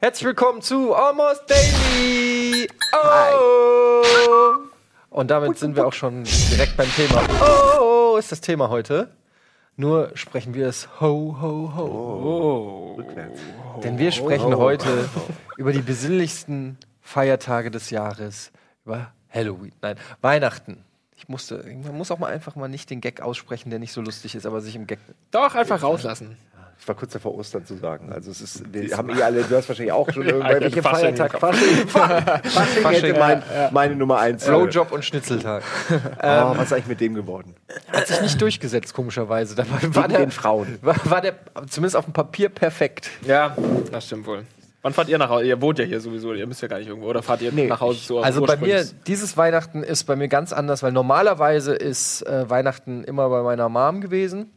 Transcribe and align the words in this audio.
Herzlich 0.00 0.24
willkommen 0.24 0.62
zu 0.62 0.94
Almost 0.94 1.42
Daily. 1.46 2.68
Oh. 2.94 4.02
Und 5.10 5.30
damit 5.30 5.58
sind 5.58 5.76
wir 5.76 5.86
auch 5.86 5.92
schon 5.92 6.24
direkt 6.24 6.78
beim 6.78 6.90
Thema. 6.90 7.22
Oh, 7.82 8.16
ist 8.16 8.32
das 8.32 8.40
Thema 8.40 8.70
heute. 8.70 9.14
Nur 9.76 10.10
sprechen 10.14 10.54
wir 10.54 10.68
es 10.68 10.88
ho, 11.00 11.36
ho, 11.38 11.72
ho. 11.76 13.02
Denn 13.84 13.98
wir 13.98 14.10
sprechen 14.10 14.56
heute 14.56 15.10
über 15.58 15.72
die 15.72 15.82
besinnlichsten 15.82 16.78
Feiertage 17.02 17.70
des 17.70 17.90
Jahres. 17.90 18.52
Über 18.84 19.12
Halloween. 19.30 19.72
Nein, 19.82 19.96
Weihnachten. 20.20 20.84
Ich 21.16 21.28
musste, 21.28 21.62
man 21.84 21.96
muss 21.96 22.10
auch 22.10 22.18
mal 22.18 22.32
einfach 22.32 22.56
mal 22.56 22.68
nicht 22.68 22.90
den 22.90 23.00
Gag 23.00 23.20
aussprechen, 23.20 23.70
der 23.70 23.78
nicht 23.78 23.92
so 23.92 24.00
lustig 24.00 24.34
ist, 24.34 24.46
aber 24.46 24.60
sich 24.60 24.74
im 24.74 24.86
Gag. 24.86 24.98
Doch, 25.30 25.54
einfach 25.54 25.82
rauslassen. 25.82 26.36
Ich 26.82 26.88
war 26.88 26.96
kurz 26.96 27.12
davor, 27.12 27.36
Ostern 27.36 27.64
zu 27.64 27.76
sagen. 27.76 28.12
Also 28.12 28.32
es 28.32 28.40
ist, 28.40 28.72
wir 28.72 28.96
haben 28.96 29.16
eh 29.16 29.22
alle, 29.22 29.44
du 29.44 29.56
hast 29.56 29.68
wahrscheinlich 29.68 29.92
auch 29.92 30.10
schon 30.12 30.26
irgendwelche 30.26 30.82
Fasching 30.82 31.16
Feiertag. 31.16 31.38
Fasching, 31.38 31.86
Fasching 31.86 33.02
hätte 33.04 33.18
mein, 33.20 33.42
meine 33.70 33.94
Nummer 33.94 34.18
eins. 34.18 34.44
Blowjob 34.44 34.90
und 34.90 35.04
Schnitzeltag. 35.04 35.62
Oh, 36.24 36.56
was 36.56 36.66
ist 36.66 36.72
eigentlich 36.72 36.86
mit 36.86 37.00
dem 37.00 37.14
geworden? 37.14 37.54
Hat 37.92 38.08
sich 38.08 38.20
nicht 38.20 38.40
durchgesetzt, 38.40 38.94
komischerweise. 38.94 39.54
Da 39.54 39.64
war, 39.94 40.08
der, 40.08 40.18
den 40.18 40.32
Frauen. 40.32 40.78
War, 40.82 40.96
war 41.04 41.20
der 41.20 41.34
zumindest 41.68 41.96
auf 41.96 42.04
dem 42.04 42.12
Papier 42.12 42.48
perfekt. 42.48 43.10
Ja, 43.24 43.56
das 43.92 44.06
stimmt 44.06 44.26
wohl. 44.26 44.44
Wann 44.82 44.92
fahrt 44.92 45.08
ihr 45.08 45.16
nach 45.18 45.30
Hause? 45.30 45.44
Ihr 45.46 45.60
wohnt 45.62 45.78
ja 45.78 45.84
hier 45.84 46.00
sowieso, 46.00 46.34
ihr 46.34 46.46
müsst 46.46 46.60
ja 46.60 46.66
gar 46.68 46.78
nicht 46.78 46.88
irgendwo. 46.88 47.06
Oder 47.08 47.22
fahrt 47.22 47.40
ihr 47.40 47.52
Nee, 47.52 47.68
nach 47.68 47.80
Hause 47.80 48.00
zu 48.04 48.18
Also 48.20 48.44
bei 48.44 48.56
mir, 48.56 48.84
dieses 49.06 49.36
Weihnachten 49.36 49.82
ist 49.84 50.04
bei 50.04 50.16
mir 50.16 50.26
ganz 50.28 50.52
anders, 50.52 50.82
weil 50.82 50.90
normalerweise 50.92 51.72
ist 51.74 52.22
äh, 52.26 52.50
Weihnachten 52.50 53.04
immer 53.04 53.28
bei 53.28 53.42
meiner 53.42 53.68
Mom 53.68 54.00
gewesen. 54.00 54.50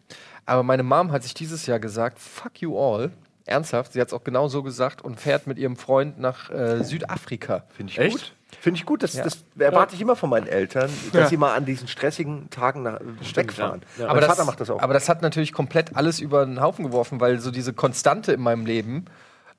Aber 0.47 0.63
meine 0.63 0.83
Mom 0.83 1.11
hat 1.11 1.23
sich 1.23 1.33
dieses 1.35 1.65
Jahr 1.67 1.79
gesagt, 1.79 2.19
fuck 2.19 2.59
you 2.61 2.77
all. 2.77 3.11
Ernsthaft, 3.47 3.93
sie 3.93 4.01
hat 4.01 4.07
es 4.07 4.13
auch 4.13 4.23
genau 4.23 4.47
so 4.47 4.63
gesagt 4.63 5.03
und 5.03 5.19
fährt 5.19 5.45
mit 5.45 5.59
ihrem 5.59 5.75
Freund 5.75 6.19
nach 6.19 6.49
äh, 6.49 6.83
Südafrika. 6.83 7.63
Finde 7.77 7.91
ich 7.91 7.99
Echt? 7.99 8.11
gut. 8.13 8.33
Finde 8.59 8.79
ich 8.79 8.85
gut. 8.87 9.03
Das, 9.03 9.13
Ja. 9.13 9.23
das 9.23 9.43
erwarte 9.59 9.93
ich 9.93 10.01
immer 10.01 10.15
von 10.15 10.31
meinen 10.31 10.47
Eltern, 10.47 10.89
dass 11.13 11.21
Ja. 11.23 11.27
sie 11.27 11.37
mal 11.37 11.53
an 11.53 11.65
diesen 11.65 11.87
stressigen 11.87 12.49
Tagen 12.49 12.81
nach, 12.81 12.99
wegfahren. 13.35 13.81
ja. 13.97 14.05
Ja. 14.05 14.11
Mein 14.13 14.21
das, 14.21 14.29
Vater 14.29 14.45
macht 14.45 14.59
das 14.61 14.71
auch. 14.71 14.81
aber 14.81 14.95
das 14.95 15.07
hat 15.09 15.21
natürlich 15.21 15.53
komplett 15.53 15.95
alles 15.95 16.19
über 16.19 16.43
den 16.43 16.59
Haufen 16.61 16.85
geworfen, 16.85 17.19
weil 17.19 17.39
so 17.39 17.51
diese 17.51 17.73
Konstante 17.73 18.31
in 18.33 18.41
meinem 18.41 18.65
Leben 18.65 19.05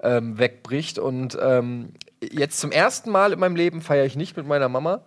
ähm, 0.03 0.39
wegbricht. 0.39 0.99
Und 0.99 1.37
ähm, 1.41 1.93
jetzt 2.23 2.59
zum 2.61 2.73
ersten 2.73 3.11
Mal 3.11 3.33
in 3.33 3.39
meinem 3.39 3.57
Leben 3.57 3.81
feiere 3.81 4.05
ich 4.05 4.17
nicht 4.17 4.37
mit 4.37 4.47
meiner 4.47 4.69
Mama 4.69 5.01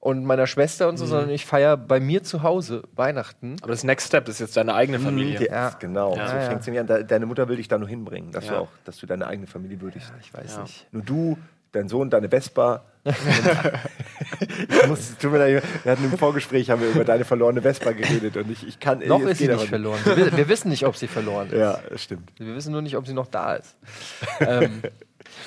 und 0.00 0.24
meiner 0.26 0.46
Schwester 0.46 0.84
Mhm. 0.84 0.90
und 0.90 0.96
so, 0.98 1.06
sondern 1.06 1.30
ich 1.30 1.46
feiere 1.46 1.76
bei 1.78 1.98
mir 1.98 2.22
zu 2.22 2.42
Hause 2.42 2.82
Weihnachten. 2.94 3.56
Aber 3.62 3.72
das 3.72 3.84
Next 3.84 4.08
Step 4.08 4.28
ist 4.28 4.38
jetzt 4.38 4.56
deine 4.56 4.74
eigene 4.74 4.98
Familie. 5.00 5.38
Die- 5.38 5.44
Ja. 5.46 5.70
Genau, 5.78 6.14
Ja. 6.16 6.28
so 6.28 6.34
Ja, 6.34 6.42
ja. 6.42 6.48
fängt's 6.50 6.66
nämlich 6.66 6.80
an. 6.80 6.86
De- 6.86 7.04
Deine 7.04 7.24
Mutter 7.26 7.48
will 7.48 7.56
dich 7.56 7.68
da 7.68 7.78
nur 7.78 7.88
hinbringen, 7.88 8.30
dass, 8.32 8.46
du 8.46 8.52
Ja. 8.52 8.58
auch, 8.60 8.68
dass 8.84 8.98
du 8.98 9.06
deine 9.06 9.26
eigene 9.26 9.46
Familie 9.46 9.80
würdigst. 9.80 10.12
Ich 10.20 10.34
weiß 10.34 10.56
Ja. 10.56 10.62
nicht. 10.62 10.86
Nur 10.92 11.02
du, 11.02 11.38
dein 11.74 11.88
Sohn, 11.88 12.10
deine 12.10 12.28
Vespa. 12.28 12.84
ich 13.04 13.14
muss, 14.88 15.16
tut 15.18 15.32
mir 15.32 15.38
leid, 15.38 15.62
wir 15.82 15.92
hatten 15.92 16.04
im 16.04 16.16
Vorgespräch 16.18 16.70
haben 16.70 16.80
wir 16.82 16.88
über 16.90 17.04
deine 17.04 17.24
verlorene 17.24 17.60
Vespa 17.62 17.92
geredet 17.92 18.36
und 18.36 18.50
ich, 18.50 18.66
ich 18.66 18.80
kann 18.80 19.00
Noch 19.06 19.20
ist 19.20 19.38
sie 19.38 19.48
nicht 19.48 19.68
verloren. 19.68 19.98
Wir, 20.04 20.16
wi- 20.16 20.36
wir 20.36 20.48
wissen 20.48 20.68
nicht, 20.70 20.86
ob 20.86 20.96
sie 20.96 21.06
verloren 21.08 21.48
ist. 21.50 21.58
Ja, 21.58 21.80
stimmt. 21.96 22.32
Wir 22.38 22.54
wissen 22.54 22.72
nur 22.72 22.82
nicht, 22.82 22.96
ob 22.96 23.06
sie 23.06 23.12
noch 23.12 23.26
da 23.26 23.54
ist. 23.56 23.76
ähm, 24.40 24.82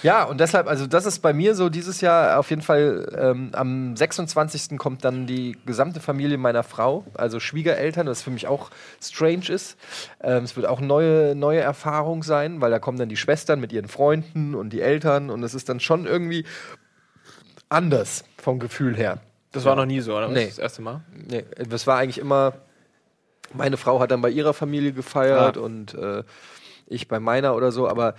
ja, 0.04 0.24
und 0.24 0.40
deshalb, 0.40 0.68
also 0.68 0.86
das 0.88 1.06
ist 1.06 1.20
bei 1.20 1.34
mir 1.34 1.56
so 1.56 1.70
dieses 1.70 2.02
Jahr 2.02 2.40
auf 2.40 2.50
jeden 2.50 2.62
Fall, 2.62 3.16
ähm, 3.18 3.50
am 3.54 3.96
26. 3.96 4.78
kommt 4.78 5.04
dann 5.06 5.28
die 5.28 5.58
gesamte 5.66 6.00
Familie 6.00 6.38
meiner 6.38 6.64
Frau, 6.64 7.06
also 7.14 7.40
Schwiegereltern, 7.40 8.08
was 8.08 8.22
für 8.22 8.30
mich 8.32 8.48
auch 8.48 8.70
strange 9.02 9.50
ist. 9.50 9.78
Ähm, 10.22 10.44
es 10.44 10.56
wird 10.56 10.66
auch 10.68 10.80
eine 10.80 10.88
neue, 10.88 11.36
neue 11.36 11.60
Erfahrung 11.62 12.24
sein, 12.24 12.62
weil 12.62 12.72
da 12.72 12.80
kommen 12.80 12.98
dann 13.00 13.10
die 13.10 13.18
Schwestern 13.18 13.60
mit 13.60 13.72
ihren 13.72 13.88
Freunden 13.88 14.56
und 14.56 14.72
die 14.72 14.82
Eltern 14.82 15.30
und 15.30 15.42
es 15.44 15.54
ist 15.54 15.70
dann 15.70 15.80
schon 15.80 16.06
irgendwie 16.06 16.46
anders 17.70 18.24
vom 18.38 18.60
Gefühl 18.60 18.96
her. 18.96 19.20
Das 19.52 19.66
war 19.66 19.76
noch 19.76 19.86
nie 19.86 20.02
so, 20.02 20.16
oder? 20.16 20.28
Nee. 20.28 20.46
Das 20.48 20.60
erste 20.60 20.82
Mal? 20.82 21.02
Nee, 21.14 21.46
das 21.70 21.88
war 21.88 21.98
eigentlich 21.98 22.20
immer, 22.20 22.54
meine 23.54 23.78
Frau 23.78 24.00
hat 24.00 24.12
dann 24.12 24.22
bei 24.22 24.30
ihrer 24.30 24.54
Familie 24.54 24.92
gefeiert 24.92 25.58
Ah. 25.58 25.62
und 25.62 25.94
äh, 25.96 26.24
ich 26.86 27.08
bei 27.08 27.20
meiner 27.20 27.56
oder 27.56 27.72
so, 27.72 27.88
aber 27.88 28.16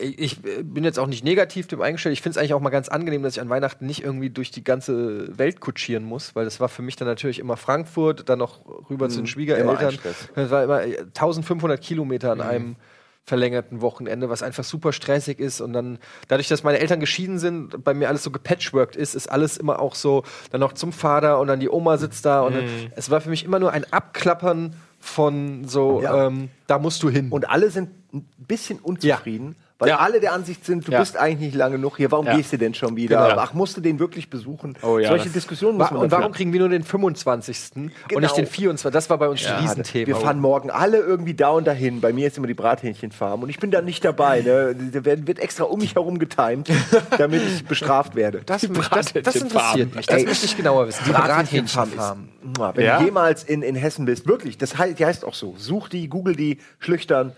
ich, 0.00 0.44
äh, 0.44 0.62
bin 0.62 0.84
jetzt 0.84 0.98
auch 0.98 1.06
nicht 1.06 1.24
negativ 1.24 1.66
dem 1.66 1.80
eingestellt. 1.80 2.12
Ich 2.12 2.22
finde 2.22 2.32
es 2.32 2.38
eigentlich 2.38 2.54
auch 2.54 2.60
mal 2.60 2.70
ganz 2.70 2.88
angenehm, 2.88 3.22
dass 3.22 3.34
ich 3.36 3.40
an 3.40 3.48
Weihnachten 3.48 3.86
nicht 3.86 4.02
irgendwie 4.02 4.30
durch 4.30 4.50
die 4.50 4.64
ganze 4.64 5.36
Welt 5.38 5.60
kutschieren 5.60 6.04
muss, 6.04 6.34
weil 6.34 6.44
das 6.44 6.60
war 6.60 6.68
für 6.68 6.82
mich 6.82 6.96
dann 6.96 7.08
natürlich 7.08 7.38
immer 7.38 7.56
Frankfurt, 7.56 8.28
dann 8.28 8.38
noch 8.38 8.60
rüber 8.90 9.08
zu 9.08 9.16
den 9.16 9.24
ein 9.24 9.26
Schwiegereltern. 9.26 9.98
Das 10.34 10.50
war 10.50 10.64
immer 10.64 10.82
äh, 10.84 10.98
1500 11.00 11.80
Kilometer 11.80 12.32
an 12.32 12.40
einem 12.40 12.76
verlängerten 13.24 13.82
Wochenende, 13.82 14.30
was 14.30 14.42
einfach 14.42 14.64
super 14.64 14.90
stressig 14.92 15.38
ist 15.38 15.60
und 15.60 15.74
dann 15.74 15.98
dadurch, 16.28 16.48
dass 16.48 16.62
meine 16.62 16.78
Eltern 16.78 16.98
geschieden 16.98 17.38
sind, 17.38 17.84
bei 17.84 17.92
mir 17.92 18.08
alles 18.08 18.22
so 18.22 18.30
gepatchworked 18.30 18.96
ist, 18.96 19.14
ist 19.14 19.30
alles 19.30 19.58
immer 19.58 19.80
auch 19.80 19.94
so, 19.94 20.24
dann 20.50 20.60
noch 20.62 20.72
zum 20.72 20.92
Vater 20.92 21.38
und 21.38 21.46
dann 21.48 21.60
die 21.60 21.68
Oma 21.68 21.98
sitzt 21.98 22.24
da 22.24 22.40
und 22.40 22.54
dann, 22.54 22.64
es 22.96 23.10
war 23.10 23.20
für 23.20 23.28
mich 23.28 23.44
immer 23.44 23.58
nur 23.58 23.70
ein 23.72 23.84
Abklappern 23.92 24.74
von 24.98 25.64
so, 25.68 26.00
Ja. 26.02 26.26
ähm, 26.26 26.48
da 26.68 26.78
musst 26.78 27.02
du 27.02 27.10
hin. 27.10 27.28
Und 27.30 27.50
alle 27.50 27.70
sind 27.70 27.90
ein 28.14 28.26
bisschen 28.38 28.78
unzufrieden, 28.78 29.56
weil 29.78 29.90
Ja. 29.90 29.98
alle 29.98 30.18
der 30.20 30.32
Ansicht 30.32 30.64
sind, 30.64 30.86
du 30.88 30.92
Ja. 30.92 30.98
bist 31.00 31.16
eigentlich 31.16 31.48
nicht 31.50 31.54
lange 31.56 31.76
genug 31.76 31.96
hier, 31.96 32.10
warum 32.10 32.26
Ja. 32.26 32.34
gehst 32.36 32.52
du 32.52 32.58
denn 32.58 32.74
schon 32.74 32.96
wieder? 32.96 33.28
Genau. 33.28 33.40
Ach, 33.40 33.54
musst 33.54 33.76
du 33.76 33.80
den 33.80 33.98
wirklich 33.98 34.28
besuchen? 34.28 34.76
Oh 34.82 34.98
ja, 34.98 35.08
Solche 35.08 35.28
Diskussionen 35.30 35.78
muss 35.78 35.90
man 35.90 36.00
und 36.02 36.10
warum 36.10 36.24
führen. 36.24 36.32
kriegen 36.34 36.52
wir 36.52 36.60
nur 36.60 36.68
den 36.68 36.82
25. 36.82 37.86
und 37.86 38.08
Genau. 38.08 38.20
nicht 38.22 38.36
den 38.36 38.46
24. 38.46 38.92
Das 38.92 39.08
war 39.10 39.18
bei 39.18 39.28
uns 39.28 39.44
ein 39.46 39.60
Riesenthema. 39.60 40.06
Wir 40.08 40.16
fahren 40.16 40.40
morgen 40.40 40.70
alle 40.70 40.98
irgendwie 40.98 41.34
da 41.34 41.50
und 41.50 41.66
dahin. 41.66 42.00
Bei 42.00 42.12
mir 42.12 42.26
ist 42.26 42.36
immer 42.38 42.46
die 42.48 42.54
Brathähnchenfarm 42.54 43.42
und 43.42 43.48
ich 43.50 43.58
bin 43.60 43.70
da 43.70 43.80
nicht 43.80 44.04
dabei. 44.04 44.40
Ne? 44.40 44.74
Da 44.92 45.04
werden- 45.04 45.26
wird 45.28 45.38
extra 45.38 45.64
um 45.64 45.78
mich 45.78 45.94
herum 45.94 46.18
getimt, 46.18 46.68
damit 47.18 47.42
ich 47.42 47.64
bestraft 47.64 48.14
werde. 48.16 48.42
das, 48.44 48.62
Die 48.62 48.68
das, 48.68 49.12
das 49.12 49.36
interessiert 49.36 49.94
mich. 49.94 50.06
Das 50.06 50.24
möchte 50.24 50.46
ich 50.46 50.56
genauer 50.56 50.88
wissen. 50.88 51.02
Die 51.06 51.12
Brathähnchenfarm 51.12 51.90
Brathähnchenfarm. 51.90 52.28
ist. 52.70 52.76
Wenn 52.76 52.84
Ja? 52.84 52.98
du 52.98 53.04
jemals 53.04 53.44
in, 53.44 53.62
in 53.62 53.74
Hessen 53.76 54.04
bist, 54.06 54.26
wirklich, 54.26 54.58
das 54.58 54.76
heißt, 54.76 54.98
die 54.98 55.06
heißt 55.06 55.24
auch 55.24 55.34
so. 55.34 55.54
Such 55.58 55.88
die, 55.88 56.08
google 56.08 56.34
die, 56.34 56.58
schlüchtern, 56.78 57.32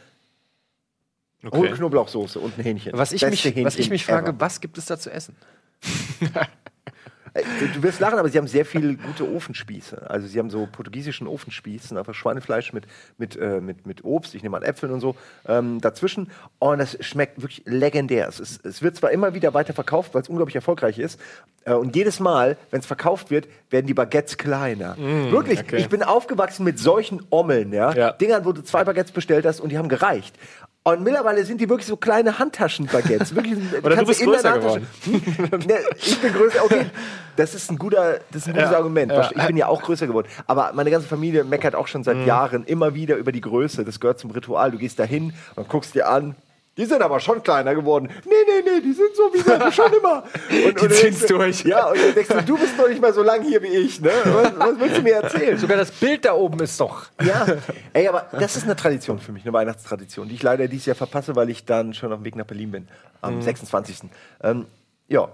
Okay. 1.43 1.73
Knoblauchsoße 1.73 2.39
und 2.39 2.59
ein 2.59 2.63
Hähnchen. 2.63 2.93
Was 2.95 3.13
ich, 3.13 3.23
mich, 3.23 3.45
was 3.45 3.47
ich 3.47 3.57
Hähnchen 3.57 3.91
mich 3.91 4.05
frage, 4.05 4.31
ever. 4.31 4.41
was 4.41 4.61
gibt 4.61 4.77
es 4.79 4.87
da 4.87 4.99
zu 4.99 5.11
essen? 5.11 5.35
Äh, 7.35 7.43
Du, 7.75 7.83
wirst 7.83 8.01
lachen, 8.01 8.19
aber 8.19 8.29
sie 8.29 8.39
haben 8.39 8.47
sehr 8.47 8.65
viele 8.65 8.95
gute 8.97 9.29
Ofenspieße. 9.29 10.11
Also 10.11 10.27
sie 10.27 10.39
haben 10.39 10.51
so 10.51 10.67
portugiesischen 10.71 11.27
Ofenspieß, 11.27 11.93
einfach 11.93 12.15
Schweinefleisch 12.15 12.73
mit, 12.73 12.85
mit, 13.19 13.37
äh, 13.37 13.61
mit, 13.61 13.87
mit 13.87 14.05
Obst, 14.05 14.35
ich 14.35 14.43
nehme 14.43 14.57
an 14.57 14.63
Äpfeln 14.63 14.93
und 14.93 15.01
so, 15.01 15.15
ähm, 15.47 15.81
dazwischen. 15.81 16.31
Und 16.59 16.79
das 16.79 16.97
schmeckt 17.01 17.41
wirklich 17.41 17.63
legendär. 17.67 18.27
Es, 18.29 18.41
ist, 18.41 18.65
es 18.67 18.83
wird 18.83 18.97
zwar 18.97 19.13
immer 19.13 19.35
wieder 19.35 19.55
weiter 19.55 19.73
verkauft, 19.75 20.15
weil 20.15 20.23
es 20.23 20.29
unglaublich 20.29 20.57
erfolgreich 20.57 20.99
ist. 20.99 21.21
Äh, 21.65 21.75
und 21.75 21.95
jedes 21.95 22.21
Mal, 22.21 22.57
wenn 22.71 22.81
es 22.81 22.87
verkauft 22.87 23.31
wird, 23.31 23.47
werden 23.71 23.87
die 23.87 23.95
Baguettes 23.95 24.37
kleiner. 24.37 24.97
wirklich, 24.99 25.61
okay. 25.61 25.77
ich 25.77 25.89
bin 25.89 26.03
aufgewachsen 26.03 26.65
mit 26.65 26.79
solchen 26.79 27.23
Ommeln, 27.31 27.73
ja? 27.73 27.93
Ja. 27.93 28.13
Dingern, 28.13 28.45
wo 28.45 28.53
du 28.53 28.63
zwei 28.63 28.85
Baguettes 28.85 29.13
bestellt 29.13 29.47
hast 29.47 29.61
und 29.61 29.71
die 29.71 29.79
haben 29.79 29.89
gereicht. 29.89 30.35
Und 30.99 31.03
mittlerweile 31.05 31.45
sind 31.45 31.61
die 31.61 31.69
wirklich 31.69 31.87
so 31.87 31.97
kleine 31.97 32.39
Handtaschen-Baguettes. 32.39 33.35
Wirklich, 33.35 33.59
Oder 33.83 33.97
du 33.97 34.07
bist 34.07 34.23
größer 34.23 34.53
Handtasche- 34.53 34.83
Hm? 35.05 35.59
Ne, 35.67 35.79
ich 35.97 36.19
bin 36.21 36.33
größer, 36.33 36.65
okay. 36.65 36.87
Das 37.37 37.55
ist 37.55 37.71
ein, 37.71 37.79
guter, 37.79 38.19
das 38.33 38.43
ist 38.43 38.49
ein 38.49 38.55
gutes 38.55 38.71
Ja, 38.71 38.77
Argument. 38.77 39.13
ja. 39.13 39.31
Ich 39.35 39.47
bin 39.47 39.57
ja 39.57 39.67
auch 39.69 39.83
größer 39.83 40.07
geworden. 40.07 40.29
Aber 40.47 40.73
meine 40.75 40.91
ganze 40.91 41.07
Familie 41.09 41.45
meckert 41.45 41.75
auch 41.75 41.87
schon 41.87 42.05
seit 42.05 42.27
Jahren 42.27 42.65
immer 42.65 42.95
wieder 42.95 43.17
über 43.17 43.33
die 43.33 43.41
Größe. 43.41 43.85
Das 43.85 44.01
gehört 44.01 44.19
zum 44.19 44.31
Ritual. 44.33 44.71
Du 44.73 44.79
gehst 44.79 44.99
da 44.99 45.05
hin 45.05 45.33
und 45.57 45.69
guckst 45.69 45.95
dir 45.95 46.09
an. 46.09 46.35
Die 46.81 46.87
sind 46.87 47.03
aber 47.03 47.21
schon 47.21 47.43
kleiner 47.43 47.75
geworden. 47.75 48.09
Nee, 48.25 48.31
nee, 48.47 48.63
nee, 48.65 48.81
die 48.81 48.95
sind 48.95 49.15
so 49.15 49.31
wie 49.35 49.39
sie 49.39 49.73
schon 49.73 49.93
immer. 49.93 50.23
Und, 50.67 50.81
Die 50.81 50.89
du 50.89 50.89
ziehen's 50.89 51.19
denkst, 51.19 51.27
durch. 51.27 51.65
Ja, 51.65 51.89
und 51.89 51.99
du 51.99 52.13
denkst, 52.15 52.31
du, 52.31 52.43
du 52.43 52.57
bist 52.57 52.79
doch 52.79 52.89
nicht 52.89 53.03
mal 53.03 53.13
so 53.13 53.23
lang 53.23 53.43
hier 53.43 53.63
wie 53.63 53.67
ich. 53.67 54.01
Ne? 54.01 54.11
Was, 54.25 54.59
was 54.59 54.81
willst 54.81 54.97
du 54.97 55.03
mir 55.03 55.17
erzählen? 55.17 55.59
Sogar 55.59 55.77
das 55.77 55.91
Bild 55.91 56.25
da 56.25 56.33
oben 56.33 56.59
ist 56.61 56.81
doch. 56.81 57.09
Ja, 57.23 57.47
ey, 57.93 58.09
aber 58.09 58.29
das 58.33 58.57
ist 58.57 58.65
eine 58.65 58.77
Tradition 58.77 59.19
für 59.19 59.31
mich, 59.31 59.45
eine 59.45 59.53
Weihnachtstradition, 59.53 60.27
die 60.29 60.37
ich 60.37 60.43
leider 60.43 60.69
dieses 60.69 60.87
Jahr 60.87 60.97
verpasse, 60.97 61.37
weil 61.37 61.51
ich 61.51 61.67
dann 61.67 61.93
schon 61.93 62.11
auf 62.15 62.21
dem 62.21 62.25
Weg 62.25 62.37
nach 62.37 62.47
Berlin 62.47 62.71
bin, 62.71 62.89
am 63.21 63.43
26. 63.43 64.09
Ähm, 64.43 64.65
ja, 65.07 65.29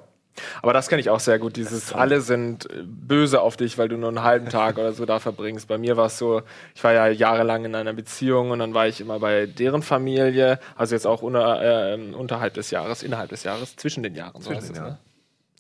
Aber 0.63 0.73
das 0.73 0.89
kenne 0.89 1.01
ich 1.01 1.11
auch 1.11 1.21
sehr 1.21 1.39
gut. 1.39 1.57
Dieses 1.57 1.93
alle 1.93 2.21
sind 2.21 2.71
äh, 2.71 2.83
böse 2.85 3.41
auf 3.41 3.57
dich, 3.57 3.79
weil 3.79 3.89
du 3.89 3.97
nur 3.97 4.09
einen 4.09 4.23
halben 4.23 4.49
Tag 4.49 4.79
oder 4.79 4.93
so 4.93 5.07
da 5.07 5.19
verbringst. 5.19 5.69
Bei 5.69 5.79
mir 5.79 5.97
war 5.97 6.07
es 6.07 6.19
so, 6.19 6.43
ich 6.75 6.83
war 6.85 6.93
ja 6.93 7.09
jahrelang 7.09 7.65
in 7.65 7.75
einer 7.75 7.93
Beziehung 7.93 8.51
und 8.51 8.59
dann 8.59 8.75
war 8.75 8.87
ich 8.87 9.01
immer 9.01 9.19
bei 9.21 9.47
deren 9.47 9.83
Familie, 9.83 10.59
also 10.77 10.95
jetzt 10.95 11.07
auch 11.07 11.23
unter, 11.23 11.95
äh, 11.95 12.15
unterhalb 12.15 12.55
des 12.55 12.71
Jahres, 12.71 13.03
innerhalb 13.03 13.31
des 13.31 13.45
Jahres, 13.45 13.77
zwischen 13.77 14.03
den 14.03 14.15
Jahren. 14.15 14.41
So 14.43 14.51
heißt 14.51 14.71
es, 14.71 14.79
ne? 14.79 14.99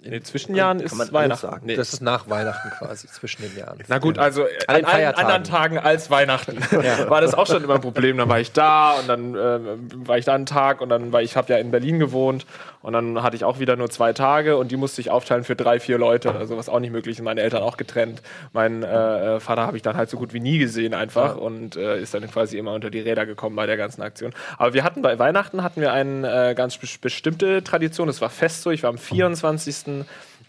In 0.02 0.12
den 0.12 0.22
Zwischenjahren 0.22 0.78
ist 0.78 0.90
kann 0.90 0.98
man 0.98 1.08
alles 1.08 1.42
Weihnachten. 1.42 1.66
Nee. 1.66 1.74
Das 1.74 1.92
ist 1.92 2.00
nach 2.00 2.28
Weihnachten 2.28 2.70
quasi, 2.70 3.08
zwischen 3.08 3.42
den 3.42 3.56
Jahren. 3.56 3.78
Na 3.88 3.98
gut, 3.98 4.18
also 4.18 4.44
An 4.44 4.48
an 4.68 4.76
den 4.76 4.84
allen 4.84 5.14
anderen 5.14 5.42
Tagen 5.42 5.78
als 5.78 6.10
Weihnachten 6.10 6.58
war 7.08 7.20
das 7.20 7.34
auch 7.34 7.48
schon 7.48 7.64
immer 7.64 7.74
ein 7.74 7.80
Problem. 7.80 8.16
Dann 8.18 8.28
war 8.28 8.38
ich 8.38 8.52
da 8.52 8.92
und 8.92 9.08
dann 9.08 9.34
äh, 9.34 10.06
war 10.06 10.16
ich 10.16 10.24
da 10.24 10.34
einen 10.34 10.46
Tag 10.46 10.80
und 10.80 10.90
dann 10.90 11.12
war 11.12 11.22
ich 11.22 11.36
habe 11.36 11.52
ja 11.52 11.58
in 11.58 11.72
Berlin 11.72 11.98
gewohnt 11.98 12.46
und 12.86 12.92
dann 12.92 13.20
hatte 13.22 13.34
ich 13.34 13.42
auch 13.44 13.58
wieder 13.58 13.74
nur 13.74 13.90
zwei 13.90 14.12
Tage 14.12 14.56
und 14.56 14.70
die 14.70 14.76
musste 14.76 15.00
ich 15.00 15.10
aufteilen 15.10 15.42
für 15.42 15.56
drei, 15.56 15.80
vier 15.80 15.98
Leute 15.98 16.30
oder 16.30 16.46
so, 16.46 16.56
was 16.56 16.68
auch 16.68 16.78
nicht 16.78 16.92
möglich 16.92 17.18
ist. 17.18 17.22
Meine 17.24 17.40
Eltern 17.40 17.62
auch 17.62 17.76
getrennt. 17.76 18.22
Meinen 18.52 18.84
äh, 18.84 19.40
Vater 19.40 19.66
habe 19.66 19.76
ich 19.76 19.82
dann 19.82 19.96
halt 19.96 20.08
so 20.08 20.16
gut 20.16 20.32
wie 20.32 20.38
nie 20.38 20.58
gesehen 20.58 20.94
einfach 20.94 21.36
und 21.36 21.74
äh, 21.74 22.00
ist 22.00 22.14
dann 22.14 22.30
quasi 22.30 22.56
immer 22.58 22.72
unter 22.72 22.88
die 22.90 23.00
Räder 23.00 23.26
gekommen 23.26 23.56
bei 23.56 23.66
der 23.66 23.76
ganzen 23.76 24.02
Aktion. 24.02 24.32
Aber 24.56 24.72
wir 24.72 24.84
hatten 24.84 25.02
bei 25.02 25.18
Weihnachten 25.18 25.64
hatten 25.64 25.80
wir 25.80 25.92
eine 25.92 26.50
äh, 26.50 26.54
ganz 26.54 26.76
bes- 26.76 27.00
bestimmte 27.00 27.64
Tradition. 27.64 28.08
Es 28.08 28.20
war 28.20 28.30
fest 28.30 28.62
so. 28.62 28.70
Ich 28.70 28.84
war 28.84 28.90
am 28.90 28.98
24 28.98 30.06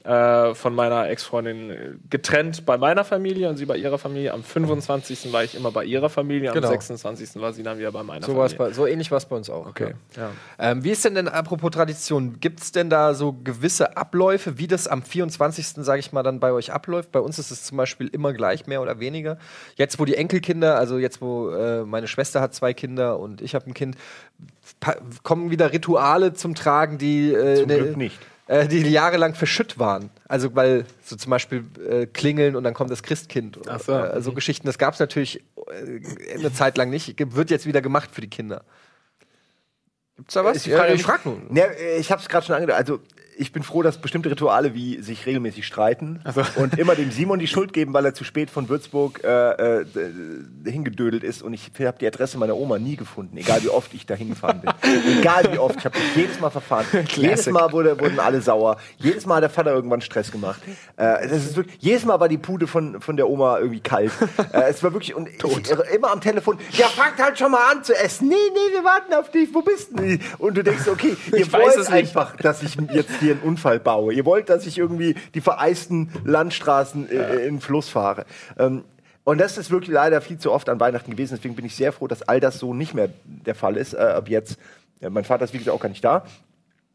äh, 0.07 0.56
von 0.56 0.74
meiner 0.74 1.09
Ex-Freundin 1.09 1.69
äh, 1.69 1.75
getrennt 2.09 2.65
bei 2.65 2.77
meiner 2.77 3.04
Familie 3.04 3.50
und 3.50 3.57
sie 3.57 3.65
bei 3.65 3.75
ihrer 3.75 3.98
Familie. 3.98 4.33
Am 4.33 4.42
25. 4.44 5.33
war 5.33 5.44
ich 5.44 5.54
immer 5.56 5.71
bei 5.71 5.83
ihrer 5.83 6.09
Familie, 6.09 6.50
am 6.51 6.56
Genau. 6.56 6.69
26. 6.69 7.42
war 7.42 7.51
sie 7.51 7.62
dann 7.63 7.77
wieder 7.77 7.92
bei 7.92 8.04
meiner 8.04 8.25
So, 8.25 8.33
Familie. 8.33 8.56
bei, 8.57 8.71
so 8.71 8.88
ähnlich 8.88 9.12
war 9.12 9.18
es 9.18 9.25
bei 9.25 9.36
uns 9.36 9.50
auch. 9.50 9.68
Okay. 9.68 9.95
Ja. 10.15 10.31
Ähm, 10.59 10.83
wie 10.86 10.92
ist 10.92 11.04
denn 11.04 11.15
denn, 11.15 11.27
apropos 11.27 11.71
Tradition, 11.71 12.39
gibt 12.39 12.62
es 12.62 12.71
denn 12.71 12.89
da 12.89 13.13
so 13.13 13.33
gewisse 13.33 13.98
Abläufe, 13.98 14.57
wie 14.57 14.68
das 14.68 14.88
am 14.88 15.04
24. 15.04 15.68
sage 15.83 16.00
ich 16.00 16.13
mal 16.13 16.24
dann 16.24 16.39
bei 16.39 16.53
euch 16.53 16.71
abläuft? 16.71 17.12
Bei 17.12 17.19
uns 17.19 17.38
ist 17.38 17.51
es 17.51 17.63
zum 17.65 17.77
Beispiel 17.77 18.07
immer 18.07 18.31
gleich, 18.31 18.65
mehr 18.65 18.81
oder 18.81 19.00
weniger. 19.01 19.38
Jetzt, 19.75 20.00
wo 20.00 20.06
die 20.06 20.15
Enkelkinder, 20.15 20.77
also 20.77 20.98
jetzt, 20.98 21.21
wo 21.21 21.50
äh, 21.50 21.83
meine 21.83 22.07
Schwester 22.07 22.39
hat 22.39 22.53
zwei 22.53 22.74
Kinder 22.74 23.19
und 23.19 23.42
ich 23.42 23.56
habe 23.56 23.69
ein 23.69 23.74
Kind, 23.74 23.98
kommen 25.24 25.51
wieder 25.51 25.74
Rituale 25.74 26.33
zum 26.33 26.56
Tragen, 26.56 26.98
die 26.98 27.33
äh, 27.33 27.56
Zum 27.60 27.68
ne- 27.68 27.77
Glück 27.77 27.98
nicht. 27.98 28.18
Äh, 28.48 28.68
die 28.68 28.80
jahrelang 28.82 29.36
verschütt 29.36 29.78
waren. 29.78 30.10
Also 30.28 30.56
weil 30.56 30.86
so 31.04 31.16
zum 31.18 31.30
Beispiel 31.30 31.66
äh, 31.90 32.06
klingeln 32.06 32.56
und 32.56 32.64
dann 32.64 32.74
kommt 32.74 32.90
das 32.92 33.04
Christkind. 33.04 33.60
Ach 33.68 33.80
so. 33.80 33.94
Äh, 33.94 34.22
so 34.22 34.32
Geschichten, 34.34 34.66
das 34.68 34.78
gab 34.78 34.94
es 34.94 35.00
natürlich 35.02 35.44
äh, 35.70 36.34
eine 36.36 36.54
Zeit 36.54 36.78
lang 36.78 36.90
nicht. 36.90 37.16
Wird 37.36 37.50
jetzt 37.50 37.66
wieder 37.66 37.82
gemacht 37.82 38.10
für 38.14 38.22
die 38.22 38.30
Kinder. 38.30 38.64
Gibt's 40.16 40.34
da 40.34 40.46
was? 40.46 40.64
Die 40.64 40.72
Frage- 40.72 40.90
ja, 40.90 40.94
ich 40.96 41.04
frag 41.04 41.26
nur. 41.26 41.42
Ja, 41.54 41.66
äh, 41.66 41.98
ich 41.98 42.12
habe 42.12 42.22
es 42.22 42.30
gerade 42.30 42.46
schon 42.46 42.56
angedeutet. 42.56 42.80
Also 42.80 43.00
ich 43.38 43.51
bin 43.51 43.63
froh, 43.63 43.84
dass 43.84 44.00
bestimmte 44.00 44.31
Rituale 44.31 44.74
wie 44.74 45.01
sich 45.01 45.25
regelmäßig 45.25 45.66
streiten 45.66 46.19
und 46.56 46.78
immer 46.78 46.95
dem 46.95 47.12
Simon 47.12 47.39
die 47.39 47.48
Schuld 47.48 47.74
geben, 47.74 47.94
weil 47.94 48.06
er 48.06 48.13
zu 48.13 48.24
spät 48.24 48.50
von 48.50 48.68
Würzburg 48.69 49.24
äh, 49.24 49.81
äh, 49.81 49.86
hingedödelt 50.66 51.24
ist. 51.24 51.42
Und 51.42 51.54
ich 51.54 51.72
habe 51.80 51.98
die 52.00 52.07
Adresse 52.07 52.38
meiner 52.38 52.56
Oma 52.56 52.80
nie 52.80 52.95
gefunden, 52.95 53.38
egal 53.38 53.63
wie 53.63 53.69
oft 53.69 53.94
ich 53.94 54.06
da 54.06 54.16
hingefahren 54.16 54.62
bin. 54.62 54.72
egal 55.19 55.51
wie 55.51 55.60
oft. 55.60 55.78
Ich 55.78 55.86
habe 55.86 55.98
mich 55.98 56.16
jedes 56.16 56.39
Mal 56.39 56.50
verfahren. 56.50 56.86
jedes 57.16 57.48
Mal 57.48 57.72
wurde, 57.72 58.00
wurden 58.00 58.19
alle 58.19 58.42
sauer. 58.42 58.78
Jedes 58.98 59.25
Mal 59.25 59.36
hat 59.36 59.44
der 59.44 59.50
Vater 59.50 59.72
irgendwann 59.72 60.01
Stress 60.01 60.31
gemacht. 60.31 60.62
Äh, 60.95 61.28
das 61.28 61.45
ist 61.45 61.56
wirklich, 61.56 61.78
jedes 61.80 62.06
Mal 62.06 62.19
war 62.19 62.30
die 62.30 62.38
Pude 62.38 62.68
von, 62.68 63.01
von 63.01 63.18
der 63.18 63.30
Oma 63.30 63.60
irgendwie 63.60 63.81
kalt. 63.81 64.12
äh, 64.54 64.69
es 64.69 64.84
war 64.84 64.94
wirklich 64.94 65.13
und 65.13 65.30
ich, 65.44 65.94
immer 65.94 66.12
am 66.12 66.22
Telefon. 66.22 66.57
Ja, 66.72 66.88
fangt 66.88 67.22
halt 67.22 67.38
schon 67.38 67.51
mal 67.51 67.72
an 67.72 67.84
zu 67.84 67.95
essen. 67.95 68.30
Nee, 68.30 68.36
nee, 68.36 68.74
wir 68.74 68.84
warten 68.84 69.13
auf 69.13 69.31
dich. 69.31 69.54
Wo 69.54 69.62
bist 69.62 69.92
du? 69.94 70.18
Und 70.39 70.57
du 70.57 70.63
denkst, 70.63 70.88
okay, 70.88 71.16
ihr 71.31 71.39
Ich 71.39 71.54
weiß 71.54 71.78
wollt 71.78 71.89
einfach, 71.89 72.36
dass 72.38 72.63
ich 72.63 72.75
jetzt 72.94 73.12
hier 73.19 73.26
einen 73.31 73.41
Unfall 73.41 73.79
baue. 73.79 74.13
Ihr 74.13 74.25
wollt, 74.25 74.50
dass 74.50 74.65
ich 74.65 74.77
irgendwie 74.77 75.15
die 75.33 75.41
vereisten 75.41 76.12
Landstraßen 76.24 77.09
äh, 77.09 77.35
in 77.45 77.56
den 77.56 77.62
Fluss 77.62 77.89
fahre. 77.89 78.25
Ähm, 78.57 78.83
und 79.24 79.39
das 79.39 79.57
ist 79.57 79.71
wirklich 79.71 79.91
leider 79.91 80.21
viel 80.21 80.38
zu 80.38 80.53
oft 80.53 80.69
an 80.69 80.79
Weihnachten 80.79 81.12
gewesen. 81.12 81.35
Deswegen 81.35 81.56
bin 81.56 81.65
ich 81.65 81.75
sehr 81.75 81.91
froh, 81.91 82.07
dass 82.07 82.21
all 82.21 82.39
das 82.39 82.59
so 82.59 82.74
nicht 82.74 82.94
mehr 82.94 83.09
der 83.25 83.56
Fall 83.56 83.75
ist. 83.75 83.94
Äh, 83.94 83.97
ab 83.97 84.29
jetzt, 84.29 84.57
ja, 85.01 85.09
mein 85.09 85.25
Vater 85.25 85.44
ist 85.44 85.51
gesagt 85.51 85.69
auch 85.69 85.81
gar 85.81 85.89
nicht 85.89 86.03
da. 86.03 86.24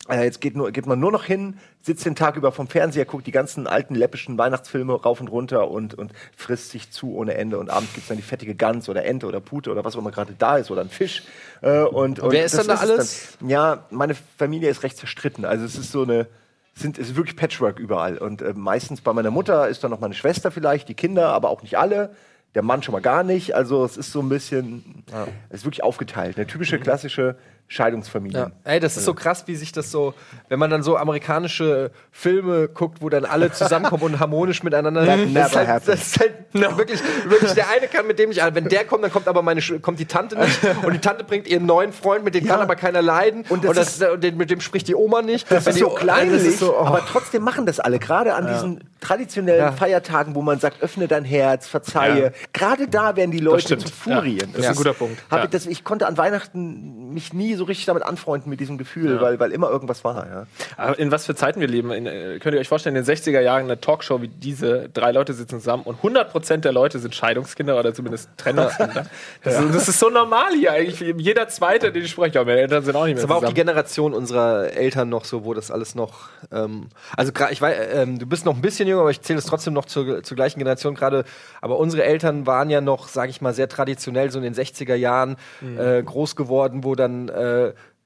Äh, 0.09 0.25
jetzt 0.25 0.41
geht, 0.41 0.57
nur, 0.57 0.73
geht 0.73 0.87
man 0.87 0.99
nur 0.99 1.13
noch 1.13 1.25
hin, 1.25 1.59
sitzt 1.81 2.05
den 2.05 2.17
Tag 2.17 2.37
über 2.37 2.51
vom 2.51 2.67
Fernseher, 2.67 3.05
guckt 3.05 3.27
die 3.27 3.33
ganzen 3.33 3.69
alten 3.69 3.95
läppischen 3.95 4.37
Weihnachtsfilme 4.37 4.95
rauf 4.95 5.21
und 5.21 5.29
runter 5.29 5.71
und, 5.71 5.95
und 5.95 6.13
frisst 6.37 6.71
sich 6.71 6.91
zu 6.91 7.15
ohne 7.15 7.35
Ende. 7.35 7.59
Und 7.59 7.71
abends 7.71 7.93
gibt's 7.93 8.09
dann 8.09 8.17
die 8.17 8.25
fettige 8.25 8.57
Gans 8.57 8.89
oder 8.89 9.05
Ente 9.05 9.27
oder 9.27 9.41
Pute 9.41 9.71
oder 9.71 9.85
was 9.85 9.95
auch 9.95 10.01
immer 10.01 10.11
gerade 10.11 10.35
da 10.37 10.57
ist 10.57 10.73
oder 10.73 10.81
ein 10.81 10.89
Fisch. 10.89 11.23
Äh, 11.61 11.83
und, 11.83 12.19
und, 12.19 12.33
wer 12.33 12.45
ist 12.45 12.59
das 12.59 12.67
dann 12.67 12.77
da 12.77 12.83
es 12.83 12.91
alles? 12.91 13.37
Dann. 13.39 13.49
Ja, 13.49 13.87
meine 13.91 14.17
Familie 14.37 14.71
ist 14.71 14.83
recht 14.83 14.97
zerstritten. 14.97 15.45
Also 15.45 15.65
es 15.65 15.77
ist 15.77 15.93
so 15.93 16.03
eine, 16.03 16.27
sind, 16.75 16.99
es 16.99 17.11
ist 17.11 17.17
wirklich 17.17 17.37
Patchwork 17.37 17.79
überall. 17.79 18.19
Und 18.19 18.43
äh, 18.43 18.55
meistens 18.57 19.03
bei 19.03 19.13
meiner 19.13 19.31
Mutter 19.31 19.69
ist 19.69 19.85
dann 19.85 19.93
noch 19.93 20.01
meine 20.01 20.15
Schwester 20.15 20.51
vielleicht, 20.51 20.89
die 20.89 20.95
Kinder, 20.95 21.29
aber 21.29 21.49
auch 21.51 21.63
nicht 21.63 21.79
alle. 21.79 22.11
Der 22.57 22.63
Mann 22.63 22.83
schon 22.83 22.93
mal 22.93 23.01
gar 23.01 23.23
nicht. 23.23 23.55
Also 23.55 23.85
es 23.85 23.97
ist 23.97 24.11
so 24.11 24.21
ein 24.21 24.29
bisschen, 24.29 25.05
es 25.49 25.61
ist 25.61 25.65
wirklich 25.65 25.85
aufgeteilt. 25.85 26.37
Eine 26.37 26.47
typische 26.47 26.79
klassische 26.79 27.37
Scheidungsfamilie. 27.69 28.39
Ja. 28.39 28.51
Ey, 28.65 28.81
das 28.81 28.99
ist 28.99 29.07
so 29.07 29.15
krass, 29.15 29.45
wie 29.47 29.57
sich 29.57 29.73
das 29.73 29.91
so, 29.91 30.13
wenn 30.49 30.59
man 30.59 30.71
dann 30.71 30.83
so 30.83 30.99
amerikanische 30.99 31.91
Filme 32.11 32.69
guckt, 32.69 33.01
wo 33.01 33.09
dann 33.09 33.25
alle 33.25 33.51
zusammenkommen 33.51 34.05
und 34.05 34.21
harmonisch 34.21 34.63
miteinander 34.63 35.07
That 35.07 35.19
das 35.35 35.51
ist 35.51 35.57
halt, 35.57 35.89
das 35.89 36.03
ist 36.03 36.21
halt 36.21 36.33
wirklich, 36.53 37.01
wirklich, 37.27 37.53
der 37.53 37.71
eine 37.71 37.89
kann 37.89 38.07
mit 38.07 38.19
dem 38.19 38.29
nicht, 38.29 38.43
wenn 38.55 38.69
der 38.69 38.85
kommt, 38.85 39.03
dann 39.03 39.11
kommt 39.11 39.27
aber 39.27 39.41
meine, 39.41 39.63
kommt 39.81 39.99
die 39.99 40.05
Tante 40.05 40.39
nicht 40.39 40.61
und 40.85 40.93
die 40.93 40.99
Tante 40.99 41.25
bringt 41.25 41.49
ihren 41.49 41.65
neuen 41.65 41.93
Freund, 41.93 42.25
mit 42.25 42.35
dem 42.35 42.47
kann 42.47 42.61
aber 42.61 42.77
keiner 42.77 43.01
leiden 43.01 43.45
Und 43.49 43.63
und, 43.65 43.77
das 43.77 43.99
das, 43.99 44.11
und 44.11 44.37
mit 44.37 44.51
dem 44.51 44.61
spricht 44.61 44.89
die 44.89 44.95
Oma 44.95 45.23
nicht. 45.23 45.51
Das 45.51 45.67
Wenn 45.67 45.75
ist 45.75 45.81
so 45.81 45.91
kleinlich, 45.91 46.43
das 46.43 46.53
ist 46.53 46.59
so, 46.61 46.75
oh. 46.77 46.85
aber 46.85 47.05
trotzdem 47.07 47.43
machen 47.43 47.67
das 47.67 47.81
alle. 47.81 47.99
Gerade 47.99 48.35
an 48.35 48.47
diesen 48.47 48.85
traditionellen 49.01 49.61
Ja. 49.61 49.73
Feiertagen, 49.73 50.35
wo 50.35 50.43
man 50.43 50.59
sagt, 50.59 50.83
öffne 50.83 51.09
dein 51.09 51.25
Herz, 51.25 51.69
verzeihe. 51.69 52.25
Ja. 52.25 52.31
Gerade 52.53 52.89
da 52.89 53.17
werden 53.17 53.31
die 53.31 53.39
Leute 53.39 53.79
zu 53.79 53.89
Furien. 53.89 54.39
Ja, 54.39 54.47
das 54.57 54.61
ist 54.61 54.69
ein 54.69 54.77
guter 54.77 54.95
Punkt. 54.95 55.23
Ja. 55.31 55.45
ich, 55.45 55.51
das, 55.51 55.67
ich 55.67 55.85
konnte 55.85 56.07
an 56.07 56.17
Weihnachten 56.17 57.13
mich 57.13 57.33
nie 57.33 57.55
so 57.55 57.62
richtig 57.65 57.87
damit 57.87 58.03
anfreunden 58.03 58.51
mit 58.51 58.61
diesem 58.61 58.79
Gefühl, 58.79 59.21
weil, 59.21 59.39
weil 59.41 59.53
immer 59.53 59.71
irgendwas 59.71 60.05
war. 60.05 60.27
Ja. 60.27 60.47
Aber 60.77 60.99
in 60.99 61.11
was 61.11 61.27
für 61.27 61.35
Zeiten 61.35 61.61
wir 61.61 61.69
leben? 61.69 61.93
In, 61.93 62.07
äh, 62.07 62.39
könnt 62.41 62.55
ihr 62.55 62.61
euch 62.61 62.69
vorstellen, 62.69 62.97
in 62.97 63.05
den 63.05 63.15
60er 63.15 63.41
Jahren 63.41 63.65
eine 63.65 63.81
Talkshow 63.81 64.23
wie 64.23 64.29
diese, 64.29 64.89
drei 64.89 65.13
Leute 65.13 65.33
sitzen 65.35 65.61
zusammen 65.61 65.85
und 65.85 66.01
100% 66.01 66.59
der 66.59 66.73
Leute 66.73 66.99
sind 66.99 67.15
Scheidungskinder 67.15 67.79
oder 67.79 67.95
zumindest 67.95 68.31
Trennungskinder. 68.37 69.07
Das, 69.43 69.59
ist, 69.59 69.75
das 69.75 69.89
ist 69.89 69.99
so 69.99 70.09
normal 70.09 70.53
hier 70.55 70.73
eigentlich. 70.73 71.01
Jeder 71.17 71.49
Zweite, 71.49 71.91
den 71.91 72.05
ich 72.05 72.11
spreche, 72.11 72.37
ja, 72.37 72.45
meine 72.45 72.61
Eltern 72.61 72.85
sind 72.85 72.95
auch 72.95 73.05
nicht 73.05 73.15
mehr 73.15 73.23
Das 73.23 73.29
war 73.29 73.39
auch 73.39 73.45
die. 73.45 73.55
Generation 73.55 74.15
unserer 74.15 74.73
Eltern 74.73 75.09
noch 75.09 75.25
so, 75.25 75.45
wo 75.45 75.55
das 75.55 75.71
alles 75.71 75.95
noch. 75.95 76.29
Ähm, 76.51 76.89
also 77.17 77.33
ich 77.51 77.61
weiß, 77.61 77.77
ähm, 77.95 78.19
du 78.19 78.27
bist 78.27 78.45
noch 78.45 78.55
ein 78.55 78.61
bisschen 78.61 78.89
jünger, 78.89 79.01
aber 79.01 79.11
ich 79.11 79.21
zähle 79.21 79.39
es 79.39 79.47
trotzdem 79.47 79.73
noch 79.73 79.85
zur, 79.85 80.23
zur 80.23 80.35
gleichen 80.37 80.59
Generation 80.59 80.95
gerade. 80.95 81.25
Aber 81.61 81.79
unsere 81.79 82.05
Eltern 82.05 82.47
waren 82.47 82.71
ja 82.71 82.81
noch, 82.81 83.09
sage 83.09 83.31
ich 83.31 83.41
mal, 83.41 83.55
sehr 83.55 83.69
traditionell 83.69 84.31
so 84.31 84.39
in 84.39 84.45
den 84.45 84.55
60er 84.55 84.95
Jahren 84.95 85.37
äh, 85.79 86.03
groß 86.03 86.37
geworden, 86.37 86.85
wo 86.85 86.95
dann 86.95 87.29
äh, 87.29 87.33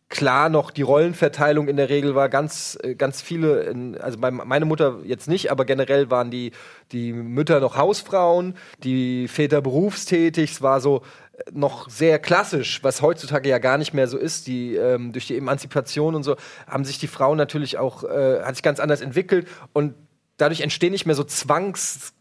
klar 0.08 0.48
noch 0.48 0.70
die 0.70 0.82
Rollenverteilung 0.82 1.68
in 1.68 1.76
der 1.76 1.88
Regel 1.88 2.14
war. 2.14 2.28
Ganz, 2.28 2.78
äh, 2.82 2.94
ganz 2.94 3.20
viele, 3.22 3.62
in, 3.62 3.96
also 3.98 4.18
bei, 4.18 4.30
meine 4.30 4.64
Mutter 4.64 5.00
jetzt 5.04 5.28
nicht, 5.28 5.50
aber 5.50 5.64
generell 5.64 6.10
waren 6.10 6.30
die, 6.30 6.52
die 6.92 7.12
Mütter 7.12 7.60
noch 7.60 7.76
Hausfrauen, 7.76 8.54
die 8.84 9.26
Väter 9.28 9.60
berufstätig. 9.60 10.52
Es 10.52 10.62
war 10.62 10.80
so 10.80 11.02
äh, 11.32 11.50
noch 11.52 11.90
sehr 11.90 12.18
klassisch, 12.18 12.84
was 12.84 13.02
heutzutage 13.02 13.48
ja 13.48 13.58
gar 13.58 13.78
nicht 13.78 13.94
mehr 13.94 14.06
so 14.06 14.16
ist. 14.16 14.46
Die 14.46 14.76
ähm, 14.76 15.12
durch 15.12 15.26
die 15.26 15.36
Emanzipation 15.36 16.14
und 16.14 16.22
so 16.22 16.36
haben 16.68 16.84
sich 16.84 16.98
die 16.98 17.08
Frauen 17.08 17.36
natürlich 17.36 17.78
auch 17.78 18.04
äh, 18.04 18.42
hat 18.42 18.54
sich 18.54 18.62
ganz 18.62 18.78
anders 18.78 19.00
entwickelt 19.00 19.48
und 19.72 19.94
dadurch 20.36 20.60
entstehen 20.60 20.92
nicht 20.92 21.06
mehr 21.06 21.16
so 21.16 21.24
Zwangs 21.24 22.12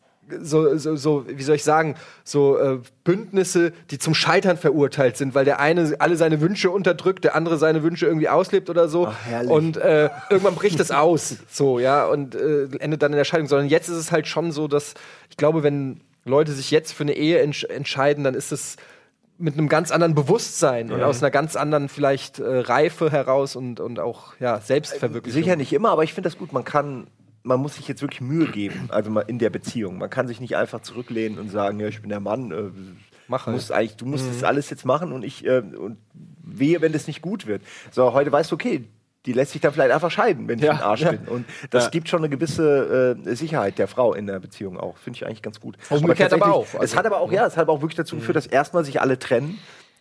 so, 0.41 0.77
so, 0.77 0.95
so, 0.95 1.25
wie 1.27 1.43
soll 1.43 1.55
ich 1.55 1.63
sagen, 1.63 1.95
so 2.23 2.57
äh, 2.57 2.79
Bündnisse, 3.03 3.73
die 3.91 3.99
zum 3.99 4.13
Scheitern 4.13 4.57
verurteilt 4.57 5.17
sind, 5.17 5.35
weil 5.35 5.45
der 5.45 5.59
eine 5.59 5.95
alle 5.99 6.15
seine 6.15 6.41
Wünsche 6.41 6.71
unterdrückt, 6.71 7.23
der 7.23 7.35
andere 7.35 7.57
seine 7.57 7.83
Wünsche 7.83 8.05
irgendwie 8.05 8.29
auslebt 8.29 8.69
oder 8.69 8.87
so. 8.87 9.07
Ach, 9.07 9.43
und 9.47 9.77
äh, 9.77 10.09
irgendwann 10.29 10.55
bricht 10.55 10.79
es 10.79 10.91
aus, 10.91 11.37
so, 11.49 11.79
ja, 11.79 12.05
und 12.05 12.35
äh, 12.35 12.65
endet 12.79 13.01
dann 13.01 13.11
in 13.11 13.17
der 13.17 13.25
Scheidung. 13.25 13.47
Sondern 13.47 13.67
jetzt 13.67 13.89
ist 13.89 13.97
es 13.97 14.11
halt 14.11 14.27
schon 14.27 14.51
so, 14.51 14.67
dass 14.67 14.95
ich 15.29 15.37
glaube, 15.37 15.63
wenn 15.63 16.01
Leute 16.25 16.53
sich 16.53 16.71
jetzt 16.71 16.93
für 16.93 17.03
eine 17.03 17.13
Ehe 17.13 17.39
entsch 17.39 17.63
entscheiden, 17.65 18.23
dann 18.23 18.33
ist 18.33 18.51
es 18.51 18.77
mit 19.37 19.57
einem 19.57 19.67
ganz 19.67 19.91
anderen 19.91 20.15
Bewusstsein 20.15 20.91
und 20.91 21.03
aus 21.03 21.21
einer 21.21 21.31
ganz 21.31 21.55
anderen 21.55 21.89
vielleicht 21.89 22.39
äh, 22.39 22.59
Reife 22.59 23.11
heraus 23.11 23.55
und, 23.55 23.79
und 23.79 23.99
auch 23.99 24.33
ja, 24.39 24.59
Selbstverwirklichung. 24.61 25.41
Sicher 25.41 25.55
nicht 25.55 25.73
immer, 25.73 25.89
aber 25.89 26.03
ich 26.03 26.13
finde 26.13 26.29
das 26.29 26.37
gut. 26.37 26.53
Man 26.53 26.63
kann, 26.63 27.07
man 27.45 27.59
muss 27.59 27.75
sich 27.75 27.87
jetzt 27.87 28.01
wirklich 28.01 28.21
Mühe 28.21 28.47
geben, 28.47 28.89
also 28.89 29.09
mal 29.11 29.21
in 29.21 29.39
der 29.39 29.49
Beziehung. 29.51 29.97
Man 29.99 30.09
kann 30.09 30.27
sich 30.27 30.39
nicht 30.41 30.57
einfach 30.57 30.81
zurücklehnen 30.81 31.39
und 31.39 31.49
sagen, 31.49 31.79
ja, 31.79 31.87
ich 31.87 32.01
bin 32.01 32.09
der 32.09 32.19
Mann. 32.19 32.51
Äh, 32.51 32.71
Mach 33.27 33.45
halt. 33.45 33.55
musst 33.55 33.71
eigentlich, 33.71 33.95
du 33.95 34.05
musst 34.05 34.27
das 34.29 34.43
alles 34.43 34.69
jetzt 34.69 34.85
machen 34.85 35.11
und 35.11 35.23
ich 35.23 35.45
äh, 35.45 35.59
und 35.59 35.97
wehe, 36.43 36.81
wenn 36.81 36.91
das 36.91 37.07
nicht 37.07 37.21
gut 37.21 37.47
wird. 37.47 37.61
So, 37.91 38.13
heute 38.13 38.31
weißt 38.31 38.51
du, 38.51 38.55
okay, 38.55 38.87
die 39.25 39.33
lässt 39.33 39.53
sich 39.53 39.61
dann 39.61 39.73
vielleicht 39.73 39.91
einfach 39.91 40.11
scheiden, 40.11 40.47
wenn 40.47 40.59
ich 40.59 40.65
Ja, 40.65 40.73
ein 40.73 40.81
Arsch 40.81 41.01
ja. 41.01 41.11
bin. 41.11 41.27
Und 41.27 41.45
das 41.71 41.85
Ja. 41.85 41.89
gibt 41.89 42.09
schon 42.09 42.19
eine 42.19 42.29
gewisse 42.29 43.17
äh, 43.25 43.35
Sicherheit 43.35 43.79
der 43.79 43.87
Frau 43.87 44.13
in 44.13 44.27
der 44.27 44.39
Beziehung 44.39 44.79
auch. 44.79 44.97
Finde 44.97 45.17
ich 45.17 45.25
eigentlich 45.25 45.41
ganz 45.41 45.59
gut. 45.59 45.77
Umgekehrt 45.89 46.33
aber 46.33 46.45
tatsächlich, 46.45 46.53
auch, 46.53 46.73
es 46.75 46.79
also- 46.91 46.97
hat 46.97 47.05
aber 47.07 47.19
auch, 47.19 47.31
ja, 47.31 47.45
es 47.47 47.57
hat 47.57 47.63
aber 47.63 47.73
auch 47.73 47.81
wirklich 47.81 47.95
dazu 47.97 48.15
geführt, 48.17 48.35
dass 48.35 48.45
erstmal 48.47 48.85
sich 48.85 49.01
alle 49.01 49.17
trennen. 49.19 49.57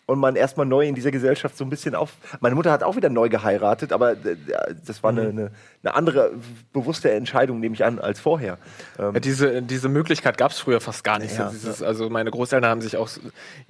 und 0.06 0.18
man 0.18 0.36
erstmal 0.36 0.66
neu 0.66 0.86
in 0.86 0.94
dieser 0.94 1.10
Gesellschaft 1.10 1.56
so 1.56 1.64
ein 1.64 1.70
bisschen 1.70 1.94
auf. 1.94 2.12
Meine 2.40 2.54
Mutter 2.54 2.70
hat 2.70 2.82
auch 2.82 2.94
wieder 2.94 3.08
neu 3.08 3.30
geheiratet, 3.30 3.90
aber 3.90 4.12
äh, 4.12 4.36
das 4.84 5.02
war 5.02 5.08
eine, 5.08 5.28
eine, 5.30 5.50
eine 5.84 5.94
andere 5.94 6.32
bewusste 6.72 7.10
Entscheidung, 7.10 7.60
nehme 7.60 7.74
ich 7.74 7.84
an, 7.84 7.98
als 7.98 8.18
vorher. 8.18 8.58
Ähm, 8.98 9.12
Ja, 9.14 9.20
diese, 9.20 9.60
diese 9.62 9.88
Möglichkeit 9.88 10.38
gab 10.38 10.50
es 10.52 10.58
früher 10.58 10.80
fast 10.80 11.04
gar 11.04 11.18
nicht. 11.18 11.36
Ja, 11.38 11.50
dieses, 11.50 11.82
Also 11.82 12.08
meine 12.08 12.30
Großeltern 12.30 12.70
haben 12.70 12.80
sich 12.80 12.96
auch, 12.96 13.08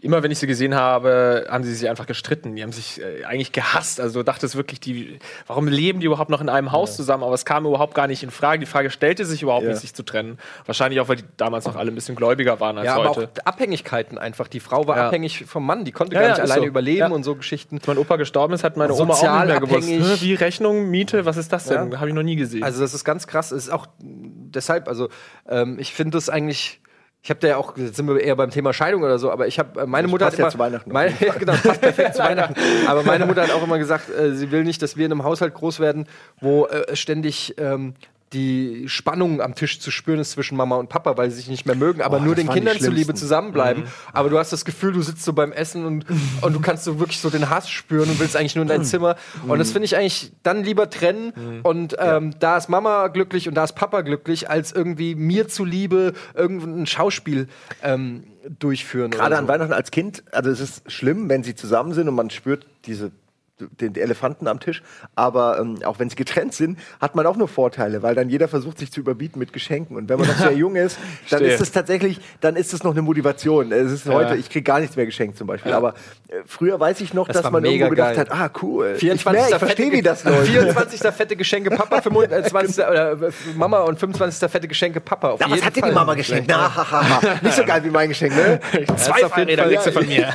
immer 0.01 0.23
wenn 0.23 0.31
ich 0.31 0.39
sie 0.39 0.47
gesehen 0.47 0.75
habe, 0.77 1.47
haben 1.51 1.65
sie 1.65 1.75
sich 1.75 1.89
einfach 1.89 2.07
gestritten. 2.07 2.55
Die 2.55 2.63
haben 2.63 2.73
sich 2.73 3.01
äh, 3.03 3.25
eigentlich 3.25 3.51
gehasst. 3.53 4.01
Also 4.01 4.21
du 4.21 4.25
dachtest 4.25 4.55
wirklich, 4.57 4.79
die, 4.81 5.19
warum 5.49 5.67
leben 5.67 6.01
die 6.01 6.07
überhaupt 6.07 6.31
noch 6.31 6.41
in 6.41 6.49
einem 6.49 6.71
Haus 6.73 6.95
zusammen? 6.97 7.25
Aber 7.25 7.35
es 7.35 7.45
kam 7.45 7.67
überhaupt 7.67 7.95
gar 7.95 8.07
nicht 8.07 8.23
in 8.23 8.31
Frage. 8.31 8.61
Die 8.61 8.67
Frage 8.67 8.91
stellte 8.91 9.25
sich 9.25 9.43
überhaupt 9.43 9.65
Ja. 9.65 9.71
nicht, 9.71 9.81
sich 9.81 9.93
zu 9.95 10.05
trennen. 10.05 10.39
Wahrscheinlich 10.67 11.01
auch, 11.01 11.09
weil 11.09 11.17
die 11.17 11.25
damals 11.37 11.65
noch 11.67 11.75
alle 11.77 11.91
ein 11.91 11.95
bisschen 11.97 12.15
gläubiger 12.15 12.61
waren 12.61 12.79
als 12.79 12.87
Ja, 12.87 12.95
aber 12.95 13.11
auch 13.11 13.17
heute. 13.17 13.45
Abhängigkeiten 13.45 14.19
einfach. 14.19 14.47
Die 14.47 14.61
Frau 14.61 14.87
war 14.87 14.97
Ja. 14.97 15.07
abhängig 15.09 15.45
vom 15.47 15.67
Mann, 15.67 15.85
die 15.85 15.93
konnte 15.93 16.15
Ja, 16.15 16.21
gar 16.21 16.29
ja, 16.29 16.35
nicht 16.35 16.43
alleine 16.43 16.61
so. 16.63 16.67
überleben 16.69 16.99
Ja. 16.99 17.09
und 17.09 17.25
so 17.25 17.35
Geschichten. 17.35 17.79
Als 17.79 17.87
mein 17.89 17.99
Opa 17.99 18.17
gestorben 18.17 18.55
ist, 18.55 18.63
hat 18.63 18.77
meine 18.77 18.93
Oma 18.95 19.15
auch 19.15 19.23
nicht 19.23 19.47
mehr 19.47 19.61
gewusst. 19.61 20.23
Wie 20.23 20.35
Rechnung, 20.35 20.91
Miete, 20.91 21.25
was 21.25 21.37
ist 21.37 21.53
das 21.53 21.65
denn? 21.67 21.91
Ja. 22.05 22.11
Habe 22.11 22.11
ich 22.11 22.15
noch 22.15 22.23
nie 22.23 22.37
gesehen. 22.37 22.63
Also 22.63 22.81
das 22.81 22.95
ist 22.95 23.05
ganz 23.05 23.27
krass. 23.27 23.51
Es 23.51 23.65
ist 23.65 23.71
auch 23.71 23.87
deshalb, 24.01 24.89
also 24.89 25.09
ähm, 25.49 25.79
ich 25.79 25.93
finde 25.93 26.17
das 26.17 26.29
eigentlich. 26.29 26.81
Ich 27.23 27.31
habe 27.31 27.41
da 27.41 27.49
ja 27.49 27.57
auch, 27.57 27.75
jetzt 27.79 27.97
sind 27.97 28.07
wir 28.07 28.21
eher 28.21 28.37
beim 28.37 28.51
Thema 28.51 28.75
Scheidung 28.75 29.03
oder 29.03 29.19
so, 29.19 29.31
aber 29.31 29.47
ich 29.47 29.59
habe, 29.59 29.81
äh, 29.81 29.87
meine 29.87 30.09
Mutter 30.09 30.27
passt 30.27 30.35
hat 30.35 30.39
ja 30.41 30.45
immer, 30.45 30.53
zu 30.53 30.59
Weihnachten. 30.59 30.93
Meine, 30.93 31.15
ja, 31.21 31.33
genau, 31.39 31.55
passt 31.55 31.81
perfekt 31.81 32.17
zu 32.17 32.23
Weihnachten. 32.23 32.55
Aber 32.87 33.03
meine 33.03 33.25
Mutter 33.25 33.45
hat 33.45 33.51
auch 33.51 33.63
immer 33.63 33.79
gesagt, 33.79 34.11
äh, 34.11 34.35
sie 34.35 34.51
will 34.51 34.63
nicht, 34.63 34.83
dass 34.83 34.99
wir 34.99 35.07
in 35.07 35.13
einem 35.13 35.25
Haushalt 35.25 35.55
groß 35.55 35.81
werden, 35.81 36.07
wo 36.41 36.67
äh, 36.67 36.95
ständig 36.95 37.55
ähm, 37.57 37.95
die 38.35 38.89
Spannung 38.89 39.41
am 39.41 39.55
Tisch 39.55 39.81
zu 39.81 39.91
spüren 39.91 40.19
ist 40.19 40.33
zwischen 40.33 40.57
Mama 40.57 40.77
und 40.77 40.89
Papa, 40.89 41.17
weil 41.17 41.31
sie 41.31 41.37
sich 41.37 41.49
nicht 41.49 41.65
mehr 41.65 41.77
mögen, 41.77 42.03
aber 42.03 42.19
Oh, 42.19 42.21
nur 42.21 42.35
den 42.35 42.49
Kindern 42.49 42.79
zuliebe 42.79 43.15
zusammenbleiben. 43.15 43.85
Aber 44.13 44.29
du 44.29 44.39
hast 44.39 44.53
das 44.53 44.65
Gefühl, 44.65 44.93
du 44.93 45.01
sitzt 45.01 45.25
so 45.25 45.33
beim 45.33 45.53
Essen 45.53 45.87
und, 45.87 46.05
und 46.43 46.53
du 46.53 46.61
kannst 46.61 46.85
so 46.85 46.99
wirklich 46.99 47.21
so 47.21 47.31
den 47.31 47.49
Hass 47.49 47.71
spüren 47.71 48.11
und 48.11 48.21
willst 48.21 48.37
eigentlich 48.37 48.57
nur 48.57 48.63
in 48.63 48.69
dein 48.69 48.85
Zimmer. 48.85 49.17
Und 49.47 49.59
das 49.59 49.71
finde 49.71 49.87
ich 49.87 49.97
eigentlich 49.97 50.33
dann 50.43 50.65
lieber 50.65 50.91
trennen. 50.91 51.61
Und 51.63 51.97
ähm, 51.99 52.35
da 52.39 52.57
ist 52.57 52.69
Mama 52.69 53.09
glücklich 53.09 53.49
und 53.49 53.55
da 53.55 53.65
ist 53.65 53.75
Papa 53.75 54.03
glücklich, 54.03 54.51
als 54.51 54.73
irgendwie 54.73 55.15
mir 55.15 55.49
zuliebe 55.49 56.13
irgendein 56.35 56.87
Schauspiel 56.87 57.49
ähm, 57.83 58.25
durchführen. 58.59 59.11
Gerade 59.11 59.29
oder 59.29 59.39
an 59.39 59.45
so. 59.45 59.53
Weihnachten 59.53 59.73
als 59.73 59.91
Kind, 59.91 60.25
also 60.33 60.51
es 60.51 60.61
ist 60.61 60.91
schlimm, 60.91 61.29
wenn 61.29 61.43
sie 61.43 61.55
zusammen 61.55 61.95
sind 61.95 62.09
und 62.09 62.15
man 62.15 62.31
spürt 62.31 62.67
diese 62.87 63.13
den 63.59 63.95
Elefanten 63.95 64.49
am 64.49 64.59
Tisch, 64.59 64.83
aber 65.15 65.59
ähm, 65.61 65.79
auch 65.85 65.99
wenn 65.99 66.11
sie 66.11 66.17
getrennt 66.17 66.55
sind, 66.55 66.79
hat 67.01 67.15
man 67.15 67.27
auch 67.27 67.37
nur 67.37 67.47
Vorteile, 67.49 68.03
weil 68.03 68.15
dann 68.15 68.29
jeder 68.29 68.49
versucht 68.49 68.79
sich 68.79 68.91
zu 68.91 69.01
überbieten 69.01 69.39
mit 69.39 69.53
Geschenken 69.53 69.97
und 69.97 70.09
wenn 70.09 70.19
man 70.19 70.27
noch 70.29 70.37
sehr 70.37 70.53
jung 70.57 70.75
ist, 70.77 70.97
dann 71.31 71.39
Verstehe. 71.39 71.55
ist 71.55 71.61
es 71.61 71.73
tatsächlich, 71.73 72.21
dann 72.41 72.57
ist 72.57 72.73
es 72.75 72.83
noch 72.83 72.93
eine 72.93 73.03
Motivation. 73.03 73.71
Es 73.71 73.93
ist 73.93 74.07
heute, 74.07 74.37
ich 74.37 74.51
kriege 74.51 74.65
gar 74.65 74.81
nichts 74.81 74.97
mehr 74.97 75.07
geschenkt 75.07 75.39
zum 75.39 75.47
Beispiel, 75.47 75.73
aber 75.73 75.95
äh, 76.29 76.39
früher 76.47 76.81
weiß 76.81 77.01
ich 77.01 77.15
noch, 77.15 77.29
Das 77.29 77.43
dass 77.43 77.51
man 77.53 77.65
irgendwo 77.65 77.91
gedacht 77.91 78.17
geil. 78.17 78.27
hat, 78.29 78.33
ah 78.33 78.51
cool, 78.63 78.97
24. 78.97 79.45
ich, 79.47 79.53
ich 79.53 79.59
verstehe, 79.59 79.93
wie 79.93 80.03
das 80.03 80.25
läuft. 80.25 80.49
24. 80.49 81.01
fette 81.15 81.37
Geschenke 81.37 81.71
Papa, 81.71 82.03
25. 82.03 82.85
oder 82.85 83.13
äh, 83.23 83.31
Mama 83.57 83.81
und 83.81 83.99
25. 84.01 84.51
fette 84.51 84.67
Geschenke 84.67 85.01
Papa. 85.01 85.31
Auf 85.31 85.41
Na, 85.41 85.51
was 85.51 85.63
hat 85.63 85.77
dir 85.77 85.83
die. 85.83 85.93
Mama 85.93 86.15
geschenkt? 86.15 86.47
Na, 86.49 86.75
hahaha. 86.75 87.39
Nicht 87.43 87.55
so 87.55 87.65
geil 87.65 87.85
wie 87.85 87.91
mein 87.91 88.09
Geschenk, 88.09 88.35
ne? 88.35 88.59
Zwei 88.97 89.21
jeden 89.45 89.57
Fall. 89.57 89.69
kriegst 89.69 89.87
du 89.87 89.93
von 89.93 90.07
mir. 90.07 90.33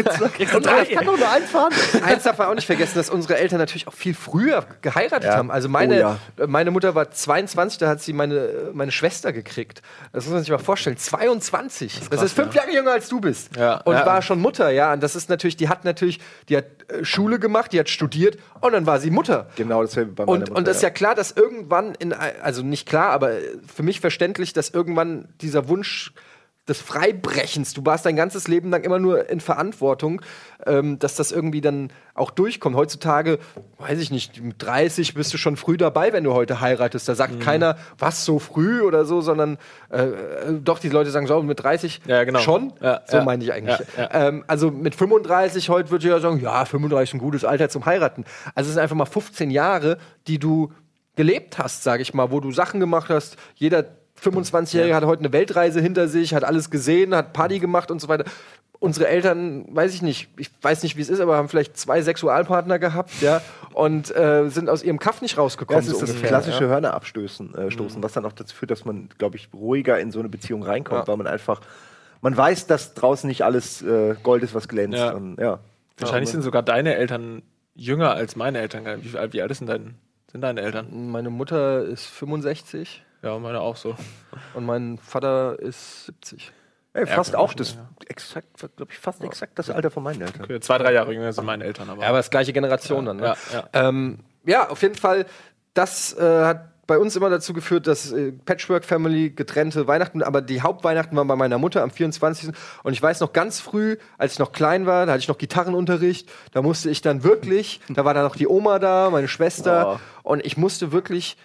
Und 0.56 0.68
ich 0.84 0.92
kann 0.96 1.06
doch 1.06 1.18
nur 1.18 1.30
eins 1.30 1.50
fahren. 1.50 1.74
Eins 2.04 2.24
darf 2.24 2.38
man 2.38 2.48
auch 2.48 2.56
nicht 2.56 2.66
vergessen, 2.66 2.94
dass 2.96 3.09
unsere 3.10 3.38
Eltern 3.38 3.60
natürlich 3.60 3.88
auch 3.88 3.94
viel 3.94 4.13
früher 4.13 4.66
geheiratet 4.82 5.30
Ja. 5.30 5.38
haben. 5.38 5.51
Also 5.51 5.70
meine, 5.70 5.96
Oh 5.96 6.00
ja. 6.00 6.48
meine 6.48 6.72
Mutter 6.72 6.96
war 6.96 7.12
22, 7.12 7.78
da 7.80 7.88
hat 7.89 8.01
sie 8.01 8.13
meine, 8.13 8.70
meine 8.74 8.92
Schwester 8.92 9.34
gekriegt. 9.34 9.82
Das 10.13 10.25
muss 10.25 10.34
man 10.34 10.42
sich 10.44 10.51
mal 10.51 10.58
vorstellen. 10.60 10.98
22. 10.98 12.01
Das 12.10 12.22
ist, 12.22 12.34
fünf 12.34 12.54
Jahre 12.56 12.72
jünger 12.72 12.92
als 12.92 13.10
du 13.10 13.20
bist. 13.20 13.56
Ja. 13.56 13.78
Und 13.82 13.96
war 13.96 14.22
schon 14.22 14.39
Mutter, 14.39 14.70
ja. 14.70 14.94
Und 14.94 15.01
das 15.04 15.16
ist 15.16 15.30
natürlich, 15.30 15.58
die 15.58 15.70
hat 15.70 15.86
natürlich, 15.86 16.20
die 16.50 16.58
hat 16.58 16.66
äh, 16.89 17.04
Schule 17.04 17.39
gemacht, 17.39 17.72
die 17.74 17.80
hat 17.80 17.89
studiert 17.89 18.38
und 18.62 18.72
dann 18.74 18.86
war 18.86 19.00
sie 19.00 19.12
Mutter. 19.12 19.48
Genau, 19.56 19.82
das 19.82 19.96
wäre 19.96 20.06
bei 20.08 20.24
meiner 20.25 20.32
Und, 20.32 20.39
Mutter, 20.42 20.56
und 20.56 20.68
das 20.68 20.78
ist 20.78 20.84
ja 20.84 20.89
klar, 20.89 21.16
dass 21.16 21.32
irgendwann 21.32 21.96
in, 21.96 22.13
also 22.13 22.62
nicht 22.63 22.88
klar, 22.88 23.10
aber 23.12 23.32
für 23.74 23.84
mich 23.84 24.00
verständlich, 24.00 24.54
dass 24.54 24.70
irgendwann 24.70 25.28
dieser 25.42 25.68
Wunsch 25.70 26.13
des 26.70 26.80
Freibrechens, 26.82 27.74
du 27.74 27.86
warst 27.86 28.06
dein 28.06 28.16
ganzes 28.16 28.48
Leben 28.48 28.70
lang 28.70 28.84
immer 28.84 29.00
nur 29.00 29.30
in 29.30 29.40
Verantwortung, 29.40 30.22
ähm, 30.66 31.00
dass 31.00 31.16
das 31.16 31.32
irgendwie 31.32 31.62
dann 31.62 31.92
auch 32.14 32.32
durchkommt. 32.32 32.76
Heutzutage, 32.76 33.40
weiß 33.78 34.00
ich 34.00 34.12
nicht, 34.12 34.42
mit 34.42 34.62
30 34.62 35.14
bist 35.14 35.34
du 35.34 35.38
schon 35.38 35.56
früh 35.58 35.78
dabei, 35.78 36.14
wenn 36.14 36.24
du 36.24 36.34
heute 36.34 36.62
heiratest. 36.62 37.08
Da 37.10 37.16
sagt 37.16 37.36
Mhm. 37.36 37.40
keiner, 37.40 37.78
was 37.98 38.26
so 38.26 38.40
früh 38.40 38.82
oder 38.82 39.06
so, 39.06 39.22
sondern 39.22 39.58
äh, 39.90 40.04
äh, 40.04 40.60
doch, 40.64 40.80
die 40.80 40.90
Leute 40.90 41.12
sagen 41.12 41.28
so, 41.28 41.42
mit 41.42 41.62
30 41.64 42.02
Ja, 42.06 42.24
genau. 42.24 42.40
schon. 42.40 42.74
Ja, 42.82 43.02
so 43.08 43.18
ja. 43.18 43.24
meine 43.24 43.44
ich 43.44 43.52
eigentlich. 43.52 43.78
Ähm, 44.12 44.44
also 44.48 44.70
mit 44.72 44.96
35 44.96 45.70
heute 45.70 45.92
würde 45.92 46.06
ich 46.06 46.12
ja 46.12 46.20
sagen, 46.20 46.40
ja, 46.40 46.66
35 46.66 47.10
ist 47.10 47.14
ein 47.16 47.20
gutes 47.24 47.46
Alter 47.46 47.70
zum 47.70 47.86
Heiraten. 47.86 48.26
Also 48.56 48.68
es 48.70 48.74
sind 48.76 48.84
einfach 48.84 48.96
mal 48.96 49.06
15 49.06 49.50
Jahre, 49.52 49.98
die 50.28 50.40
du 50.40 50.72
gelebt 51.16 51.58
hast, 51.58 51.84
sage 51.84 52.02
ich 52.02 52.14
mal, 52.14 52.32
wo 52.32 52.40
du 52.40 52.52
Sachen 52.52 52.80
gemacht 52.80 53.10
hast. 53.10 53.36
Jeder 53.56 53.84
25-Jährige 54.22 54.96
hat 54.96 55.06
heute 55.06 55.22
eine 55.22 55.34
Weltreise 55.34 55.82
hinter 55.82 56.08
sich, 56.08 56.34
hat 56.34 56.44
alles 56.44 56.70
gesehen, 56.70 57.16
hat 57.16 57.34
Party 57.34 57.60
gemacht 57.60 57.92
und 57.92 58.00
so 58.02 58.08
weiter. 58.08 58.26
Unsere 58.82 59.08
Eltern, 59.10 59.66
weiß 59.76 59.94
ich 59.94 60.02
nicht, 60.02 60.30
ich 60.38 60.50
weiß 60.62 60.84
nicht, 60.84 60.96
wie 60.96 61.02
es 61.02 61.10
ist, 61.10 61.20
aber 61.20 61.36
haben 61.36 61.50
vielleicht 61.50 61.76
zwei 61.78 62.02
Sexualpartner 62.02 62.80
gehabt, 62.80 63.12
ja, 63.22 63.42
und 63.74 64.16
äh, 64.16 64.48
sind 64.50 64.70
aus 64.70 64.84
ihrem 64.84 65.00
Kaff 65.00 65.22
nicht 65.22 65.38
rausgekommen. 65.38 65.82
das 65.82 65.88
ist 65.88 65.96
so 65.96 66.02
das 66.02 66.12
ungefähr, 66.12 66.30
klassische 66.30 66.64
ja. 66.64 66.70
Hörner 66.70 66.94
abstoßen, 66.94 67.56
äh, 67.56 67.72
stoßen, 67.72 68.02
was 68.02 68.14
dann 68.14 68.26
auch 68.26 68.32
dazu 68.32 68.56
führt, 68.56 68.72
dass 68.72 68.86
man, 68.86 69.10
glaube 69.18 69.36
ich, 69.36 69.50
ruhiger 69.54 70.00
in 70.00 70.12
so 70.12 70.20
eine 70.20 70.30
Beziehung 70.30 70.64
reinkommt, 70.64 71.02
Ja. 71.02 71.08
weil 71.10 71.18
man 71.18 71.28
einfach, 71.28 71.60
man 72.22 72.38
weiß, 72.38 72.68
dass 72.68 72.94
draußen 72.94 73.28
nicht 73.28 73.44
alles 73.44 73.82
äh, 73.82 74.16
Gold 74.24 74.44
ist, 74.44 74.54
was 74.56 74.70
glänzt. 74.70 74.98
Ja. 74.98 75.12
Und, 75.12 75.38
ja. 75.40 75.60
Wahrscheinlich 75.98 76.30
sind 76.30 76.42
sogar 76.44 76.64
deine 76.64 76.96
Eltern 76.96 77.42
jünger 77.76 78.12
als 78.12 78.38
meine 78.38 78.60
Eltern. 78.60 78.86
Wie, 79.02 79.18
alt- 79.18 79.34
wie 79.34 79.42
alt 79.42 79.54
sind, 79.56 79.68
dein, 79.68 79.96
sind 80.32 80.40
deine 80.40 80.62
Eltern? 80.62 81.12
Meine 81.12 81.30
Mutter 81.30 81.84
ist 81.84 82.06
65 82.06 83.04
Ja, 83.22 83.38
meine 83.38 83.60
auch 83.60 83.76
so. 83.76 83.96
und 84.54 84.66
mein 84.66 84.98
Vater 84.98 85.60
ist 85.60 86.06
70. 86.06 86.52
Ey, 86.94 87.06
fast 87.06 87.34
Ja, 87.34 87.40
auch 87.40 87.54
das, 87.54 87.78
exakt, 88.08 88.48
glaube 88.76 88.92
ich, 88.92 88.98
fast 88.98 89.24
exakt 89.24 89.60
das 89.60 89.70
Alter 89.70 89.92
von 89.92 90.04
meinen 90.04 90.22
Eltern. 90.22 90.44
Okay, 90.44 90.60
zwei, 90.60 90.78
drei 90.80 90.94
Jahre 90.94 91.14
jünger 91.14 91.32
sind 91.32 91.46
meine 91.46 91.64
Eltern. 91.64 91.90
Aber 91.90 92.02
Ja, 92.02 92.10
aber 92.10 92.18
das 92.18 92.30
gleiche 92.32 92.52
Generation 92.52 93.06
dann. 93.06 93.18
Ne? 93.18 93.26
ja, 93.26 93.36
ja. 93.54 93.70
Ähm, 93.74 94.20
ja, 94.46 94.70
auf 94.70 94.82
jeden 94.82 94.96
Fall, 94.96 95.26
das 95.76 96.18
äh, 96.18 96.46
hat 96.46 96.88
bei 96.88 96.98
uns 96.98 97.16
immer 97.16 97.30
dazu 97.30 97.54
geführt, 97.54 97.86
dass 97.86 98.12
äh, 98.12 98.32
Patchwork 98.32 98.84
Family 98.84 99.30
getrennte 99.30 99.86
Weihnachten, 99.86 100.24
aber 100.24 100.42
die 100.42 100.64
Hauptweihnachten 100.64 101.16
waren 101.16 101.28
bei 101.28 101.36
meiner 101.36 101.60
Mutter 101.60 101.84
am 101.84 101.92
24. 101.92 102.50
Und 102.82 102.94
ich 102.94 103.02
weiß 103.02 103.20
noch 103.20 103.32
ganz 103.32 103.60
früh, 103.60 103.98
als 104.18 104.34
ich 104.34 104.40
noch 104.40 104.52
klein 104.52 104.88
war, 104.88 105.06
da 105.06 105.12
hatte 105.12 105.20
ich 105.20 105.28
noch 105.28 105.38
Gitarrenunterricht, 105.38 106.28
da 106.52 106.64
musste 106.64 106.90
ich 106.90 107.04
dann 107.04 107.24
wirklich, 107.24 107.80
da 107.90 108.06
war 108.06 108.16
dann 108.16 108.24
noch 108.24 108.36
die 108.36 108.48
Oma 108.48 108.80
da, 108.80 109.12
meine 109.12 109.28
Schwester, 109.28 110.00
und 110.24 110.44
ich 110.44 110.58
musste 110.58 110.92
wirklich 110.92 111.38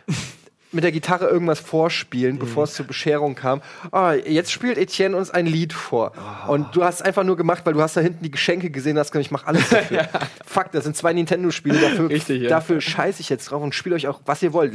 mit 0.74 0.84
der 0.84 0.92
Gitarre 0.92 1.26
irgendwas 1.26 1.60
vorspielen, 1.60 2.38
bevor 2.38 2.64
es 2.64 2.74
zur 2.74 2.86
Bescherung 2.86 3.34
kam. 3.34 3.62
Ah, 3.92 4.12
jetzt 4.12 4.52
spielt 4.52 4.76
Etienne 4.78 5.16
uns 5.16 5.30
ein 5.30 5.46
Lied 5.46 5.72
vor. 5.72 6.12
Und 6.48 6.74
du 6.74 6.84
hast 6.84 7.02
einfach 7.02 7.24
nur 7.24 7.36
gemacht, 7.36 7.64
weil 7.64 7.74
du 7.74 7.80
hast 7.80 7.96
da 7.96 8.00
hinten 8.00 8.22
die 8.24 8.30
Geschenke 8.30 8.70
gesehen, 8.70 8.98
hast 8.98 9.12
gesagt, 9.12 9.26
ich 9.26 9.30
mach 9.30 9.46
alles 9.46 9.68
dafür. 9.68 10.08
Fuck, 10.44 10.72
das 10.72 10.84
sind 10.84 10.96
zwei 10.96 11.12
Nintendo-Spiele, 11.12 11.80
dafür, 11.80 12.08
Richtig, 12.10 12.42
ja. 12.42 12.48
dafür 12.48 12.80
scheiße 12.80 13.20
ich 13.20 13.28
jetzt 13.28 13.50
drauf 13.50 13.62
und 13.62 13.74
spiele 13.74 13.94
euch 13.94 14.08
auch, 14.08 14.20
was 14.26 14.42
ihr 14.42 14.52
wollt. 14.52 14.74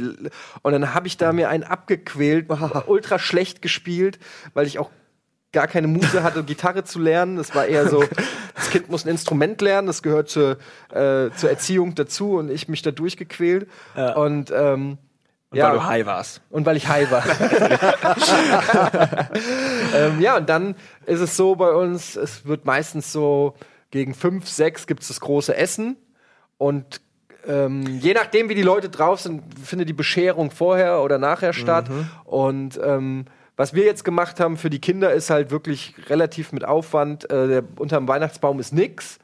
Und 0.62 0.72
dann 0.72 0.94
habe 0.94 1.06
ich 1.06 1.16
da 1.16 1.32
mir 1.32 1.48
einen 1.48 1.64
abgequält, 1.64 2.46
ultra 2.86 3.18
schlecht 3.18 3.62
gespielt, 3.62 4.18
weil 4.54 4.66
ich 4.66 4.78
auch 4.78 4.90
gar 5.52 5.66
keine 5.66 5.88
Muse 5.88 6.22
hatte, 6.22 6.44
Gitarre 6.44 6.84
zu 6.84 7.00
lernen. 7.00 7.36
Das 7.36 7.54
war 7.54 7.66
eher 7.66 7.88
so, 7.88 8.04
das 8.54 8.70
Kind 8.70 8.88
muss 8.88 9.04
ein 9.04 9.08
Instrument 9.08 9.60
lernen, 9.60 9.86
das 9.86 10.02
gehört 10.02 10.28
zur, 10.28 10.58
äh, 10.90 11.30
zur 11.36 11.50
Erziehung 11.50 11.94
dazu 11.94 12.34
und 12.34 12.50
ich 12.50 12.68
mich 12.68 12.82
da 12.82 12.90
durchgequält. 12.90 13.68
Und 14.14 14.52
ähm, 14.54 14.98
Und 15.50 15.58
weil 15.58 15.72
du 15.72 15.84
high 15.84 16.06
warst. 16.06 16.42
und 16.50 16.64
weil 16.64 16.76
ich 16.76 16.86
high 16.86 17.10
war. 17.10 17.24
ähm, 19.94 20.20
ja, 20.20 20.36
und 20.36 20.48
dann 20.48 20.76
ist 21.06 21.18
es 21.18 21.36
so 21.36 21.56
bei 21.56 21.72
uns, 21.72 22.14
es 22.14 22.46
wird 22.46 22.64
meistens 22.64 23.12
so 23.12 23.54
gegen 23.90 24.14
fünf, 24.14 24.48
sechs 24.48 24.86
gibt 24.86 25.02
es 25.02 25.08
das 25.08 25.18
große 25.18 25.56
Essen. 25.56 25.96
Und 26.56 27.00
ähm, 27.48 27.98
je 28.00 28.14
nachdem, 28.14 28.48
wie 28.48 28.54
die 28.54 28.62
Leute 28.62 28.90
drauf 28.90 29.20
sind, 29.20 29.42
findet 29.58 29.88
die 29.88 29.94
Bescherung 29.94 30.52
vorher 30.52 31.00
oder 31.00 31.18
nachher 31.18 31.52
statt. 31.52 31.90
Und 32.24 32.78
ähm, 32.82 33.24
was 33.56 33.74
wir 33.74 33.84
jetzt 33.84 34.04
gemacht 34.04 34.40
haben 34.40 34.56
für 34.56 34.70
die 34.70 34.80
Kinder 34.80 35.12
ist 35.12 35.30
halt 35.30 35.50
wirklich 35.50 35.94
relativ 36.08 36.52
mit 36.52 36.64
Aufwand. 36.64 37.30
Äh, 37.30 37.48
der, 37.48 37.64
unterm 37.76 38.08
Weihnachtsbaum 38.08 38.60
ist 38.60 38.72
nix. 38.72 39.18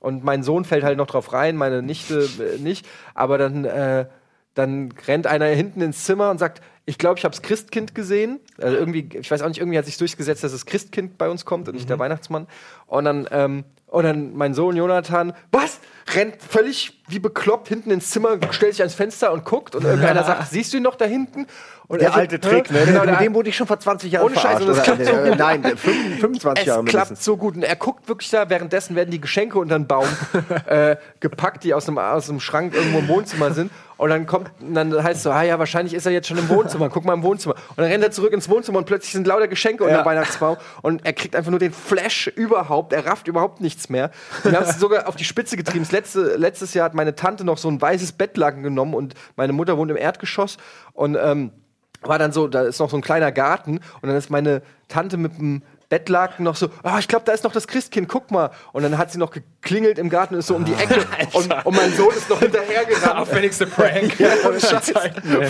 Und 0.00 0.24
mein 0.24 0.42
Sohn 0.42 0.64
fällt 0.64 0.84
halt 0.84 0.96
noch 0.96 1.06
drauf 1.06 1.32
rein, 1.32 1.56
meine 1.56 1.82
Nichte 1.82 2.28
äh, 2.38 2.58
nicht. 2.58 2.86
Aber 3.14 3.38
dann, 3.38 3.64
äh, 3.64 4.06
dann 4.54 4.92
rennt 5.06 5.26
einer 5.26 5.46
hinten 5.46 5.80
ins 5.80 6.04
Zimmer 6.04 6.30
und 6.30 6.38
sagt, 6.38 6.60
ich 6.84 6.98
glaube, 6.98 7.18
ich 7.18 7.24
habe 7.24 7.32
das 7.34 7.42
Christkind 7.42 7.94
gesehen. 7.94 8.40
Also 8.60 8.76
irgendwie, 8.76 9.08
ich 9.12 9.30
weiß 9.30 9.42
auch 9.42 9.48
nicht, 9.48 9.58
irgendwie 9.58 9.78
hat 9.78 9.86
sich 9.86 9.98
durchgesetzt, 9.98 10.42
dass 10.42 10.52
das 10.52 10.66
Christkind 10.66 11.16
bei 11.16 11.28
uns 11.28 11.44
kommt 11.44 11.68
und 11.68 11.74
nicht 11.76 11.88
der 11.88 11.98
Weihnachtsmann. 11.98 12.46
Und 12.86 13.04
dann 13.04 13.28
ähm, 13.30 13.64
Und 13.86 14.02
dann 14.04 14.34
mein 14.34 14.52
Sohn 14.54 14.74
Jonathan, 14.76 15.32
was? 15.52 15.78
Rennt 16.14 16.42
völlig 16.42 17.00
wie 17.08 17.20
bekloppt 17.20 17.68
hinten 17.68 17.90
ins 17.92 18.10
Zimmer, 18.10 18.38
stellt 18.50 18.72
sich 18.72 18.80
ans 18.80 18.94
Fenster 18.94 19.32
und 19.32 19.44
guckt. 19.44 19.76
Und 19.76 19.84
irgendeiner 19.84 20.24
sagt, 20.24 20.50
siehst 20.50 20.72
du 20.72 20.78
ihn 20.78 20.82
noch 20.82 20.96
da 20.96 21.04
hinten? 21.04 21.46
Und 21.86 22.00
Der 22.00 22.08
er 22.08 22.14
alte 22.16 22.36
"Hä?" 22.36 22.38
Trick, 22.40 22.70
ne? 22.72 22.80
Genau, 22.86 23.04
mit 23.04 23.20
dem 23.20 23.34
wurde 23.34 23.50
ich 23.50 23.56
schon 23.56 23.66
vor 23.66 23.78
20 23.78 24.10
Jahren 24.10 24.24
Ohne 24.24 24.34
Scheiß, 24.34 24.60
verarscht. 24.62 24.66
und 24.66 24.76
das 24.76 24.82
klappt 24.82 25.04
so 25.04 25.12
äh, 25.12 25.28
gut. 25.28 25.38
Nein, 25.38 25.64
äh, 25.64 25.76
fünf- 25.76 26.20
25 26.20 26.62
es 26.62 26.66
Jahre 26.66 26.84
klappt 26.84 26.92
mindestens. 27.10 27.24
so 27.24 27.36
gut. 27.36 27.54
Und 27.54 27.62
er 27.62 27.76
guckt 27.76 28.08
wirklich 28.08 28.30
da, 28.30 28.48
währenddessen 28.50 28.96
werden 28.96 29.10
die 29.10 29.20
Geschenke 29.20 29.58
unter 29.58 29.78
den 29.78 29.86
Baum 29.86 30.06
äh, 30.66 30.96
gepackt, 31.20 31.62
die 31.64 31.74
aus 31.74 31.84
dem, 31.84 31.98
aus 31.98 32.26
dem 32.26 32.40
Schrank 32.40 32.74
irgendwo 32.74 32.98
im 32.98 33.08
Wohnzimmer 33.08 33.52
sind. 33.52 33.70
Und 34.02 34.10
dann 34.10 34.26
kommt, 34.26 34.50
und 34.60 34.74
dann 34.74 34.92
heißt 35.00 35.18
es 35.18 35.22
so, 35.22 35.30
ah 35.30 35.44
ja, 35.44 35.60
wahrscheinlich 35.60 35.94
ist 35.94 36.06
er 36.06 36.12
jetzt 36.12 36.26
schon 36.26 36.36
im 36.36 36.48
Wohnzimmer. 36.48 36.88
Guck 36.88 37.04
mal 37.04 37.14
im 37.14 37.22
Wohnzimmer. 37.22 37.54
Und 37.54 37.78
dann 37.78 37.86
rennt 37.86 38.02
er 38.02 38.10
zurück 38.10 38.32
ins 38.32 38.48
Wohnzimmer 38.48 38.78
und 38.78 38.84
plötzlich 38.84 39.12
sind 39.12 39.28
lauter 39.28 39.46
Geschenke 39.46 39.84
unter 39.84 39.98
Ja. 39.98 40.04
Weihnachtsbaum. 40.04 40.56
Und 40.82 41.06
er 41.06 41.12
kriegt 41.12 41.36
einfach 41.36 41.52
nur 41.52 41.60
den 41.60 41.72
Flash 41.72 42.26
überhaupt. 42.26 42.92
Er 42.92 43.06
rafft 43.06 43.28
überhaupt 43.28 43.60
nichts 43.60 43.88
mehr. 43.90 44.10
Wir 44.42 44.54
haben 44.54 44.66
es 44.66 44.80
sogar 44.80 45.06
auf 45.06 45.14
die 45.14 45.22
Spitze 45.22 45.56
getrieben. 45.56 45.86
Letzte, 45.88 46.34
letztes 46.34 46.74
Jahr 46.74 46.86
hat 46.86 46.94
meine 46.94 47.14
Tante 47.14 47.44
noch 47.44 47.58
so 47.58 47.68
ein 47.68 47.80
weißes 47.80 48.10
Bettlaken 48.12 48.64
genommen 48.64 48.94
und 48.94 49.14
meine 49.36 49.52
Mutter 49.52 49.78
wohnt 49.78 49.92
im 49.92 49.96
Erdgeschoss. 49.96 50.56
Und 50.94 51.16
ähm, 51.22 51.52
war 52.00 52.18
dann 52.18 52.32
so, 52.32 52.48
da 52.48 52.62
ist 52.62 52.80
noch 52.80 52.90
so 52.90 52.96
ein 52.96 53.02
kleiner 53.02 53.30
Garten 53.30 53.78
und 54.00 54.08
dann 54.08 54.16
ist 54.16 54.30
meine 54.30 54.62
Tante 54.88 55.16
mit 55.16 55.38
dem 55.38 55.62
Bettlaken 55.92 56.42
noch 56.44 56.56
so, 56.56 56.70
ah, 56.84 56.98
ich 56.98 57.06
glaube, 57.06 57.26
da 57.26 57.32
ist 57.32 57.44
noch 57.44 57.52
das 57.52 57.68
Christkind, 57.68 58.08
guck 58.08 58.30
mal. 58.30 58.48
Und 58.72 58.82
dann 58.82 58.96
hat 58.96 59.12
sie 59.12 59.18
noch 59.18 59.30
geklingelt 59.30 59.98
im 59.98 60.08
Garten 60.08 60.32
und 60.32 60.40
ist 60.40 60.46
so 60.46 60.56
um 60.56 60.64
die 60.64 60.72
Ecke 60.72 61.00
und, 61.34 61.52
und 61.66 61.76
mein 61.76 61.92
Sohn 61.92 62.14
ist 62.14 62.30
noch 62.30 62.40
hinterhergerannt. 62.40 63.18
Aufwendigste 63.18 63.66
Prank. 63.66 64.18
Ja, 64.18 64.30
ohne 64.48 64.58
Scheiß. 64.58 64.90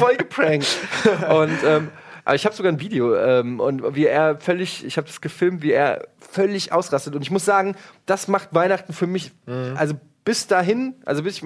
Voll 0.01 0.17
geprankt. 0.17 0.67
Und 1.29 1.59
ähm, 1.65 1.91
aber 2.25 2.35
ich 2.35 2.45
habe 2.45 2.55
sogar 2.55 2.73
ein 2.73 2.81
Video 2.81 3.15
ähm, 3.17 3.61
und 3.61 3.95
wie 3.95 4.07
er 4.07 4.39
völlig, 4.39 4.85
ich 4.85 4.97
habe 4.97 5.07
das 5.07 5.21
gefilmt, 5.21 5.63
wie 5.63 5.73
er 5.73 6.07
völlig 6.19 6.73
ausrastet. 6.73 7.15
Und 7.15 7.23
ich 7.23 7.31
muss 7.31 7.45
sagen, 7.45 7.77
das 8.07 8.29
macht 8.29 8.49
Weihnachten 8.53 8.93
für 8.93 9.07
mich, 9.07 9.33
also 9.75 9.95
bis 10.25 10.47
dahin, 10.47 10.95
also 11.05 11.23
bis, 11.25 11.39
ich, 11.39 11.45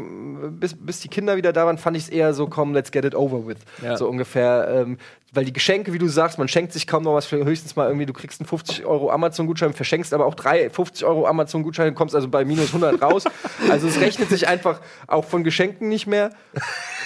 bis, 0.50 0.74
bis 0.78 1.00
die 1.00 1.08
Kinder 1.08 1.36
wieder 1.36 1.52
da 1.52 1.64
waren, 1.64 1.78
fand 1.78 1.96
ich 1.96 2.04
es 2.04 2.08
eher 2.10 2.34
so, 2.34 2.46
komm, 2.46 2.74
let's 2.74 2.92
get 2.92 3.04
it 3.04 3.14
over 3.14 3.46
with. 3.46 3.56
Ja. 3.82 3.96
So 3.96 4.08
ungefähr. 4.08 4.68
Ähm, 4.70 4.98
weil 5.32 5.44
die 5.44 5.52
Geschenke, 5.52 5.92
wie 5.92 5.98
du 5.98 6.06
sagst, 6.08 6.38
man 6.38 6.48
schenkt 6.48 6.72
sich 6.72 6.86
kaum 6.86 7.02
noch 7.02 7.14
was, 7.14 7.26
für 7.26 7.44
höchstens 7.44 7.76
mal 7.76 7.86
irgendwie, 7.86 8.06
du 8.06 8.12
kriegst 8.12 8.40
einen 8.40 8.48
50 8.48 8.86
Euro 8.86 9.10
Amazon-Gutschein, 9.10 9.72
verschenkst 9.72 10.14
aber 10.14 10.24
auch 10.24 10.34
drei 10.34 10.70
50 10.70 11.04
Euro 11.04 11.26
Amazon-Gutscheine, 11.26 11.92
kommst 11.94 12.14
also 12.14 12.28
bei 12.28 12.44
minus 12.44 12.68
100 12.68 13.02
raus. 13.02 13.24
Also 13.68 13.88
es 13.88 14.00
rechnet 14.00 14.28
sich 14.28 14.46
einfach 14.46 14.80
auch 15.06 15.24
von 15.24 15.44
Geschenken 15.44 15.88
nicht 15.88 16.06
mehr. 16.06 16.30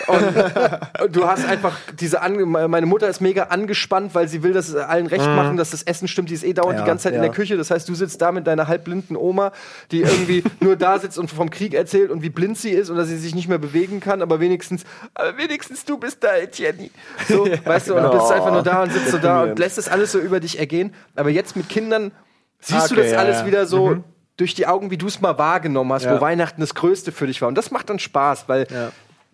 Und, 0.06 1.14
du 1.14 1.26
hast 1.26 1.46
einfach 1.46 1.78
diese 1.98 2.22
Ange 2.22 2.46
meine 2.46 2.86
Mutter 2.86 3.08
ist 3.08 3.20
mega 3.20 3.44
angespannt, 3.44 4.14
weil 4.14 4.28
sie 4.28 4.42
will, 4.42 4.52
dass 4.52 4.68
es 4.68 4.76
allen 4.76 5.06
recht 5.06 5.26
machen, 5.26 5.56
dass 5.56 5.70
das 5.70 5.82
Essen 5.82 6.08
stimmt, 6.08 6.30
die 6.30 6.34
ist 6.34 6.44
eh 6.44 6.52
dauernd 6.52 6.78
Ja, 6.78 6.84
die 6.84 6.88
ganze 6.88 7.04
Zeit 7.04 7.12
in 7.12 7.22
ja. 7.22 7.26
der 7.26 7.34
Küche. 7.34 7.56
Das 7.56 7.70
heißt, 7.70 7.88
du 7.88 7.94
sitzt 7.94 8.20
da 8.20 8.32
mit 8.32 8.46
deiner 8.46 8.68
halbblinden 8.68 9.16
Oma, 9.16 9.52
die 9.90 10.02
irgendwie 10.02 10.42
nur 10.60 10.76
da 10.76 10.98
sitzt 10.98 11.18
und 11.18 11.30
vom 11.30 11.50
Krieg 11.50 11.74
erzählt 11.74 12.10
und 12.10 12.22
wie 12.22 12.30
blind 12.30 12.58
sie 12.58 12.70
ist 12.70 12.90
und 12.90 12.96
dass 12.96 13.08
sie 13.08 13.18
sich 13.18 13.34
nicht 13.34 13.48
mehr 13.48 13.58
bewegen 13.58 14.00
kann, 14.00 14.22
aber 14.22 14.40
wenigstens, 14.40 14.84
aber 15.14 15.36
wenigstens 15.38 15.84
du 15.84 15.98
bist 15.98 16.22
da, 16.22 16.36
Etienne. 16.36 16.90
So, 17.28 17.46
weißt 17.64 17.88
du, 17.88 17.96
und 17.96 18.19
du 18.20 18.28
bist 18.28 18.32
einfach 18.32 18.52
nur 18.52 18.62
da 18.62 18.82
und 18.82 18.92
sitzt 18.92 19.10
so 19.10 19.18
da 19.18 19.42
und 19.42 19.58
lässt 19.58 19.78
es 19.78 19.88
alles 19.88 20.12
so 20.12 20.18
über 20.18 20.40
dich 20.40 20.58
ergehen. 20.58 20.94
Aber 21.16 21.30
jetzt 21.30 21.56
mit 21.56 21.68
Kindern 21.68 22.12
siehst 22.60 22.90
du 22.90 22.94
Okay, 22.94 23.02
das 23.04 23.12
ja, 23.12 23.18
alles 23.18 23.40
ja. 23.40 23.46
wieder 23.46 23.66
so 23.66 24.04
durch 24.36 24.54
die 24.54 24.66
Augen, 24.66 24.90
wie 24.90 24.96
du 24.96 25.06
es 25.06 25.20
mal 25.20 25.36
wahrgenommen 25.38 25.92
hast, 25.92 26.04
Ja. 26.04 26.16
wo 26.16 26.20
Weihnachten 26.20 26.60
das 26.60 26.74
Größte 26.74 27.12
für 27.12 27.26
dich 27.26 27.40
war. 27.42 27.48
Und 27.48 27.56
das 27.56 27.70
macht 27.70 27.90
dann 27.90 27.98
Spaß, 27.98 28.48
weil, 28.48 28.66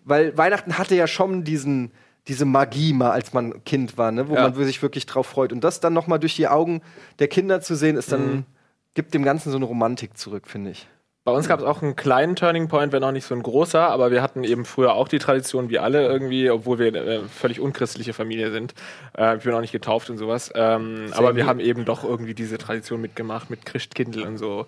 weil 0.03 0.37
Weihnachten 0.37 0.77
hatte 0.77 0.95
ja 0.95 1.07
schon 1.07 1.43
diesen, 1.43 1.91
diese 2.27 2.43
Magie 2.45 2.91
mal, 2.93 3.11
als 3.11 3.31
man 3.33 3.63
Kind 3.63 3.97
war, 3.97 4.11
ne? 4.11 4.27
wo 4.27 4.33
man 4.33 4.53
sich 4.53 4.81
wirklich 4.81 5.05
drauf 5.05 5.27
freut. 5.27 5.53
Und 5.53 5.63
das 5.63 5.79
dann 5.79 5.93
noch 5.93 6.07
mal 6.07 6.17
durch 6.17 6.35
die 6.35 6.47
Augen 6.47 6.81
der 7.19 7.27
Kinder 7.29 7.61
zu 7.61 7.75
sehen, 7.75 7.95
ist 7.95 8.11
dann, 8.11 8.45
gibt 8.95 9.13
dem 9.13 9.23
Ganzen 9.23 9.51
so 9.51 9.57
eine 9.57 9.65
Romantik 9.65 10.17
zurück, 10.17 10.47
finde 10.47 10.71
ich. 10.71 10.87
Bei 11.27 11.33
uns 11.33 11.49
gab 11.49 11.59
es 11.59 11.65
auch 11.65 11.81
einen 11.81 11.97
kleinen 11.97 12.37
Turning 12.37 12.69
Point, 12.69 12.93
wenn 12.93 13.03
auch 13.03 13.11
nicht 13.11 13.25
so 13.25 13.35
ein 13.35 13.43
großer, 13.43 13.89
aber 13.89 14.11
wir 14.11 14.21
hatten 14.21 14.45
eben 14.45 14.63
früher 14.63 14.93
auch 14.93 15.09
die 15.09 15.19
Tradition, 15.19 15.69
wie 15.69 15.77
alle 15.77 16.07
irgendwie, 16.07 16.49
obwohl 16.49 16.79
wir 16.79 16.95
äh, 16.95 17.19
völlig 17.27 17.59
unchristliche 17.59 18.13
Familie 18.13 18.49
sind. 18.49 18.73
Äh, 19.17 19.35
ich 19.35 19.43
bin 19.43 19.53
auch 19.53 19.59
nicht 19.59 19.73
getauft 19.73 20.09
und 20.09 20.17
sowas. 20.17 20.53
Ähm, 20.55 21.11
aber 21.11 21.35
wir 21.35 21.45
haben 21.45 21.59
eben 21.59 21.83
doch 21.83 22.05
irgendwie 22.05 22.33
diese 22.33 22.57
Tradition 22.57 23.01
mitgemacht 23.01 23.49
mit 23.49 23.65
Christkindl 23.65 24.21
und 24.21 24.37
so. 24.37 24.67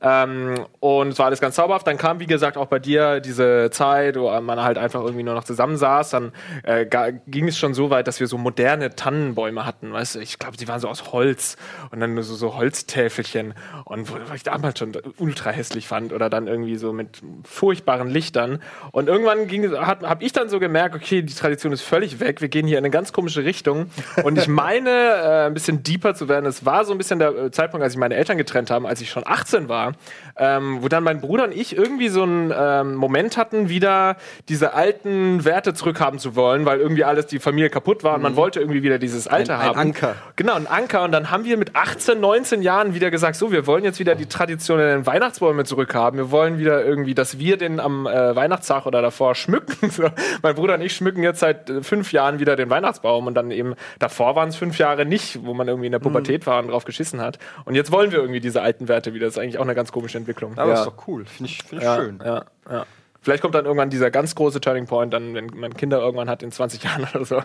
Ähm, 0.00 0.66
und 0.80 1.10
es 1.10 1.18
war 1.20 1.26
alles 1.26 1.40
ganz 1.40 1.54
zauberhaft. 1.54 1.86
Dann 1.86 1.96
kam, 1.96 2.18
wie 2.18 2.26
gesagt, 2.26 2.56
auch 2.56 2.66
bei 2.66 2.80
dir 2.80 3.20
diese 3.20 3.70
Zeit, 3.70 4.18
wo 4.18 4.32
man 4.40 4.64
halt 4.64 4.78
einfach 4.78 5.02
irgendwie 5.02 5.22
nur 5.22 5.34
noch 5.34 5.44
zusammensaß. 5.44 6.10
Dann 6.10 6.32
äh, 6.64 6.86
ging 7.28 7.46
es 7.46 7.56
schon 7.56 7.72
so 7.72 7.90
weit, 7.90 8.08
dass 8.08 8.18
wir 8.18 8.26
so 8.26 8.36
moderne 8.36 8.96
Tannenbäume 8.96 9.64
hatten. 9.64 9.92
Weißt 9.92 10.16
du, 10.16 10.18
ich 10.18 10.40
glaube, 10.40 10.56
die 10.56 10.66
waren 10.66 10.80
so 10.80 10.88
aus 10.88 11.12
Holz 11.12 11.56
und 11.92 12.00
dann 12.00 12.14
nur 12.14 12.24
so, 12.24 12.34
so 12.34 12.56
Holztäfelchen. 12.56 13.54
Und 13.84 14.10
wo, 14.10 14.16
ich 14.34 14.42
damals 14.42 14.80
schon 14.80 14.90
ultra 15.16 15.50
hässlich 15.50 15.86
fand. 15.86 15.99
Oder 16.08 16.30
dann 16.30 16.46
irgendwie 16.46 16.76
so 16.76 16.92
mit 16.92 17.20
furchtbaren 17.44 18.08
Lichtern. 18.08 18.60
Und 18.92 19.08
irgendwann 19.08 19.46
ging, 19.46 19.70
hat, 19.76 20.02
habe 20.02 20.24
ich 20.24 20.32
dann 20.32 20.48
so 20.48 20.58
gemerkt, 20.58 20.94
okay, 20.94 21.22
die 21.22 21.34
Tradition 21.34 21.72
ist 21.72 21.82
völlig 21.82 22.20
weg. 22.20 22.40
Wir 22.40 22.48
gehen 22.48 22.66
hier 22.66 22.78
in 22.78 22.84
eine 22.84 22.90
ganz 22.90 23.12
komische 23.12 23.44
Richtung. 23.44 23.90
Und 24.24 24.38
ich 24.38 24.48
meine, 24.48 24.90
äh, 24.90 25.46
ein 25.46 25.54
bisschen 25.54 25.82
deeper 25.82 26.14
zu 26.14 26.28
werden. 26.28 26.46
Es 26.46 26.64
war 26.64 26.84
so 26.84 26.92
ein 26.92 26.98
bisschen 26.98 27.18
der 27.18 27.30
äh, 27.36 27.50
Zeitpunkt, 27.50 27.84
als 27.84 27.92
ich 27.92 27.98
meine 27.98 28.14
Eltern 28.14 28.38
getrennt 28.38 28.70
haben, 28.70 28.86
als 28.86 29.00
ich 29.00 29.10
schon 29.10 29.22
18 29.26 29.68
war, 29.68 29.92
ähm, 30.36 30.78
wo 30.80 30.88
dann 30.88 31.04
mein 31.04 31.20
Bruder 31.20 31.44
und 31.44 31.54
ich 31.54 31.76
irgendwie 31.76 32.08
so 32.08 32.22
einen 32.22 32.52
ähm, 32.56 32.94
Moment 32.94 33.36
hatten, 33.36 33.68
wieder 33.68 34.16
diese 34.48 34.74
alten 34.74 35.44
Werte 35.44 35.74
zurückhaben 35.74 36.18
zu 36.18 36.34
wollen, 36.36 36.64
weil 36.64 36.80
irgendwie 36.80 37.04
alles, 37.04 37.26
die 37.26 37.38
Familie 37.38 37.70
kaputt 37.70 38.02
war 38.04 38.14
und 38.14 38.22
man 38.22 38.36
wollte 38.36 38.60
irgendwie 38.60 38.82
wieder 38.82 38.98
dieses 38.98 39.28
Alte 39.28 39.50
Mhm. 39.54 39.60
ein 39.60 39.66
haben. 39.66 39.78
Anker. 39.78 40.14
Genau, 40.36 40.54
ein 40.54 40.66
Anker. 40.66 41.02
Und 41.02 41.12
dann 41.12 41.30
haben 41.30 41.44
wir 41.44 41.56
mit 41.56 41.74
18, 41.74 42.20
19 42.20 42.62
Jahren 42.62 42.94
wieder 42.94 43.10
gesagt, 43.10 43.36
so, 43.36 43.50
wir 43.52 43.66
wollen 43.66 43.84
jetzt 43.84 43.98
wieder 43.98 44.14
die 44.14 44.26
traditionellen 44.26 45.06
Weihnachtsbäume 45.06 45.64
zurückhaben. 45.90 46.18
Wir 46.18 46.30
wollen 46.30 46.58
wieder 46.58 46.84
irgendwie, 46.84 47.14
dass 47.14 47.38
wir 47.38 47.56
den 47.56 47.80
am 47.80 48.06
äh, 48.06 48.34
Weihnachtstag 48.34 48.86
oder 48.86 49.02
davor 49.02 49.34
schmücken. 49.34 49.90
So, 50.00 50.08
mein 50.42 50.54
Bruder 50.54 50.74
und 50.74 50.82
ich 50.82 50.94
schmücken 50.94 51.22
jetzt 51.24 51.40
seit 51.40 51.68
äh, 51.68 51.82
fünf 51.82 52.12
Jahren 52.12 52.38
wieder 52.38 52.54
den 52.54 52.70
Weihnachtsbaum. 52.70 53.26
Und 53.26 53.34
dann 53.34 53.50
eben, 53.50 53.74
davor 53.98 54.36
waren 54.36 54.48
es 54.50 54.56
fünf 54.56 54.78
Jahre 54.78 55.04
nicht, 55.04 55.44
wo 55.44 55.52
man 55.52 55.66
irgendwie 55.66 55.86
in 55.86 55.92
der 55.92 55.98
Pubertät 55.98 56.46
war 56.46 56.60
und 56.62 56.68
drauf 56.68 56.84
geschissen 56.84 57.20
hat. 57.20 57.38
Und 57.64 57.74
jetzt 57.74 57.90
wollen 57.90 58.12
wir 58.12 58.20
irgendwie 58.20 58.40
diese 58.40 58.62
alten 58.62 58.86
Werte 58.88 59.12
wieder. 59.14 59.26
Das 59.26 59.34
ist 59.34 59.42
eigentlich 59.42 59.58
auch 59.58 59.64
eine 59.64 59.74
ganz 59.74 59.90
komische 59.90 60.16
Entwicklung. 60.16 60.56
Aber 60.58 60.70
Ja. 60.70 60.78
ist 60.78 60.84
doch 60.86 61.08
cool, 61.08 61.24
finde 61.24 61.50
ich, 61.50 61.62
find 61.64 61.82
ich 61.82 61.86
ja, 61.86 61.96
schön. 61.96 62.20
Ja, 62.24 62.44
ja. 62.70 62.86
Vielleicht 63.22 63.42
kommt 63.42 63.54
dann 63.54 63.66
irgendwann 63.66 63.90
dieser 63.90 64.10
ganz 64.10 64.34
große 64.34 64.60
Turning 64.60 64.86
Point, 64.86 65.12
dann, 65.12 65.34
wenn 65.34 65.46
man 65.54 65.74
Kinder 65.74 65.98
irgendwann 66.00 66.30
hat 66.30 66.42
in 66.42 66.50
20 66.52 66.82
Jahren 66.84 67.06
oder 67.14 67.24
so, 67.24 67.42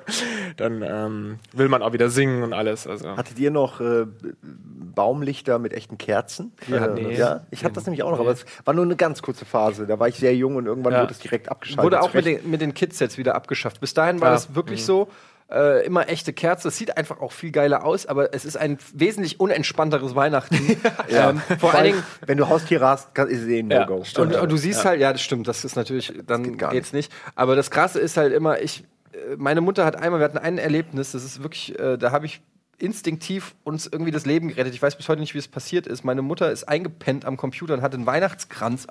dann 0.58 0.82
ähm, 0.82 1.40
will 1.52 1.68
man 1.68 1.82
auch 1.82 1.92
wieder 1.94 2.10
singen 2.10 2.44
und 2.44 2.54
alles. 2.54 2.88
Also. 2.88 3.18
Hattet 3.18 3.38
ihr 3.40 3.52
noch 3.52 3.82
äh, 3.82 4.06
Baumlichter 4.42 5.60
mit 5.60 5.74
echten 5.74 5.98
Kerzen? 5.98 6.54
Ja, 6.68 6.86
äh, 6.86 6.94
nee. 6.94 7.16
ja? 7.16 7.42
Ich 7.52 7.64
hatte 7.64 7.76
das 7.76 7.86
nämlich 7.86 8.04
auch 8.04 8.12
noch, 8.12 8.20
aber 8.20 8.32
es 8.32 8.46
war 8.64 8.74
nur 8.74 8.86
eine 8.86 8.96
ganz 8.96 9.22
kurze 9.22 9.46
Phase. 9.46 9.86
Da 9.86 10.00
war 10.00 10.08
ich 10.08 10.16
sehr 10.16 10.36
jung 10.36 10.56
und 10.56 10.66
irgendwann 10.66 10.94
Ja. 10.94 11.02
wurde 11.02 11.12
es 11.14 11.20
direkt 11.20 11.50
abgeschaltet. 11.50 11.84
Wurde 11.84 12.02
auch 12.02 12.14
mit 12.14 12.26
den, 12.26 12.50
mit 12.50 12.62
den 12.62 12.74
Kids 12.74 13.00
jetzt 13.00 13.18
wieder 13.18 13.36
abgeschafft. 13.36 13.82
Bis 13.82 13.94
dahin 13.94 14.22
war 14.22 14.30
Ja. 14.30 14.34
das 14.36 14.56
wirklich 14.56 14.86
so. 14.86 15.10
Äh, 15.48 15.86
immer 15.86 16.10
echte 16.10 16.34
Kerze. 16.34 16.70
Es 16.70 16.78
sieht 16.78 16.98
einfach 16.98 17.22
auch 17.22 17.32
viel 17.32 17.52
geiler 17.52 17.86
aus, 17.86 18.08
aber 18.08 18.34
es 18.34 18.46
ist 18.46 18.58
ein 18.58 18.80
wesentlich 18.96 19.40
unentspannteres 19.40 20.16
Weihnachten. 20.16 20.56
ähm, 21.10 21.40
vor 21.60 21.76
allen 21.76 21.84
Dingen, 21.84 22.04
wenn 22.26 22.40
du 22.40 22.50
Haustiere 22.50 22.88
hast, 22.88 23.14
kann, 23.14 23.28
ist 23.28 23.42
es 23.42 23.48
eh 23.48 23.60
ein 23.60 23.70
Ja, 23.70 23.86
No-Go. 23.86 24.04
und, 24.18 24.36
und 24.36 24.52
du 24.52 24.58
siehst 24.58 24.86
halt, 24.86 25.00
ja, 25.00 25.12
das 25.12 25.22
stimmt, 25.22 25.48
das 25.48 25.64
ist 25.64 25.76
natürlich, 25.76 26.14
dann 26.26 26.44
geht 26.44 26.58
gar 26.58 26.72
geht's 26.72 26.94
nicht. 26.94 27.12
Aber 27.36 27.56
das 27.56 27.70
Krasse 27.70 28.00
ist 28.00 28.18
halt 28.18 28.34
immer, 28.34 28.60
ich, 28.60 28.86
äh, 29.14 29.36
meine 29.38 29.62
Mutter 29.62 29.86
hat 29.86 29.96
einmal, 29.98 30.20
wir 30.20 30.26
hatten 30.26 30.40
ein 30.40 30.58
Erlebnis, 30.58 31.12
das 31.12 31.24
ist 31.24 31.44
wirklich, 31.44 31.78
äh, 31.78 31.98
da 31.98 32.12
habe 32.12 32.26
ich 32.26 32.42
instinktiv 32.78 33.56
uns 33.64 33.88
irgendwie 33.88 34.12
das 34.12 34.26
Leben 34.26 34.50
gerettet. 34.50 34.74
Ich 34.74 34.82
weiß 34.82 34.96
bis 34.96 35.08
heute 35.08 35.22
nicht, 35.22 35.34
wie 35.34 35.40
es 35.40 35.48
passiert 35.48 35.88
ist. 35.88 36.04
Meine 36.04 36.22
Mutter 36.22 36.52
ist 36.52 36.68
eingepennt 36.68 37.26
am 37.26 37.38
Computer 37.38 37.74
und 37.74 37.82
hat 37.82 37.94
einen 37.94 38.06
Weihnachtskranz 38.06 38.88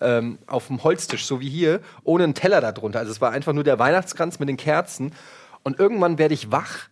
ähm, 0.00 0.38
auf 0.46 0.68
dem 0.68 0.84
Holztisch, 0.84 1.26
so 1.26 1.40
wie 1.40 1.48
hier, 1.48 1.80
ohne 2.04 2.24
einen 2.24 2.34
Teller 2.34 2.60
darunter. 2.60 3.00
Also 3.00 3.10
es 3.10 3.20
war 3.20 3.32
einfach 3.32 3.52
nur 3.52 3.64
der 3.64 3.78
Weihnachtskranz 3.78 4.38
mit 4.38 4.48
den 4.48 4.56
Kerzen. 4.56 5.12
Und 5.66 5.80
irgendwann 5.80 6.16
werde 6.16 6.32
ich 6.32 6.52
wach. 6.52 6.86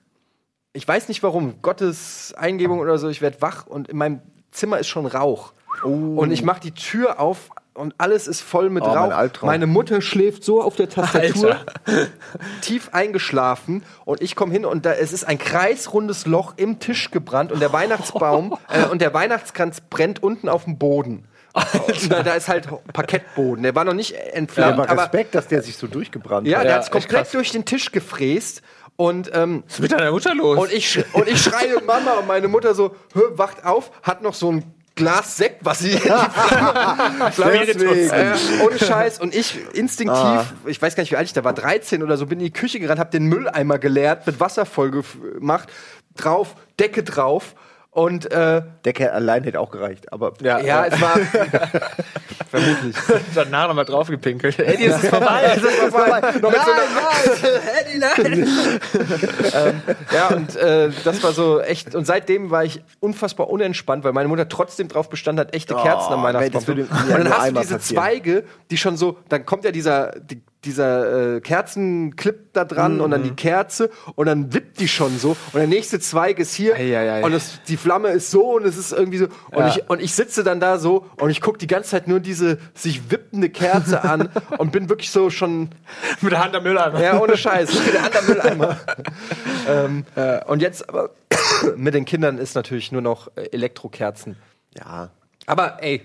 Ich 0.73 0.89
weiß 0.89 1.07
nicht 1.07 1.23
warum, 1.23 1.63
Gottes 1.63 2.35
Eingebung 2.37 2.81
oder 2.81 2.99
so, 2.99 3.09
ich 3.09 3.23
werde 3.23 3.41
wach 3.41 3.69
und 3.69 3.87
in 3.87 3.97
meinem 3.97 4.21
Zimmer 4.51 4.81
ist 4.81 4.89
schon 4.89 5.07
Rauch. 5.07 5.53
Und 5.85 6.33
ich 6.33 6.43
mache 6.43 6.59
die 6.59 6.73
Tür 6.73 7.21
auf 7.21 7.51
und 7.75 7.95
alles 7.99 8.27
ist 8.27 8.41
voll 8.41 8.71
mit 8.71 8.83
Oh, 8.83 8.89
mein 8.89 8.97
Rauch. 8.97 9.17
Albtraum. 9.17 9.47
Meine 9.47 9.69
Mutter 9.69 10.01
schläft 10.01 10.43
so 10.43 10.61
auf 10.61 10.75
der 10.75 10.89
Tastatur, 10.89 11.57
tief 12.63 12.89
eingeschlafen 12.91 13.85
und 14.05 14.21
ich 14.21 14.35
komme 14.35 14.53
hin 14.53 14.65
und 14.65 14.85
da 14.85 14.93
es 14.93 15.13
ist 15.13 15.23
ein 15.23 15.39
kreisrundes 15.39 16.27
Loch 16.27 16.55
im 16.57 16.81
Tisch 16.81 17.13
gebrannt 17.13 17.53
und 17.53 17.61
der 17.61 17.73
Weihnachtsbaum 17.73 18.59
äh, 18.69 18.87
und 18.87 19.01
der 19.01 19.15
Weihnachtskranz 19.15 19.83
brennt 19.89 20.21
unten 20.21 20.49
auf 20.49 20.65
dem 20.65 20.79
Boden. 20.79 21.29
Und 21.55 22.11
da, 22.11 22.35
ist 22.35 22.49
halt 22.49 22.69
Parkettboden. 22.93 23.63
Der 23.63 23.75
war 23.77 23.85
noch 23.85 23.95
nicht 23.95 24.13
entflammt, 24.15 24.75
aber 24.75 24.91
aber 24.91 25.03
Respekt, 25.03 25.35
dass 25.37 25.47
der 25.47 25.63
sich 25.63 25.77
so 25.77 25.87
durchgebrannt 25.87 26.49
ja, 26.49 26.59
hat. 26.59 26.65
der 26.65 26.71
Ja, 26.73 26.77
hat 26.79 26.85
es 26.85 26.91
komplett 26.91 27.33
durch 27.33 27.53
den 27.53 27.65
Tisch 27.65 27.93
gefräst 27.93 28.63
und 28.97 29.31
ähm, 29.35 29.63
Was 29.67 29.75
ist 29.75 29.81
mit 29.81 29.93
deiner 29.93 30.11
Mutter 30.11 30.35
los? 30.35 30.59
und 30.59 30.73
ich, 30.73 31.05
und 31.15 31.29
ich 31.29 31.41
schreie 31.41 31.81
Mama 31.87 32.15
und 32.15 32.27
meine 32.27 32.49
Mutter 32.49 32.75
so, 32.75 32.97
"Hö, 33.15 33.23
wacht 33.37 33.65
auf, 33.65 33.93
hat 34.03 34.23
noch 34.23 34.35
so 34.35 34.51
ein 34.51 34.65
Glas 34.97 35.37
Sekt, 35.37 35.65
was 35.65 35.81
sie 35.81 35.91
äh, 38.13 38.35
ohne 38.65 38.79
Scheiß. 38.79 39.19
Und 39.21 39.35
ich 39.35 39.59
instinktiv, 39.75 40.55
ich 40.67 40.81
weiß 40.81 40.95
gar 40.95 41.03
nicht, 41.03 41.11
wie 41.11 41.17
alt 41.17 41.27
ich 41.27 41.33
da 41.33 41.43
war, 41.43 41.53
13 41.53 42.05
oder 42.05 42.17
so, 42.17 42.27
bin 42.27 42.39
in 42.39 42.45
die 42.47 42.53
Küche 42.53 42.79
gerannt, 42.79 43.01
hab 43.01 43.11
den 43.11 43.25
Mülleimer 43.25 43.79
geleert, 43.79 44.25
mit 44.27 44.39
Wasser 44.39 44.67
voll 44.67 44.93
gemacht, 44.93 45.69
drauf, 46.17 46.55
Decke 46.79 47.03
drauf. 47.03 47.57
Und 47.95 48.29
äh, 48.33 48.61
Der 48.85 48.93
Kerl 48.93 49.11
allein 49.13 49.45
hätte 49.45 49.61
auch 49.61 49.71
gereicht, 49.71 50.13
aber 50.13 50.33
Ja, 50.43 50.59
ja, 50.59 50.87
es 50.87 51.01
war 51.01 51.15
vermutlich. 52.51 52.97
danach 53.37 53.69
nochmal 53.69 53.85
draufgepinkelt. 53.85 54.59
Eddie, 54.59 54.87
es 54.87 55.01
ist 55.01 55.11
vorbei. 55.11 55.43
Es 55.57 55.63
ist 55.63 55.77
vorbei. 55.93 56.21
Noch 56.43 56.51
mit 56.51 56.61
so 56.61 56.73
einer 56.73 58.19
ähm, 59.55 59.81
ja, 60.13 60.27
und 60.29 60.57
äh, 60.57 60.91
das 61.05 61.23
war 61.23 61.33
so 61.33 61.61
echt. 61.61 61.95
Und 61.95 62.05
seitdem 62.05 62.51
war 62.51 62.65
ich 62.65 62.83
unfassbar 63.01 63.49
unentspannt, 63.49 64.03
weil 64.05 64.13
meine 64.13 64.29
Mutter 64.29 64.49
trotzdem 64.49 64.89
drauf 64.89 65.09
bestanden 65.09 65.47
hat, 65.47 65.55
echte 65.55 65.75
Kerzen 65.77 66.13
am 66.13 66.21
Oh, 66.21 66.25
Weihnachtsbaum. 66.25 66.53
das 66.61 66.67
würde 66.67 66.83
und 66.83 67.11
dann 67.11 67.31
hast 67.31 67.49
du 67.51 67.61
diese 67.61 67.75
passieren. 67.77 67.81
Zweige, 68.03 68.45
die 68.73 68.77
schon 68.77 68.97
so, 68.97 69.19
dann 69.29 69.47
kommt 69.47 69.65
ja 69.65 69.71
dieser, 69.71 70.13
die, 70.19 70.43
dieser 70.65 71.37
äh, 71.37 71.41
Kerzenclip 71.41 72.53
da 72.53 72.65
dran 72.65 73.01
und 73.01 73.11
dann 73.11 73.21
Mhm. 73.21 73.25
die 73.25 73.35
Kerze 73.35 73.91
und 74.15 74.27
dann 74.27 74.53
wippt 74.55 74.81
die 74.81 74.89
schon 74.89 75.19
so 75.19 75.31
und 75.53 75.55
der 75.55 75.67
nächste 75.67 76.01
Zweig 76.01 76.39
ist 76.39 76.55
hier 76.55 76.75
Eieiei. 76.75 77.23
und 77.25 77.33
es, 77.33 77.61
die 77.69 77.77
Flamme 77.77 78.09
ist 78.09 78.31
so 78.31 78.55
und 78.57 78.65
es 78.65 78.77
ist 78.77 78.93
irgendwie 78.93 79.19
so 79.19 79.27
und, 79.51 79.59
Ja. 79.59 79.69
ich, 79.69 79.89
und 79.91 80.01
ich 80.01 80.15
sitze 80.15 80.45
dann 80.45 80.61
da 80.61 80.79
so 80.79 81.07
und 81.21 81.31
ich 81.31 81.41
gucke 81.41 81.59
die 81.59 81.67
ganze 81.67 81.91
Zeit 81.91 82.09
nur 82.09 82.21
diese 82.21 82.59
sich 82.75 83.11
wippende 83.11 83.51
Kerze 83.51 84.03
an 84.05 84.29
und 84.59 84.73
bin 84.73 84.89
wirklich 84.89 85.11
so 85.11 85.31
schon 85.31 85.71
Mit 86.21 86.33
der 86.33 86.43
Hand 86.45 86.55
am 86.57 86.63
Mülleimer. 86.63 87.01
ja, 87.01 87.21
ohne 87.21 87.37
Scheiß. 87.37 87.71
Bin 87.85 87.93
der 87.93 88.05
andere 88.05 88.25
Mülleimer. 88.25 88.77
ähm, 89.69 90.05
äh, 90.17 90.45
und 90.45 90.61
jetzt 90.63 90.89
aber 90.89 91.11
mit 91.77 91.95
den 91.95 92.05
Kindern 92.05 92.39
ist 92.39 92.55
natürlich 92.55 92.93
nur 92.93 93.03
noch 93.03 93.29
äh, 93.37 93.43
Elektrokerzen. 93.53 94.37
ja. 94.79 95.11
Aber 95.47 95.83
ey, 95.83 96.01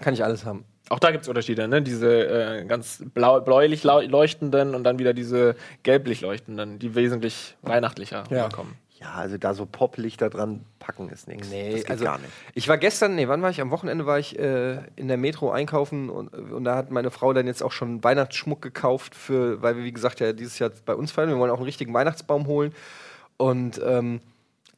kann 0.00 0.14
ich 0.14 0.24
alles 0.24 0.44
haben. 0.44 0.64
Auch 0.90 0.98
da 0.98 1.12
gibt 1.12 1.22
es 1.22 1.28
Unterschiede, 1.28 1.68
ne? 1.68 1.80
Diese 1.82 2.28
äh, 2.60 2.64
ganz 2.66 3.02
blau, 3.14 3.40
bläulich 3.40 3.84
leuchtenden 3.84 4.74
und 4.74 4.84
dann 4.84 4.98
wieder 4.98 5.14
diese 5.14 5.54
gelblich 5.84 6.20
leuchtenden, 6.20 6.78
die 6.78 6.94
wesentlich 6.94 7.56
weihnachtlicher 7.62 8.24
Ja. 8.28 8.44
rüberkommen. 8.44 8.74
Ja, 9.00 9.12
also 9.14 9.38
da 9.38 9.54
so 9.54 9.64
Poplichter 9.64 10.28
dran 10.28 10.60
packen 10.78 11.08
ist 11.08 11.26
nichts. 11.26 11.48
Nee, 11.48 11.70
das 11.70 11.80
geht 11.82 11.90
also 11.90 12.04
gar 12.04 12.18
nicht. 12.18 12.30
ich 12.54 12.68
war 12.68 12.76
gestern, 12.76 13.14
nee, 13.14 13.28
wann 13.28 13.40
war 13.40 13.48
ich? 13.48 13.60
Am 13.62 13.70
Wochenende 13.70 14.04
war 14.04 14.18
ich 14.18 14.38
äh, 14.38 14.78
in 14.96 15.08
der 15.08 15.16
Metro 15.16 15.50
einkaufen 15.50 16.10
und, 16.10 16.28
und 16.34 16.64
da 16.64 16.76
hat 16.76 16.90
meine 16.90 17.10
Frau 17.10 17.32
dann 17.32 17.46
jetzt 17.46 17.62
auch 17.62 17.72
schon 17.72 18.04
Weihnachtsschmuck 18.04 18.60
gekauft, 18.60 19.14
für, 19.14 19.62
weil 19.62 19.76
wir, 19.76 19.84
wie 19.84 19.92
gesagt, 19.92 20.20
ja 20.20 20.34
dieses 20.34 20.58
Jahr 20.58 20.70
bei 20.84 20.94
uns 20.94 21.12
feiern. 21.12 21.30
Wir 21.30 21.38
wollen 21.38 21.50
auch 21.50 21.56
einen 21.56 21.64
richtigen 21.64 21.94
Weihnachtsbaum 21.94 22.46
holen. 22.46 22.74
Und 23.38 23.80
ähm, 23.82 24.20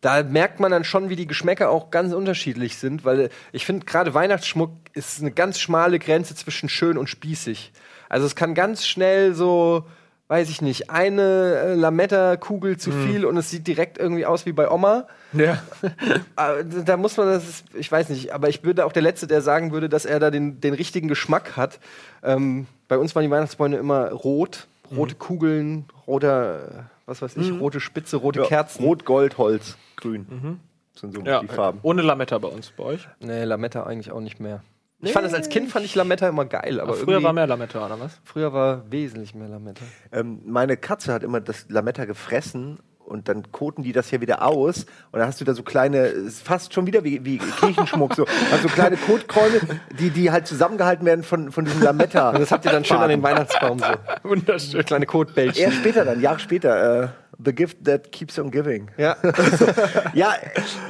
da 0.03 0.23
merkt 0.25 0.61
man 0.61 0.73
dann 0.73 0.85
schon, 0.85 1.09
wie 1.09 1.17
die 1.17 1.29
Geschmäcker 1.29 1.71
auch 1.71 1.91
ganz 1.91 2.13
unterschiedlich 2.13 2.77
sind, 2.77 3.05
weil 3.05 3.31
ich 3.53 3.65
finde, 3.65 3.87
gerade 3.87 4.13
Weihnachtsschmuck 4.13 4.73
ist 4.95 5.21
eine 5.21 5.31
ganz 5.31 5.61
schmale 5.61 5.99
Grenze 6.01 6.35
zwischen 6.35 6.69
schön 6.69 6.99
und 6.99 7.09
spießig. 7.09 7.73
Also 8.09 8.27
es 8.27 8.35
kann 8.35 8.55
ganz 8.55 8.85
schnell 8.85 9.33
so, 9.33 9.85
weiß 10.27 10.51
ich 10.51 10.61
nicht, 10.61 10.91
eine 10.91 11.23
äh, 11.23 11.75
Lametta-Kugel 11.75 12.79
zu 12.79 12.91
viel 12.91 13.25
und 13.25 13.37
es 13.37 13.49
sieht 13.49 13.67
direkt 13.69 13.97
irgendwie 13.97 14.27
aus 14.27 14.45
wie 14.45 14.53
bei 14.53 14.69
Oma. 14.69 15.07
Ja. 15.33 15.63
Aber 16.37 16.65
da 16.65 16.97
muss 16.97 17.17
man 17.17 17.29
das, 17.29 17.63
ich 17.73 17.91
weiß 17.91 18.09
nicht, 18.09 18.35
aber 18.35 18.49
ich 18.49 18.65
würde 18.65 18.85
auch 18.85 18.93
der 18.93 19.03
Letzte, 19.03 19.27
der 19.27 19.41
sagen 19.41 19.71
würde, 19.71 19.89
dass 19.89 20.05
er 20.05 20.19
da 20.19 20.31
den, 20.31 20.61
den 20.61 20.75
richtigen 20.75 21.07
Geschmack 21.07 21.57
hat. 21.57 21.79
Ähm, 22.25 22.67
bei 22.89 22.99
uns 22.99 23.15
waren 23.15 23.23
die 23.23 23.31
Weihnachtsbäume 23.31 23.77
immer 23.77 24.11
rot, 24.11 24.67
rote 24.97 25.15
Kugeln, 25.15 25.87
roter, 26.07 26.91
was 27.07 27.23
weiß 27.23 27.37
ich, 27.37 27.53
rote 27.53 27.81
Spitze, 27.81 28.17
rote 28.17 28.41
Ja, 28.41 28.47
Kerzen. 28.47 28.85
Rot, 28.85 29.05
Gold, 29.05 29.39
Holz, 29.39 29.77
Grün. 29.97 30.61
Sind 30.95 31.15
so 31.15 31.23
ja. 31.23 31.41
die 31.41 31.49
Farben. 31.49 31.81
Ohne 31.83 32.03
Lametta 32.03 32.39
bei 32.39 32.49
uns, 32.49 32.71
bei 32.77 32.85
euch. 32.85 33.09
Nee, 33.21 33.45
Lametta 33.45 33.85
eigentlich 33.85 34.13
auch 34.13 34.21
nicht 34.21 34.41
mehr. 34.41 34.63
Ich 35.05 35.13
fand 35.13 35.27
das 35.27 35.35
als 35.35 35.49
Kind 35.49 35.69
fand 35.69 35.85
ich 35.85 35.97
Lametta 35.97 36.29
immer 36.29 36.45
geil, 36.45 36.79
aber 36.81 36.95
früher 36.95 37.15
irgendwie, 37.15 37.25
war 37.25 37.33
mehr 37.33 37.47
Lametta, 37.49 37.85
oder 37.85 37.99
was? 37.99 38.21
früher 38.23 38.53
war 38.53 38.91
wesentlich 38.91 39.35
mehr 39.35 39.49
Lametta. 39.49 39.85
Ähm, 40.13 40.41
meine 40.45 40.77
Katze 40.77 41.13
hat 41.13 41.25
immer 41.25 41.41
das 41.41 41.67
Lametta 41.69 42.05
gefressen 42.05 42.79
und 43.05 43.29
dann 43.29 43.51
koten 43.53 43.83
die 43.83 43.93
das 43.93 44.09
hier 44.09 44.21
wieder 44.21 44.43
aus 44.43 44.87
und 45.11 45.19
dann 45.19 45.27
hast 45.27 45.41
du 45.41 45.45
da 45.45 45.55
so 45.55 45.63
kleine, 45.63 46.13
fast 46.45 46.73
schon 46.73 46.87
wieder 46.87 47.05
wie, 47.05 47.25
wie 47.25 47.39
Kirchenschmuck, 47.39 48.15
so, 48.15 48.25
also 48.51 48.69
so 48.69 48.75
kleine 48.75 48.97
Kotkräume, 48.97 49.61
die, 49.99 50.11
die 50.11 50.31
halt 50.31 50.47
zusammengehalten 50.47 51.05
werden 51.07 51.25
von, 51.25 51.53
von 51.53 51.65
diesem 51.65 51.83
Lametta. 51.83 52.31
Und 52.31 52.41
das 52.41 52.51
habt 52.51 52.65
ihr 52.65 52.73
dann 52.73 52.85
schön 52.85 52.99
an 52.99 53.09
den 53.11 53.23
Weihnachtsbaum 53.23 53.79
so. 53.79 53.87
Wunderschön. 54.29 54.85
Kleine 54.85 55.07
Kotbällchen. 55.07 55.63
Eher 55.63 55.73
später 55.73 56.05
dann, 56.05 56.21
Jahre 56.21 56.39
später. 56.39 57.03
Äh, 57.05 57.09
the 57.45 57.53
gift 57.53 57.85
that 57.85 58.13
keeps 58.13 58.39
on 58.39 58.51
giving. 58.51 58.89
Ja. 58.97 59.17
Ja, 60.15 60.35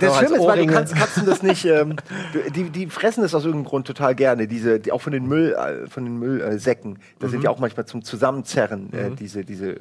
das 0.00 0.18
Schlimme 0.18 0.36
ist, 0.36 0.46
weil 0.46 0.66
du 0.66 0.72
kannst 0.72 0.94
Katzen 0.94 1.24
das 1.26 1.42
nicht, 1.42 1.64
ähm, 1.64 1.96
die, 2.54 2.70
die 2.70 2.86
fressen 2.88 3.22
das 3.22 3.34
aus 3.34 3.44
irgendeinem 3.44 3.68
Grund 3.68 3.86
total 3.86 4.14
gerne, 4.14 4.48
diese, 4.48 4.80
die, 4.80 4.92
auch 4.92 5.00
von 5.00 5.12
den 5.12 5.26
Müll, 5.26 5.54
äh, 5.54 5.88
von 5.88 6.04
den 6.04 6.18
Müllsäcken. 6.18 6.98
Das 7.18 7.28
Mhm. 7.28 7.32
sind 7.32 7.44
ja 7.44 7.50
auch 7.50 7.58
manchmal 7.58 7.86
zum 7.86 8.02
Zusammenzerren, 8.02 8.92
äh, 8.92 9.10
diese, 9.12 9.44
diese 9.44 9.76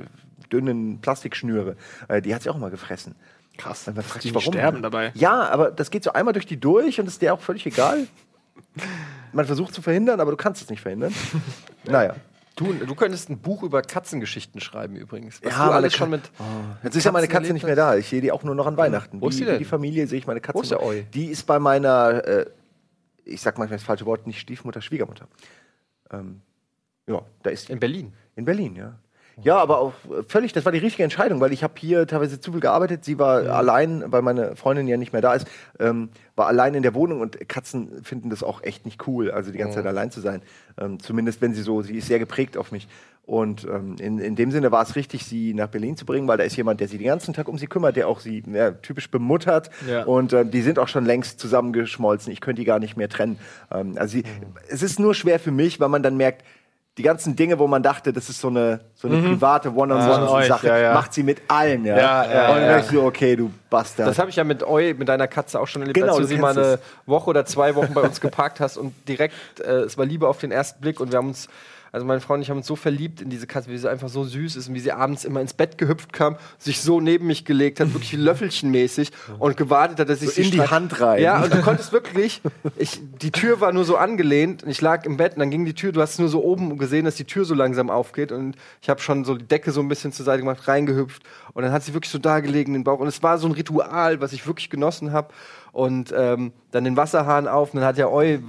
dünnen 0.51 0.99
Plastikschnüre. 1.01 1.75
Äh, 2.07 2.21
die 2.21 2.33
hat 2.35 2.43
sie 2.43 2.49
auch 2.49 2.57
mal 2.57 2.71
gefressen. 2.71 3.15
Krass. 3.57 3.87
Man 3.87 4.03
fragt 4.03 4.23
sich, 4.23 4.33
warum? 4.33 4.53
sterben 4.53 4.81
dabei. 4.81 5.11
Ja, 5.13 5.49
aber 5.49 5.71
das 5.71 5.91
geht 5.91 6.03
so 6.03 6.13
einmal 6.13 6.33
durch 6.33 6.45
die 6.45 6.59
durch 6.59 6.99
und 6.99 7.07
ist 7.07 7.21
dir 7.21 7.33
auch 7.33 7.41
völlig 7.41 7.65
egal. 7.65 8.07
Man 9.33 9.45
versucht 9.45 9.73
zu 9.73 9.81
verhindern, 9.81 10.19
aber 10.19 10.31
du 10.31 10.37
kannst 10.37 10.61
es 10.61 10.69
nicht 10.69 10.81
verhindern. 10.81 11.13
naja. 11.85 12.15
Du, 12.55 12.73
du 12.73 12.95
könntest 12.95 13.29
ein 13.29 13.39
Buch 13.39 13.63
über 13.63 13.81
Katzengeschichten 13.81 14.59
schreiben 14.59 14.95
übrigens. 14.95 15.41
Was 15.41 15.53
Ja, 15.53 15.67
du 15.67 15.71
alles 15.71 15.95
schon 15.95 16.09
mit. 16.09 16.29
Jetzt 16.83 16.95
ist 16.95 17.05
ja 17.05 17.11
meine 17.11 17.29
Katze 17.29 17.53
nicht 17.53 17.65
mehr 17.65 17.77
da. 17.77 17.95
Ich 17.95 18.09
sehe 18.09 18.19
die 18.19 18.31
auch 18.31 18.43
nur 18.43 18.55
noch 18.55 18.67
an 18.67 18.75
Weihnachten. 18.75 19.21
Wo 19.21 19.29
ist 19.29 19.39
die 19.39 19.45
denn? 19.45 19.57
die 19.57 19.65
Familie 19.65 20.05
sehe 20.05 20.19
ich 20.19 20.27
meine 20.27 20.41
Katze. 20.41 20.57
Wo 20.57 20.61
ist 20.61 20.71
der. 20.71 20.83
Eu? 20.83 21.01
Die 21.13 21.27
ist 21.27 21.43
bei 21.47 21.59
meiner, 21.59 22.23
äh, 22.27 22.45
ich 23.23 23.41
sag 23.41 23.57
manchmal 23.57 23.77
das 23.77 23.85
falsche 23.85 24.05
Wort, 24.05 24.27
nicht 24.27 24.39
Stiefmutter, 24.39 24.81
Schwiegermutter. 24.81 25.27
Ähm, 26.11 26.41
ja, 27.07 27.21
da 27.41 27.49
ist 27.49 27.69
die. 27.69 27.73
In 27.73 27.79
Berlin. 27.79 28.13
In 28.35 28.45
Berlin, 28.45 28.75
ja. 28.75 28.99
Ja, 29.43 29.57
aber 29.57 29.79
auch 29.79 29.93
äh, 30.09 30.23
völlig, 30.27 30.53
das 30.53 30.65
war 30.65 30.71
die 30.71 30.79
richtige 30.79 31.03
Entscheidung, 31.03 31.39
weil 31.39 31.53
ich 31.53 31.63
habe 31.63 31.73
hier 31.77 32.07
teilweise 32.07 32.39
zu 32.39 32.51
viel 32.51 32.61
gearbeitet. 32.61 33.05
Sie 33.05 33.19
war 33.19 33.47
allein, 33.49 34.03
weil 34.07 34.21
meine 34.21 34.55
Freundin 34.55 34.87
ja 34.87 34.97
nicht 34.97 35.13
mehr 35.13 35.21
da 35.21 35.33
ist, 35.33 35.47
ähm, 35.79 36.09
war 36.35 36.47
allein 36.47 36.73
in 36.73 36.83
der 36.83 36.93
Wohnung 36.93 37.21
und 37.21 37.47
Katzen 37.49 38.03
finden 38.03 38.29
das 38.29 38.43
auch 38.43 38.63
echt 38.63 38.85
nicht 38.85 39.07
cool, 39.07 39.31
also 39.31 39.51
die 39.51 39.57
ganze 39.57 39.75
Zeit 39.75 39.85
allein 39.85 40.11
zu 40.11 40.21
sein. 40.21 40.41
Ähm, 40.79 40.99
zumindest 40.99 41.41
wenn 41.41 41.53
sie 41.53 41.61
so, 41.61 41.81
sie 41.81 41.97
ist 41.97 42.07
sehr 42.07 42.19
geprägt 42.19 42.57
auf 42.57 42.71
mich. 42.71 42.87
Und 43.25 43.65
ähm, 43.65 43.95
in, 43.99 44.19
in 44.19 44.35
dem 44.35 44.51
Sinne 44.51 44.71
war 44.71 44.81
es 44.81 44.95
richtig, 44.95 45.25
sie 45.25 45.53
nach 45.53 45.67
Berlin 45.67 45.95
zu 45.95 46.05
bringen, 46.05 46.27
weil 46.27 46.37
da 46.37 46.43
ist 46.43 46.57
jemand, 46.57 46.79
der 46.79 46.87
sie 46.87 46.97
den 46.97 47.07
ganzen 47.07 47.33
Tag 47.33 47.47
um 47.47 47.57
sie 47.57 47.67
kümmert, 47.67 47.95
der 47.95 48.07
auch 48.07 48.19
sie 48.19 48.43
ja, 48.51 48.71
typisch 48.71 49.11
bemuttert. 49.11 49.69
Ja. 49.87 50.03
Und 50.03 50.33
ähm, 50.33 50.51
die 50.51 50.61
sind 50.61 50.79
auch 50.79 50.87
schon 50.87 51.05
längst 51.05 51.39
zusammengeschmolzen. 51.39 52.33
Ich 52.33 52.41
könnte 52.41 52.61
die 52.61 52.65
gar 52.65 52.79
nicht 52.79 52.97
mehr 52.97 53.09
trennen. 53.09 53.37
Ähm, 53.71 53.93
also 53.95 54.13
sie, 54.13 54.23
es 54.67 54.81
ist 54.81 54.99
nur 54.99 55.13
schwer 55.13 55.39
für 55.39 55.51
mich, 55.51 55.79
weil 55.79 55.89
man 55.89 56.03
dann 56.03 56.17
merkt, 56.17 56.43
die 56.97 57.03
ganzen 57.03 57.35
Dinge, 57.37 57.57
wo 57.57 57.67
man 57.67 57.81
dachte, 57.81 58.11
das 58.11 58.27
ist 58.27 58.41
so 58.41 58.49
eine, 58.49 58.81
so 58.95 59.07
eine 59.07 59.21
private 59.21 59.69
Ah, 59.69 59.71
euch, 59.71 59.77
One-on-One-Sache, 59.77 60.67
ja, 60.67 60.77
ja. 60.77 60.93
macht 60.93 61.13
sie 61.13 61.23
mit 61.23 61.41
allen. 61.47 61.85
Ja, 61.85 61.97
Ja, 61.97 62.01
ja, 62.33 62.47
Und 62.49 62.55
dann 62.55 62.61
ja. 62.63 62.73
denkst 62.75 62.89
du, 62.91 63.01
okay, 63.03 63.35
du 63.37 63.49
Bastard. 63.69 64.09
Das 64.09 64.19
habe 64.19 64.29
ich 64.29 64.35
ja 64.35 64.43
mit 64.43 64.61
Eu, 64.61 64.93
mit 64.95 65.07
deiner 65.07 65.27
Katze 65.27 65.59
auch 65.59 65.67
schon 65.67 65.83
erlebt, 65.83 65.95
Genau, 65.95 66.09
als 66.09 66.17
du 66.17 66.21
du 66.23 66.27
sie 66.27 66.37
mal 66.37 66.51
eine 66.51 66.61
es. 66.73 66.79
Woche 67.05 67.29
oder 67.29 67.45
zwei 67.45 67.75
Wochen 67.75 67.93
bei 67.93 68.01
uns 68.01 68.19
geparkt 68.19 68.59
hast 68.59 68.75
und 68.77 68.93
direkt, 69.07 69.61
äh, 69.61 69.83
es 69.83 69.97
war 69.97 70.05
Liebe 70.05 70.27
auf 70.27 70.39
den 70.39 70.51
ersten 70.51 70.81
Blick 70.81 70.99
und 70.99 71.11
wir 71.11 71.17
haben 71.19 71.29
uns, 71.29 71.47
also 71.91 72.05
meine 72.05 72.21
Frau 72.21 72.35
und 72.35 72.41
ich 72.41 72.49
haben 72.49 72.57
uns 72.57 72.67
so 72.67 72.77
verliebt 72.77 73.21
in 73.21 73.29
diese 73.29 73.47
Katze, 73.47 73.69
wie 73.69 73.77
sie 73.77 73.89
einfach 73.89 74.07
so 74.07 74.23
süß 74.23 74.55
ist 74.55 74.69
und 74.69 74.75
wie 74.75 74.79
sie 74.79 74.93
abends 74.93 75.25
immer 75.25 75.41
ins 75.41 75.53
Bett 75.53 75.77
gehüpft 75.77 76.13
kam, 76.13 76.37
sich 76.57 76.79
so 76.81 77.01
neben 77.01 77.27
mich 77.27 77.43
gelegt 77.43 77.79
hat, 77.81 77.93
wirklich 77.93 78.13
löffelchenmäßig 78.13 79.11
und 79.39 79.57
gewartet 79.57 79.99
hat, 79.99 80.09
dass 80.09 80.21
ich 80.21 80.29
So 80.29 80.35
sie 80.35 80.41
in 80.43 80.51
die 80.51 80.61
Hand 80.61 81.01
rein. 81.01 81.21
Ja, 81.21 81.43
und 81.43 81.53
du 81.53 81.61
konntest 81.61 81.91
wirklich, 81.91 82.41
ich, 82.77 83.01
die 83.21 83.31
Tür 83.31 83.59
war 83.59 83.73
nur 83.73 83.83
so 83.83 83.97
angelehnt 83.97 84.63
und 84.63 84.69
ich 84.69 84.79
lag 84.79 85.05
im 85.05 85.17
Bett 85.17 85.33
und 85.33 85.39
dann 85.39 85.51
ging 85.51 85.65
die 85.65 85.73
Tür, 85.73 85.91
du 85.91 86.01
hast 86.01 86.17
nur 86.19 86.29
so 86.29 86.43
oben 86.43 86.77
gesehen, 86.77 87.03
dass 87.03 87.15
die 87.15 87.25
Tür 87.25 87.43
so 87.43 87.53
langsam 87.53 87.89
aufgeht 87.89 88.31
und 88.31 88.55
ich 88.81 88.89
habe 88.89 89.01
schon 89.01 89.25
so 89.25 89.35
die 89.35 89.47
Decke 89.47 89.71
so 89.71 89.81
ein 89.81 89.89
bisschen 89.89 90.13
zur 90.13 90.25
Seite 90.25 90.39
gemacht, 90.39 90.67
reingehüpft 90.67 91.23
und 91.53 91.63
dann 91.63 91.73
hat 91.73 91.83
sie 91.83 91.93
wirklich 91.93 92.11
so 92.11 92.19
da 92.19 92.39
gelegen, 92.39 92.73
den 92.73 92.85
Bauch 92.85 92.99
und 92.99 93.07
es 93.07 93.21
war 93.21 93.37
so 93.37 93.47
ein 93.47 93.53
Ritual, 93.53 94.21
was 94.21 94.31
ich 94.31 94.47
wirklich 94.47 94.69
genossen 94.69 95.11
habe 95.11 95.33
und 95.71 96.13
ähm, 96.15 96.51
dann 96.71 96.83
den 96.83 96.97
Wasserhahn 96.97 97.47
auf 97.47 97.73
und 97.73 97.79
dann 97.79 97.87
hat 97.87 97.97
ja 97.97 98.07
der 98.07 98.39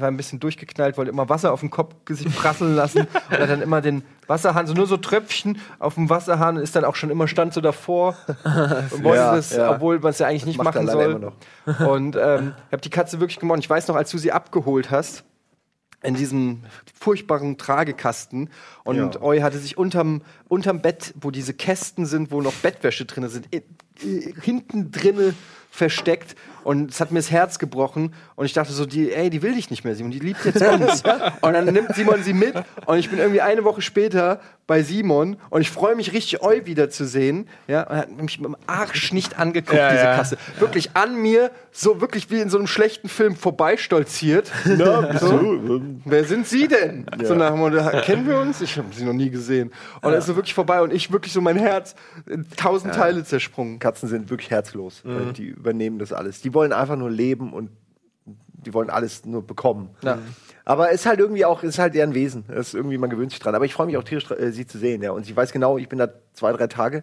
war 0.00 0.08
ein 0.08 0.16
bisschen 0.16 0.40
durchgeknallt, 0.40 0.96
wollte 0.96 1.10
immer 1.10 1.28
Wasser 1.28 1.52
auf 1.52 1.60
den 1.60 1.70
Kopf 1.70 1.94
sich 2.08 2.34
prasseln 2.34 2.74
lassen 2.74 3.06
und 3.30 3.38
hat 3.38 3.48
dann 3.48 3.62
immer 3.62 3.80
den 3.80 4.02
Wasserhahn, 4.26 4.66
so 4.66 4.74
nur 4.74 4.86
so 4.86 4.96
Tröpfchen 4.96 5.58
auf 5.78 5.94
dem 5.94 6.10
Wasserhahn 6.10 6.56
ist 6.56 6.74
dann 6.74 6.84
auch 6.84 6.96
schon 6.96 7.10
immer 7.10 7.28
stand 7.28 7.54
so 7.54 7.60
davor 7.60 8.16
und 8.44 9.04
wollte 9.04 9.18
Ja, 9.18 9.36
das, 9.36 9.54
ja. 9.54 9.70
obwohl 9.70 10.00
man 10.00 10.10
es 10.10 10.18
ja 10.18 10.26
eigentlich 10.26 10.46
nicht 10.46 10.58
Macht 10.58 10.74
er 10.74 10.82
machen 10.82 10.92
soll. 10.92 11.32
Und 11.86 12.16
ähm, 12.16 12.54
ich 12.66 12.72
habe 12.72 12.82
die 12.82 12.90
Katze 12.90 13.20
wirklich 13.20 13.38
gemocht. 13.38 13.60
Ich 13.60 13.70
weiß 13.70 13.86
noch, 13.88 13.94
als 13.94 14.10
du 14.10 14.18
sie 14.18 14.32
abgeholt 14.32 14.90
hast, 14.90 15.24
in 16.02 16.14
diesem 16.14 16.62
furchtbaren 16.98 17.58
Tragekasten 17.58 18.50
und 18.84 19.14
Ja. 19.14 19.22
Eu 19.22 19.42
hatte 19.42 19.58
sich 19.58 19.78
unterm, 19.78 20.22
unterm 20.48 20.80
Bett, 20.80 21.14
wo 21.20 21.30
diese 21.30 21.54
Kästen 21.54 22.06
sind, 22.06 22.30
wo 22.30 22.40
noch 22.40 22.54
Bettwäsche 22.54 23.04
drin 23.04 23.28
sind, 23.28 23.46
i- 24.04 24.34
hinten 24.42 24.90
drinne 24.92 25.34
versteckt 25.70 26.36
und 26.64 26.90
es 26.90 27.00
hat 27.00 27.10
mir 27.10 27.18
das 27.18 27.30
Herz 27.30 27.58
gebrochen 27.58 28.12
und 28.36 28.44
ich 28.44 28.52
dachte 28.52 28.72
so, 28.72 28.84
die, 28.86 29.10
ey, 29.12 29.30
die 29.30 29.42
will 29.42 29.54
dich 29.54 29.70
nicht 29.70 29.84
mehr, 29.84 29.94
Simon, 29.96 30.12
die 30.12 30.18
liebt 30.20 30.44
jetzt 30.44 30.62
uns. 30.62 31.02
und 31.40 31.52
dann 31.54 31.64
nimmt 31.64 31.94
Simon 31.94 32.22
sie 32.22 32.34
mit 32.34 32.54
und 32.86 32.98
ich 32.98 33.08
bin 33.10 33.18
irgendwie 33.18 33.40
eine 33.40 33.64
Woche 33.64 33.80
später 33.82 34.40
bei 34.68 34.82
Simon 34.82 35.38
und 35.50 35.60
ich 35.62 35.70
freue 35.70 35.96
mich 35.96 36.12
richtig, 36.12 36.40
Eu 36.42 36.66
wiederzusehen. 36.66 37.48
Ja, 37.66 37.82
und 37.84 37.90
er 37.96 37.98
hat 38.02 38.10
mich 38.22 38.38
mit 38.38 38.46
dem 38.46 38.56
Arsch 38.66 39.12
nicht 39.12 39.38
angeguckt, 39.38 39.76
Ja, 39.76 39.90
diese 39.90 40.04
ja. 40.04 40.14
Kasse. 40.16 40.36
Wirklich 40.60 40.90
an 40.94 41.16
mir, 41.16 41.50
so 41.72 42.00
wirklich 42.00 42.30
wie 42.30 42.40
in 42.40 42.48
so 42.48 42.58
einem 42.58 42.68
schlechten 42.68 43.08
Film 43.08 43.34
vorbeistolziert. 43.34 44.52
Na, 44.64 45.18
So, 45.18 45.80
wer 46.04 46.24
sind 46.24 46.46
Sie 46.46 46.68
denn? 46.68 47.06
So 47.24 47.34
nach 47.34 47.50
dem 47.50 47.58
Motto, 47.58 47.78
kennen 48.02 48.26
wir 48.26 48.38
uns? 48.38 48.60
Ich 48.60 48.76
habe 48.78 48.88
sie 48.94 49.04
noch 49.04 49.12
nie 49.14 49.30
gesehen. 49.30 49.72
Und 50.00 50.12
er 50.12 50.18
ist 50.18 50.26
so 50.26 50.36
wirklich 50.36 50.54
vorbei 50.54 50.80
und 50.82 50.92
ich 50.92 51.10
wirklich 51.10 51.32
so 51.32 51.40
mein 51.40 51.56
Herz 51.56 51.94
in 52.30 52.46
tausend 52.56 52.94
Teile 52.94 53.24
zersprungen. 53.24 53.78
Katzen 53.92 54.08
sind 54.08 54.30
wirklich 54.30 54.50
herzlos. 54.50 55.04
Äh, 55.04 55.32
Die 55.34 55.46
übernehmen 55.46 55.98
das 55.98 56.12
alles. 56.12 56.40
Die 56.40 56.54
wollen 56.54 56.72
einfach 56.72 56.96
nur 56.96 57.10
leben 57.10 57.52
und 57.52 57.70
die 58.24 58.72
wollen 58.72 58.90
alles 58.90 59.26
nur 59.26 59.46
bekommen. 59.46 59.90
Ja. 60.02 60.18
Aber 60.64 60.90
ist 60.90 61.04
halt 61.06 61.18
irgendwie 61.18 61.44
auch, 61.44 61.62
ist 61.62 61.78
halt 61.78 61.94
deren 61.94 62.14
Wesen. 62.14 62.44
Das 62.48 62.68
ist 62.68 62.74
irgendwie, 62.74 62.96
man 62.96 63.10
gewöhnt 63.10 63.32
sich 63.32 63.40
dran. 63.40 63.54
Aber 63.54 63.64
ich 63.64 63.74
freue 63.74 63.86
mich 63.86 63.96
auch 63.96 64.04
tierisch, 64.04 64.30
äh, 64.30 64.52
sie 64.52 64.66
zu 64.66 64.78
sehen, 64.78 65.02
ja. 65.02 65.10
Und 65.10 65.26
sie 65.26 65.36
weiß 65.36 65.52
genau, 65.52 65.76
ich 65.76 65.88
bin 65.88 65.98
da 65.98 66.08
zwei, 66.32 66.52
drei 66.52 66.68
Tage. 66.68 67.02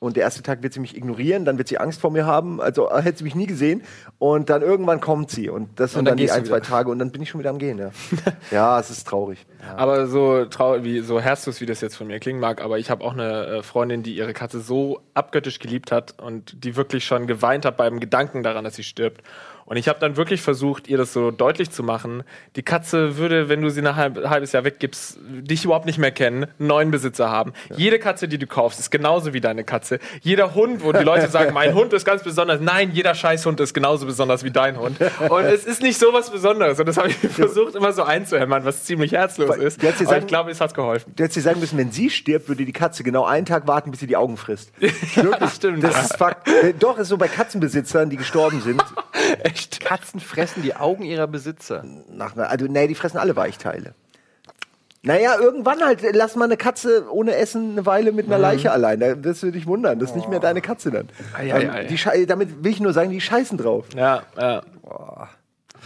Und 0.00 0.16
der 0.16 0.22
erste 0.22 0.44
Tag 0.44 0.62
wird 0.62 0.72
sie 0.72 0.78
mich 0.78 0.96
ignorieren, 0.96 1.44
dann 1.44 1.58
wird 1.58 1.66
sie 1.66 1.78
Angst 1.78 2.00
vor 2.00 2.12
mir 2.12 2.24
haben, 2.24 2.60
also 2.60 2.88
äh, 2.88 3.02
hätte 3.02 3.18
sie 3.18 3.24
mich 3.24 3.34
nie 3.34 3.46
gesehen. 3.46 3.82
Und 4.18 4.48
dann 4.48 4.62
irgendwann 4.62 5.00
kommt 5.00 5.30
sie. 5.30 5.48
Und 5.48 5.80
das 5.80 5.92
sind 5.92 6.00
Und 6.00 6.04
dann 6.04 6.12
dann, 6.12 6.16
die 6.18 6.22
gehst 6.24 6.36
du 6.36 6.38
ein, 6.38 6.44
zwei. 6.46 6.60
Tage 6.60 6.90
und 6.90 7.00
dann 7.00 7.10
bin 7.10 7.20
ich 7.20 7.30
schon 7.30 7.40
wieder 7.40 7.50
am 7.50 7.58
Gehen, 7.58 7.78
ja. 7.78 7.90
ja, 8.52 8.78
es 8.78 8.90
ist 8.90 9.08
traurig. 9.08 9.44
Aber 9.76 10.06
so 10.06 10.44
traurig, 10.44 10.84
wie 10.84 11.00
so 11.00 11.20
herzlos, 11.20 11.60
wie 11.60 11.66
das 11.66 11.80
jetzt 11.80 11.96
von 11.96 12.06
mir 12.06 12.20
klingen 12.20 12.38
mag, 12.38 12.62
aber 12.62 12.78
ich 12.78 12.90
habe 12.90 13.04
auch 13.04 13.12
eine 13.12 13.46
äh, 13.46 13.62
Freundin, 13.64 14.04
die 14.04 14.14
ihre 14.16 14.34
Katze 14.34 14.60
so 14.60 15.00
abgöttisch 15.14 15.58
geliebt 15.58 15.90
hat 15.90 16.20
und 16.22 16.64
die 16.64 16.76
wirklich 16.76 17.04
schon 17.04 17.26
geweint 17.26 17.64
hat 17.64 17.76
beim 17.76 17.98
Gedanken 17.98 18.44
daran, 18.44 18.62
dass 18.62 18.76
sie 18.76 18.84
stirbt. 18.84 19.22
Und 19.68 19.76
ich 19.76 19.86
habe 19.86 20.00
dann 20.00 20.16
wirklich 20.16 20.40
versucht, 20.40 20.88
ihr 20.88 20.96
das 20.96 21.12
so 21.12 21.30
deutlich 21.30 21.70
zu 21.70 21.82
machen. 21.82 22.24
Die 22.56 22.62
Katze 22.62 23.18
würde, 23.18 23.50
wenn 23.50 23.60
du 23.60 23.68
sie 23.68 23.82
ein 23.82 23.96
halb, 23.96 24.26
halbes 24.28 24.52
Jahr 24.52 24.64
weggibst, 24.64 25.18
dich 25.20 25.64
überhaupt 25.66 25.84
nicht 25.84 25.98
mehr 25.98 26.10
kennen, 26.10 26.44
einen 26.58 26.68
neuen 26.68 26.90
Besitzer 26.90 27.30
haben. 27.30 27.52
Jede 27.76 27.98
Katze, 27.98 28.28
die 28.28 28.38
du 28.38 28.46
kaufst, 28.46 28.80
ist 28.80 28.90
genauso 28.90 29.34
wie 29.34 29.40
deine 29.42 29.64
Katze. 29.64 29.98
Jeder 30.22 30.54
Hund, 30.54 30.82
wo 30.82 30.92
die 30.92 31.04
Leute 31.04 31.28
sagen, 31.30 31.52
mein 31.52 31.74
Hund 31.74 31.92
ist 31.92 32.06
ganz 32.06 32.22
besonders. 32.22 32.62
Nein, 32.62 32.92
jeder 32.92 33.14
Scheißhund 33.14 33.60
ist 33.60 33.74
genauso 33.74 34.06
besonders 34.06 34.42
wie 34.42 34.50
dein 34.50 34.78
Hund. 34.78 34.96
Und 35.28 35.44
es 35.44 35.66
ist 35.66 35.82
nicht 35.82 35.98
so 35.98 36.14
was 36.14 36.30
Besonderes. 36.30 36.80
Und 36.80 36.86
das 36.86 36.96
habe 36.96 37.08
ich 37.10 37.16
versucht 37.16 37.74
immer 37.74 37.92
so 37.92 38.04
einzuhämmern, 38.04 38.64
was 38.64 38.84
ziemlich 38.84 39.12
herzlos 39.12 39.50
Weil- 39.50 39.62
ist. 39.62 39.80
sie 39.82 39.86
Aber 39.88 39.96
sagen- 39.96 40.20
ich 40.22 40.26
glaube, 40.28 40.50
es 40.50 40.60
hat 40.62 40.74
geholfen. 40.74 41.12
Du 41.14 41.22
hättest 41.24 41.36
dir 41.36 41.42
sagen 41.42 41.60
müssen, 41.60 41.76
wenn 41.78 41.92
sie 41.92 42.08
stirbt, 42.08 42.48
würde 42.48 42.64
die 42.64 42.72
Katze 42.72 43.04
genau 43.04 43.26
einen 43.26 43.44
Tag 43.44 43.66
warten, 43.66 43.90
bis 43.90 44.00
sie 44.00 44.06
die 44.06 44.16
Augen 44.16 44.38
frisst. 44.38 44.72
Wirklich, 44.80 45.50
stimmt. 45.50 45.84
Das 45.84 46.02
ist 46.04 46.16
Fakt. 46.16 46.48
Äh, 46.48 46.72
Doch, 46.78 46.98
ist 46.98 47.08
so 47.08 47.18
bei 47.18 47.28
Katzenbesitzern, 47.28 48.08
die 48.08 48.16
gestorben 48.16 48.62
sind. 48.62 48.82
Echt. 49.58 49.80
Katzen 49.80 50.20
fressen 50.20 50.62
die 50.62 50.74
Augen 50.76 51.02
ihrer 51.02 51.26
Besitzer. 51.26 51.84
Nach 52.10 52.36
also, 52.36 52.66
nee, 52.66 52.86
die 52.86 52.94
fressen 52.94 53.18
alle 53.18 53.36
Weichteile. 53.36 53.94
Naja, 55.02 55.36
irgendwann 55.38 55.80
halt, 55.84 56.00
lass 56.12 56.34
mal 56.34 56.46
eine 56.46 56.56
Katze 56.56 57.06
ohne 57.10 57.34
Essen 57.36 57.72
eine 57.72 57.86
Weile 57.86 58.10
mit 58.12 58.26
einer 58.26 58.38
Leiche 58.38 58.72
allein. 58.72 58.98
Da 58.98 59.22
wirst 59.22 59.42
du 59.44 59.50
dich 59.52 59.66
wundern. 59.66 59.98
Das 60.00 60.10
ist 60.10 60.16
nicht 60.16 60.28
mehr 60.28 60.40
deine 60.40 60.60
Katze 60.60 60.90
dann. 60.90 61.08
Ei, 61.36 61.52
ei, 61.54 61.60
Ähm, 61.62 61.70
ei. 61.70 61.84
die 61.84 62.26
damit 62.26 62.64
will 62.64 62.72
ich 62.72 62.80
nur 62.80 62.92
sagen, 62.92 63.10
die 63.10 63.20
scheißen 63.20 63.56
drauf. 63.58 63.86
Ja, 63.94 64.22
ja. 64.36 64.62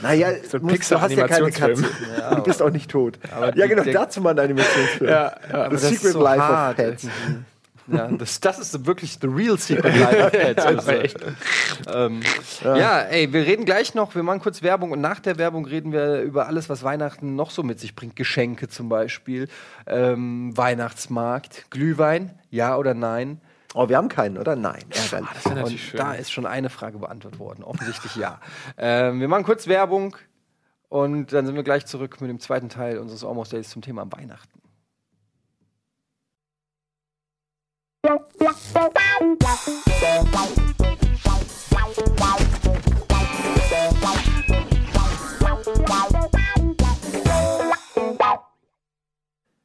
Naja, 0.01 0.31
So 0.49 0.57
ein 0.57 0.63
musst- 0.65 0.91
du 0.91 1.01
hast 1.01 1.13
ja 1.13 1.29
keine 1.29 1.51
Katze. 1.51 1.83
Pixar-Animationsfilm. 1.83 2.37
du 2.37 2.43
bist 2.43 2.63
auch 2.63 2.71
nicht 2.71 2.91
tot. 2.91 3.19
Ja, 3.55 3.67
genau, 3.67 3.85
dazu 3.85 4.21
mal 4.23 4.31
ein 4.31 4.39
Animationsfilm. 4.39 5.11
Ja, 5.11 5.33
ja. 5.53 5.65
The 5.67 5.71
das 5.77 5.83
Secret 5.83 6.13
so 6.13 6.23
Life 6.23 6.43
hart. 6.43 6.71
of 6.79 6.85
Pets. 6.85 7.07
Ja, 7.89 8.09
das, 8.09 8.41
das 8.41 8.59
ist 8.59 8.87
wirklich 8.87 9.19
the 9.21 9.27
real 9.27 9.59
secret 9.59 9.97
life 9.97 10.27
of 10.27 10.33
pets. 10.33 10.65
Also, 10.65 10.93
ähm, 11.93 12.21
ja. 12.63 13.01
ey, 13.01 13.33
wir 13.33 13.47
reden 13.47 13.65
gleich 13.65 13.95
noch, 13.95 14.15
wir 14.15 14.23
machen 14.23 14.41
kurz 14.41 14.63
Werbung 14.63 14.93
und 14.93 15.01
nach 15.01 15.21
der 15.21 15.39
Werbung 15.39 15.65
reden 15.65 15.93
wir 15.93 16.23
über 16.23 16.47
alles, 16.47 16.69
was 16.69 16.83
Weihnachten 16.83 17.35
noch 17.35 17.51
so 17.51 17.63
mit 17.63 17.81
sich 17.81 17.97
bringt. 17.97 18.17
Geschenke 18.17 18.69
zum 18.69 18.89
Beispiel, 18.89 19.49
ähm, 19.87 20.57
Weihnachtsmarkt, 20.57 21.71
Glühwein, 21.71 22.39
ja 22.51 22.77
oder 22.77 22.95
nein? 22.95 23.41
Oh, 23.75 23.89
wir 23.89 23.97
haben 23.97 24.09
keinen, 24.09 24.37
oder? 24.37 24.55
Nein. 24.55 24.85
Ärgerlich. 24.91 25.31
Das 25.35 25.45
natürlich 25.47 25.73
Und 25.73 25.79
schön. 25.79 25.99
da 25.99 26.13
ist 26.13 26.31
schon 26.31 26.47
eine 26.47 26.69
Frage 26.69 26.99
beantwortet 26.99 27.41
worden. 27.41 27.65
Offensichtlich 27.65 28.17
ja. 28.17 28.39
ähm, 28.79 29.21
wir 29.21 29.29
machen 29.29 29.45
kurz 29.45 29.67
Werbung 29.67 30.17
und 30.89 31.33
dann 31.33 31.47
sind 31.47 31.55
wir 31.55 31.63
gleich 31.63 31.87
zurück 31.87 32.21
mit 32.21 32.29
dem 32.29 32.39
zweiten 32.39 32.69
Teil 32.69 32.99
unseres 32.99 33.25
Almost 33.25 33.53
Days 33.53 33.71
zum 33.71 33.81
Thema 33.81 34.07
Weihnachten. 34.13 34.62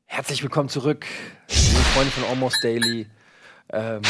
Herzlich 0.06 0.44
willkommen 0.44 0.70
zurück, 0.70 1.06
liebe 1.50 1.82
Freunde 1.94 2.12
von 2.12 2.24
Almost 2.26 2.64
Daily. 2.64 3.08
Ähm, 3.74 4.02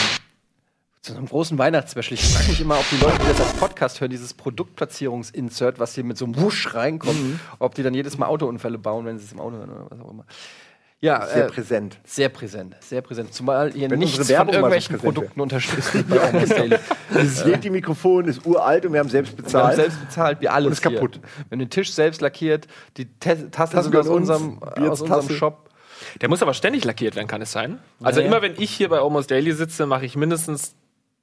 zu 1.02 1.16
einem 1.16 1.28
großen 1.28 1.58
Weihnachtsspecial. 1.58 2.16
Ich 2.16 2.26
frage 2.26 2.50
mich 2.50 2.60
immer, 2.60 2.78
ob 2.80 2.90
die 2.90 2.98
Leute, 2.98 3.18
die 3.20 3.28
das 3.28 3.40
als 3.40 3.54
Podcast 3.54 4.02
hören, 4.02 4.12
dieses 4.12 4.34
Produktplatzierungsinsert, 4.34 5.80
was 5.80 5.96
hier 5.96 6.04
mit 6.04 6.18
so 6.18 6.26
einem 6.26 6.36
Wusch 6.42 6.74
reinkommt, 6.74 7.18
Mhm. 7.18 7.40
ob 7.60 7.76
die 7.76 7.84
dann 7.84 7.94
jedes 7.94 8.18
Mal 8.18 8.26
Autounfälle 8.28 8.78
bauen, 8.78 9.06
wenn 9.06 9.18
sie 9.18 9.24
es 9.24 9.32
im 9.32 9.40
Auto 9.40 9.56
hören 9.56 9.70
oder 9.70 9.90
was 9.90 10.00
auch 10.02 10.12
immer. 10.12 10.26
Ja, 11.00 11.28
Sehr 11.28 11.46
äh, 11.46 11.50
präsent. 11.50 12.00
sehr 12.06 12.30
präsent, 12.30 12.76
sehr 12.80 13.02
präsent. 13.02 13.32
Zumal 13.32 13.76
ihr 13.76 13.88
Wenn 13.90 14.00
nichts 14.00 14.18
von 14.18 14.28
Werbung 14.30 14.48
mal 14.48 14.54
so 14.54 14.58
irgendwelchen. 14.58 14.98
Produkten 14.98 15.42
unterstützt 15.42 15.92
Almost 15.96 16.52
Daily. 16.58 16.78
Dieses 17.22 17.46
Yeti-Mikrofon 17.46 18.26
ist 18.26 18.44
uralt 18.48 18.84
und 18.88 18.94
wir 18.94 19.00
haben 19.02 19.10
selbst 19.10 19.34
Wir 19.34 19.38
haben 19.38 19.44
bezahlt. 19.46 19.76
selbst 19.76 20.02
bezahlt, 20.04 20.42
wir 20.42 20.52
alles 20.54 20.66
Und 20.68 20.74
ist 20.74 20.82
kaputt. 20.82 21.14
Hier. 21.16 21.22
Wir 21.24 21.52
haben 21.52 21.60
den 21.60 21.70
Tisch 21.70 21.94
selbst 21.94 22.22
lackiert, 22.22 22.68
die 22.98 23.06
Te 23.06 23.52
Tassen 23.52 23.84
sind 23.84 23.96
aus 23.96 24.08
uns, 24.08 24.28
unserem, 24.30 24.60
Bier 24.76 24.92
aus 24.92 25.02
unserem. 25.02 25.30
Shop. 25.30 25.70
Der 26.20 26.30
muss 26.30 26.42
aber 26.42 26.56
ständig 26.56 26.84
lackiert 26.84 27.16
werden, 27.16 27.28
kann 27.28 27.44
es 27.44 27.52
sein? 27.52 27.78
Also 28.02 28.20
Naja. 28.20 28.32
immer 28.32 28.42
wenn 28.42 28.54
ich 28.58 28.72
hier 28.72 28.90
bei 28.90 28.98
Almost 29.00 29.30
Daily 29.30 29.52
sitze, 29.52 29.86
mache 29.86 30.06
ich 30.06 30.16
mindestens 30.16 30.74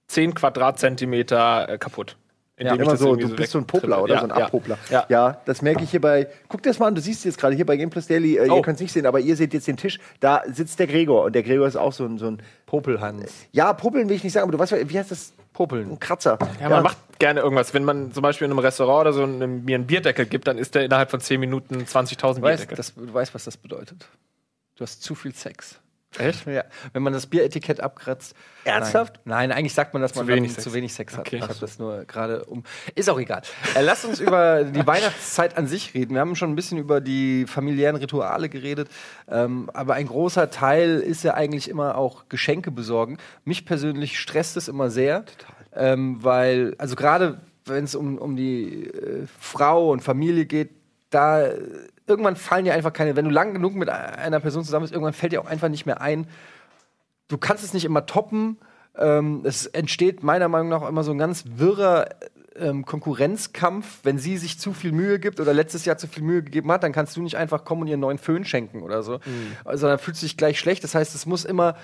10 0.07 0.35
Quadratzentimeter 0.35 1.69
äh, 1.69 1.79
kaputt. 1.79 2.17
Ich 2.57 2.67
Immer 2.67 2.97
so, 2.97 3.17
du 3.17 3.35
bist 3.35 3.51
so 3.51 3.59
ein. 3.59 3.67
Popler 3.67 4.01
oder 4.01 4.15
ja, 4.15 4.21
so 4.21 4.27
ein 4.27 4.31
ja. 4.31 4.45
Abpopler. 4.45 4.79
Ja. 4.89 5.05
Ja. 5.09 5.41
das 5.45 5.61
merke 5.61 5.83
ich 5.83 5.91
hier 5.91 6.01
bei. 6.01 6.29
Guck 6.49 6.63
dir 6.63 6.71
das 6.71 6.79
mal 6.79 6.87
an, 6.87 6.95
du 6.95 7.01
siehst 7.01 7.25
jetzt 7.25 7.37
gerade 7.39 7.57
hier 7.57 7.67
bei 7.67 7.77
Game 7.77 7.91
Plus 7.91 8.07
Daily, 8.07 8.37
äh, 8.37 8.49
Oh. 8.49 8.57
ihr 8.57 8.63
könnt 8.63 8.77
es 8.77 8.81
nicht 8.83 8.93
sehen, 8.93 9.07
aber 9.07 9.19
ihr 9.19 9.35
seht 9.35 9.53
jetzt 9.55 9.67
den 9.67 9.77
Tisch, 9.77 9.99
da 10.21 10.43
sitzt 10.47 10.79
der 10.79 10.87
Gregor 10.87 11.25
und 11.25 11.35
der 11.35 11.43
Gregor 11.43 11.67
ist 11.67 11.75
auch 11.75 11.93
so 11.93 12.05
ein, 12.05 12.17
so 12.19 12.27
ein 12.29 12.41
Popelhans. 12.67 13.33
ja, 13.51 13.73
Popeln 13.73 14.09
will 14.09 14.15
ich 14.15 14.23
nicht 14.23 14.33
sagen, 14.33 14.45
aber 14.45 14.53
du 14.53 14.59
weißt, 14.61 14.89
wie 14.89 14.99
heißt 14.99 15.11
das? 15.11 15.33
Popeln. 15.53 15.91
Ein 15.91 15.99
Kratzer. 16.01 16.39
Ja, 16.61 16.69
man 16.69 16.83
macht 16.85 16.97
gerne 17.19 17.41
irgendwas. 17.41 17.75
Wenn 17.75 17.85
man 17.85 18.13
zum 18.13 18.23
Beispiel 18.23 18.45
in 18.47 18.51
einem 18.53 18.59
Restaurant 18.61 19.03
oder 19.03 19.13
so 19.13 19.23
einem, 19.25 19.65
mir 19.65 19.75
einen 19.77 19.87
Bierdeckel 19.87 20.27
gibt, 20.27 20.47
dann 20.49 20.59
ist 20.59 20.75
der 20.77 20.85
innerhalb 20.85 21.11
von 21.11 21.21
10 21.21 21.39
Minuten 21.41 21.77
20.000 21.85 22.17
Du 22.17 22.43
weißt, 22.43 22.43
Bierdeckel. 22.43 22.77
das, 22.77 22.95
du 22.95 23.13
weißt, 23.15 23.35
was 23.35 23.45
das 23.45 23.57
bedeutet. 23.57 24.07
Du 24.77 24.83
hast 24.83 25.03
zu 25.03 25.15
viel 25.15 25.33
Sex. 25.35 25.79
Echt? 26.19 26.47
Ja. 26.47 26.65
Wenn 26.93 27.03
man 27.03 27.13
das 27.13 27.27
Bieretikett 27.27 27.81
abkratzt. 27.81 28.35
Ernsthaft? 28.65 29.21
Nein, 29.25 29.49
Nein 29.49 29.59
eigentlich 29.59 29.75
sagt 29.75 29.93
man, 29.93 30.03
dass 30.03 30.15
man 30.15 30.27
wenig 30.27 30.53
Sex. 30.53 30.65
zu 30.65 30.73
wenig 30.73 30.95
Sex 30.95 31.15
hat. 31.15 31.21
Okay. 31.27 31.37
Ich 31.37 31.43
habe 31.43 31.55
das 31.61 31.79
nur 31.79 32.05
gerade 32.05 32.45
um. 32.45 32.63
Ist 32.95 33.11
auch 33.11 33.19
egal. 33.19 33.43
Äh, 33.75 33.83
lasst 33.83 34.05
uns 34.05 34.21
über 34.21 34.65
die 34.65 34.87
Weihnachtszeit 34.87 35.57
an 35.57 35.67
sich 35.67 35.95
reden. 35.95 36.15
Wir 36.15 36.21
haben 36.21 36.37
schon 36.37 36.51
ein 36.51 36.57
bisschen 36.57 36.79
über 36.79 37.01
die 37.01 37.47
familiären 37.47 37.97
Rituale 37.97 38.49
geredet. 38.49 38.89
Ähm, 39.29 39.71
aber 39.75 39.95
ein 39.95 40.07
großer 40.07 40.51
Teil 40.51 41.01
ist 41.01 41.25
ja 41.25 41.35
eigentlich 41.35 41.69
immer 41.69 41.97
auch 41.97 42.29
Geschenke 42.29 42.71
besorgen. 42.71 43.19
Mich 43.45 43.67
persönlich 43.67 44.19
stresst 44.19 44.57
es 44.57 44.69
immer 44.69 44.91
sehr. 44.91 45.25
Ähm, 45.75 46.23
weil, 46.23 46.75
also 46.79 46.95
gerade 46.97 47.41
wenn 47.65 47.85
es 47.85 47.95
um, 47.95 48.19
um 48.19 48.37
die 48.37 48.87
äh, 48.87 49.27
Frau 49.41 49.91
und 49.91 50.01
Familie 50.01 50.47
geht, 50.47 50.71
da 51.11 51.49
irgendwann 52.07 52.37
fallen 52.37 52.65
dir 52.65 52.75
einfach 52.75 52.93
keine, 52.93 53.17
wenn 53.17 53.25
du 53.25 53.31
lang 53.31 53.55
genug 53.55 53.75
mit 53.75 53.89
einer 53.89 54.41
Person 54.41 54.65
zusammen 54.65 54.85
bist, 54.85 54.93
irgendwann 54.93 55.15
fällt 55.15 55.33
dir 55.33 55.41
auch 55.41 55.47
einfach 55.47 55.69
nicht 55.69 55.87
mehr 55.87 56.01
ein, 56.01 56.27
du 57.29 57.39
kannst 57.39 57.65
es 57.65 57.75
nicht 57.75 57.85
immer 57.85 58.07
toppen. 58.07 58.59
Ähm, 58.97 59.43
es 59.45 59.67
entsteht 59.67 60.23
meiner 60.23 60.49
Meinung 60.49 60.69
nach 60.69 60.89
immer 60.89 61.03
so 61.03 61.11
ein 61.11 61.19
ganz 61.19 61.45
wirrer 61.57 62.07
ähm, 62.57 62.85
Konkurrenzkampf. 62.85 64.01
Wenn 64.03 64.19
sie 64.19 64.37
sich 64.37 64.61
zu 64.61 64.73
viel 64.73 64.93
Mühe 64.93 65.19
gibt 65.19 65.41
oder 65.41 65.53
letztes 65.53 65.85
Jahr 65.85 65.99
zu 65.99 66.07
viel 66.07 66.23
Mühe 66.23 66.43
gegeben 66.43 66.71
hat, 66.71 66.83
dann 66.83 66.93
kannst 66.93 67.17
du 67.17 67.23
nicht 67.23 67.37
einfach 67.37 67.65
kommen 67.65 67.83
und 67.83 67.89
ihr 67.89 67.95
einen 67.95 68.03
neuen 68.03 68.19
Föhn 68.19 68.45
schenken 68.45 68.83
oder 68.83 69.03
so. 69.03 69.19
Also 69.65 69.89
dann 69.89 69.99
fühlst 69.99 70.23
du 70.23 70.27
dich 70.27 70.37
gleich 70.37 70.59
schlecht. 70.59 70.85
Das 70.85 70.95
heißt, 70.95 71.15
es 71.15 71.27
muss 71.27 71.45
immer 71.45 71.77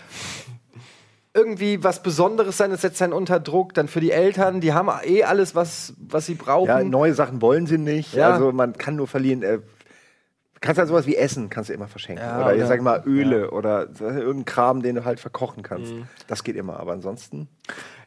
irgendwie 1.32 1.82
was 1.84 2.02
Besonderes 2.02 2.56
sein, 2.56 2.70
das 2.70 2.80
setzt 2.82 3.00
einen 3.02 3.12
unter 3.12 3.40
Druck. 3.40 3.74
Dann 3.74 3.88
für 3.88 4.00
die 4.00 4.10
Eltern, 4.10 4.60
die 4.60 4.72
haben 4.72 4.90
eh 5.04 5.24
alles, 5.24 5.54
was, 5.54 5.94
was 5.98 6.26
sie 6.26 6.34
brauchen. 6.34 6.68
Ja, 6.68 6.84
neue 6.84 7.14
Sachen 7.14 7.40
wollen 7.40 7.66
sie 7.66 7.78
nicht. 7.78 8.14
Ja. 8.14 8.30
Also 8.30 8.52
man 8.52 8.74
kann 8.74 8.96
nur 8.96 9.06
verlieren. 9.06 9.42
Äh, 9.42 9.60
kannst 10.60 10.78
halt 10.78 10.88
sowas 10.88 11.06
wie 11.06 11.16
Essen 11.16 11.48
kannst 11.48 11.70
du 11.70 11.74
immer 11.74 11.88
verschenken. 11.88 12.24
Ja, 12.24 12.44
oder, 12.44 12.54
oder- 12.54 12.66
sag 12.66 12.76
ich 12.78 12.82
mal 12.82 13.02
Öle 13.06 13.50
oder 13.50 13.88
so, 13.94 14.04
irgendein 14.06 14.44
Kram, 14.44 14.82
den 14.82 14.96
du 14.96 15.04
halt 15.04 15.20
verkochen 15.20 15.62
kannst. 15.62 15.92
Das 16.26 16.44
geht 16.44 16.56
immer. 16.56 16.78
Aber 16.80 16.92
ansonsten. 16.92 17.48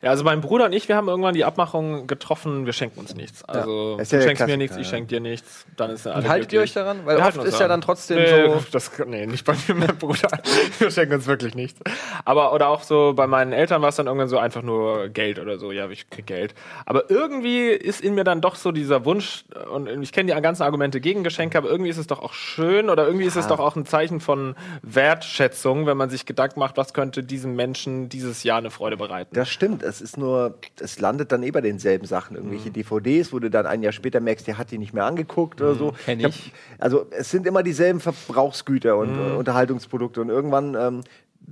Ja, 0.03 0.09
also 0.09 0.25
mein 0.25 0.41
Bruder 0.41 0.65
und 0.65 0.73
ich, 0.73 0.89
wir 0.89 0.97
haben 0.97 1.07
irgendwann 1.07 1.33
die 1.33 1.45
Abmachung 1.45 2.07
getroffen, 2.07 2.65
wir 2.65 2.73
schenken 2.73 2.99
uns 2.99 3.15
nichts. 3.15 3.41
Also 3.45 3.97
ja 3.97 4.03
du 4.03 4.21
schenkst 4.21 4.45
mir 4.47 4.57
nichts, 4.57 4.75
ich 4.75 4.83
ja. 4.83 4.89
schenk 4.89 5.07
dir 5.07 5.21
nichts. 5.21 5.65
Dann 5.77 5.91
ist 5.91 6.05
ja 6.05 6.15
Und 6.15 6.27
haltet 6.27 6.51
ihr 6.51 6.59
euch 6.59 6.73
daran? 6.73 7.05
Weil 7.05 7.17
Wir 7.17 7.25
oft 7.25 7.37
ist 7.37 7.57
ja 7.57 7.69
dann 7.69 7.79
trotzdem 7.79 8.17
nee, 8.17 8.47
so- 8.47 8.63
Das, 8.69 8.91
nee, 9.07 9.25
nicht 9.25 9.45
bei 9.45 9.53
mir, 9.65 9.75
mein 9.75 9.97
Bruder. 9.97 10.27
Wir 10.79 10.91
schenken 10.91 11.15
uns 11.15 11.25
wirklich 11.25 11.55
nichts. 11.55 11.79
Aber, 12.25 12.53
oder 12.53 12.67
auch 12.67 12.83
so, 12.83 13.13
bei 13.15 13.27
meinen 13.27 13.53
Eltern 13.53 13.81
war 13.81 13.89
es 13.89 13.95
dann 13.95 14.07
irgendwann 14.07 14.27
so 14.27 14.37
einfach 14.37 14.61
nur 14.61 15.07
Geld 15.07 15.39
oder 15.39 15.57
so. 15.57 15.71
Ja, 15.71 15.89
ich 15.89 16.09
krieg 16.09 16.25
Geld. 16.25 16.53
Aber 16.85 17.09
irgendwie 17.09 17.69
ist 17.69 18.01
in 18.01 18.13
mir 18.15 18.25
dann 18.25 18.41
doch 18.41 18.55
so 18.55 18.73
dieser 18.73 19.05
Wunsch, 19.05 19.45
und 19.71 19.87
ich 20.03 20.11
kenne 20.11 20.33
die 20.33 20.41
ganzen 20.41 20.63
Argumente 20.63 20.99
gegen 20.99 21.23
Geschenke, 21.23 21.57
aber 21.57 21.69
irgendwie 21.69 21.89
ist 21.89 21.97
es 21.97 22.07
doch 22.07 22.21
auch 22.21 22.33
schön 22.33 22.89
oder 22.89 23.05
irgendwie 23.05 23.25
ist 23.25 23.37
es 23.37 23.47
doch 23.47 23.59
auch 23.59 23.77
ein 23.77 23.85
Zeichen 23.85 24.19
von 24.19 24.55
Wertschätzung, 24.81 25.85
wenn 25.85 25.95
man 25.95 26.09
sich 26.09 26.25
Gedanken 26.25 26.59
macht, 26.59 26.75
was 26.75 26.93
könnte 26.93 27.23
diesem 27.23 27.55
Menschen 27.55 28.09
dieses 28.09 28.43
Jahr 28.43 28.57
eine 28.57 28.69
Freude 28.69 28.97
bereiten. 28.97 29.33
Das 29.33 29.49
stimmt. 29.49 29.81
Es 29.93 30.01
ist 30.01 30.17
nur, 30.17 30.57
es 30.79 30.99
landet 30.99 31.31
dann 31.31 31.43
eh 31.43 31.51
bei 31.51 31.61
denselben 31.61 32.05
Sachen. 32.07 32.35
Irgendwelche 32.35 32.71
DVDs, 32.71 33.31
wo 33.31 33.37
du 33.39 33.49
dann 33.51 33.67
ein 33.67 33.83
Jahr 33.83 33.93
später 33.93 34.19
merkst, 34.19 34.47
der 34.47 34.57
hat 34.57 34.71
die 34.71 34.79
nicht 34.79 34.93
mehr 34.93 35.05
angeguckt 35.05 35.61
oder 35.61 35.75
so. 35.75 35.93
kenn 36.05 36.19
hab- 36.23 36.29
ich. 36.31 36.51
also 36.79 37.05
es 37.11 37.29
sind 37.29 37.45
immer 37.45 37.61
dieselben 37.61 37.99
Verbrauchsgüter 37.99 38.97
und 38.97 39.15
äh, 39.15 39.35
Unterhaltungsprodukte 39.35 40.19
und 40.21 40.29
irgendwann 40.29 40.75
ähm, 40.75 41.01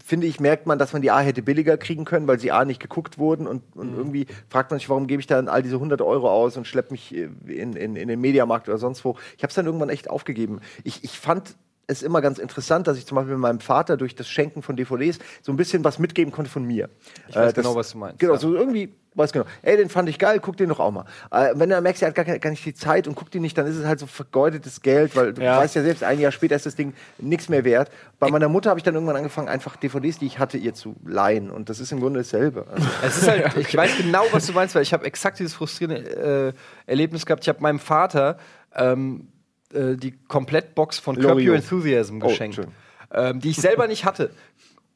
finde 0.04 0.26
ich, 0.26 0.40
merkt 0.40 0.66
man, 0.68 0.80
dass 0.80 0.94
man 0.94 1.02
die 1.02 1.12
A 1.12 1.20
hätte 1.20 1.42
billiger 1.42 1.78
kriegen 1.78 2.06
können, 2.06 2.26
weil 2.28 2.40
sie 2.40 2.52
A 2.52 2.66
nicht 2.66 2.80
geguckt 2.80 3.18
wurden 3.18 3.46
und, 3.46 3.62
und 3.76 3.96
irgendwie 3.96 4.26
fragt 4.50 4.72
man 4.72 4.80
sich, 4.80 4.90
warum 4.90 5.06
gebe 5.06 5.20
ich 5.20 5.28
dann 5.28 5.48
all 5.50 5.62
diese 5.62 5.76
100 5.76 6.02
Euro 6.02 6.30
aus 6.32 6.58
und 6.58 6.66
schleppe 6.66 6.94
mich 6.94 7.14
äh, 7.16 7.30
in, 7.48 7.74
in, 7.74 7.96
in 7.96 8.08
den 8.08 8.20
Mediamarkt 8.22 8.70
oder 8.70 8.78
sonst 8.78 9.04
wo. 9.06 9.18
Ich 9.38 9.44
habe 9.44 9.50
es 9.50 9.56
dann 9.56 9.66
irgendwann 9.66 9.90
echt 9.90 10.10
aufgegeben. 10.10 10.62
Ich, 10.84 11.04
ich 11.04 11.20
fand 11.20 11.56
es 11.92 12.04
immer 12.04 12.22
ganz 12.22 12.38
interessant, 12.40 12.88
dass 12.88 12.98
ich 12.98 13.06
zum 13.06 13.16
Beispiel 13.16 13.34
mit 13.34 13.42
meinem 13.42 13.60
Vater 13.60 13.98
durch 13.98 14.16
das 14.16 14.28
Schenken 14.30 14.62
von 14.62 14.76
DVDs 14.76 15.20
so 15.42 15.52
ein 15.52 15.56
bisschen 15.58 15.84
was 15.84 16.00
mitgeben 16.00 16.32
konnte 16.32 16.50
von 16.50 16.64
mir. 16.66 16.90
Ich 17.28 17.36
weiß 17.36 17.42
Äh, 17.44 17.46
das- 17.48 17.54
genau, 17.56 17.76
was 17.76 17.92
du 17.92 17.98
meinst. 17.98 18.20
Genau, 18.20 18.34
ja. 18.34 18.40
so 18.40 18.54
irgendwie, 18.56 18.94
weiß 19.16 19.32
genau. 19.34 19.46
Ey, 19.62 19.76
den 19.78 19.90
fand 19.90 20.08
ich 20.08 20.18
geil, 20.18 20.40
guck 20.42 20.56
den 20.58 20.70
doch 20.70 20.80
auch 20.80 20.92
mal. 20.92 21.06
Äh, 21.32 21.52
wenn 21.56 21.70
du 21.70 21.82
merkst, 21.82 22.02
er 22.02 22.10
hat 22.10 22.16
gar, 22.16 22.24
gar 22.26 22.50
nicht 22.50 22.66
die 22.66 22.74
Zeit 22.74 23.08
und 23.08 23.16
guckt 23.16 23.36
ihn 23.36 23.42
nicht, 23.42 23.58
dann 23.58 23.68
ist 23.68 23.76
es 23.76 23.86
halt 23.86 24.00
so 24.00 24.08
vergeudetes 24.08 24.82
Geld, 24.82 25.16
weil 25.16 25.34
du 25.34 25.42
Ja. 25.44 25.58
weißt 25.58 25.76
ja 25.76 25.84
selbst, 25.84 26.04
ein 26.04 26.20
Jahr 26.20 26.32
später 26.32 26.56
ist 26.56 26.66
das 26.66 26.76
Ding 26.76 26.94
nichts 27.18 27.50
mehr 27.50 27.66
wert. 27.66 27.92
Bei 28.20 28.30
meiner 28.30 28.48
Mutter 28.48 28.70
habe 28.70 28.80
ich 28.80 28.84
dann 28.84 28.94
irgendwann 28.94 29.18
angefangen, 29.18 29.50
einfach 29.50 29.76
DVDs, 29.76 30.20
die 30.20 30.28
ich 30.28 30.40
hatte, 30.40 30.58
ihr 30.58 30.74
zu 30.74 30.96
leihen. 31.06 31.50
Und 31.52 31.70
das 31.70 31.80
ist 31.80 31.92
im 31.92 32.00
Grunde 32.00 32.20
dasselbe. 32.20 32.66
Also, 32.72 32.88
Es 33.04 33.18
ist 33.18 33.28
halt, 33.28 33.56
ich 33.58 33.76
weiß 33.76 33.98
genau, 33.98 34.24
was 34.32 34.48
du 34.48 34.54
meinst, 34.54 34.76
weil 34.76 34.84
ich 34.84 34.94
habe 34.94 35.06
exakt 35.06 35.40
dieses 35.40 35.54
frustrierende 35.54 36.54
äh, 36.88 36.90
Erlebnis 36.90 37.26
gehabt. 37.26 37.44
Ich 37.44 37.50
habe 37.50 37.60
meinem 37.62 37.80
Vater 37.80 38.38
ähm, 38.76 39.28
äh, 39.74 39.96
die 39.96 40.12
Komplettbox 40.28 41.00
von 41.00 41.16
Curb. 41.18 41.40
Your 41.40 41.56
Enthusiasm 41.56 42.20
Oh, 42.22 42.28
geschenkt, 42.28 42.56
schön. 42.56 42.68
ähm, 43.14 43.40
die 43.40 43.50
ich 43.50 43.58
selber 43.58 43.88
nicht 43.88 44.06
hatte. 44.06 44.32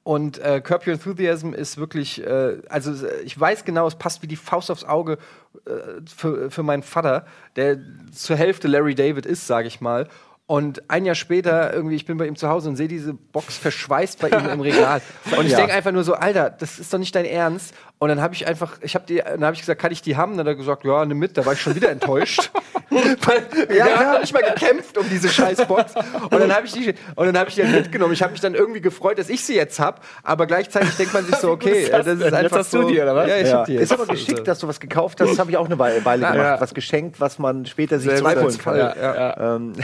Und 0.03 0.37
äh, 0.37 0.61
Curb 0.61 0.85
Your 0.85 0.93
Enthusiasm 0.93 1.53
ist 1.53 1.77
wirklich, 1.77 2.23
äh, 2.23 2.57
also 2.69 2.91
äh, 3.05 3.21
ich 3.23 3.39
weiß 3.39 3.65
genau, 3.65 3.87
es 3.87 3.95
passt 3.95 4.21
wie 4.21 4.27
die 4.27 4.35
Faust 4.35 4.69
aufs 4.69 4.83
Auge 4.83 5.17
äh, 5.65 5.71
für, 6.15 6.51
für 6.51 6.61
meinen 6.61 6.83
Vater, 6.83 7.25
der 7.55 7.79
zur 8.11 8.35
Hälfte 8.35 8.67
Larry 8.67 8.93
David 8.93 9.25
ist, 9.25 9.47
sage 9.47 9.67
ich 9.67 9.81
mal. 9.81 10.07
Und 10.47 10.91
ein 10.91 11.05
Jahr 11.05 11.15
später, 11.15 11.73
irgendwie, 11.73 11.95
ich 11.95 12.05
bin 12.05 12.17
bei 12.17 12.27
ihm 12.27 12.35
zu 12.35 12.47
Hause 12.49 12.69
und 12.69 12.75
sehe 12.75 12.87
diese 12.87 13.15
Box 13.15 13.57
verschweißt 13.57 14.19
bei 14.19 14.29
ihm 14.29 14.47
im 14.47 14.61
Regal. 14.61 15.01
Und 15.35 15.47
ich 15.47 15.55
denke 15.55 15.73
einfach 15.73 15.91
nur 15.91 16.03
so, 16.03 16.13
Alter, 16.13 16.51
das 16.51 16.77
ist 16.77 16.93
doch 16.93 16.99
nicht 16.99 17.15
dein 17.15 17.25
Ernst. 17.25 17.73
Und 18.05 18.09
dann 18.09 18.21
habe 18.21 18.35
ich 18.35 18.45
einfach, 18.45 18.77
ich 18.81 18.93
habe 18.93 19.03
die, 19.07 19.15
dann 19.15 19.43
habe 19.43 19.55
ich 19.55 19.61
gesagt, 19.61 19.81
kann 19.81 19.91
ich 19.91 19.99
die 19.99 20.15
haben? 20.15 20.33
Dann 20.33 20.41
hat 20.41 20.53
er 20.53 20.55
gesagt, 20.55 20.85
ja, 20.85 21.03
nimm 21.05 21.17
mit. 21.17 21.35
Da 21.35 21.43
war 21.43 21.53
ich 21.53 21.59
schon 21.59 21.73
wieder 21.73 21.89
enttäuscht. 21.89 22.51
Weil, 22.91 23.75
ja, 23.75 23.87
ich 23.87 23.95
habe 23.95 24.19
nicht 24.19 24.31
mal 24.31 24.43
gekämpft 24.43 24.95
um 24.95 25.09
diese 25.09 25.27
Scheißbox. 25.27 25.95
Und 25.95 26.39
dann 26.39 26.53
habe 26.53 26.67
ich 26.67 26.73
die, 26.73 26.93
und 27.15 27.25
dann 27.25 27.35
habe 27.35 27.49
ich 27.49 27.55
die 27.55 27.63
mitgenommen. 27.63 28.13
Ich 28.13 28.21
habe 28.21 28.33
mich 28.33 28.41
dann 28.41 28.53
irgendwie 28.53 28.79
gefreut, 28.79 29.17
dass 29.17 29.27
ich 29.27 29.43
sie 29.43 29.55
jetzt 29.55 29.79
habe. 29.79 30.01
Aber 30.21 30.45
gleichzeitig 30.45 30.95
denkt 30.97 31.15
man 31.15 31.25
sich 31.25 31.35
so, 31.37 31.49
okay, 31.53 31.81
ist 31.81 31.93
das, 31.93 32.05
das 32.05 32.13
ist 32.13 32.19
denn? 32.19 32.27
Jetzt 32.27 32.33
einfach 32.35 32.57
hast 32.59 32.69
so. 32.69 32.83
du 32.83 32.89
die, 32.89 33.01
oder 33.01 33.15
was? 33.15 33.27
Ja, 33.27 33.37
ich 33.37 33.47
ja. 33.47 33.57
hab 33.57 33.65
die. 33.65 33.73
Ist 33.73 33.91
aber 33.91 34.05
geschickt, 34.05 34.47
dass 34.47 34.59
du 34.59 34.67
was 34.67 34.79
gekauft 34.79 35.19
hast. 35.19 35.31
Das 35.31 35.39
habe 35.39 35.49
ich 35.49 35.57
auch 35.57 35.65
eine 35.65 35.79
Weile, 35.79 36.01
gemacht. 36.01 36.35
Ja. 36.35 36.61
Was 36.61 36.75
geschenkt, 36.75 37.19
was 37.19 37.39
man 37.39 37.65
später 37.65 37.97
sich 37.97 38.15
zurückholen 38.17 38.35
kann. 38.35 38.51
Zweifelsfall, 38.53 38.95
ja. 39.01 39.55
Ähm, 39.55 39.73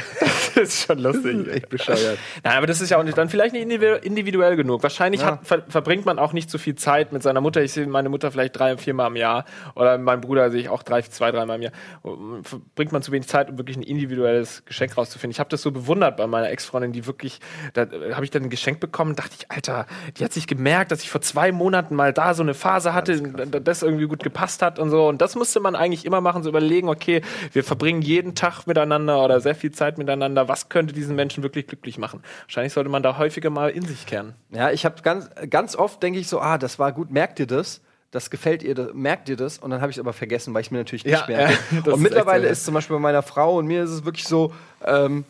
Das 0.53 0.63
ist 0.63 0.85
schon 0.85 0.99
lustig. 0.99 1.47
echt 1.47 1.69
bescheuert. 1.69 2.17
Nein, 2.43 2.57
aber 2.57 2.67
das 2.67 2.81
ist 2.81 2.89
ja 2.89 2.97
auch 2.97 3.03
nicht, 3.03 3.17
dann 3.17 3.29
vielleicht 3.29 3.53
nicht 3.53 3.65
individu- 3.65 4.01
individuell 4.03 4.55
genug. 4.55 4.83
Wahrscheinlich 4.83 5.23
hat, 5.23 5.39
ver, 5.47 5.63
verbringt 5.69 6.05
man 6.05 6.19
auch 6.19 6.33
nicht 6.33 6.49
so 6.49 6.57
viel 6.57 6.75
Zeit 6.75 7.13
mit 7.13 7.23
seiner 7.23 7.41
Mutter. 7.41 7.61
Ich 7.61 7.71
sehe 7.71 7.87
meine 7.87 8.09
Mutter 8.11 8.31
vielleicht 8.31 8.57
drei, 8.57 8.77
vier 8.77 8.93
Mal 8.93 9.07
im 9.07 9.15
Jahr. 9.15 9.45
Oder 9.75 9.97
meinen 9.97 10.21
Bruder 10.21 10.51
sehe 10.51 10.61
ich 10.61 10.69
auch 10.69 10.83
drei, 10.83 11.01
zwei, 11.01 11.31
drei 11.31 11.45
Mal 11.45 11.55
im 11.55 11.61
Jahr. 11.63 11.73
Und 12.03 12.43
Verbringt 12.47 12.91
man 12.91 13.01
zu 13.01 13.11
wenig 13.11 13.27
Zeit, 13.27 13.49
um 13.49 13.57
wirklich 13.57 13.77
ein 13.77 13.83
individuelles 13.83 14.63
Geschenk 14.65 14.97
rauszufinden. 14.97 15.31
Ich 15.31 15.39
habe 15.39 15.49
das 15.49 15.61
so 15.61 15.71
bewundert 15.71 16.17
bei 16.17 16.27
meiner 16.27 16.49
Ex-Freundin, 16.49 16.91
die 16.91 17.07
wirklich, 17.07 17.39
da 17.73 17.83
äh, 17.83 18.13
habe 18.13 18.25
ich 18.25 18.31
dann 18.31 18.43
ein 18.43 18.49
Geschenk 18.49 18.79
bekommen, 18.79 19.15
dachte 19.15 19.35
ich, 19.37 19.51
Alter, 19.51 19.85
die 20.17 20.23
hat 20.23 20.33
sich 20.33 20.47
gemerkt, 20.47 20.91
dass 20.91 21.03
ich 21.03 21.09
vor 21.09 21.21
zwei 21.21 21.51
Monaten 21.51 21.95
mal 21.95 22.13
da 22.13 22.33
so 22.33 22.43
eine 22.43 22.53
Phase 22.53 22.93
hatte, 22.93 23.21
das, 23.21 23.63
das 23.63 23.83
irgendwie 23.83 24.07
gut 24.07 24.23
gepasst 24.23 24.61
hat 24.61 24.79
und 24.79 24.89
so. 24.89 25.07
Und 25.07 25.21
das 25.21 25.35
musste 25.35 25.59
man 25.59 25.75
eigentlich 25.75 26.05
immer 26.05 26.21
machen, 26.21 26.43
so 26.43 26.49
überlegen, 26.49 26.89
okay, 26.89 27.21
wir 27.53 27.63
verbringen 27.63 28.01
jeden 28.01 28.35
Tag 28.35 28.65
miteinander 28.67 29.23
oder 29.23 29.39
sehr 29.39 29.55
viel 29.55 29.71
Zeit 29.71 29.97
miteinander. 29.97 30.47
Was 30.47 30.69
könnte 30.69 30.93
diesen 30.93 31.15
Menschen 31.15 31.43
wirklich 31.43 31.67
glücklich 31.67 31.97
machen? 31.97 32.23
Wahrscheinlich 32.43 32.73
sollte 32.73 32.89
man 32.89 33.03
da 33.03 33.17
häufiger 33.17 33.49
mal 33.49 33.69
in 33.69 33.85
sich 33.85 34.05
kehren. 34.05 34.33
Ja, 34.49 34.71
ich 34.71 34.85
habe 34.85 35.01
ganz, 35.01 35.29
ganz 35.49 35.75
oft 35.75 36.01
denke 36.03 36.19
ich 36.19 36.27
so, 36.27 36.39
ah, 36.39 36.57
das 36.57 36.79
war 36.79 36.91
gut, 36.91 37.11
merkt 37.11 37.39
ihr 37.39 37.47
das? 37.47 37.81
Das 38.11 38.29
gefällt 38.29 38.61
ihr, 38.61 38.75
das, 38.75 38.89
merkt 38.93 39.29
ihr 39.29 39.37
das? 39.37 39.57
Und 39.57 39.71
dann 39.71 39.79
habe 39.81 39.89
ich 39.89 39.95
es 39.97 39.99
aber 40.01 40.11
vergessen, 40.13 40.53
weil 40.53 40.61
ich 40.61 40.71
mir 40.71 40.79
natürlich 40.79 41.05
nicht 41.05 41.13
Ja, 41.13 41.25
merke. 41.27 41.53
ja, 41.85 41.93
und 41.93 42.01
mittlerweile 42.01 42.47
ist 42.49 42.65
zum 42.65 42.73
Beispiel 42.73 42.95
bei 42.97 43.01
meiner 43.01 43.23
Frau 43.23 43.57
und 43.57 43.67
mir 43.67 43.83
ist 43.83 43.89
es 43.91 44.03
wirklich 44.05 44.27
so, 44.27 44.53
ähm, 44.85 45.23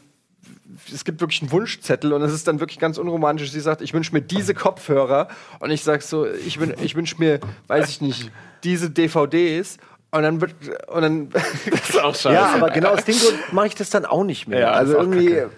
es 0.92 1.06
gibt 1.06 1.22
wirklich 1.22 1.42
einen 1.44 1.52
Wunschzettel 1.52 2.12
und 2.14 2.22
es 2.24 2.34
ist 2.34 2.48
dann 2.48 2.60
wirklich 2.60 2.80
ganz 2.80 2.98
unromantisch. 2.98 3.52
Sie 3.52 3.60
sagt, 3.60 3.82
ich 3.82 3.94
wünsche 3.94 4.14
mir 4.14 4.22
diese 4.22 4.54
Kopfhörer 4.56 5.28
und 5.60 5.70
ich 5.70 5.84
sag 5.84 6.02
so, 6.02 6.26
ich, 6.26 6.58
wün- 6.58 6.76
ich 6.82 6.96
wünsche 6.96 7.16
mir, 7.20 7.40
weiß 7.68 7.88
ich 7.90 8.02
nicht, 8.02 8.32
diese 8.64 8.90
DVDs 8.90 9.78
und 10.10 10.24
dann 10.24 10.42
wird 10.42 10.56
und 10.88 11.02
dann 11.04 11.30
Das 11.70 11.90
ist 11.90 12.00
auch 12.02 12.16
scheiße. 12.16 12.34
Ja, 12.34 12.54
aber 12.56 12.72
genau 12.72 12.90
aus 12.94 13.06
dem 13.06 13.16
Grund 13.18 13.54
mache 13.54 13.68
ich 13.68 13.76
das 13.76 13.90
dann 13.92 14.06
auch 14.06 14.24
nicht 14.24 14.48
mehr. 14.48 14.60
Ja, 14.60 14.72
also 14.72 14.94
irgendwie, 14.98 15.28
kacke. 15.36 15.50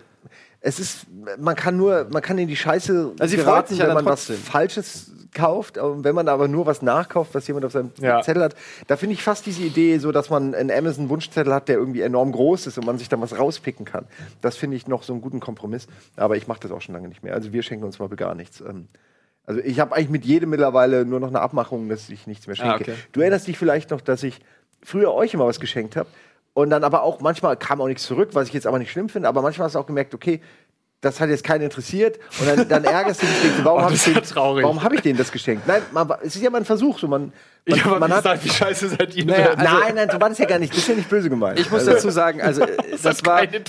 es 0.59 0.79
ist, 0.79 1.05
man 1.39 1.55
kann 1.55 1.77
nur, 1.77 2.05
man 2.11 2.21
kann 2.21 2.37
in 2.37 2.47
die 2.49 2.57
Scheiße 2.57 3.13
Also 3.17 3.37
sie 3.37 3.41
freut 3.41 3.69
sich 3.69 3.79
wenn 3.79 3.85
dann 3.87 3.95
man 3.95 4.05
trotzdem. 4.05 4.35
was 4.41 4.49
Falsches 4.49 5.11
kauft, 5.33 5.77
und 5.77 6.03
wenn 6.03 6.15
man 6.15 6.27
aber 6.27 6.47
nur 6.47 6.65
was 6.65 6.81
nachkauft, 6.81 7.33
was 7.33 7.47
jemand 7.47 7.65
auf 7.65 7.71
seinem 7.71 7.91
Ja. 7.99 8.21
Zettel 8.21 8.43
hat, 8.43 8.55
da 8.87 8.97
finde 8.97 9.13
ich 9.13 9.23
fast 9.23 9.45
diese 9.45 9.63
Idee 9.63 9.97
so, 9.97 10.11
dass 10.11 10.29
man 10.29 10.53
einen 10.55 10.71
Amazon-Wunschzettel 10.71 11.53
hat, 11.53 11.67
der 11.69 11.77
irgendwie 11.77 12.01
enorm 12.01 12.31
groß 12.31 12.67
ist 12.67 12.77
und 12.77 12.85
man 12.85 12.97
sich 12.97 13.09
da 13.09 13.19
was 13.19 13.37
rauspicken 13.37 13.85
kann. 13.85 14.05
Das 14.41 14.55
finde 14.57 14.77
ich 14.77 14.87
noch 14.87 15.03
so 15.03 15.13
einen 15.13 15.21
guten 15.21 15.39
Kompromiss. 15.39 15.87
Aber 16.15 16.35
ich 16.37 16.47
mache 16.47 16.59
das 16.61 16.71
auch 16.71 16.81
schon 16.81 16.93
lange 16.95 17.07
nicht 17.07 17.23
mehr. 17.23 17.33
Also 17.33 17.53
wir 17.53 17.63
schenken 17.63 17.85
uns 17.85 17.99
mal 17.99 18.07
gar 18.09 18.35
nichts. 18.35 18.61
Ähm, 18.61 18.87
Also 19.45 19.59
ich 19.61 19.79
habe 19.79 19.93
eigentlich 19.95 20.09
mit 20.09 20.23
jedem 20.25 20.51
mittlerweile 20.51 21.05
nur 21.05 21.19
noch 21.19 21.27
eine 21.27 21.41
Abmachung, 21.41 21.89
dass 21.89 22.09
ich 22.09 22.27
nichts 22.27 22.47
mehr 22.47 22.55
schenke. 22.55 22.71
Ah, 22.71 22.77
okay. 22.79 22.93
Du 23.11 23.19
erinnerst 23.19 23.47
dich 23.47 23.57
vielleicht 23.57 23.91
noch, 23.91 23.99
dass 24.01 24.23
ich 24.23 24.39
früher 24.81 25.13
euch 25.13 25.33
immer 25.33 25.45
was 25.45 25.59
geschenkt 25.59 25.95
habe 25.97 26.07
und 26.53 26.69
dann 26.69 26.83
aber 26.83 27.03
auch 27.03 27.19
manchmal 27.19 27.57
kam 27.57 27.81
auch 27.81 27.87
nichts 27.87 28.03
zurück, 28.05 28.29
was 28.33 28.47
ich 28.47 28.53
jetzt 28.53 28.67
aber 28.67 28.79
nicht 28.79 28.91
schlimm 28.91 29.09
finde, 29.09 29.27
aber 29.27 29.41
manchmal 29.41 29.65
hast 29.65 29.75
du 29.75 29.79
auch 29.79 29.85
gemerkt, 29.85 30.13
okay, 30.13 30.39
das 31.03 31.19
hat 31.19 31.29
jetzt 31.29 31.43
keinen 31.43 31.61
interessiert 31.61 32.17
und 32.39 32.47
dann, 32.47 32.67
dann 32.67 32.83
ärgerst 32.85 33.21
du 33.21 33.25
dich, 33.27 33.41
denkst 33.41 33.57
warum 33.63 33.79
Oh, 33.81 33.83
habe 33.83 33.93
ich, 33.93 34.03
den- 34.03 34.15
warum 34.63 34.81
hab 34.83 34.93
ich 34.93 35.01
denen 35.01 35.17
das 35.17 35.31
geschenkt? 35.31 35.67
Nein, 35.67 35.81
man, 35.91 36.11
es 36.23 36.35
ist 36.35 36.41
ja 36.41 36.49
mal 36.49 36.57
ein 36.59 36.65
Versuch, 36.65 36.97
so 36.97 37.07
man, 37.07 37.31
man, 37.65 37.77
Ja, 37.79 37.85
aber 37.85 37.99
man 37.99 38.11
wie, 38.11 38.13
hat, 38.15 38.43
wie 38.45 38.49
scheiße 38.49 38.89
seid 38.89 39.15
ihr 39.15 39.25
Naja, 39.25 39.49
denn? 39.55 39.59
also- 39.67 39.79
nein, 39.79 39.95
nein, 39.95 40.09
so 40.11 40.19
war 40.19 40.29
das 40.29 40.37
ja 40.37 40.45
gar 40.45 40.59
nicht, 40.59 40.73
das 40.73 40.79
ist 40.79 40.87
ja 40.89 40.95
nicht 40.95 41.09
böse 41.09 41.29
gemeint. 41.29 41.59
Ich 41.59 41.71
muss 41.71 41.85
dazu 41.85 42.09
sagen, 42.09 42.41
also 42.41 42.61
äh, 42.63 42.77
das 43.03 43.25
war. 43.25 43.41
Nein, 43.41 43.63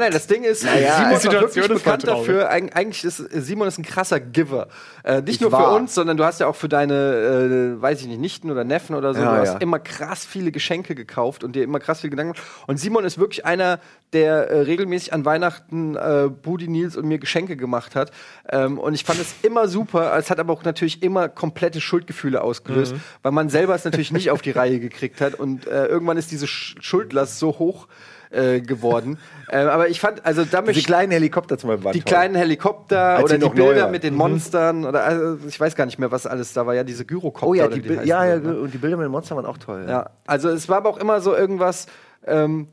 nein, 0.00 0.10
das 0.12 0.26
Ding 0.26 0.42
ist, 0.44 0.64
Naja, 0.64 0.94
Simon 0.96 1.10
die 1.10 1.16
ist 1.16 1.22
Situation 1.22 1.62
wirklich 1.64 1.82
bekannt 1.84 2.06
dafür. 2.08 2.50
Eig 2.50 2.74
eigentlich 2.76 3.04
ist 3.04 3.20
äh, 3.20 3.40
Simon 3.40 3.68
ist 3.68 3.78
ein 3.78 3.84
krasser 3.84 4.20
Giver. 4.20 4.68
Äh, 5.04 5.20
nicht 5.20 5.28
Ich 5.36 5.40
nur 5.40 5.50
für 5.50 5.56
war. 5.58 5.74
uns, 5.74 5.94
sondern 5.94 6.16
du 6.16 6.24
hast 6.24 6.40
ja 6.40 6.46
auch 6.46 6.56
für 6.56 6.68
deine, 6.68 7.76
äh, 7.78 7.82
weiß 7.82 8.00
ich 8.00 8.06
nicht, 8.06 8.20
Nichten 8.20 8.50
oder 8.50 8.64
Neffen 8.64 8.96
oder 8.96 9.12
so, 9.14 9.20
Ja, 9.20 9.34
du 9.34 9.40
hast 9.42 9.52
ja. 9.54 9.58
immer 9.60 9.78
krass 9.78 10.24
viele 10.24 10.50
Geschenke 10.50 10.94
gekauft 10.94 11.44
und 11.44 11.54
dir 11.54 11.62
immer 11.64 11.78
krass 11.78 12.00
viel 12.00 12.10
Gedanken. 12.10 12.32
gemacht. 12.34 12.48
Und 12.66 12.78
Simon 12.80 13.04
ist 13.04 13.18
wirklich 13.18 13.44
einer, 13.44 13.80
der 14.12 14.50
äh, 14.50 14.60
regelmäßig 14.60 15.12
an 15.12 15.24
Weihnachten 15.24 15.94
äh, 15.96 16.28
Budi 16.30 16.68
Nils 16.68 16.96
und 16.96 17.06
mir 17.06 17.18
Geschenke 17.18 17.56
gemacht 17.56 17.94
hat. 17.94 18.12
Ähm, 18.48 18.78
und 18.78 18.94
ich 18.94 19.04
fand 19.04 19.20
es 19.20 19.34
immer 19.42 19.68
super. 19.68 20.16
Es 20.16 20.30
hat 20.30 20.38
aber 20.38 20.52
auch 20.52 20.64
natürlich 20.64 21.02
immer 21.02 21.28
komplette 21.28 21.80
Schuldgefühle 21.80 22.40
ausgelöst, 22.40 22.94
Mhm. 22.94 23.00
Weil 23.26 23.32
man 23.32 23.48
selber 23.48 23.74
es 23.74 23.84
natürlich 23.84 24.12
nicht 24.12 24.30
auf 24.30 24.40
die 24.40 24.52
Reihe 24.52 24.78
gekriegt 24.78 25.20
hat. 25.20 25.34
Und 25.34 25.66
äh, 25.66 25.86
irgendwann 25.86 26.16
ist 26.16 26.30
diese 26.30 26.46
Sch 26.46 26.76
Schuldlast 26.80 27.40
so 27.40 27.58
hoch 27.58 27.88
äh, 28.30 28.60
geworden. 28.60 29.18
äh, 29.48 29.56
aber 29.56 29.88
ich 29.88 29.98
fand, 29.98 30.24
also 30.24 30.44
da 30.44 30.60
die 30.60 30.66
möchte 30.66 30.82
kleinen 30.84 31.10
Helikopter 31.10 31.58
zum 31.58 31.70
Beispiel 31.70 31.84
waren 31.86 31.92
die 31.92 32.02
toll. 32.02 32.08
kleinen 32.12 32.36
Helikopter 32.36 33.00
Als 33.00 33.24
oder 33.24 33.38
die 33.38 33.48
Bilder 33.48 33.88
mit 33.88 34.04
den 34.04 34.14
Monstern 34.14 34.84
oder 34.84 35.02
also, 35.02 35.38
ich 35.48 35.58
weiß 35.58 35.74
gar 35.74 35.86
nicht 35.86 35.98
mehr, 35.98 36.12
was 36.12 36.24
alles 36.28 36.52
da 36.52 36.68
war. 36.68 36.74
Ja, 36.76 36.84
diese 36.84 37.04
Gyrocopter. 37.04 37.48
Oh 37.48 37.54
ja, 37.54 37.66
die, 37.66 37.80
Bi- 37.80 37.96
heißen 37.96 38.06
ja, 38.06 38.24
ja, 38.24 38.38
die, 38.38 38.46
ne? 38.46 38.60
und 38.60 38.72
die 38.72 38.78
Bilder 38.78 38.96
mit 38.96 39.06
den 39.06 39.10
Monstern 39.10 39.38
waren 39.38 39.46
auch 39.46 39.58
toll. 39.58 39.86
ja. 39.88 40.10
Also 40.24 40.48
es 40.48 40.68
war 40.68 40.76
aber 40.76 40.90
auch 40.90 40.98
immer 40.98 41.20
so 41.20 41.34
irgendwas. 41.34 41.86
Ähm, 42.24 42.68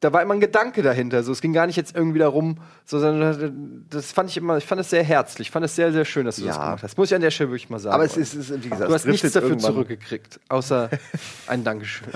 da 0.00 0.12
war 0.12 0.22
immer 0.22 0.34
ein 0.34 0.40
Gedanke 0.40 0.82
dahinter. 0.82 1.22
So, 1.22 1.32
es 1.32 1.40
ging 1.40 1.52
gar 1.54 1.66
nicht 1.66 1.76
jetzt 1.76 1.96
irgendwie 1.96 2.18
darum, 2.18 2.58
so, 2.84 2.98
sondern 2.98 3.86
das 3.88 4.12
fand 4.12 4.28
ich 4.28 4.36
immer, 4.36 4.58
ich 4.58 4.66
fand 4.66 4.80
es 4.80 4.90
sehr 4.90 5.02
herzlich. 5.02 5.48
Ich 5.48 5.50
fand 5.50 5.64
es 5.64 5.74
sehr, 5.74 5.90
sehr 5.92 6.04
schön, 6.04 6.26
dass 6.26 6.36
du 6.36 6.44
das 6.44 6.56
Ja. 6.56 6.64
gemacht 6.66 6.82
hast. 6.82 6.98
Muss 6.98 7.10
ich 7.10 7.14
an 7.14 7.22
der 7.22 7.30
Stelle 7.30 7.50
wirklich 7.50 7.70
mal 7.70 7.78
sagen. 7.78 7.94
Aber 7.94 8.04
es 8.04 8.16
ist, 8.16 8.34
es 8.34 8.50
ist, 8.50 8.64
wie 8.64 8.68
gesagt, 8.68 8.90
du 8.90 8.94
hast 8.94 9.06
nichts 9.06 9.32
dafür 9.32 9.56
zurückgekriegt, 9.56 10.38
außer 10.48 10.90
ein 11.46 11.64
Dankeschön. 11.64 12.08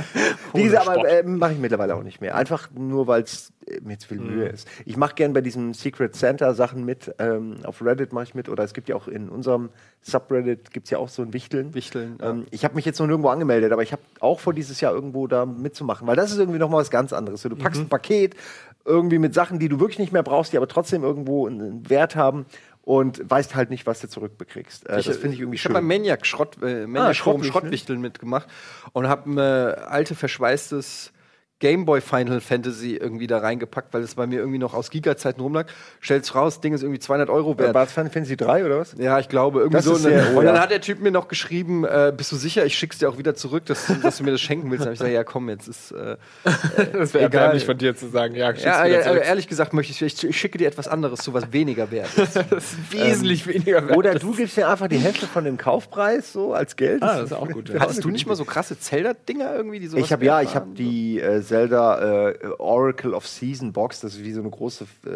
Wie 0.53 0.65
gesagt, 0.65 0.85
Sport. 0.85 0.99
aber 0.99 1.09
äh, 1.11 1.23
mache 1.23 1.53
ich 1.53 1.59
mittlerweile 1.59 1.95
auch 1.97 2.03
nicht 2.03 2.21
mehr. 2.21 2.35
Einfach 2.35 2.69
nur, 2.75 3.07
weil 3.07 3.23
es 3.23 3.53
äh, 3.67 3.81
mir 3.81 3.99
zu 3.99 4.09
viel 4.09 4.21
Mühe 4.21 4.47
ist. 4.49 4.69
Ich 4.85 4.97
mache 4.99 5.15
gern 5.15 5.33
bei 5.33 5.41
diesen 5.41 5.73
Secret 5.73 6.15
Santa 6.15 6.53
Sachen 6.55 6.85
mit. 6.85 7.15
Ähm, 7.19 7.57
auf 7.65 7.83
Reddit 7.83 8.13
mache 8.13 8.25
ich 8.25 8.35
mit. 8.35 8.49
Oder 8.51 8.63
es 8.65 8.75
gibt 8.75 8.89
ja 8.91 8.97
auch 8.97 9.09
in 9.09 9.29
unserem 9.31 9.71
Subreddit 10.03 10.71
gibt 10.71 10.85
es 10.87 10.91
ja 10.91 10.99
auch 10.99 11.09
so 11.09 11.23
ein 11.23 11.33
Wichteln. 11.35 11.75
Wichteln, 11.75 12.19
ja. 12.21 12.31
Ähm, 12.31 12.47
ich 12.51 12.65
habe 12.65 12.75
mich 12.75 12.85
jetzt 12.85 12.99
noch 12.99 13.07
nirgendwo 13.07 13.29
angemeldet, 13.29 13.71
aber 13.73 13.83
ich 13.83 13.93
habe 13.93 14.03
auch 14.21 14.41
vor, 14.41 14.55
dieses 14.55 14.81
Jahr 14.81 14.93
irgendwo 14.95 15.27
da 15.27 15.45
mitzumachen. 15.47 16.07
Weil 16.07 16.17
das 16.17 16.31
ist 16.33 16.39
irgendwie 16.39 16.59
noch 16.59 16.71
mal 16.71 16.79
was 16.79 16.91
ganz 16.91 17.13
anderes. 17.13 17.43
So, 17.43 17.49
du 17.51 17.57
packst 17.57 17.70
ein 17.79 17.89
Paket 17.89 18.35
irgendwie 18.85 19.19
mit 19.19 19.35
Sachen, 19.35 19.59
die 19.59 19.69
du 19.69 19.79
wirklich 19.79 19.99
nicht 19.99 20.13
mehr 20.13 20.23
brauchst, 20.23 20.53
die 20.53 20.57
aber 20.57 20.69
trotzdem 20.69 21.03
irgendwo 21.05 21.47
einen 21.47 21.89
Wert 21.91 22.17
haben 22.17 22.47
und 22.83 23.21
weißt 23.29 23.55
halt 23.55 23.71
nicht, 23.71 23.87
was 23.87 24.01
du 24.01 24.09
zurückbekriegst. 24.09 24.89
Äh, 24.89 25.03
das 25.03 25.17
finde 25.19 25.35
ich 25.35 25.41
irgendwie 25.41 25.57
Ich 25.57 25.63
schön. 25.63 25.71
habe 25.75 25.81
beim 25.81 25.87
Maniac 25.89 26.27
Schrott, 26.27 26.57
äh, 26.63 26.87
Maniac 26.87 27.17
Forum 27.17 27.43
Schrottwichteln. 27.43 27.53
Schrottwichteln 27.53 28.01
mitgemacht 28.01 28.49
und 28.93 29.07
habe 29.07 29.31
ein 29.31 29.39
äh, 29.39 29.41
alte 29.83 30.15
verschweißtes 30.15 31.13
Game 31.61 31.85
Boy 31.85 32.01
Final 32.01 32.41
Fantasy 32.41 32.97
irgendwie 32.97 33.27
da 33.27 33.39
reingepackt, 33.39 33.93
weil 33.95 34.03
es 34.03 34.15
bei 34.17 34.27
mir 34.27 34.39
irgendwie 34.41 34.59
noch 34.59 34.75
aus 34.75 34.91
Giga-Zeiten 34.91 35.41
rumlag. 35.41 35.67
Stell's 36.01 36.35
raus, 36.35 36.61
Ding 36.61 36.73
ist 36.75 36.83
irgendwie 36.83 36.99
200 36.99 37.29
Euro 37.31 37.57
wert. 37.59 37.75
War 37.75 37.85
es 37.85 37.93
Final 37.93 38.11
Fantasy 38.11 38.37
3 38.37 38.65
oder 38.65 38.79
was? 38.81 38.95
Ja, 38.99 39.19
ich 39.21 39.29
glaube, 39.29 39.61
irgendwie 39.61 39.77
Das 39.77 39.85
so. 39.85 39.93
Und 39.95 40.05
dann, 40.05 40.13
sehr- 40.13 40.33
oh 40.35 40.39
und 40.39 40.45
dann 40.47 40.55
ja. 40.57 40.63
hat 40.63 40.71
der 40.71 40.81
Typ 40.81 41.01
mir 41.01 41.11
noch 41.11 41.29
geschrieben, 41.29 41.85
äh, 41.85 42.13
bist 42.17 42.33
du 42.33 42.37
sicher, 42.37 42.65
ich 42.65 42.77
schick's 42.77 42.97
dir 42.99 43.11
auch 43.11 43.19
wieder 43.19 43.35
zurück, 43.35 43.67
dass, 43.67 43.87
du- 43.87 43.95
dass 43.95 44.17
du 44.19 44.25
mir 44.25 44.31
das 44.33 44.41
schenken 44.41 44.71
willst. 44.71 44.81
Dann 44.87 44.89
hab 44.89 44.95
ich 44.95 44.99
gesagt, 45.01 45.15
ja 45.15 45.23
komm, 45.23 45.49
jetzt 45.51 45.69
ist 45.69 45.93
äh, 45.93 46.17
Das 46.93 47.13
wäre 47.15 47.27
Egal. 47.27 47.41
erbärmlich 47.43 47.65
von 47.67 47.77
dir 47.77 47.95
zu 47.95 48.09
sagen, 48.09 48.35
ja, 48.37 48.49
schick's 48.53 48.65
ja, 48.65 48.87
ja, 48.87 49.03
zurück. 49.03 49.23
ehrlich 49.25 49.47
gesagt 49.47 49.75
möchte 49.75 49.93
ich, 49.93 50.01
ich, 50.01 50.25
ich 50.25 50.41
schicke 50.41 50.57
dir 50.57 50.67
etwas 50.67 50.89
anderes 50.89 51.21
zu, 51.21 51.35
was 51.35 51.53
weniger 51.53 51.91
wert 51.91 52.09
ist. 52.17 52.37
das 52.51 52.73
ist 52.73 52.93
wesentlich 52.93 53.47
weniger 53.47 53.87
wert. 53.87 53.99
Oder 53.99 54.15
du 54.15 54.33
gibst 54.35 54.57
mir 54.57 54.67
einfach 54.67 54.89
die 54.89 54.97
Hälfte 54.97 55.27
von 55.27 55.45
dem 55.45 55.59
Kaufpreis 55.59 56.33
so 56.33 56.55
als 56.55 56.77
Geld. 56.77 57.03
Ah, 57.03 57.17
das 57.19 57.27
ist 57.27 57.33
auch 57.35 57.49
gut. 57.49 57.71
Hattest 57.79 58.03
du 58.03 58.09
nicht 58.09 58.27
mal 58.27 58.35
so 58.35 58.47
krasse 58.47 58.79
Zelda-Dinger 58.79 59.55
irgendwie, 59.55 59.79
die 59.81 59.89
sowas 59.89 60.05
Ich 60.07 60.13
habe 60.13 60.25
ja, 60.25 60.41
ich 60.41 60.55
habe 60.55 60.71
die 60.75 61.21
äh, 61.21 61.41
Zelda 61.51 62.29
äh, 62.31 62.35
Oracle 62.59 63.13
of 63.13 63.27
Season 63.27 63.73
Box, 63.73 63.99
das 64.01 64.15
ist 64.15 64.23
wie 64.23 64.33
so 64.33 64.41
eine 64.41 64.51
große 64.51 64.85
äh, 65.05 65.09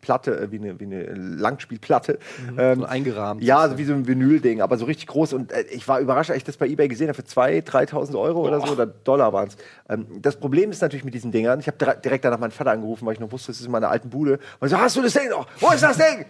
Platte, 0.00 0.40
äh, 0.40 0.50
wie, 0.50 0.56
eine, 0.58 0.80
wie 0.80 0.84
eine 0.86 1.02
Langspielplatte. 1.12 2.18
Ähm, 2.56 2.80
so 2.80 2.84
eingerahmt. 2.86 3.42
ja, 3.42 3.68
so 3.68 3.76
wie 3.76 3.84
so 3.84 3.92
ein 3.92 4.06
Vinyl-Ding, 4.06 4.62
aber 4.62 4.78
so 4.78 4.86
richtig 4.86 5.06
groß. 5.08 5.34
Und 5.34 5.52
äh, 5.52 5.62
ich 5.70 5.86
war 5.88 6.00
überrascht, 6.00 6.30
als 6.30 6.38
ich 6.38 6.44
das 6.44 6.56
bei 6.56 6.66
eBay 6.66 6.88
gesehen 6.88 7.08
habe, 7.08 7.16
für 7.16 7.22
2.000, 7.28 7.64
3.000 7.90 8.18
Euro 8.18 8.40
oder 8.46 8.60
so, 8.66 8.72
oder 8.72 8.86
Dollar 8.86 9.34
waren 9.34 9.48
es. 9.48 9.56
Ähm, 9.90 10.06
das 10.22 10.36
Problem 10.36 10.70
ist 10.70 10.80
natürlich 10.80 11.04
mit 11.04 11.12
diesen 11.12 11.30
Dingern, 11.30 11.60
ich 11.60 11.66
habe 11.66 11.76
dire- 11.76 12.00
direkt 12.00 12.24
danach 12.24 12.38
meinen 12.38 12.52
Vater 12.52 12.70
angerufen, 12.70 13.04
weil 13.04 13.12
ich 13.12 13.20
noch 13.20 13.30
wusste, 13.30 13.48
das 13.52 13.60
ist 13.60 13.66
in 13.66 13.72
meiner 13.72 13.90
alten 13.90 14.08
Bude. 14.08 14.38
Und 14.60 14.68
so, 14.70 14.78
hast 14.78 14.96
du 14.96 15.02
das 15.02 15.12
Ding 15.12 15.28
noch? 15.28 15.46
Wo 15.60 15.70
ist 15.72 15.82
das 15.82 15.98
Ding? 15.98 16.24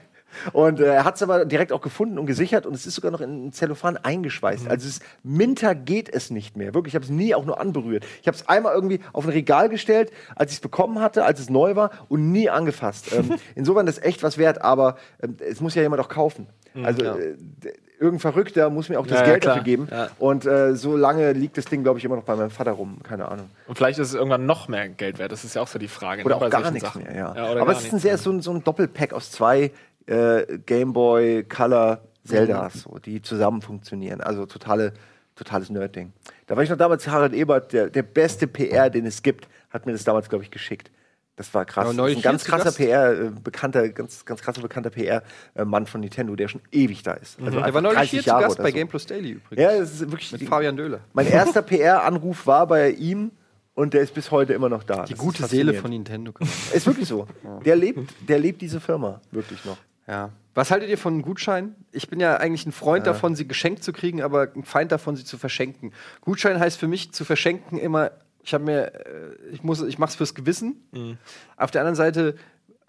Und 0.52 0.80
äh, 0.80 0.84
er 0.86 1.04
hat 1.04 1.16
es 1.16 1.22
aber 1.22 1.44
direkt 1.44 1.72
auch 1.72 1.80
gefunden 1.80 2.18
und 2.18 2.26
gesichert 2.26 2.66
und 2.66 2.74
es 2.74 2.86
ist 2.86 2.94
sogar 2.94 3.10
noch 3.10 3.20
in 3.20 3.52
Zellophan 3.52 3.96
eingeschweißt. 3.96 4.68
Also 4.68 4.88
es 4.88 5.00
minter 5.22 5.74
geht 5.74 6.12
es 6.12 6.30
nicht 6.30 6.56
mehr. 6.56 6.74
Wirklich, 6.74 6.92
ich 6.92 6.96
habe 6.96 7.04
es 7.04 7.10
nie 7.10 7.34
auch 7.34 7.44
nur 7.44 7.60
anberührt. 7.60 8.04
Ich 8.20 8.26
habe 8.28 8.36
es 8.36 8.48
einmal 8.48 8.74
irgendwie 8.74 9.00
auf 9.12 9.24
ein 9.24 9.30
Regal 9.30 9.68
gestellt, 9.68 10.10
als 10.36 10.50
ich 10.52 10.56
es 10.58 10.60
bekommen 10.60 11.00
hatte, 11.00 11.24
als 11.24 11.40
es 11.40 11.50
neu 11.50 11.76
war 11.76 11.90
und 12.08 12.32
nie 12.32 12.48
angefasst. 12.50 13.12
ähm, 13.12 13.36
insofern 13.54 13.86
ist 13.86 14.02
echt 14.04 14.22
was 14.22 14.38
wert, 14.38 14.62
aber 14.62 14.96
ähm, 15.22 15.36
es 15.48 15.60
muss 15.60 15.74
ja 15.74 15.82
jemand 15.82 16.00
auch 16.02 16.08
kaufen. 16.08 16.46
Also 16.82 17.04
äh, 17.04 17.34
d- 17.36 17.72
irgendein 17.98 18.20
Verrückter 18.20 18.70
muss 18.70 18.88
mir 18.88 18.98
auch 18.98 19.06
das 19.06 19.18
Ja, 19.20 19.24
ja, 19.26 19.30
Geld 19.32 19.42
klar. 19.42 19.54
dafür 19.56 19.64
geben. 19.64 19.88
Ja. 19.90 20.08
Und 20.18 20.46
äh, 20.46 20.74
so 20.74 20.96
lange 20.96 21.32
liegt 21.34 21.56
das 21.58 21.66
Ding, 21.66 21.82
glaube 21.82 21.98
ich, 21.98 22.04
immer 22.04 22.16
noch 22.16 22.24
bei 22.24 22.34
meinem 22.34 22.50
Vater 22.50 22.72
rum. 22.72 22.96
Keine 23.02 23.28
Ahnung. 23.28 23.50
Und 23.68 23.76
vielleicht 23.76 23.98
ist 23.98 24.08
es 24.08 24.14
irgendwann 24.14 24.46
noch 24.46 24.68
mehr 24.68 24.88
Geld 24.88 25.18
wert. 25.18 25.30
Das 25.32 25.44
ist 25.44 25.54
ja 25.54 25.60
auch 25.62 25.68
so 25.68 25.78
die 25.78 25.86
Frage. 25.86 26.24
Oder 26.24 26.36
ne, 26.36 26.40
bei 26.40 26.46
auch 26.46 26.50
gar 26.50 26.60
solchen 26.62 26.72
nichts 26.74 26.88
Sachen. 26.88 27.02
mehr, 27.04 27.14
ja. 27.14 27.28
Aber 27.28 27.54
gar 27.66 27.68
es 27.76 27.84
ist 27.84 27.92
ein 27.92 27.98
sehr 27.98 28.16
so 28.18 28.30
ein, 28.32 28.40
so 28.40 28.50
ein 28.52 28.64
Doppelpack 28.64 29.12
aus 29.12 29.30
zwei 29.30 29.70
äh, 30.06 30.58
Game 30.66 30.92
Boy 30.92 31.44
Color 31.44 32.02
Zeldas, 32.24 32.82
so, 32.82 32.98
die 32.98 33.20
zusammen 33.22 33.62
funktionieren. 33.62 34.20
Also 34.20 34.46
totale, 34.46 34.92
totales 35.34 35.70
Nerd-Ding. 35.70 36.12
Da 36.46 36.56
war 36.56 36.62
ich 36.62 36.70
noch 36.70 36.76
damals 36.76 37.08
Harald 37.08 37.32
Ebert, 37.32 37.72
der, 37.72 37.90
der 37.90 38.02
beste 38.02 38.46
PR, 38.46 38.90
den 38.90 39.06
es 39.06 39.22
gibt, 39.22 39.48
hat 39.70 39.86
mir 39.86 39.92
das 39.92 40.04
damals, 40.04 40.28
glaube 40.28 40.44
ich, 40.44 40.50
geschickt. 40.50 40.90
Das 41.34 41.52
war 41.54 41.64
krass. 41.64 41.86
Ja, 41.86 41.92
das 41.94 42.10
ist 42.10 42.16
ein 42.18 42.22
ganz 42.22 42.44
zu 42.44 42.50
krasser 42.50 42.64
Gast. 42.64 42.76
PR, 42.76 43.12
äh, 43.12 43.30
bekannter, 43.30 43.88
ganz, 43.88 44.24
ganz 44.26 44.42
krasser 44.42 44.60
bekannter 44.60 44.90
PR-Mann 44.90 45.86
von 45.86 46.02
Nintendo, 46.02 46.36
der 46.36 46.48
schon 46.48 46.60
ewig 46.70 47.02
da 47.02 47.12
ist. 47.14 47.38
Also 47.40 47.52
Der 47.52 47.64
einfach 47.64 47.74
war 47.74 47.80
neulich 47.80 47.96
30 47.98 48.10
hier 48.10 48.22
zu 48.22 48.28
Jahre 48.28 48.42
Gast 48.42 48.56
oder 48.56 48.62
bei 48.64 48.70
so. 48.70 48.74
Game 48.76 48.88
Plus 48.88 49.06
Daily 49.06 49.30
übrigens. 49.30 49.62
Ja, 49.62 49.78
das 49.78 49.92
ist 49.92 50.00
wirklich 50.00 50.30
Mit 50.32 50.42
Fabian 50.42 50.76
Döhler. 50.76 51.00
Mein 51.14 51.26
erster 51.26 51.62
PR-Anruf 51.62 52.46
war 52.46 52.66
bei 52.66 52.90
ihm 52.90 53.30
und 53.74 53.94
der 53.94 54.02
ist 54.02 54.12
bis 54.12 54.30
heute 54.30 54.52
immer 54.52 54.68
noch 54.68 54.82
da. 54.84 55.04
Die 55.04 55.14
Das 55.14 55.18
gute 55.18 55.46
Seele 55.46 55.72
von 55.72 55.90
Nintendo. 55.90 56.34
Ist 56.74 56.86
wirklich 56.86 57.08
so. 57.08 57.26
Der 57.64 57.76
lebt, 57.76 58.12
der 58.28 58.38
lebt 58.38 58.60
diese 58.60 58.80
Firma 58.80 59.20
wirklich 59.30 59.64
noch. 59.64 59.78
Ja. 60.06 60.30
Was 60.54 60.70
haltet 60.70 60.90
ihr 60.90 60.98
von 60.98 61.22
Gutscheinen? 61.22 61.74
Ich 61.92 62.08
bin 62.10 62.20
ja 62.20 62.36
eigentlich 62.36 62.66
ein 62.66 62.72
Freund 62.72 63.06
davon, 63.06 63.34
sie 63.34 63.48
geschenkt 63.48 63.82
zu 63.82 63.92
kriegen, 63.92 64.20
aber 64.22 64.48
ein 64.54 64.64
Feind 64.64 64.92
davon, 64.92 65.16
sie 65.16 65.24
zu 65.24 65.38
verschenken. 65.38 65.92
Gutschein 66.20 66.58
heißt 66.60 66.78
für 66.78 66.88
mich 66.88 67.12
zu 67.12 67.24
verschenken 67.24 67.78
immer, 67.78 68.10
ich 68.44 68.52
habe 68.52 68.64
mir, 68.64 68.92
äh, 68.94 69.36
ich 69.52 69.62
muss, 69.62 69.80
ich 69.82 69.98
mach's 69.98 70.16
fürs 70.16 70.34
Gewissen. 70.34 71.16
Auf 71.56 71.70
der 71.70 71.80
anderen 71.80 71.96
Seite 71.96 72.34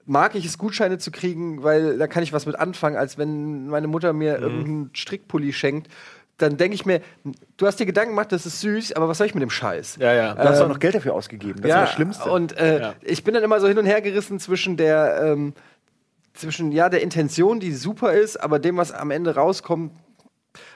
mag 0.05 0.35
ich 0.35 0.45
es, 0.45 0.57
Gutscheine 0.57 0.97
zu 0.97 1.11
kriegen, 1.11 1.63
weil 1.63 1.97
da 1.97 2.07
kann 2.07 2.23
ich 2.23 2.33
was 2.33 2.45
mit 2.45 2.55
anfangen, 2.57 2.97
als 2.97 3.17
wenn 3.17 3.67
meine 3.67 3.87
Mutter 3.87 4.11
mir 4.11 4.39
irgendeinen 4.39 4.89
Strickpulli 4.93 5.53
schenkt. 5.53 5.87
Dann 6.37 6.57
denke 6.57 6.73
ich 6.75 6.85
mir, 6.85 6.99
du 7.55 7.67
hast 7.67 7.79
dir 7.79 7.85
Gedanken 7.85 8.09
gemacht, 8.11 8.31
das 8.31 8.45
ist 8.45 8.59
süß, 8.59 8.93
aber 8.93 9.07
was 9.07 9.19
soll 9.19 9.27
ich 9.27 9.35
mit 9.35 9.43
dem 9.43 9.51
Scheiß? 9.51 9.97
Ja, 10.01 10.13
ja. 10.13 10.35
Hast 10.35 10.59
du 10.59 10.63
auch 10.65 10.67
noch 10.69 10.79
Geld 10.79 10.95
dafür 10.95 11.13
ausgegeben. 11.13 11.61
Das 11.61 11.69
ist 11.69 11.77
das 11.77 11.91
Schlimmste. 11.93 12.29
Und 12.29 12.57
äh, 12.57 12.81
Ja. 12.81 12.93
ich 13.01 13.23
bin 13.23 13.35
dann 13.35 13.43
immer 13.43 13.61
so 13.61 13.67
hin 13.67 13.77
und 13.77 13.85
her 13.85 14.01
gerissen 14.01 14.39
zwischen 14.39 14.75
der, 14.75 15.21
ähm, 15.23 15.53
zwischen 16.33 16.71
ja 16.71 16.89
der 16.89 17.01
Intention, 17.01 17.59
die 17.59 17.73
super 17.73 18.13
ist, 18.13 18.37
aber 18.37 18.59
dem, 18.59 18.77
was 18.77 18.91
am 18.91 19.11
Ende 19.11 19.35
rauskommt. 19.35 19.91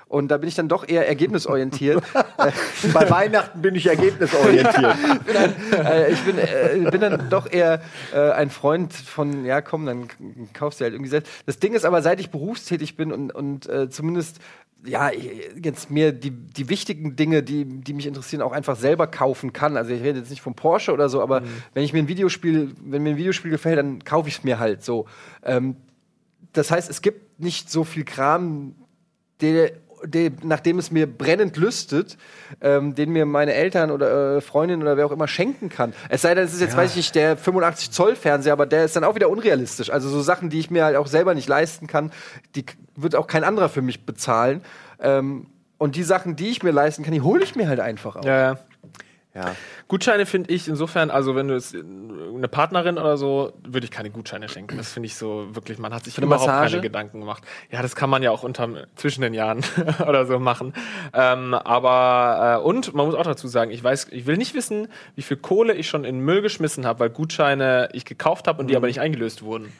Und 0.07 0.29
da 0.29 0.37
bin 0.37 0.47
ich 0.47 0.55
dann 0.55 0.69
doch 0.69 0.87
eher 0.87 1.05
ergebnisorientiert. 1.07 2.01
Bei 2.93 3.09
Weihnachten 3.09 3.61
bin 3.61 3.75
ich 3.75 3.87
ergebnisorientiert. 3.87 4.95
äh, 5.73 6.11
ich 6.11 6.21
bin, 6.21 6.37
äh, 6.37 6.89
bin 6.89 7.01
dann 7.01 7.29
doch 7.29 7.51
eher 7.51 7.81
äh, 8.13 8.31
ein 8.31 8.49
Freund 8.49 8.93
von, 8.93 9.43
ja 9.43 9.61
komm, 9.61 9.85
dann 9.85 10.07
kaufst 10.53 10.79
du 10.79 10.85
halt 10.85 10.93
irgendwie 10.93 11.09
selbst. 11.09 11.31
Das 11.45 11.59
Ding 11.59 11.73
ist 11.73 11.83
aber, 11.83 12.01
seit 12.01 12.21
ich 12.21 12.29
berufstätig 12.29 12.95
bin 12.95 13.11
und, 13.11 13.35
und 13.35 13.67
äh, 13.67 13.89
zumindest 13.89 14.39
ja, 14.85 15.11
jetzt 15.11 15.89
mir 15.89 16.11
die, 16.11 16.31
die 16.31 16.69
wichtigen 16.69 17.15
Dinge, 17.15 17.43
die, 17.43 17.65
die 17.65 17.93
mich 17.93 18.05
interessieren, 18.05 18.41
auch 18.41 18.51
einfach 18.51 18.75
selber 18.75 19.07
kaufen 19.07 19.53
kann. 19.53 19.75
Also 19.75 19.91
ich 19.91 20.01
rede 20.01 20.19
jetzt 20.19 20.29
nicht 20.29 20.41
vom 20.41 20.55
Porsche 20.55 20.93
oder 20.93 21.09
so, 21.09 21.21
aber 21.21 21.41
wenn 21.73 21.83
ich 21.83 21.93
mir 21.93 21.99
ein 21.99 22.07
Videospiel, 22.07 22.73
wenn 22.83 23.03
mir 23.03 23.11
ein 23.11 23.17
Videospiel 23.17 23.51
gefällt, 23.51 23.77
dann 23.77 24.03
kaufe 24.03 24.29
ich 24.29 24.37
es 24.37 24.43
mir 24.43 24.59
halt 24.59 24.83
so. 24.83 25.05
Ähm, 25.43 25.75
das 26.53 26.71
heißt, 26.71 26.89
es 26.89 27.01
gibt 27.01 27.39
nicht 27.39 27.69
so 27.69 27.83
viel 27.83 28.03
Kram, 28.03 28.75
der, 29.41 29.71
der, 30.03 30.31
nachdem 30.43 30.79
es 30.79 30.91
mir 30.91 31.07
brennend 31.07 31.57
lüstet, 31.57 32.17
ähm, 32.61 32.95
den 32.95 33.11
mir 33.11 33.25
meine 33.25 33.53
Eltern 33.53 33.91
oder 33.91 34.37
äh, 34.37 34.41
Freundin 34.41 34.81
oder 34.81 34.97
wer 34.97 35.05
auch 35.05 35.11
immer 35.11 35.27
schenken 35.27 35.69
kann. 35.69 35.93
Es 36.09 36.21
sei 36.21 36.35
denn, 36.35 36.45
es 36.45 36.53
ist 36.53 36.61
jetzt, 36.61 36.77
weiß 36.77 36.91
ich 36.91 36.97
nicht, 36.97 37.15
der 37.15 37.37
85 37.37 37.91
Zoll 37.91 38.15
Fernseher, 38.15 38.53
aber 38.53 38.65
der 38.65 38.85
ist 38.85 38.95
dann 38.95 39.03
auch 39.03 39.15
wieder 39.15 39.29
unrealistisch. 39.29 39.89
Also 39.89 40.09
so 40.09 40.21
Sachen, 40.21 40.49
die 40.49 40.59
ich 40.59 40.69
mir 40.71 40.85
halt 40.85 40.95
auch 40.95 41.07
selber 41.07 41.33
nicht 41.33 41.47
leisten 41.47 41.87
kann, 41.87 42.11
die 42.55 42.65
wird 42.95 43.15
auch 43.15 43.27
kein 43.27 43.43
anderer 43.43 43.69
für 43.69 43.81
mich 43.81 44.05
bezahlen. 44.05 44.61
Ähm, 44.99 45.47
und 45.77 45.95
die 45.95 46.03
Sachen, 46.03 46.35
die 46.35 46.49
ich 46.49 46.63
mir 46.63 46.71
leisten 46.71 47.03
kann, 47.03 47.13
die 47.13 47.21
hole 47.21 47.43
ich 47.43 47.55
mir 47.55 47.67
halt 47.67 47.79
einfach 47.79 48.15
auch. 48.15 48.25
Ja, 48.25 48.53
ja. 48.53 48.59
Ja. 49.37 49.55
Gutscheine 49.87 50.25
finde 50.25 50.51
ich 50.51 50.67
insofern, 50.67 51.11
also 51.11 51.35
wenn 51.35 51.47
du 51.47 51.55
es 51.55 51.73
eine 51.73 52.47
Partnerin 52.47 52.97
oder 52.97 53.17
so, 53.17 53.53
würde 53.63 53.85
ich 53.85 53.91
keine 53.91 54.09
Gutscheine 54.09 54.49
schenken. 54.49 54.77
Das 54.77 54.91
finde 54.91 55.05
ich 55.05 55.15
so 55.15 55.47
wirklich, 55.51 55.77
man 55.77 55.93
hat 55.93 56.05
sich 56.05 56.17
überhaupt 56.17 56.47
keine 56.47 56.81
Gedanken 56.81 57.19
gemacht. 57.19 57.43
Ja, 57.71 57.81
das 57.81 57.95
kann 57.95 58.09
man 58.09 58.23
ja 58.23 58.31
auch 58.31 58.43
unter, 58.43 58.87
zwischen 58.95 59.21
den 59.21 59.33
Jahren 59.35 59.63
oder 60.07 60.25
so 60.25 60.39
machen. 60.39 60.73
Ähm, 61.13 61.53
aber, 61.53 62.59
äh, 62.59 62.65
und 62.65 62.95
man 62.95 63.05
muss 63.05 63.15
auch 63.15 63.23
dazu 63.23 63.47
sagen, 63.47 63.69
ich 63.69 63.83
weiß, 63.83 64.07
ich 64.11 64.25
will 64.25 64.37
nicht 64.37 64.55
wissen, 64.55 64.87
wie 65.15 65.21
viel 65.21 65.37
Kohle 65.37 65.73
ich 65.73 65.87
schon 65.87 66.03
in 66.03 66.19
Müll 66.19 66.41
geschmissen 66.41 66.85
habe, 66.85 67.01
weil 67.01 67.09
Gutscheine 67.11 67.89
ich 67.93 68.05
gekauft 68.05 68.47
habe 68.47 68.59
und 68.59 68.69
die 68.69 68.75
aber 68.75 68.87
nicht 68.87 68.99
eingelöst 68.99 69.43
wurden. 69.43 69.71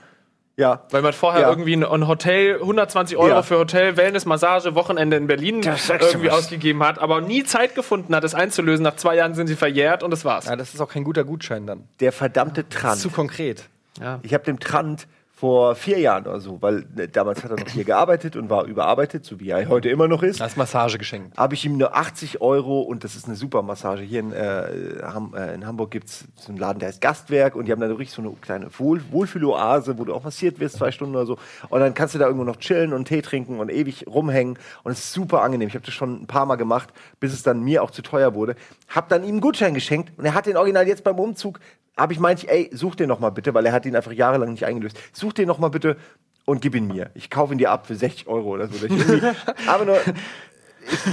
Ja. 0.58 0.82
Weil 0.92 1.02
man 1.02 1.14
vorher 1.14 1.42
Ja. 1.42 1.50
irgendwie 1.50 1.74
ein, 1.76 1.86
ein 1.86 2.08
Hotel, 2.08 2.60
120 2.60 3.18
Euro 3.18 3.30
Ja. 3.30 3.42
für 3.44 3.58
Hotel, 3.60 3.96
Wellness, 3.96 4.26
Massage, 4.26 4.76
Wochenende 4.76 5.16
in 5.18 5.28
Berlin 5.28 5.62
irgendwie 5.64 6.30
ausgegeben 6.30 6.84
hat, 6.84 7.00
aber 7.00 7.22
nie 7.22 7.44
Zeit 7.44 7.76
gefunden 7.76 8.14
hat, 8.16 8.24
es 8.24 8.34
einzulösen. 8.36 8.84
Nach 8.84 8.96
zwei 8.96 9.16
Jahren 9.16 9.34
sind 9.36 9.48
sie 9.48 9.56
verjährt 9.56 10.04
und 10.04 10.12
das 10.12 10.26
war's. 10.26 10.46
Ja, 10.46 10.56
das 10.56 10.74
ist 10.74 10.82
auch 10.82 10.90
kein 10.90 11.04
guter 11.04 11.24
Gutschein 11.24 11.66
dann. 11.68 11.84
Der 12.00 12.12
verdammte 12.12 12.68
Trant. 12.68 13.00
Zu 13.00 13.10
konkret. 13.10 13.64
Ja. 14.02 14.20
Ich 14.24 14.34
habe 14.34 14.44
dem 14.44 14.60
Trant 14.60 15.08
vor 15.38 15.76
vier 15.76 16.00
Jahren 16.00 16.26
oder 16.26 16.40
so, 16.40 16.64
weil 16.64 16.88
äh, 16.98 17.08
damals 17.08 17.44
hat 17.44 17.52
er 17.52 17.58
noch 17.58 17.70
hier 17.70 17.84
gearbeitet 17.84 18.36
und 18.36 18.50
war 18.50 18.66
überarbeitet, 18.66 19.24
so 19.24 19.40
wie 19.40 19.52
er 19.52 19.70
heute 19.70 19.88
immer 19.88 20.08
noch 20.08 20.24
ist. 20.24 20.42
Als 20.42 20.56
Massage 20.56 20.98
geschenkt. 20.98 21.38
habe 21.38 21.54
ich 21.54 21.64
ihm 21.64 21.78
nur 21.78 21.96
80 21.96 22.42
Euro 22.42 22.82
und 22.82 23.04
das 23.04 23.16
ist 23.16 23.28
eine 23.28 23.36
super 23.36 23.62
Massage. 23.62 24.02
Hier 24.02 24.22
in, 24.22 24.32
äh, 24.32 25.00
Ham, 25.04 25.36
äh, 25.38 25.54
in 25.54 25.68
Hamburg 25.68 25.92
gibt 25.92 26.10
es 26.10 26.26
so 26.38 26.50
einen 26.50 26.58
Laden, 26.58 26.80
der 26.80 26.88
heißt 26.88 27.02
Gastwerk 27.02 27.56
und 27.56 27.66
die 27.66 27.72
haben 27.72 27.80
da 27.80 27.86
richtig 27.86 28.16
so 28.16 28.24
eine 28.24 28.32
kleine 28.42 28.68
Wohl 28.80 29.00
Wohlfühloase, 29.12 30.00
wo 30.00 30.06
du 30.06 30.16
auch 30.16 30.24
massiert 30.24 30.60
wirst, 30.60 30.78
zwei 30.78 30.92
Stunden 30.92 31.16
oder 31.16 31.28
so. 31.28 31.38
Und 31.70 31.82
dann 31.82 31.94
kannst 31.94 32.16
du 32.16 32.20
da 32.20 32.26
irgendwo 32.26 32.44
noch 32.44 32.58
chillen 32.58 32.92
und 32.92 33.06
Tee 33.06 33.22
trinken 33.22 33.60
und 33.60 33.70
ewig 33.70 34.08
rumhängen 34.08 34.58
und 34.82 34.92
es 34.92 34.98
ist 34.98 35.14
super 35.14 35.44
angenehm. 35.44 35.68
Ich 35.68 35.76
habe 35.76 35.86
das 35.86 35.94
schon 35.94 36.24
ein 36.24 36.26
paar 36.26 36.48
Mal 36.48 36.56
gemacht, 36.56 36.90
bis 37.20 37.32
es 37.32 37.44
dann 37.44 37.64
mir 37.64 37.84
auch 37.84 37.92
zu 37.92 38.02
teuer 38.02 38.34
wurde. 38.34 38.56
Hab 38.88 39.08
dann 39.10 39.24
ihm 39.24 39.34
einen 39.34 39.42
Gutschein 39.42 39.76
geschenkt 39.76 40.18
und 40.18 40.26
er 40.26 40.34
hat 40.34 40.48
den 40.48 40.58
Original 40.58 40.88
jetzt 40.88 41.04
beim 41.04 41.20
Umzug, 41.20 41.60
habe 41.98 42.14
ich 42.14 42.20
meinte, 42.20 42.48
ey, 42.50 42.70
such 42.74 42.96
den 42.96 43.08
noch 43.10 43.20
mal 43.20 43.32
bitte, 43.32 43.54
weil 43.54 43.66
er 43.66 43.74
hat 43.74 43.86
ihn 43.86 43.96
einfach 43.96 44.12
jahrelang 44.12 44.52
nicht 44.52 44.66
eingelöst. 44.66 44.98
Such 45.14 45.34
den 45.34 45.48
noch 45.48 45.58
mal 45.60 45.70
bitte 45.70 45.98
und 46.46 46.62
gib 46.62 46.76
ihn 46.76 46.88
mir. 46.88 47.10
Ich 47.16 47.30
kaufe 47.30 47.54
ihn 47.54 47.58
dir 47.58 47.72
ab 47.72 47.88
für 47.88 47.96
60 47.96 48.28
Euro 48.28 48.52
oder 48.52 48.68
so. 48.68 48.86
Aber 49.68 49.86
nur, 49.86 49.98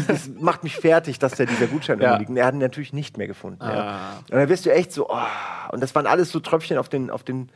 es 0.09 0.29
macht 0.29 0.63
mich 0.63 0.77
fertig, 0.77 1.19
dass 1.19 1.35
da 1.35 1.45
dieser 1.45 1.67
Gutschein 1.67 2.01
Ja. 2.01 2.17
liegt. 2.17 2.31
Und 2.31 2.37
er 2.37 2.47
hat 2.47 2.55
ihn 2.55 2.61
natürlich 2.61 2.93
nicht 2.93 3.17
mehr 3.19 3.27
gefunden. 3.27 3.63
Ja. 3.63 3.73
Ah. 3.73 4.19
Und 4.31 4.39
dann 4.39 4.49
wirst 4.49 4.67
du 4.67 4.73
echt 4.73 4.93
so, 4.93 5.09
oh, 5.11 5.17
und 5.73 5.83
das 5.83 5.95
waren 5.95 6.07
alles 6.07 6.31
so 6.31 6.41
Tröpfchen 6.41 6.79
auf 6.79 6.89
den, 6.89 7.11
auf 7.11 7.25
den 7.25 7.51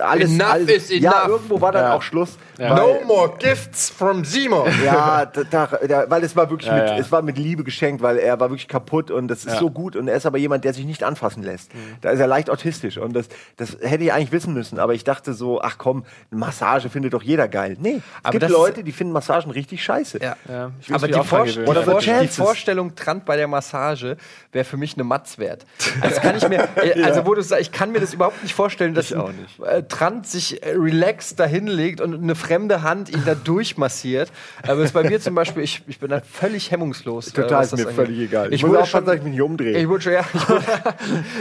alles, 0.00 0.30
Enough 0.30 0.50
alles 0.50 0.90
is 0.90 1.00
ja, 1.00 1.10
enough. 1.12 1.28
irgendwo 1.28 1.60
war 1.60 1.72
dann 1.72 1.84
Ja. 1.84 1.94
auch 1.94 2.02
Schluss. 2.02 2.36
Ja. 2.58 2.74
No 2.74 3.00
more 3.06 3.34
gifts 3.38 3.90
from 3.90 4.24
Simon. 4.24 4.68
Ja, 4.84 5.26
da, 5.26 5.42
da, 5.44 5.66
da, 5.88 6.04
weil 6.08 6.22
es 6.22 6.36
war 6.36 6.48
wirklich 6.50 6.68
Ja, 6.68 6.76
mit, 6.76 6.88
ja. 6.88 6.98
es 6.98 7.10
war 7.10 7.20
mit 7.22 7.36
Liebe 7.36 7.64
geschenkt, 7.64 8.00
weil 8.02 8.18
er 8.18 8.38
war 8.38 8.48
wirklich 8.50 8.68
kaputt 8.68 9.10
und 9.10 9.26
das 9.28 9.40
ist 9.44 9.54
Ja. 9.54 9.58
so 9.58 9.70
gut 9.70 9.96
und 9.96 10.06
er 10.08 10.16
ist 10.16 10.24
aber 10.26 10.38
jemand, 10.38 10.64
der 10.64 10.72
sich 10.72 10.84
nicht 10.84 11.02
anfassen 11.02 11.42
lässt. 11.42 11.70
Da 12.00 12.10
ist 12.10 12.20
er 12.20 12.26
leicht 12.28 12.50
autistisch 12.50 12.96
und 12.98 13.12
das, 13.14 13.26
das 13.56 13.76
hätte 13.82 14.04
ich 14.04 14.12
eigentlich 14.12 14.30
wissen 14.32 14.54
müssen, 14.54 14.78
aber 14.78 14.94
ich 14.94 15.02
dachte 15.04 15.34
so, 15.34 15.60
ach 15.60 15.78
komm, 15.78 16.04
eine 16.30 16.38
Massage 16.40 16.88
findet 16.90 17.12
doch 17.12 17.22
jeder 17.22 17.48
geil. 17.48 17.76
Nee, 17.80 17.96
es 17.96 18.02
Aber 18.22 18.38
gibt 18.38 18.50
Leute, 18.52 18.84
die 18.84 18.92
finden 18.92 19.12
Massagen 19.12 19.50
richtig 19.50 19.82
scheiße. 19.82 20.20
Ja. 20.22 20.36
Ja, 20.48 20.70
Aber 20.92 21.08
die, 21.08 21.14
Vorst 21.24 21.56
die. 21.56 22.28
Vorstellung 22.28 22.94
Trant 22.94 23.24
bei 23.24 23.36
der 23.36 23.48
Massage 23.48 24.16
wäre 24.52 24.64
für 24.64 24.76
mich 24.76 24.94
eine 24.94 25.04
Matz 25.04 25.38
wert. 25.38 25.66
Also 26.00 26.20
kann 26.20 26.36
ich 26.36 26.48
mir, 26.48 26.68
äh, 26.76 27.02
also 27.02 27.26
wo 27.26 27.34
du 27.34 27.42
sagst, 27.42 27.62
ich 27.62 27.72
kann 27.72 27.90
mir 27.92 28.00
das 28.00 28.14
überhaupt 28.14 28.42
nicht 28.42 28.54
vorstellen, 28.54 28.94
dass 28.94 29.10
Ich 29.10 29.16
auch 29.16 29.28
ein, 29.28 29.36
nicht. 29.36 29.58
Trant 29.88 30.26
sich 30.26 30.62
äh, 30.62 30.70
relaxed 30.70 31.38
da 31.38 31.46
hinlegt 31.46 32.00
und 32.00 32.14
eine 32.14 32.34
fremde 32.34 32.82
Hand 32.82 33.08
ihn 33.10 33.22
da 33.24 33.34
durchmassiert. 33.34 34.30
Aber 34.62 34.76
das 34.76 34.86
ist 34.86 34.92
bei 34.92 35.04
mir 35.04 35.20
zum 35.20 35.34
Beispiel, 35.34 35.62
ich, 35.62 35.82
ich 35.86 35.98
bin 35.98 36.10
da 36.10 36.20
völlig 36.20 36.70
hemmungslos. 36.70 37.28
äh, 37.28 37.32
Total 37.32 37.64
ist 37.64 37.76
mir 37.76 37.88
völlig 37.88 38.18
egal. 38.18 38.52
Ich 38.52 38.62
muss 38.62 38.70
wurde 38.70 38.82
aufpassen, 38.82 38.92
schon, 38.92 39.06
dass 39.06 39.14
ich 39.16 39.22
mich 39.22 39.32
nicht 39.32 39.42
umdrehe. 39.42 39.78
ich 39.78 39.88
wurde 39.88 40.02
schon, 40.02 40.12
ja, 40.12 40.24
ich 40.34 40.48
wurde, 40.48 40.64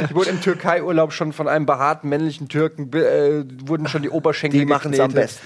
ich 0.10 0.16
wurde 0.16 0.30
im 0.30 0.41
Türkei-Urlaub 0.41 1.14
schon 1.14 1.34
von 1.34 1.48
einem 1.48 1.66
behaarten 1.66 2.10
männlichen 2.10 2.48
Türken, 2.48 2.91
äh, 2.94 3.44
wurden 3.68 3.88
schon 3.88 4.02
die 4.02 4.10
Oberschenkel 4.10 4.60
die 4.60 4.66
machen 4.66 4.94
es 4.94 5.00
am 5.00 5.12
besten. 5.12 5.46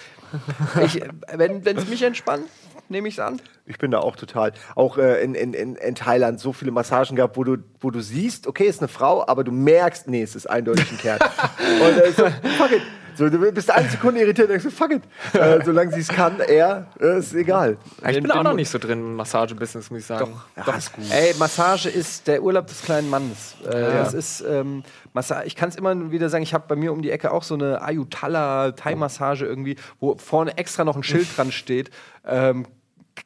Ich, 0.84 1.02
wenn 1.34 1.78
es 1.78 1.88
mich 1.88 2.04
entspannt, 2.04 2.44
nehme 2.90 3.08
ich 3.08 3.16
es 3.16 3.20
an. 3.20 3.42
Ich 3.66 3.78
bin 3.78 3.92
da 3.92 4.00
auch 4.00 4.16
total. 4.16 4.54
Auch 4.76 4.98
äh, 4.98 5.24
in, 5.24 5.36
in, 5.36 5.54
in, 5.54 5.96
Thailand 5.96 6.40
so 6.40 6.54
viele 6.54 6.72
Massagen 6.72 7.16
gehabt, 7.16 7.38
wo 7.38 7.44
du, 7.44 7.58
wo 7.82 7.92
du 7.92 8.00
siehst, 8.02 8.48
okay, 8.48 8.66
ist 8.66 8.80
eine 8.80 8.88
Frau, 8.88 9.28
aber 9.28 9.44
du 9.44 9.52
merkst, 9.52 10.08
nee, 10.08 10.22
es 10.22 10.36
ist 10.36 10.50
eindeutig 10.50 10.92
ein 10.92 10.98
Kerl. 10.98 11.20
Und 11.82 11.98
äh, 11.98 12.12
so, 12.12 12.26
fuck 12.58 12.72
it. 12.72 12.82
So, 13.18 13.28
du 13.30 13.52
bist 13.52 13.72
eine 13.72 13.90
Sekunde 13.90 14.22
irritiert, 14.22 14.48
denkst 14.48 14.66
du, 14.66 14.70
fuck 14.70 14.92
it. 14.92 15.02
Äh, 15.34 15.60
solange 15.66 15.92
sie 15.92 16.02
es 16.02 16.08
kann, 16.08 16.40
er, 16.40 16.86
äh, 17.02 17.18
ist 17.18 17.34
egal. 17.34 17.78
Ich 18.08 18.22
bin 18.22 18.30
auch 18.30 18.44
noch 18.44 18.54
nicht 18.54 18.70
so 18.70 18.78
drin 18.78 19.00
im 19.00 19.16
Massagebusiness, 19.16 19.90
muss 19.90 20.02
ich 20.02 20.06
sagen. 20.06 20.40
Ja, 20.56 20.76
ist 20.76 20.94
gut. 20.94 21.06
Ey, 21.10 21.34
Massage 21.40 21.90
ist 21.90 22.28
der 22.28 22.44
Urlaub 22.44 22.68
des 22.68 22.84
kleinen 22.84 23.10
Mannes. 23.10 23.56
Äh, 23.66 23.72
Das 23.72 24.14
ist 24.14 24.42
ähm, 24.48 24.84
Massa 25.14 25.44
ich 25.46 25.56
kann 25.56 25.70
es 25.70 25.76
immer 25.76 26.12
wieder 26.12 26.30
sagen, 26.30 26.44
ich 26.44 26.54
habe 26.54 26.66
bei 26.68 26.76
mir 26.76 26.94
um 26.94 27.02
die 27.02 27.10
Ecke 27.10 27.32
auch 27.32 27.42
so 27.42 27.56
eine 27.56 27.82
Ayutthaya 27.82 28.74
Thai-Massage 28.74 29.48
irgendwie, 29.48 29.78
wo 30.00 30.16
vorne 30.18 30.56
extra 30.60 30.84
noch 30.84 30.96
ein 30.96 31.02
Schild 31.02 31.28
dran 31.36 31.52
steht. 31.52 31.90
Ähm, 32.24 32.68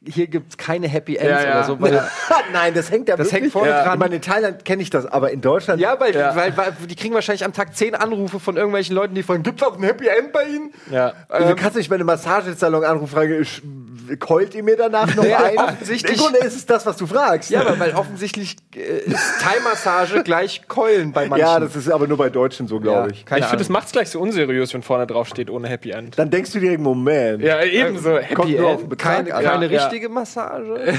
hier 0.06 0.26
gibt 0.26 0.50
es 0.50 0.56
keine 0.56 0.88
Happy 0.88 1.16
Ends 1.16 1.42
Ja, 1.42 1.44
ja. 1.48 1.54
oder 1.58 1.64
so. 1.64 1.80
Weil, 1.80 2.02
Nein, 2.52 2.74
das 2.74 2.90
hängt 2.90 3.08
da 3.08 3.16
Das 3.16 3.26
wirklich. 3.26 3.42
hängt 3.42 3.52
vorne 3.52 3.70
ja. 3.70 3.84
dran. 3.84 3.94
Ich 3.94 3.98
meine, 4.00 4.14
in 4.16 4.22
Thailand 4.22 4.64
kenne 4.64 4.82
ich 4.82 4.90
das, 4.90 5.06
aber 5.06 5.30
in 5.30 5.40
Deutschland. 5.40 5.80
ja, 5.80 5.98
weil, 6.00 6.14
Ja. 6.14 6.34
Weil, 6.36 6.56
weil 6.56 6.72
die 6.88 6.96
kriegen 6.96 7.14
wahrscheinlich 7.14 7.44
am 7.44 7.52
Tag 7.52 7.76
zehn 7.76 7.94
Anrufe 7.94 8.40
von 8.40 8.56
irgendwelchen 8.56 8.94
Leuten, 8.94 9.14
die 9.14 9.22
fragen, 9.22 9.42
gibt 9.42 9.60
es 9.62 9.66
auch 9.66 9.76
ein 9.76 9.82
Happy 9.82 10.06
End 10.08 10.32
bei 10.32 10.44
Ihnen? 10.44 10.72
Ja. 10.90 11.12
Also 11.28 11.48
Ähm, 11.48 11.56
du 11.56 11.62
kannst 11.62 11.76
nicht 11.76 11.88
bei 11.88 11.94
einem 11.96 12.06
Massagesalon 12.06 12.84
anrufen 12.84 13.02
und 13.02 13.08
fragen, 13.10 13.46
keult 14.18 14.54
ihr 14.54 14.62
mir 14.62 14.76
danach 14.76 15.14
noch 15.14 15.24
Ja, 15.24 15.44
ein? 15.44 15.56
offensichtlich- 15.58 16.16
Im 16.16 16.22
Grunde 16.22 16.38
ist 16.40 16.56
es 16.56 16.66
das, 16.66 16.84
was 16.86 16.96
du 16.96 17.06
fragst. 17.06 17.50
Ja, 17.50 17.60
aber 17.60 17.78
weil 17.78 17.94
offensichtlich 17.94 18.56
äh, 18.74 18.78
ist 19.10 19.40
Thai-Massage 19.40 20.22
gleich 20.24 20.62
Keulen 20.68 21.12
bei 21.12 21.26
manchen. 21.28 21.46
Ja, 21.46 21.60
das 21.60 21.76
ist 21.76 21.90
aber 21.90 22.06
nur 22.06 22.18
bei 22.18 22.28
Deutschen 22.30 22.66
so, 22.68 22.80
glaube 22.80 23.08
Ja, 23.08 23.14
ich. 23.14 23.24
keine 23.24 23.40
ich 23.40 23.46
finde, 23.46 23.62
das 23.62 23.68
macht 23.68 23.86
es 23.86 23.92
gleich 23.92 24.10
so 24.10 24.20
unseriös, 24.20 24.74
wenn 24.74 24.82
vorne 24.82 25.06
drauf 25.06 25.28
steht, 25.28 25.50
ohne 25.50 25.68
Happy 25.68 25.90
End. 25.90 26.18
Dann 26.18 26.30
denkst 26.30 26.52
du 26.52 26.60
direkt, 26.60 26.80
Moment. 26.80 27.42
Ja, 27.42 27.62
ebenso. 27.62 28.18
Happy 28.18 28.58
auf 28.60 28.80
den 28.80 28.90
End. 28.90 28.98
Keine, 28.98 29.30
keine 29.30 29.66
Ja, 29.66 29.72
ja. 29.72 29.81
Richtige 29.84 30.08
Massage. 30.08 30.74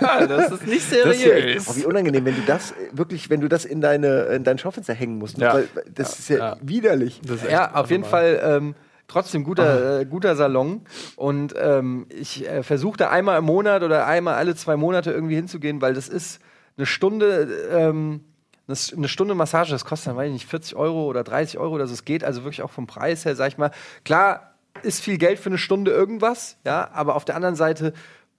das 0.00 0.52
ist 0.52 0.66
nicht 0.66 0.92
Das 0.92 1.16
ist 1.16 1.68
Oh, 1.68 1.76
wie 1.76 1.84
unangenehm, 1.84 2.24
wenn 2.24 2.34
du 2.34 2.42
das 2.46 2.72
äh, 2.72 2.74
wirklich, 2.92 3.30
wenn 3.30 3.40
du 3.40 3.48
das 3.48 3.64
in 3.64 3.80
deine 3.80 4.22
in 4.24 4.44
dein 4.44 4.58
Schaufenster 4.58 4.94
hängen 4.94 5.18
musst. 5.18 5.38
Ja. 5.38 5.54
Weil, 5.54 5.68
das 5.92 6.18
ist 6.18 6.28
ja, 6.28 6.36
ja. 6.36 6.56
widerlich. 6.60 7.20
Das 7.24 7.36
ist 7.36 7.42
echt 7.44 7.52
Ja, 7.52 7.74
auf 7.74 7.90
jeden 7.90 8.04
Fall 8.04 8.40
ähm, 8.44 8.74
trotzdem 9.08 9.42
Ah. 9.42 9.44
guter, 9.44 10.00
äh, 10.00 10.04
guter 10.06 10.36
Salon. 10.36 10.82
Und 11.16 11.54
ähm, 11.58 12.06
ich 12.10 12.48
äh, 12.48 12.62
versuche 12.62 12.96
da 12.96 13.10
einmal 13.10 13.38
im 13.38 13.44
Monat 13.44 13.82
oder 13.82 14.06
einmal 14.06 14.34
alle 14.34 14.54
zwei 14.54 14.76
Monate 14.76 15.12
irgendwie 15.12 15.34
hinzugehen, 15.36 15.80
weil 15.80 15.94
das 15.94 16.08
ist 16.08 16.40
eine 16.76 16.86
Stunde. 16.86 17.48
Ähm, 17.72 18.20
eine 18.66 19.08
Stunde 19.08 19.34
Massage, 19.34 19.72
das 19.72 19.84
kostet 19.84 20.08
dann, 20.08 20.16
weiß 20.16 20.28
ich 20.28 20.32
nicht, 20.32 20.46
40 20.48 20.74
Euro 20.74 21.04
oder 21.04 21.22
30 21.22 21.58
Euro 21.58 21.74
oder 21.74 21.86
so. 21.86 21.92
Es 21.92 22.06
geht 22.06 22.24
also 22.24 22.44
wirklich 22.44 22.62
auch 22.62 22.70
vom 22.70 22.86
Preis 22.86 23.26
her, 23.26 23.36
sag 23.36 23.48
ich 23.48 23.58
mal. 23.58 23.70
Klar, 24.06 24.53
ist 24.82 25.00
viel 25.00 25.18
Geld 25.18 25.38
für 25.38 25.50
eine 25.50 25.58
Stunde 25.58 25.90
irgendwas, 25.90 26.56
ja, 26.64 26.90
aber 26.92 27.14
auf 27.14 27.24
der 27.24 27.36
anderen 27.36 27.56
Seite, 27.56 27.92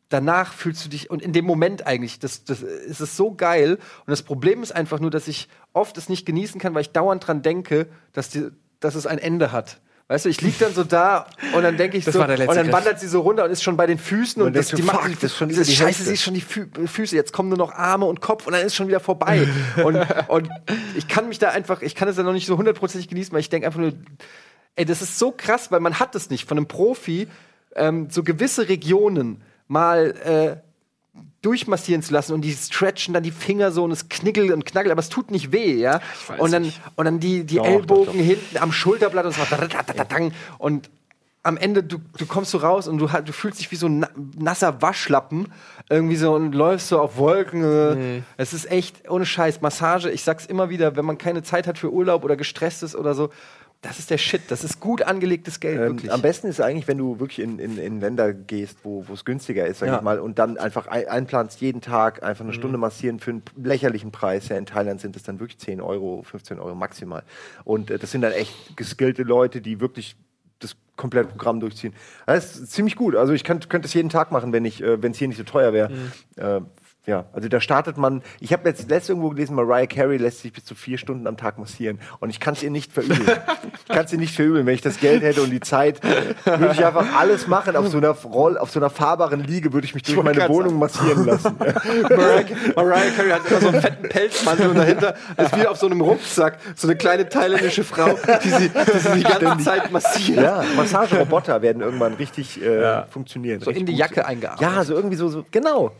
danach 0.10 0.54
fühlst 0.54 0.86
du 0.86 0.90
dich, 0.90 1.10
und 1.10 1.22
in 1.22 1.34
dem 1.34 1.46
Moment 1.46 1.88
eigentlich, 1.88 2.20
das, 2.20 2.44
das 2.44 2.62
ist 2.62 3.00
es 3.00 3.18
so 3.18 3.34
geil. 3.34 3.76
Und 4.06 4.12
das 4.12 4.22
Problem 4.22 4.64
ist 4.64 4.72
einfach 4.72 5.00
nur, 5.00 5.12
dass 5.12 5.28
ich 5.28 5.50
oft 5.74 5.98
es 5.98 6.10
nicht 6.10 6.26
genießen 6.26 6.60
kann, 6.60 6.74
weil 6.74 6.82
ich 6.82 6.92
dauernd 6.92 7.26
dran 7.26 7.42
denke, 7.42 7.88
dass, 8.14 8.30
die, 8.30 8.50
dass 8.80 8.96
es 8.96 9.08
ein 9.08 9.18
Ende 9.18 9.52
hat. 9.52 9.80
Weißt 10.08 10.26
du, 10.26 10.30
ich 10.30 10.40
lieg 10.42 10.60
dann 10.60 10.72
so 10.72 10.84
da 10.84 11.26
und 11.56 11.64
dann 11.64 11.78
denke 11.78 11.98
ich 11.98 12.06
Das 12.06 12.14
so, 12.14 12.20
war 12.20 12.28
der 12.28 12.38
letzte 12.38 12.52
und 12.52 12.58
dann 12.58 12.72
wandert 12.72 13.00
sie 13.00 13.08
so 13.08 13.22
runter 13.22 13.44
und 13.44 13.50
ist 13.50 13.64
schon 13.64 13.76
bei 13.76 13.88
den 13.88 13.98
Füßen 13.98 14.40
und, 14.40 14.50
Und 14.50 14.56
das, 14.56 14.68
die 14.68 14.84
macht 14.84 15.24
das 15.24 15.36
schon 15.36 15.50
diese 15.50 15.66
Scheiße, 15.66 16.04
sie 16.04 16.14
ist 16.14 16.22
schon 16.22 16.36
die 16.36 16.42
Fü 16.42 16.68
Füße, 16.86 17.16
jetzt 17.16 17.34
kommen 17.34 17.50
nur 17.50 17.58
noch 17.58 17.72
Arme 17.74 18.06
und 18.06 18.22
Kopf 18.22 18.46
und 18.46 18.54
dann 18.54 18.64
ist 18.64 18.76
schon 18.76 18.88
wieder 18.88 19.00
vorbei. 19.00 19.48
und, 19.84 19.98
und 20.28 20.50
ich 20.96 21.08
kann 21.08 21.28
mich 21.28 21.40
da 21.40 21.50
einfach, 21.50 21.82
ich 21.82 21.96
kann 21.96 22.08
es 22.08 22.18
ja 22.18 22.24
noch 22.24 22.34
nicht 22.34 22.46
so 22.46 22.56
hundertprozentig 22.56 23.10
genießen, 23.10 23.34
weil 23.34 23.40
ich 23.40 23.50
denke 23.50 23.66
einfach 23.66 23.80
nur, 23.80 23.94
ey, 24.76 24.86
das 24.86 25.02
ist 25.02 25.18
so 25.20 25.32
krass, 25.36 25.72
weil 25.72 25.80
man 25.80 26.00
hat 26.00 26.16
es 26.16 26.30
nicht 26.30 26.48
von 26.48 26.58
einem 26.58 26.68
Profi, 26.68 27.28
ähm, 27.76 28.08
so 28.10 28.24
gewisse 28.24 28.68
Regionen 28.70 29.42
mal 29.68 30.12
äh, 30.24 30.58
durchmassieren 31.42 32.02
zu 32.02 32.12
lassen 32.14 32.34
und 32.34 32.42
die 32.42 32.52
stretchen 32.54 33.14
dann 33.14 33.24
die 33.24 33.32
Finger 33.32 33.72
so 33.72 33.84
und 33.84 33.92
es 33.92 34.10
knickelt 34.10 34.52
und 34.52 34.66
knackelt, 34.66 34.92
aber 34.92 35.00
es 35.00 35.10
tut 35.10 35.32
nicht 35.32 35.52
weh, 35.52 35.76
ja. 35.76 36.02
Und 36.38 36.52
dann, 36.52 36.64
nicht. 36.64 36.82
und 36.96 37.06
dann 37.06 37.20
die, 37.20 37.44
die 37.46 37.58
Doch, 37.58 37.66
Ellbogen 37.66 38.06
doch, 38.06 38.14
doch. 38.14 38.20
hinten 38.20 38.58
am 38.58 38.72
Schulterblatt 38.72 39.26
und 39.26 39.34
so 39.36 39.42
weiter. 39.42 40.32
Und 40.58 40.90
am 41.44 41.58
Ende, 41.58 41.84
du, 41.84 42.00
du 42.18 42.26
kommst 42.26 42.50
so 42.52 42.58
raus 42.58 42.88
und 42.88 42.98
du, 42.98 43.06
du 43.08 43.32
fühlst 43.32 43.60
dich 43.60 43.70
wie 43.72 43.76
so 43.76 43.86
ein 43.88 44.00
na- 44.00 44.10
nasser 44.36 44.82
Waschlappen 44.82 45.54
irgendwie 45.90 46.16
so 46.16 46.34
und 46.34 46.54
läufst 46.54 46.88
so 46.88 47.00
auf 47.00 47.18
Wolken. 47.18 47.64
äh. 47.64 48.22
Es 48.38 48.52
ist 48.54 48.70
echt 48.72 49.08
ohne 49.10 49.28
Scheiß. 49.28 49.62
Massage, 49.62 50.10
ich 50.10 50.24
sag's 50.24 50.48
immer 50.48 50.70
wieder, 50.70 50.96
wenn 50.96 51.06
man 51.06 51.20
keine 51.20 51.44
Zeit 51.44 51.68
hat 51.68 51.78
für 51.78 51.92
Urlaub 51.94 52.24
oder 52.24 52.36
gestresst 52.36 52.82
ist 52.82 52.96
oder 52.96 53.14
so, 53.14 53.30
das 53.82 54.00
ist 54.00 54.10
der 54.10 54.18
Shit. 54.18 54.42
Das 54.50 54.64
ist 54.64 54.80
gut 54.80 55.04
angelegtes 55.04 55.60
Geld, 55.60 55.78
Ähm, 55.80 55.84
wirklich. 55.94 56.12
am 56.12 56.22
besten 56.22 56.48
ist 56.48 56.60
eigentlich, 56.60 56.88
wenn 56.88 56.98
du 56.98 57.20
wirklich 57.20 57.40
in, 57.40 57.60
in, 57.60 57.78
in 57.78 58.00
Länder 58.00 58.34
gehst, 58.34 58.80
wo 58.84 59.06
es 59.14 59.24
günstiger 59.26 59.68
ist, 59.68 59.80
sag 59.80 59.88
Ja. 59.88 59.98
ich 59.98 60.02
mal, 60.02 60.20
und 60.20 60.40
dann 60.40 60.58
einfach 60.58 60.88
ein, 60.88 61.08
einplanst, 61.08 61.62
jeden 61.62 61.82
Tag 61.82 62.24
einfach 62.24 62.44
eine 62.44 62.54
Stunde 62.54 62.78
massieren 62.80 63.20
für 63.20 63.32
einen 63.32 63.44
lächerlichen 63.56 64.12
Preis. 64.12 64.48
Ja, 64.50 64.58
in 64.58 64.66
Thailand 64.66 65.02
sind 65.02 65.16
es 65.16 65.24
dann 65.24 65.40
wirklich 65.40 65.60
10 65.60 65.82
Euro, 65.82 66.24
15 66.24 66.60
Euro 66.60 66.74
maximal. 66.76 67.24
Und 67.64 67.92
äh, 67.92 68.00
das 68.00 68.12
sind 68.12 68.22
dann 68.22 68.32
echt 68.32 68.76
geskillte 68.76 69.22
Leute, 69.24 69.62
die 69.62 69.80
wirklich 69.80 70.16
das 70.60 70.76
komplette 70.96 71.28
Programm 71.30 71.60
durchziehen. 71.60 71.94
Das 72.26 72.56
ist 72.56 72.72
ziemlich 72.72 72.96
gut. 72.96 73.16
Also 73.16 73.34
ich 73.34 73.44
könnt- 73.44 73.70
könnte 73.70 73.88
es 73.88 73.94
jeden 73.94 74.10
Tag 74.10 74.32
machen, 74.32 74.52
wenn 74.54 74.66
ich, 74.66 74.82
äh, 74.82 75.02
wenn 75.04 75.12
es 75.12 75.18
hier 75.20 75.28
nicht 75.28 75.38
so 75.38 75.44
teuer 75.44 75.74
wäre. 75.74 75.92
Äh, 76.38 76.62
ja, 77.06 77.26
also 77.34 77.47
da 77.47 77.62
startet 77.62 77.97
man. 77.97 78.24
Ich 78.39 78.51
habe 78.51 78.68
jetzt 78.68 78.89
letztes 78.89 79.10
irgendwo 79.10 79.30
gelesen, 79.30 79.56
Mariah 79.56 79.86
Carey 79.86 80.18
lässt 80.18 80.41
sich 80.41 80.51
bis 80.51 80.66
zu 80.66 80.74
vier 80.74 80.97
Stunden 80.97 81.28
am 81.28 81.38
Tag 81.38 81.60
massieren. 81.60 81.99
Und 82.20 82.32
ich 82.32 82.39
kann 82.39 82.56
es 82.56 82.64
ihr 82.64 82.72
nicht 82.72 82.91
verübeln. 82.91 83.22
ich 83.22 83.86
kann 83.86 84.06
es 84.06 84.14
ihr 84.14 84.18
nicht 84.18 84.36
verübeln. 84.36 84.66
Wenn 84.66 84.74
ich 84.74 84.82
das 84.82 84.99
Geld 84.99 85.22
hätte 85.22 85.43
und 85.43 85.51
die 85.51 85.60
Zeit, 85.60 86.03
würde 86.03 86.72
ich 86.74 86.84
einfach 86.84 87.16
alles 87.16 87.47
machen. 87.47 87.76
Auf 87.76 87.88
so 87.88 87.97
einer 87.97 88.10
Roll, 88.10 88.58
auf 88.58 88.72
so 88.72 88.80
einer 88.80 88.89
fahrbaren 88.89 89.43
Liege 89.43 89.72
würde 89.72 89.86
ich 89.86 89.93
mich 89.93 90.03
durch 90.03 90.18
wollte 90.18 90.39
meine 90.39 90.49
Wohnung 90.49 90.80
massieren 90.80 91.26
lassen. 91.26 91.56
Mariah, 91.60 92.45
Mariah 92.76 93.12
Carey 93.16 93.30
hat 93.30 93.51
immer 93.51 93.62
so 93.62 93.68
einen 93.68 93.82
fetten 93.82 94.10
Pelzmantel 94.10 94.70
und 94.70 94.78
dahinter 94.78 95.16
ist 95.38 95.56
wie 95.58 95.68
auf 95.68 95.78
so 95.78 95.86
einem 95.86 96.01
Rucksack 96.01 96.58
so 96.76 96.88
eine 96.88 96.97
kleine 96.97 97.30
thailändische 97.30 97.84
Frau, 97.84 98.18
die 98.43 98.49
sie 98.49 98.70
die, 98.70 98.99
sie 98.99 99.18
die 99.18 99.24
ganze 99.24 99.64
Zeit 99.64 99.91
massiert. 99.91 100.41
ja, 100.41 100.64
Massageroboter 100.76 101.62
werden 101.62 101.82
irgendwann 101.82 102.16
richtig 102.16 102.62
äh, 102.62 103.03
funktionieren. 103.10 103.60
So 103.60 103.70
in 103.70 103.78
Richtig 103.78 103.86
die 103.86 103.91
gut. 103.91 103.99
Jacke 103.99 104.26
eingearbeitet. 104.26 104.76
Ja, 104.76 104.84
so 104.84 104.95
irgendwie 104.95 105.16
so, 105.16 105.30
so 105.30 105.45
genau. 105.51 105.91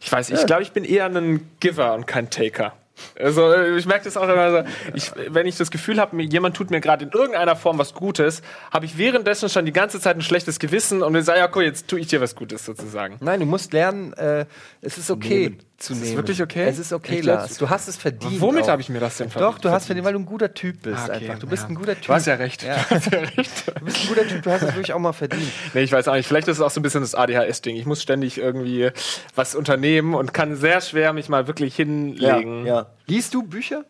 Ich 0.00 0.10
weiß, 0.12 0.30
ich 0.30 0.46
glaube, 0.46 0.62
ich 0.62 0.72
bin 0.72 0.84
eher 0.84 1.06
ein 1.06 1.50
Giver 1.60 1.94
und 1.94 2.06
kein 2.06 2.30
Taker. 2.30 2.72
Also 3.20 3.54
ich 3.76 3.84
merke 3.84 4.04
das 4.04 4.16
auch 4.16 4.26
immer 4.26 4.50
so, 4.50 4.62
ich, 4.94 5.12
wenn 5.28 5.46
ich 5.46 5.56
das 5.58 5.70
Gefühl 5.70 6.00
habe, 6.00 6.16
mir- 6.16 6.24
jemand 6.24 6.56
tut 6.56 6.70
mir 6.70 6.80
gerade 6.80 7.04
in 7.04 7.10
irgendeiner 7.10 7.54
Form 7.54 7.78
was 7.78 7.92
Gutes, 7.92 8.40
habe 8.72 8.86
ich 8.86 8.96
währenddessen 8.96 9.50
schon 9.50 9.66
die 9.66 9.72
ganze 9.72 10.00
Zeit 10.00 10.16
ein 10.16 10.22
schlechtes 10.22 10.58
Gewissen 10.58 11.02
und 11.02 11.12
dann 11.12 11.22
sage, 11.22 11.40
ja, 11.40 11.50
cool, 11.54 11.64
jetzt 11.64 11.88
tue 11.88 12.00
ich 12.00 12.06
dir 12.06 12.22
was 12.22 12.34
Gutes 12.34 12.64
sozusagen. 12.64 13.16
Nein, 13.20 13.40
du 13.40 13.46
musst 13.46 13.74
lernen, 13.74 14.14
äh, 14.14 14.46
es 14.80 14.96
ist 14.96 15.10
okay 15.10 15.58
zu 15.78 15.92
Ist 15.92 16.00
nehmen. 16.02 16.16
wirklich 16.16 16.40
okay? 16.42 16.66
Es 16.68 16.78
ist 16.78 16.92
okay, 16.92 17.20
Lars. 17.20 17.58
Du 17.58 17.68
hast 17.68 17.86
es 17.86 17.96
verdient. 17.96 18.40
Womit 18.40 18.64
auch. 18.64 18.68
habe 18.68 18.80
ich 18.82 18.88
mir 18.88 18.98
das 19.00 19.18
denn 19.18 19.28
Doch, 19.30 19.58
du 19.58 19.70
hast 19.70 19.86
verdient, 19.86 20.06
weil 20.06 20.14
du 20.14 20.18
ein 20.20 20.26
guter 20.26 20.52
Typ 20.54 20.82
bist 20.82 20.96
Ah, 20.98 21.04
okay, 21.14 21.26
einfach. 21.26 21.38
Du 21.40 21.46
bist 21.46 21.64
ja. 21.64 21.68
ein 21.68 21.74
guter 21.74 21.94
Typ. 21.94 22.06
Du 22.06 22.12
hast 22.14 22.26
ja 22.26 22.34
recht. 22.34 22.62
Ja. 22.62 22.76
Du 22.76 22.90
hast 22.94 23.12
ja 23.12 23.18
recht. 23.18 23.68
Du 23.78 23.84
bist 23.84 24.00
ein 24.02 24.08
guter 24.08 24.26
Typ, 24.26 24.42
du 24.42 24.50
hast 24.50 24.62
es 24.62 24.68
wirklich 24.74 24.92
auch 24.92 24.98
mal 24.98 25.12
verdient. 25.12 25.42
Nee, 25.74 25.82
ich 25.82 25.92
weiß 25.92 26.08
auch 26.08 26.14
nicht. 26.14 26.26
Vielleicht 26.26 26.48
ist 26.48 26.56
es 26.56 26.62
auch 26.62 26.70
so 26.70 26.80
ein 26.80 26.82
bisschen 26.82 27.02
das 27.02 27.14
ADHS-Ding. 27.14 27.76
Ich 27.76 27.84
muss 27.86 28.00
ständig 28.02 28.38
irgendwie 28.38 28.90
was 29.34 29.54
unternehmen 29.54 30.14
und 30.14 30.32
kann 30.32 30.56
sehr 30.56 30.80
schwer 30.80 31.12
mich 31.12 31.28
mal 31.28 31.46
wirklich 31.46 31.76
hinlegen. 31.76 32.64
ja. 32.66 32.86
Liest 33.06 33.34
du 33.34 33.42
Bücher? 33.42 33.84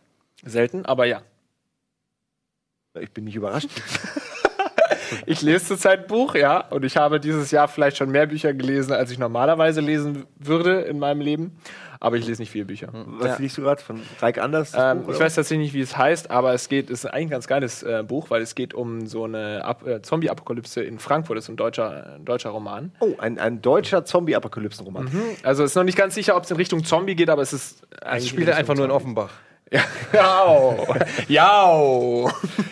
Selten, 0.45 0.85
aber 0.87 1.07
ja. 1.07 1.23
Ich 2.99 3.11
bin 3.13 3.25
nicht 3.25 3.37
überrascht. 3.37 3.69
ich 5.27 5.43
lese 5.43 5.65
zurzeit 5.67 6.01
ein 6.03 6.07
Buch, 6.07 6.35
ja, 6.35 6.61
und 6.71 6.85
ich 6.85 6.97
habe 6.97 7.21
dieses 7.21 7.51
Jahr 7.51 7.69
vielleicht 7.69 7.97
schon 7.97 8.11
mehr 8.11 8.27
Bücher 8.27 8.53
gelesen, 8.55 8.93
als 8.93 9.11
ich 9.11 9.19
normalerweise 9.19 9.81
lesen 9.81 10.25
würde 10.39 10.81
in 10.83 10.99
meinem 10.99 11.21
Leben. 11.21 11.59
Aber 11.99 12.17
ich 12.17 12.27
lese 12.27 12.43
nicht 12.43 12.51
viele 12.51 12.67
Bücher. 12.67 12.89
Was 12.93 13.27
Ja. 13.29 13.37
liest 13.39 13.57
du 13.57 13.63
gerade 13.63 13.83
von 13.83 14.03
Reik 14.21 14.37
Anders? 14.37 14.75
Ähm, 14.77 15.03
Buch, 15.05 15.15
ich 15.15 15.19
weiß 15.21 15.35
tatsächlich 15.35 15.69
nicht, 15.69 15.75
wie 15.75 15.81
es 15.81 15.97
heißt, 15.97 16.31
aber 16.31 16.53
es 16.53 16.69
geht, 16.69 16.91
es 16.91 17.05
ist 17.05 17.07
eigentlich 17.07 17.29
ein 17.29 17.31
ganz 17.31 17.47
geiles 17.47 17.83
äh, 17.83 18.05
Buch, 18.07 18.29
weil 18.29 18.43
es 18.43 18.55
geht 18.55 18.75
um 18.75 19.07
so 19.07 19.25
eine 19.25 19.65
äh, 19.87 20.03
Zombie-Apokalypse 20.03 20.83
in 20.83 20.99
Frankfurt. 20.99 21.39
Das 21.39 21.45
ist 21.45 21.49
ein 21.49 21.57
deutscher, 21.57 22.17
ein 22.17 22.25
deutscher 22.27 22.51
Roman. 22.51 22.93
Oh, 23.01 23.15
ein, 23.19 23.39
ein 23.39 23.63
deutscher 23.63 24.05
Zombie-Apokalypsen-Roman. 24.05 25.11
Also 25.43 25.65
es 25.65 25.71
ist 25.71 25.75
noch 25.77 25.85
nicht 25.85 25.97
ganz 25.97 26.15
sicher, 26.15 26.37
ob 26.37 26.45
es 26.45 26.51
in 26.51 26.59
Richtung 26.59 26.85
Zombie 26.85 27.15
geht, 27.17 27.31
aber 27.31 27.41
es 27.43 27.55
ist 27.55 27.87
eigentlich 28.03 28.25
Das 28.25 28.29
spielt 28.29 28.51
einfach 28.51 28.75
nur 28.75 28.85
in 28.85 28.91
Offenbach. 28.91 29.31
Ja. 29.73 29.83
ja. 31.29 32.31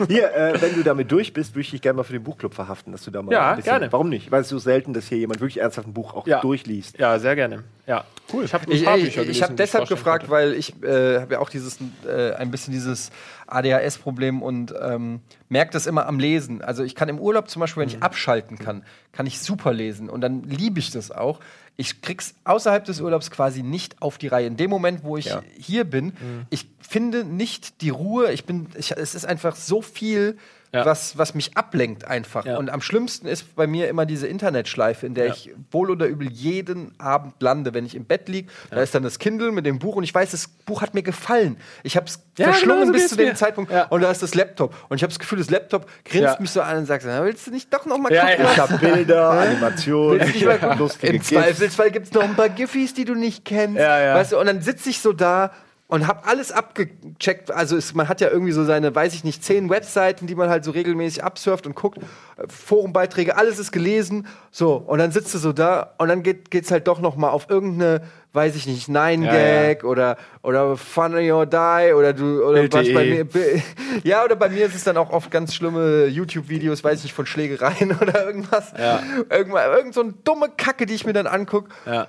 Hier, 0.09 0.35
äh, 0.35 0.61
wenn 0.61 0.75
du 0.75 0.83
damit 0.85 1.11
durch 1.11 1.33
bist, 1.33 1.53
würde 1.55 1.63
ich 1.63 1.71
dich 1.71 1.83
gerne 1.83 1.97
mal 1.97 2.03
für 2.05 2.13
den 2.13 2.23
Buchclub 2.23 2.55
verhaften, 2.55 2.93
dass 2.93 3.03
du 3.03 3.11
da 3.11 3.21
mal 3.23 3.33
Ja, 3.33 3.51
ein 3.51 3.57
bisschen. 3.57 3.71
gerne. 3.73 3.93
Warum 3.93 4.09
nicht? 4.09 4.31
Weil 4.31 4.43
es 4.43 4.49
so 4.49 4.59
selten, 4.59 4.93
dass 4.95 5.09
hier 5.09 5.19
jemand 5.19 5.41
wirklich 5.41 5.61
ernsthaft 5.61 5.89
ein 5.89 5.93
Buch 5.93 6.15
auch 6.15 6.27
Ja. 6.27 6.41
durchliest. 6.41 6.99
Ja, 6.99 7.19
sehr 7.19 7.35
gerne. 7.35 7.65
Ja. 7.87 8.05
Cool. 8.33 8.45
Ich 8.45 8.55
habe 8.55 8.73
Ich, 8.73 8.87
ich, 8.87 9.17
ich 9.19 9.43
habe 9.43 9.55
deshalb 9.55 9.89
gefragt, 9.89 10.21
könnte. 10.29 10.31
weil 10.33 10.55
ich 10.55 10.73
äh, 10.83 11.21
habe 11.21 11.35
ja 11.35 11.41
auch 11.41 11.51
dieses 11.51 11.79
äh, 12.09 12.33
ein 12.35 12.51
bisschen 12.51 12.73
dieses 12.73 13.11
ADHS-Problem 13.47 14.43
und 14.43 14.75
ähm, 14.81 15.21
merke 15.49 15.73
das 15.73 15.87
immer 15.87 16.07
am 16.07 16.19
Lesen. 16.19 16.63
Also 16.63 16.83
ich 16.85 16.95
kann 16.95 17.09
im 17.09 17.19
Urlaub 17.19 17.49
zum 17.51 17.61
Beispiel, 17.61 17.83
wenn 17.83 17.89
Mhm. 17.91 17.97
ich 17.97 18.03
abschalten 18.03 18.59
kann, 18.59 18.85
kann 19.13 19.27
ich 19.27 19.41
super 19.41 19.73
lesen 19.73 20.09
und 20.09 20.21
dann 20.23 20.43
liebe 20.45 20.79
ich 20.79 20.91
das 20.91 21.11
auch. 21.11 21.41
Ich 21.77 22.01
krieg's 22.03 22.35
außerhalb 22.45 22.85
des 22.85 23.01
Urlaubs 23.01 23.31
quasi 23.31 23.62
nicht 23.62 24.01
auf 24.01 24.16
die 24.18 24.29
Reihe. 24.29 24.47
In 24.47 24.57
dem 24.57 24.70
Moment, 24.70 25.03
wo 25.03 25.16
ich 25.16 25.27
Ja. 25.27 25.43
hier 25.59 25.85
bin, 25.85 26.07
Mhm. 26.07 26.47
ich 26.51 26.68
finde 26.81 27.25
nicht 27.25 27.81
die 27.81 27.91
Ruhe. 27.91 28.33
Ich 28.33 28.45
bin, 28.45 28.66
ich, 28.79 28.93
es 28.93 29.14
ist 29.14 29.27
einfach 29.27 29.57
so 29.57 29.83
viel. 29.83 30.39
Ja. 30.75 30.85
Was, 30.85 31.16
was 31.16 31.35
mich 31.35 31.57
ablenkt 31.57 32.05
einfach. 32.05 32.45
Ja. 32.45 32.59
Und 32.59 32.68
am 32.68 32.81
schlimmsten 32.81 33.27
ist 33.27 33.55
bei 33.57 33.66
mir 33.66 33.89
immer 33.89 34.05
diese 34.07 34.27
Internetschleife, 34.27 35.07
in 35.07 35.14
der 35.14 35.29
Ja. 35.29 35.33
ich 35.33 35.51
wohl 35.70 35.91
oder 35.91 36.07
übel 36.07 36.29
jeden 36.31 36.93
Abend 36.99 37.35
lande, 37.41 37.72
wenn 37.75 37.87
ich 37.87 37.95
im 37.95 38.05
Bett 38.05 38.29
liege. 38.29 38.51
Da 38.70 38.83
ist 38.83 38.95
dann 38.95 39.03
das 39.05 39.18
Kindle 39.18 39.53
mit 39.53 39.64
dem 39.66 39.79
Buch 39.79 39.97
und 39.97 40.03
ich 40.05 40.14
weiß, 40.14 40.33
das 40.33 40.49
Buch 40.49 40.83
hat 40.83 40.93
mir 40.93 41.03
gefallen. 41.03 41.57
Ich 41.83 41.97
habe 41.97 42.07
es 42.07 42.20
Ja, 42.37 42.47
verschlungen 42.47 42.81
genau 42.81 42.87
so 42.89 42.93
bis 42.95 43.09
zu 43.09 43.16
dem 43.16 43.29
mir. 43.29 43.35
Zeitpunkt 43.37 43.70
Ja. 43.70 43.85
und 43.85 44.01
da 44.01 44.11
ist 44.11 44.22
das 44.22 44.35
Laptop. 44.35 44.75
Und 44.89 44.97
ich 44.97 45.03
habe 45.05 45.12
das 45.12 45.18
Gefühl, 45.20 45.39
das 45.39 45.49
Laptop 45.51 45.87
grinst 46.05 46.35
Ja. 46.35 46.37
mich 46.41 46.51
so 46.51 46.61
an 46.61 46.79
und 46.79 46.87
sagt, 46.87 47.05
"Na, 47.07 47.25
willst 47.25 47.47
du 47.47 47.53
nicht 47.53 47.72
doch 47.72 47.87
noch 47.87 47.99
mal 47.99 48.12
Ja, 48.12 48.27
gucken? 48.29 48.45
ja. 48.45 48.51
Ich 48.53 48.59
habe 48.59 48.79
Bilder, 48.79 49.31
Animationen, 49.75 50.79
lustige 50.79 51.07
Im 51.12 51.18
GIFs. 51.18 51.29
Zweifelsfall 51.29 51.91
gibt 51.93 52.07
es 52.07 52.12
noch 52.12 52.25
ein 52.25 52.35
paar 52.35 52.49
Giffys, 52.49 52.95
die 52.95 53.05
du 53.05 53.14
nicht 53.14 53.45
kennst. 53.45 53.79
Ja, 53.79 54.01
ja. 54.01 54.14
Weißt 54.16 54.33
du, 54.33 54.39
und 54.41 54.47
dann 54.47 54.61
sitze 54.61 54.91
ich 54.91 55.01
so 55.01 55.12
da 55.12 55.53
und 55.87 56.07
habe 56.07 56.26
alles 56.26 56.51
abgecheckt. 56.51 57.51
Also 57.51 57.76
es, 57.76 57.95
man 57.95 58.09
hat 58.09 58.20
ja 58.20 58.30
irgendwie 58.30 58.53
so 58.53 58.64
seine, 58.64 58.95
weiß 58.95 59.14
ich 59.14 59.22
nicht, 59.22 59.45
zehn 59.45 59.68
Webseiten, 59.68 60.26
die 60.26 60.35
man 60.35 60.49
halt 60.49 60.64
so 60.64 60.70
regelmäßig 60.70 61.22
absurft 61.22 61.66
und 61.66 61.74
guckt. 61.74 61.99
Äh, 61.99 62.49
Forumbeiträge, 62.49 63.37
alles 63.37 63.59
ist 63.59 63.70
gelesen. 63.70 64.26
So, 64.51 64.76
und 64.76 64.99
dann 64.99 65.12
sitzt 65.12 65.35
du 65.35 65.39
so 65.39 65.53
da 65.53 65.95
und 65.99 66.09
dann 66.09 66.22
geht, 66.22 66.51
geht's 66.51 66.70
halt 66.70 66.89
doch 66.89 67.01
noch 67.01 67.16
mal 67.16 67.28
auf 67.28 67.51
irgendeine, 67.51 68.01
weiß 68.32 68.57
ich 68.57 68.66
nicht, 68.66 68.89
Nine-Gag 68.89 69.85
oder, 69.85 70.16
oder 70.43 70.76
Funny 70.78 71.30
or 71.30 71.45
Die 71.45 71.93
oder 71.93 72.14
du, 72.14 72.43
oder 72.43 72.62
was 72.72 72.93
bei 72.93 73.05
mir. 73.05 73.28
Ja, 74.03 74.24
oder 74.24 74.37
bei 74.37 74.49
mir 74.49 74.66
ist 74.66 74.74
es 74.74 74.85
dann 74.85 74.97
auch 74.97 75.11
oft 75.11 75.30
ganz 75.30 75.55
schlimme 75.55 76.07
YouTube-Videos, 76.07 76.82
weiß 76.82 76.99
ich 76.99 77.05
nicht, 77.05 77.14
von 77.14 77.26
Schlägereien 77.26 77.97
oder 78.01 78.26
irgendwas. 78.26 78.72
Ja. 78.76 79.03
Irgendwann, 79.30 79.70
irgend 79.70 79.95
so 79.95 80.01
eine 80.01 80.14
dumme 80.24 80.49
Kacke, 80.49 80.87
die 80.87 80.95
ich 80.95 81.05
mir 81.05 81.12
dann 81.12 81.26
angucke. 81.26 81.68
Ja. 81.85 82.09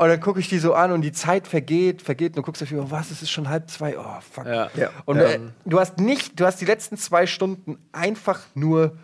Und 0.00 0.08
dann 0.08 0.20
gucke 0.20 0.40
ich 0.40 0.48
die 0.48 0.58
so 0.58 0.72
an 0.72 0.92
und 0.92 1.02
die 1.02 1.12
Zeit 1.12 1.46
vergeht, 1.46 2.00
vergeht 2.00 2.30
und 2.32 2.36
du 2.36 2.42
guckst 2.42 2.62
dafür, 2.62 2.82
oh, 2.84 2.90
was, 2.90 3.10
es 3.10 3.20
ist 3.20 3.30
schon 3.30 3.50
halb 3.50 3.68
zwei, 3.68 3.98
oh 3.98 4.04
fuck. 4.32 4.46
Ja. 4.46 4.70
Ja. 4.74 4.88
Und 5.04 5.18
äh, 5.18 5.38
du 5.66 5.78
hast 5.78 5.98
nicht, 5.98 6.40
du 6.40 6.46
hast 6.46 6.58
die 6.60 6.64
letzten 6.64 6.96
zwei 6.96 7.26
Stunden 7.26 7.76
einfach 7.92 8.40
nur 8.54 8.96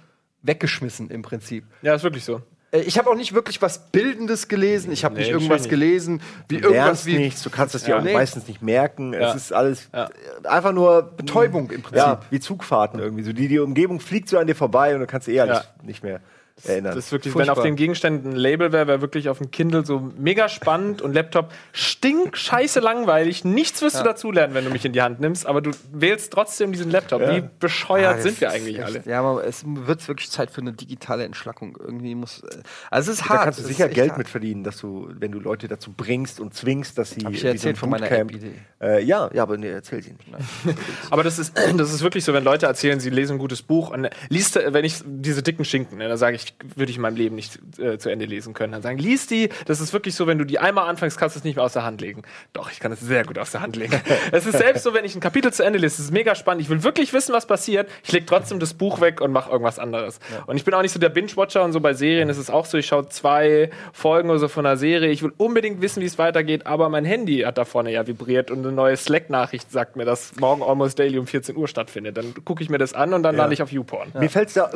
weggeschmissen 0.42 1.10
im 1.10 1.22
Prinzip. 1.22 1.64
ja, 1.82 1.94
ist 1.94 2.02
wirklich 2.02 2.24
so. 2.24 2.40
Äh, 2.72 2.80
Ich 2.80 2.96
habe 2.98 3.10
auch 3.10 3.14
nicht 3.14 3.34
wirklich 3.34 3.60
was 3.60 3.90
Bildendes 3.90 4.48
gelesen. 4.48 4.90
Ich 4.90 5.04
habe 5.04 5.14
Nee, 5.16 5.20
nicht 5.22 5.30
irgendwas 5.32 5.62
nicht. 5.62 5.70
gelesen, 5.70 6.22
wie 6.48 6.56
Du 6.56 6.68
irgendwas 6.68 6.84
lernst 6.86 7.06
wie 7.06 7.18
nichts, 7.18 7.42
du 7.42 7.50
kannst 7.50 7.74
es 7.74 7.84
dir 7.84 7.90
Ja. 7.90 7.98
auch 7.98 8.02
Nee. 8.02 8.14
meistens 8.14 8.48
nicht 8.48 8.62
merken. 8.62 9.12
Ja. 9.12 9.30
Es 9.30 9.34
ist 9.36 9.52
alles 9.52 9.88
Ja. 9.92 10.06
äh, 10.44 10.48
einfach 10.48 10.72
nur 10.72 11.02
Betäubung 11.02 11.70
im 11.70 11.82
Prinzip. 11.82 11.98
Ja, 12.06 12.20
wie 12.30 12.40
Zugfahrten 12.40 13.00
irgendwie. 13.00 13.22
So 13.22 13.32
die, 13.32 13.48
die 13.48 13.58
Umgebung 13.58 14.00
fliegt 14.00 14.28
so 14.28 14.38
an 14.38 14.46
dir 14.46 14.56
vorbei 14.56 14.94
und 14.94 15.00
du 15.00 15.06
kannst 15.06 15.28
eh 15.28 15.40
alles 15.40 15.58
Ja. 15.58 15.64
nicht 15.84 16.02
mehr 16.02 16.20
erinnern. 16.64 16.94
Das 16.94 17.06
ist 17.06 17.12
wirklich, 17.12 17.32
Furchtbar. 17.32 17.54
wenn 17.56 17.58
auf 17.60 17.64
den 17.64 17.76
Gegenständen 17.76 18.32
ein 18.32 18.36
Label 18.36 18.72
wäre, 18.72 18.86
wäre 18.86 19.00
wirklich 19.00 19.28
auf 19.28 19.38
dem 19.38 19.50
Kindle 19.50 19.84
so 19.84 20.00
mega 20.16 20.48
spannend 20.48 21.02
und 21.02 21.12
Laptop 21.12 21.52
stink 21.72 22.36
scheiße 22.36 22.80
langweilig. 22.80 23.44
Nichts 23.44 23.82
wirst 23.82 23.98
du 24.00 24.04
dazulernen, 24.04 24.54
wenn 24.54 24.64
du 24.64 24.70
mich 24.70 24.84
in 24.84 24.92
die 24.92 25.02
Hand 25.02 25.20
nimmst, 25.20 25.46
aber 25.46 25.60
du 25.60 25.70
wählst 25.92 26.32
trotzdem 26.32 26.72
diesen 26.72 26.90
Laptop. 26.90 27.20
Wie 27.20 27.42
bescheuert 27.60 28.16
Ah, 28.18 28.22
sind 28.22 28.40
wir 28.40 28.50
eigentlich 28.50 28.82
alle? 28.84 29.02
Ja, 29.04 29.20
aber 29.20 29.44
es 29.46 29.64
wird 29.66 30.06
wirklich 30.08 30.30
Zeit 30.30 30.50
für 30.50 30.60
eine 30.60 30.72
digitale 30.72 31.24
Entschlackung. 31.24 31.76
Irgendwie 31.78 32.14
muss. 32.14 32.42
äh, 32.42 32.56
Also 32.90 33.12
es 33.12 33.18
ist 33.20 33.26
da 33.28 33.34
hart. 33.34 33.44
kannst 33.44 33.58
du 33.60 33.64
sicher 33.64 33.88
Geld 33.88 34.10
hart. 34.10 34.18
mit 34.18 34.28
verdienen, 34.28 34.64
dass 34.64 34.78
du, 34.78 35.08
wenn 35.18 35.32
du 35.32 35.40
Leute 35.40 35.68
dazu 35.68 35.92
bringst 35.92 36.40
und 36.40 36.54
zwingst, 36.54 36.96
dass 36.98 37.10
sie. 37.10 37.20
Hab 37.24 37.32
ich 37.32 37.44
ein 37.46 37.52
erzählt 37.52 37.76
von 37.78 37.90
meiner 37.90 38.10
App-Idee? 38.10 38.52
Äh, 38.80 39.02
ja, 39.04 39.30
ja, 39.32 39.42
aber 39.42 39.56
nee, 39.58 39.68
erzähl 39.70 40.02
sie 40.02 40.12
nicht. 40.12 40.26
Aber 41.10 41.22
das 41.22 41.38
ist, 41.38 41.56
das 41.76 41.92
ist 41.92 42.02
wirklich 42.02 42.24
so, 42.24 42.32
wenn 42.34 42.44
Leute 42.44 42.66
erzählen, 42.66 43.00
sie 43.00 43.10
lesen 43.10 43.34
ein 43.36 43.38
gutes 43.38 43.62
Buch 43.62 43.90
und 43.90 44.08
liest, 44.28 44.56
wenn 44.56 44.84
ich 44.84 44.96
diese 45.04 45.42
dicken 45.42 45.64
Schinken, 45.64 45.98
ne, 45.98 46.08
da 46.08 46.16
sage 46.16 46.36
ich, 46.36 46.45
würde 46.74 46.90
ich 46.90 46.96
in 46.96 47.02
meinem 47.02 47.16
Leben 47.16 47.34
nicht 47.34 47.58
äh, 47.78 47.98
zu 47.98 48.10
Ende 48.10 48.26
lesen 48.26 48.54
können. 48.54 48.72
Dann 48.72 48.82
sagen, 48.82 48.98
lies 48.98 49.26
die. 49.26 49.48
Das 49.66 49.80
ist 49.80 49.92
wirklich 49.92 50.14
so, 50.14 50.26
wenn 50.26 50.38
du 50.38 50.44
die 50.44 50.58
einmal 50.58 50.88
anfängst, 50.88 51.18
kannst 51.18 51.36
du 51.36 51.38
es 51.38 51.44
nicht 51.44 51.56
mehr 51.56 51.64
aus 51.64 51.72
der 51.72 51.84
Hand 51.84 52.00
legen. 52.00 52.22
Doch, 52.52 52.70
ich 52.70 52.80
kann 52.80 52.92
es 52.92 53.00
sehr 53.00 53.24
gut 53.24 53.38
aus 53.38 53.50
der 53.52 53.60
Hand 53.60 53.76
legen. 53.76 54.00
es 54.32 54.46
ist 54.46 54.58
selbst 54.58 54.82
so, 54.82 54.94
wenn 54.94 55.04
ich 55.04 55.14
ein 55.14 55.20
Kapitel 55.20 55.52
zu 55.52 55.62
Ende 55.62 55.78
lese, 55.78 55.94
es 55.94 56.06
ist 56.06 56.12
mega 56.12 56.34
spannend. 56.34 56.62
Ich 56.62 56.68
will 56.68 56.82
wirklich 56.82 57.12
wissen, 57.12 57.32
was 57.32 57.46
passiert. 57.46 57.88
Ich 58.04 58.12
lege 58.12 58.26
trotzdem 58.26 58.60
das 58.60 58.74
Buch 58.74 59.00
weg 59.00 59.20
und 59.20 59.32
mache 59.32 59.50
irgendwas 59.50 59.78
anderes. 59.78 60.18
Und 60.46 60.56
ich 60.56 60.64
bin 60.64 60.74
auch 60.74 60.82
nicht 60.82 60.92
so 60.92 60.98
der 60.98 61.08
Binge-Watcher 61.08 61.64
und 61.64 61.72
so 61.72 61.80
bei 61.80 61.94
Serien 61.94 62.28
ist 62.28 62.38
es 62.38 62.50
auch 62.50 62.66
so, 62.66 62.78
ich 62.78 62.86
schaue 62.86 63.08
zwei 63.08 63.70
Folgen 63.92 64.30
oder 64.30 64.38
so 64.38 64.48
von 64.48 64.66
einer 64.66 64.76
Serie. 64.76 65.10
Ich 65.10 65.22
will 65.22 65.32
unbedingt 65.36 65.80
wissen, 65.80 66.00
wie 66.02 66.06
es 66.06 66.18
weitergeht, 66.18 66.66
aber 66.66 66.88
mein 66.88 67.04
Handy 67.04 67.40
hat 67.40 67.58
da 67.58 67.64
vorne 67.64 67.92
ja 67.92 68.06
vibriert 68.06 68.50
und 68.50 68.58
eine 68.58 68.72
neue 68.72 68.96
Slack-Nachricht 68.96 69.70
sagt 69.70 69.96
mir, 69.96 70.04
dass 70.04 70.36
morgen 70.36 70.62
Almost 70.62 70.98
Daily 70.98 71.18
um 71.18 71.26
14 71.26 71.56
Uhr 71.56 71.68
stattfindet. 71.68 72.16
Dann 72.16 72.34
gucke 72.44 72.62
ich 72.62 72.70
mir 72.70 72.78
das 72.78 72.92
an 72.92 73.14
und 73.14 73.22
dann 73.22 73.36
lande 73.36 73.54
ich 73.54 73.62
auf 73.62 73.72
YouPorn. 73.72 74.12
Mir 74.14 74.30
fällt 74.30 74.48
es 74.48 74.54
da 74.54 74.70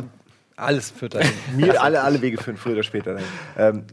Alles 0.61 0.91
führt 0.91 1.15
dahin. 1.15 1.31
mir 1.57 1.81
alle, 1.81 2.03
alle 2.03 2.21
Wege 2.21 2.37
führen, 2.43 2.57
früher 2.57 2.75
oder 2.75 2.83
später. 2.83 3.15
dahin. 3.15 3.29
Ähm, 3.57 3.85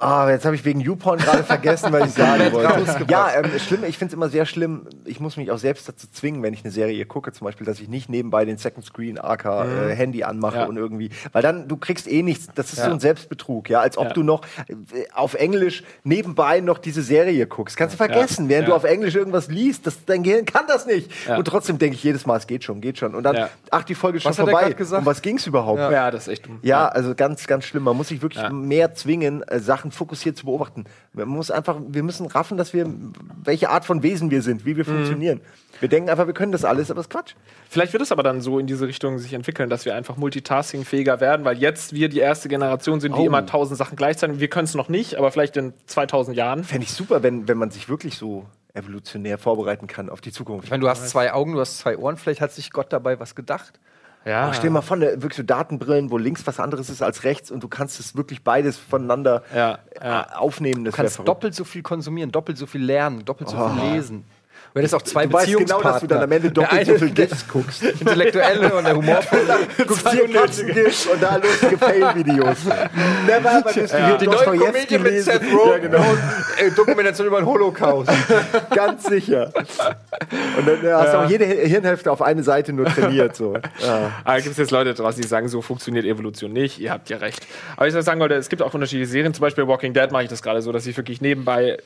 Ah, 0.00 0.30
jetzt 0.30 0.44
habe 0.44 0.54
ich 0.54 0.64
wegen 0.64 0.78
YouPorn 0.78 1.18
gerade 1.18 1.42
vergessen, 1.42 1.92
weil 1.92 2.06
ich 2.06 2.12
sagen 2.14 2.52
wollte. 2.52 3.04
Ja, 3.08 3.30
ähm, 3.34 3.50
schlimm, 3.58 3.82
ich 3.82 3.98
finde 3.98 4.12
es 4.12 4.14
immer 4.14 4.28
sehr 4.28 4.46
schlimm. 4.46 4.86
Ich 5.04 5.18
muss 5.18 5.36
mich 5.36 5.50
auch 5.50 5.58
selbst 5.58 5.88
dazu 5.88 6.06
zwingen, 6.12 6.40
wenn 6.44 6.54
ich 6.54 6.62
eine 6.62 6.70
Serie 6.70 7.04
gucke, 7.04 7.32
zum 7.32 7.46
Beispiel, 7.46 7.66
dass 7.66 7.80
ich 7.80 7.88
nicht 7.88 8.08
nebenbei 8.08 8.44
den 8.44 8.58
Second 8.58 8.84
Screen 8.84 9.18
AK 9.18 9.44
äh, 9.46 9.94
Handy 9.96 10.22
anmache 10.22 10.58
Ja. 10.58 10.64
und 10.66 10.76
irgendwie, 10.76 11.10
weil 11.32 11.42
dann 11.42 11.66
du 11.66 11.76
kriegst 11.76 12.06
eh 12.06 12.22
nichts. 12.22 12.46
Das 12.54 12.72
ist 12.72 12.78
Ja. 12.78 12.84
so 12.84 12.92
ein 12.92 13.00
Selbstbetrug, 13.00 13.68
ja, 13.70 13.80
als 13.80 13.98
ob 13.98 14.06
Ja. 14.08 14.12
du 14.12 14.22
noch 14.22 14.42
äh, 14.68 14.74
auf 15.14 15.34
Englisch 15.34 15.82
nebenbei 16.04 16.60
noch 16.60 16.78
diese 16.78 17.02
Serie 17.02 17.48
guckst. 17.48 17.76
Kannst 17.76 17.94
du 17.94 17.96
vergessen, 17.96 18.48
während 18.48 18.68
du 18.68 18.74
auf 18.74 18.84
Englisch 18.84 19.16
irgendwas 19.16 19.48
liest. 19.48 19.84
Das, 19.88 20.04
dein 20.04 20.22
Gehirn 20.22 20.44
kann 20.44 20.66
das 20.68 20.86
nicht. 20.86 21.10
Und 21.36 21.44
trotzdem 21.44 21.78
denke 21.78 21.96
ich 21.96 22.04
jedes 22.04 22.24
Mal, 22.24 22.36
es 22.36 22.46
geht 22.46 22.62
schon, 22.62 22.80
geht 22.80 22.98
schon. 22.98 23.16
Und 23.16 23.24
dann, 23.24 23.48
ach, 23.72 23.82
die 23.82 23.96
Folge 23.96 24.18
ist 24.18 24.22
schon 24.22 24.30
Was 24.30 24.38
hat 24.38 24.46
er 24.46 24.76
vorbei. 24.76 24.98
Um 24.98 25.06
was 25.06 25.22
ging's 25.22 25.44
überhaupt? 25.48 25.80
Ja, 25.80 26.12
das 26.12 26.22
ist 26.22 26.28
echt 26.34 26.46
dumm. 26.46 26.60
Ja, 26.62 26.86
also 26.86 27.16
ganz, 27.16 27.48
ganz 27.48 27.64
schlimm. 27.64 27.82
Man 27.82 27.96
muss 27.96 28.06
sich 28.08 28.22
wirklich 28.22 28.48
mehr 28.50 28.94
zwingen, 28.94 29.42
äh, 29.42 29.58
Sachen 29.58 29.87
fokussiert 29.90 30.36
zu 30.36 30.46
beobachten. 30.46 30.84
Man 31.12 31.28
muss 31.28 31.50
einfach, 31.50 31.78
wir 31.88 32.02
müssen 32.02 32.26
raffen, 32.26 32.56
dass 32.58 32.72
wir, 32.72 32.86
welche 33.44 33.70
Art 33.70 33.84
von 33.84 34.02
Wesen 34.02 34.30
wir 34.30 34.42
sind, 34.42 34.64
wie 34.64 34.72
Mhm. 34.72 34.76
wir 34.78 34.84
funktionieren. 34.84 35.40
Wir 35.80 35.88
denken 35.88 36.10
einfach, 36.10 36.26
wir 36.26 36.34
können 36.34 36.52
das 36.52 36.64
alles, 36.64 36.90
aber 36.90 36.98
das 36.98 37.06
ist 37.06 37.10
Quatsch. 37.10 37.34
Vielleicht 37.68 37.92
wird 37.92 38.02
es 38.02 38.10
aber 38.12 38.22
dann 38.22 38.40
so 38.40 38.58
in 38.58 38.66
diese 38.66 38.86
Richtung 38.88 39.18
sich 39.18 39.32
entwickeln, 39.32 39.70
dass 39.70 39.84
wir 39.84 39.94
einfach 39.94 40.16
multitaskingfähiger 40.16 41.20
werden, 41.20 41.44
weil 41.44 41.58
jetzt 41.58 41.92
wir 41.92 42.08
die 42.08 42.18
erste 42.18 42.48
Generation 42.48 43.00
sind, 43.00 43.14
die 43.16 43.20
Oh. 43.20 43.26
immer 43.26 43.46
tausend 43.46 43.78
Sachen 43.78 43.96
gleichzeitig. 43.96 44.40
Wir 44.40 44.48
können 44.48 44.64
es 44.64 44.74
noch 44.74 44.88
nicht, 44.88 45.16
aber 45.16 45.30
vielleicht 45.30 45.56
in 45.56 45.72
2000 45.86 46.36
Jahren. 46.36 46.64
Fände 46.64 46.84
ich 46.84 46.92
super, 46.92 47.22
wenn, 47.22 47.46
wenn 47.48 47.58
man 47.58 47.70
sich 47.70 47.88
wirklich 47.88 48.16
so 48.16 48.46
evolutionär 48.74 49.38
vorbereiten 49.38 49.86
kann 49.86 50.08
auf 50.10 50.20
die 50.20 50.32
Zukunft. 50.32 50.64
Ich 50.64 50.70
meine, 50.70 50.80
du 50.82 50.88
hast 50.88 51.08
zwei 51.08 51.32
Augen, 51.32 51.52
du 51.54 51.60
hast 51.60 51.78
zwei 51.78 51.96
Ohren, 51.98 52.16
vielleicht 52.16 52.40
hat 52.40 52.52
sich 52.52 52.70
Gott 52.70 52.92
dabei 52.92 53.18
was 53.18 53.34
gedacht. 53.34 53.78
Ja. 54.28 54.48
Ach, 54.48 54.54
stell 54.54 54.68
dir 54.68 54.74
mal 54.74 54.82
vor, 54.82 54.98
ne, 54.98 55.14
wirklich 55.22 55.36
so 55.36 55.42
Datenbrillen, 55.42 56.10
wo 56.10 56.18
links 56.18 56.46
was 56.46 56.60
anderes 56.60 56.90
ist 56.90 57.02
als 57.02 57.24
rechts 57.24 57.50
und 57.50 57.62
du 57.62 57.68
kannst 57.68 57.98
es 57.98 58.14
wirklich 58.14 58.44
beides 58.44 58.76
voneinander 58.76 59.42
Ja, 59.54 59.78
ja. 60.00 60.20
äh, 60.20 60.34
aufnehmen. 60.36 60.84
Das 60.84 60.94
Du 60.94 61.02
kannst 61.02 61.26
doppelt 61.26 61.54
so 61.54 61.64
viel 61.64 61.82
konsumieren, 61.82 62.30
doppelt 62.30 62.58
so 62.58 62.66
viel 62.66 62.82
lernen, 62.84 63.24
doppelt 63.24 63.48
so 63.48 63.56
viel 63.56 63.90
lesen. 63.92 64.24
Du 64.78 64.82
hättest 64.82 64.94
auch 64.94 65.02
zwei 65.02 65.26
Du 65.26 65.32
weißt 65.32 65.56
genau, 65.56 65.82
dass 65.82 66.00
du 66.02 66.06
dann 66.06 66.22
am 66.22 66.30
Ende 66.30 66.52
doppelt 66.52 66.86
so 66.86 66.94
viel 66.98 67.10
der 67.10 67.26
GIFs 67.26 67.48
guckst. 67.48 67.82
Intellektuelle 67.82 68.72
und 68.72 68.84
der 68.84 68.94
humorvolle. 68.94 69.42
guckst 69.76 70.08
hier 70.10 70.28
Katzen-GIFs 70.32 71.06
und 71.06 71.20
da 71.20 71.34
lustige 71.34 71.76
Fail-Videos. 71.76 72.58
Never 73.26 73.50
ever 73.58 73.72
did 73.72 74.20
Die 74.20 74.26
neue 74.26 74.56
Komödie 74.58 74.98
mit 74.98 75.22
Seth 75.24 75.42
Rogen 75.52 75.70
Ja, 75.72 75.78
genau. 75.78 75.98
und 75.98 76.18
äh, 76.64 76.70
Dokumentation 76.70 77.26
über 77.26 77.40
den 77.40 77.46
Holocaust. 77.46 78.08
Ganz 78.72 79.02
sicher. 79.04 79.52
Und 80.56 80.68
dann 80.68 80.84
äh, 80.86 80.92
hast 80.92 81.12
du 81.12 81.18
auch 81.18 81.28
jede 81.28 81.44
Hi- 81.48 81.68
Hirnhälfte 81.68 82.12
auf 82.12 82.22
eine 82.22 82.44
Seite 82.44 82.72
nur 82.72 82.86
trainiert. 82.86 83.34
So. 83.34 83.54
Ja. 83.84 84.12
Aber 84.22 84.36
gibt 84.36 84.52
es 84.52 84.58
jetzt 84.58 84.70
Leute 84.70 84.94
draußen, 84.94 85.20
die 85.20 85.26
sagen, 85.26 85.48
so 85.48 85.60
funktioniert 85.60 86.04
Evolution 86.06 86.52
nicht. 86.52 86.78
Ihr 86.78 86.92
habt 86.92 87.10
ja 87.10 87.16
recht. 87.16 87.44
Aber 87.76 87.88
ich 87.88 87.92
soll 87.92 88.02
sagen 88.02 88.20
wollte, 88.20 88.36
es 88.36 88.48
gibt 88.48 88.62
auch 88.62 88.72
unterschiedliche 88.74 89.10
Serien. 89.10 89.34
Zum 89.34 89.42
Beispiel 89.42 89.66
Walking 89.66 89.92
Dead 89.92 90.12
mache 90.12 90.22
ich 90.22 90.28
das 90.28 90.40
gerade 90.40 90.62
so, 90.62 90.70
dass 90.70 90.86
ich 90.86 90.96
wirklich 90.96 91.20
nebenbei. 91.20 91.78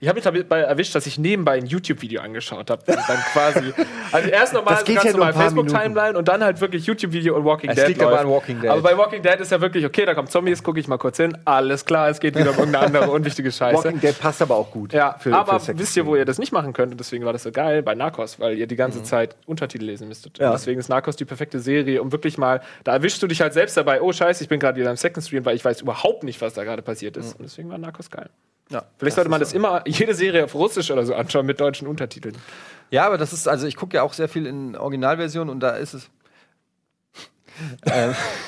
Ich 0.00 0.08
habe 0.08 0.16
mich 0.16 0.24
dabei 0.24 0.60
erwischt, 0.60 0.94
dass 0.94 1.06
ich 1.06 1.18
nebenbei 1.18 1.52
ein 1.58 1.66
YouTube-Video 1.66 2.20
angeschaut 2.20 2.70
habe. 2.70 2.82
Dann 2.86 2.96
quasi. 3.32 3.72
Also 4.12 4.28
erst 4.28 4.52
nochmal 4.54 4.78
so 4.78 4.92
ganz 4.92 5.04
ja 5.04 5.12
normal 5.12 5.32
Facebook-Timeline 5.32 6.16
und 6.18 6.28
dann 6.28 6.42
halt 6.44 6.60
wirklich 6.60 6.86
YouTube-Video 6.86 7.36
und 7.36 7.44
Walking 7.44 7.70
Dead. 7.74 7.88
liegt 7.88 8.02
aber 8.02 8.28
Walking 8.28 8.60
Dead. 8.60 8.70
Aber 8.70 8.82
bei 8.82 8.96
Walking 8.96 9.22
Dead 9.22 9.36
ist 9.40 9.50
ja 9.50 9.60
wirklich, 9.60 9.84
okay, 9.84 10.04
da 10.06 10.14
kommen 10.14 10.28
Zombies, 10.28 10.62
gucke 10.62 10.80
ich 10.80 10.88
mal 10.88 10.98
kurz 10.98 11.16
hin. 11.16 11.36
Alles 11.44 11.84
klar, 11.84 12.08
es 12.08 12.20
geht 12.20 12.36
wieder 12.36 12.50
um 12.50 12.56
irgendeine 12.58 12.86
andere 12.86 13.10
unwichtige 13.10 13.50
Scheiße. 13.50 13.84
Walking 13.84 14.00
Dead 14.00 14.18
passt 14.18 14.40
aber 14.42 14.56
auch 14.56 14.70
gut. 14.70 14.92
Ja, 14.92 15.16
für- 15.18 15.34
aber 15.34 15.58
für 15.60 15.78
wisst 15.78 15.96
ihr, 15.96 16.06
wo 16.06 16.16
ihr 16.16 16.24
das 16.24 16.38
nicht 16.38 16.52
machen 16.52 16.72
könnt? 16.72 16.92
Und 16.92 16.98
deswegen 17.00 17.24
war 17.24 17.32
das 17.32 17.42
so 17.42 17.50
geil 17.52 17.82
bei 17.82 17.94
Narcos, 17.94 18.38
weil 18.40 18.56
ihr 18.56 18.66
die 18.66 18.76
ganze 18.76 19.02
Zeit 19.02 19.36
Untertitel 19.46 19.84
lesen 19.84 20.08
müsstet. 20.08 20.38
Ja. 20.38 20.52
Deswegen 20.52 20.78
ist 20.80 20.88
Narcos 20.88 21.16
die 21.16 21.24
perfekte 21.24 21.58
Serie, 21.58 22.00
um 22.02 22.12
wirklich 22.12 22.38
mal, 22.38 22.60
da 22.84 22.92
erwischst 22.92 23.22
du 23.22 23.26
dich 23.26 23.40
halt 23.40 23.52
selbst 23.52 23.76
dabei, 23.76 24.00
oh 24.00 24.12
scheiße, 24.12 24.42
ich 24.42 24.48
bin 24.48 24.60
gerade 24.60 24.78
wieder 24.80 24.90
im 24.90 24.96
Second 24.96 25.24
Stream, 25.26 25.44
weil 25.44 25.56
ich 25.56 25.64
weiß 25.64 25.80
überhaupt 25.80 26.22
nicht, 26.22 26.40
was 26.40 26.54
da 26.54 26.64
gerade 26.64 26.82
passiert 26.82 27.16
ist. 27.16 27.34
Und 27.38 27.44
deswegen 27.44 27.68
war 27.68 27.78
Narcos 27.78 28.10
geil. 28.10 28.30
Ja. 28.70 28.84
Vielleicht 28.98 29.16
sollte 29.16 29.30
man 29.30 29.40
das 29.40 29.52
immer, 29.52 29.82
jede 29.86 30.14
Serie 30.14 30.44
auf 30.44 30.54
Russisch 30.54 30.90
oder 30.90 31.06
so 31.06 31.14
anschauen 31.14 31.46
mit 31.46 31.60
deutschen 31.60 31.88
Untertiteln. 31.88 32.36
Ja, 32.90 33.06
aber 33.06 33.18
das 33.18 33.32
ist, 33.32 33.48
also 33.48 33.66
ich 33.66 33.76
gucke 33.76 33.96
ja 33.96 34.02
auch 34.02 34.12
sehr 34.12 34.28
viel 34.28 34.46
in 34.46 34.76
Originalversion 34.76 35.48
und 35.48 35.60
da 35.60 35.70
ist 35.70 35.94
es. 35.94 36.10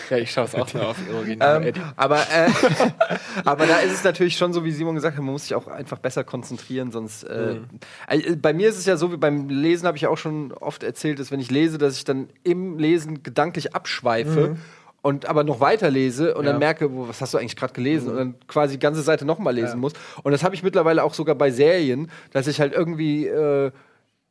Ja, 0.08 0.16
ich 0.16 0.30
schaue 0.30 0.44
es 0.44 0.54
auch 0.54 0.72
nur 0.72 0.88
auf 0.88 0.96
Original. 1.14 1.66
Ähm, 1.66 1.74
aber, 1.96 2.20
äh, 2.20 2.48
aber 3.44 3.66
da 3.66 3.78
ist 3.78 3.92
es 3.92 4.04
natürlich 4.04 4.36
schon 4.36 4.52
so, 4.52 4.64
wie 4.64 4.70
Simon 4.70 4.94
gesagt 4.94 5.16
hat, 5.16 5.24
man 5.24 5.32
muss 5.32 5.42
sich 5.42 5.54
auch 5.56 5.66
einfach 5.66 5.98
besser 5.98 6.22
konzentrieren, 6.22 6.92
sonst. 6.92 7.24
Äh, 7.24 7.56
äh, 8.08 8.36
bei 8.36 8.52
mir 8.52 8.68
ist 8.68 8.78
es 8.78 8.86
ja 8.86 8.96
so, 8.96 9.12
wie 9.12 9.16
beim 9.16 9.48
Lesen 9.48 9.86
habe 9.86 9.96
ich 9.96 10.06
auch 10.06 10.18
schon 10.18 10.52
oft 10.52 10.84
erzählt, 10.84 11.18
dass 11.18 11.32
wenn 11.32 11.40
ich 11.40 11.50
lese, 11.50 11.78
dass 11.78 11.96
ich 11.96 12.04
dann 12.04 12.28
im 12.44 12.78
Lesen 12.78 13.22
gedanklich 13.22 13.74
abschweife. 13.74 14.56
Und 15.02 15.26
aber 15.26 15.44
noch 15.44 15.60
weiterlese 15.60 16.34
und 16.34 16.44
Ja. 16.44 16.50
dann 16.52 16.58
merke, 16.58 16.92
wo, 16.92 17.08
was 17.08 17.20
hast 17.22 17.32
du 17.32 17.38
eigentlich 17.38 17.56
gerade 17.56 17.72
gelesen? 17.72 18.10
Und 18.10 18.16
dann 18.16 18.34
quasi 18.48 18.74
die 18.74 18.78
ganze 18.80 19.00
Seite 19.02 19.24
nochmal 19.24 19.54
lesen 19.54 19.80
muss. 19.80 19.92
Und 20.22 20.32
das 20.32 20.42
habe 20.44 20.54
ich 20.54 20.62
mittlerweile 20.62 21.02
auch 21.04 21.14
sogar 21.14 21.34
bei 21.34 21.50
Serien, 21.50 22.10
dass 22.32 22.46
ich 22.46 22.60
halt 22.60 22.74
irgendwie 22.74 23.26
äh, 23.26 23.70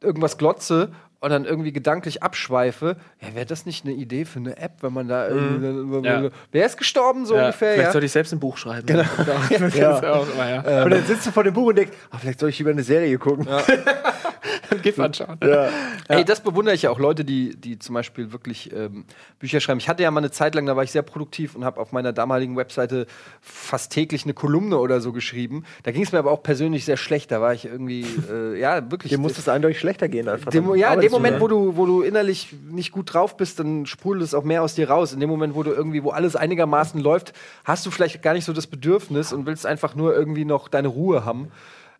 irgendwas 0.01 0.37
glotze 0.37 0.91
und 1.21 1.31
dann 1.31 1.43
irgendwie 1.43 1.73
gedanklich 1.73 2.21
abschweife. 2.23 2.95
Ja, 3.19 3.33
wäre 3.35 3.45
das 3.47 3.65
nicht 3.65 3.83
eine 3.83 3.93
Idee 3.95 4.23
für 4.25 4.39
eine 4.39 4.57
App, 4.57 4.73
wenn 4.81 4.93
man 4.93 5.07
da 5.07 5.27
irgendwie. 5.27 6.07
Ja. 6.07 6.29
Wer 6.51 6.65
ist 6.65 6.77
gestorben, 6.77 7.25
so 7.25 7.35
ja, 7.35 7.45
ungefähr? 7.45 7.73
vielleicht 7.73 7.87
Ja. 7.87 7.91
sollte 7.91 8.05
ich 8.05 8.11
selbst 8.11 8.31
ein 8.31 8.39
Buch 8.39 8.55
schreiben. 8.57 8.85
Genau. 8.85 9.03
Ja. 9.75 10.01
ja. 10.01 10.13
auch 10.13 10.27
immer, 10.31 10.49
ja. 10.49 10.83
Und 10.83 10.91
dann 10.91 11.03
sitzt 11.03 11.25
du 11.25 11.31
vor 11.31 11.43
dem 11.43 11.53
Buch 11.55 11.67
und 11.69 11.77
denkst, 11.79 11.91
ah, 12.11 12.17
vielleicht 12.19 12.39
soll 12.39 12.49
ich 12.49 12.59
lieber 12.59 12.69
eine 12.71 12.83
Serie 12.83 13.17
gucken. 13.17 13.47
GIF 14.81 14.99
anschauen. 14.99 15.37
Ja. 15.43 15.69
Ey, 16.07 16.25
das 16.25 16.41
bewundere 16.41 16.75
ich 16.75 16.83
ja 16.83 16.89
auch 16.89 16.99
Leute, 16.99 17.25
die, 17.25 17.55
die 17.55 17.79
zum 17.79 17.95
Beispiel 17.95 18.31
wirklich 18.31 18.71
ähm, 18.73 19.05
Bücher 19.39 19.59
schreiben. 19.59 19.79
Ich 19.79 19.89
hatte 19.89 20.03
ja 20.03 20.11
mal 20.11 20.19
eine 20.19 20.31
Zeit 20.31 20.55
lang, 20.55 20.65
da 20.65 20.75
war 20.75 20.83
ich 20.83 20.91
sehr 20.91 21.01
produktiv 21.01 21.55
und 21.55 21.65
habe 21.65 21.79
auf 21.79 21.91
meiner 21.91 22.13
damaligen 22.13 22.55
Webseite 22.55 23.07
fast 23.41 23.91
täglich 23.91 24.23
eine 24.23 24.33
Kolumne 24.33 24.77
oder 24.77 25.01
so 25.01 25.11
geschrieben. 25.11 25.65
Da 25.83 25.91
ging 25.91 26.03
es 26.03 26.11
mir 26.11 26.19
aber 26.19 26.31
auch 26.31 26.43
persönlich 26.43 26.85
sehr 26.85 26.97
schlecht. 26.97 27.31
Da 27.31 27.41
war 27.41 27.53
ich 27.53 27.65
irgendwie, 27.65 28.05
äh, 28.31 28.59
ja, 28.59 28.89
wirklich. 28.91 29.11
Dir 29.11 29.19
muss 29.19 29.37
es 29.37 29.47
eindeutig 29.47 29.79
schlechter 29.79 30.07
gehen. 30.07 30.29
Einfach 30.29 30.51
dem, 30.51 30.73
ja, 30.75 30.93
in 30.93 31.01
dem 31.01 31.11
Moment, 31.11 31.39
wo 31.39 31.47
du, 31.47 31.77
wo 31.77 31.85
du 31.85 32.01
innerlich 32.01 32.53
nicht 32.69 32.91
gut 32.91 33.13
drauf 33.13 33.37
bist, 33.37 33.59
dann 33.59 33.85
sprudelt 33.85 34.25
es 34.25 34.33
auch 34.33 34.43
mehr 34.43 34.63
aus 34.63 34.75
dir 34.75 34.89
raus. 34.89 35.13
In 35.13 35.19
dem 35.19 35.29
Moment, 35.29 35.55
wo 35.55 35.63
du 35.63 35.71
irgendwie, 35.71 36.03
wo 36.03 36.11
alles 36.11 36.35
einigermaßen 36.35 36.99
läuft, 37.01 37.33
hast 37.63 37.85
du 37.85 37.91
vielleicht 37.91 38.21
gar 38.21 38.33
nicht 38.33 38.45
so 38.45 38.53
das 38.53 38.67
Bedürfnis 38.67 39.33
und 39.33 39.45
willst 39.45 39.65
einfach 39.65 39.95
nur 39.95 40.15
irgendwie 40.15 40.45
noch 40.45 40.67
deine 40.67 40.87
Ruhe 40.87 41.25
haben. 41.25 41.51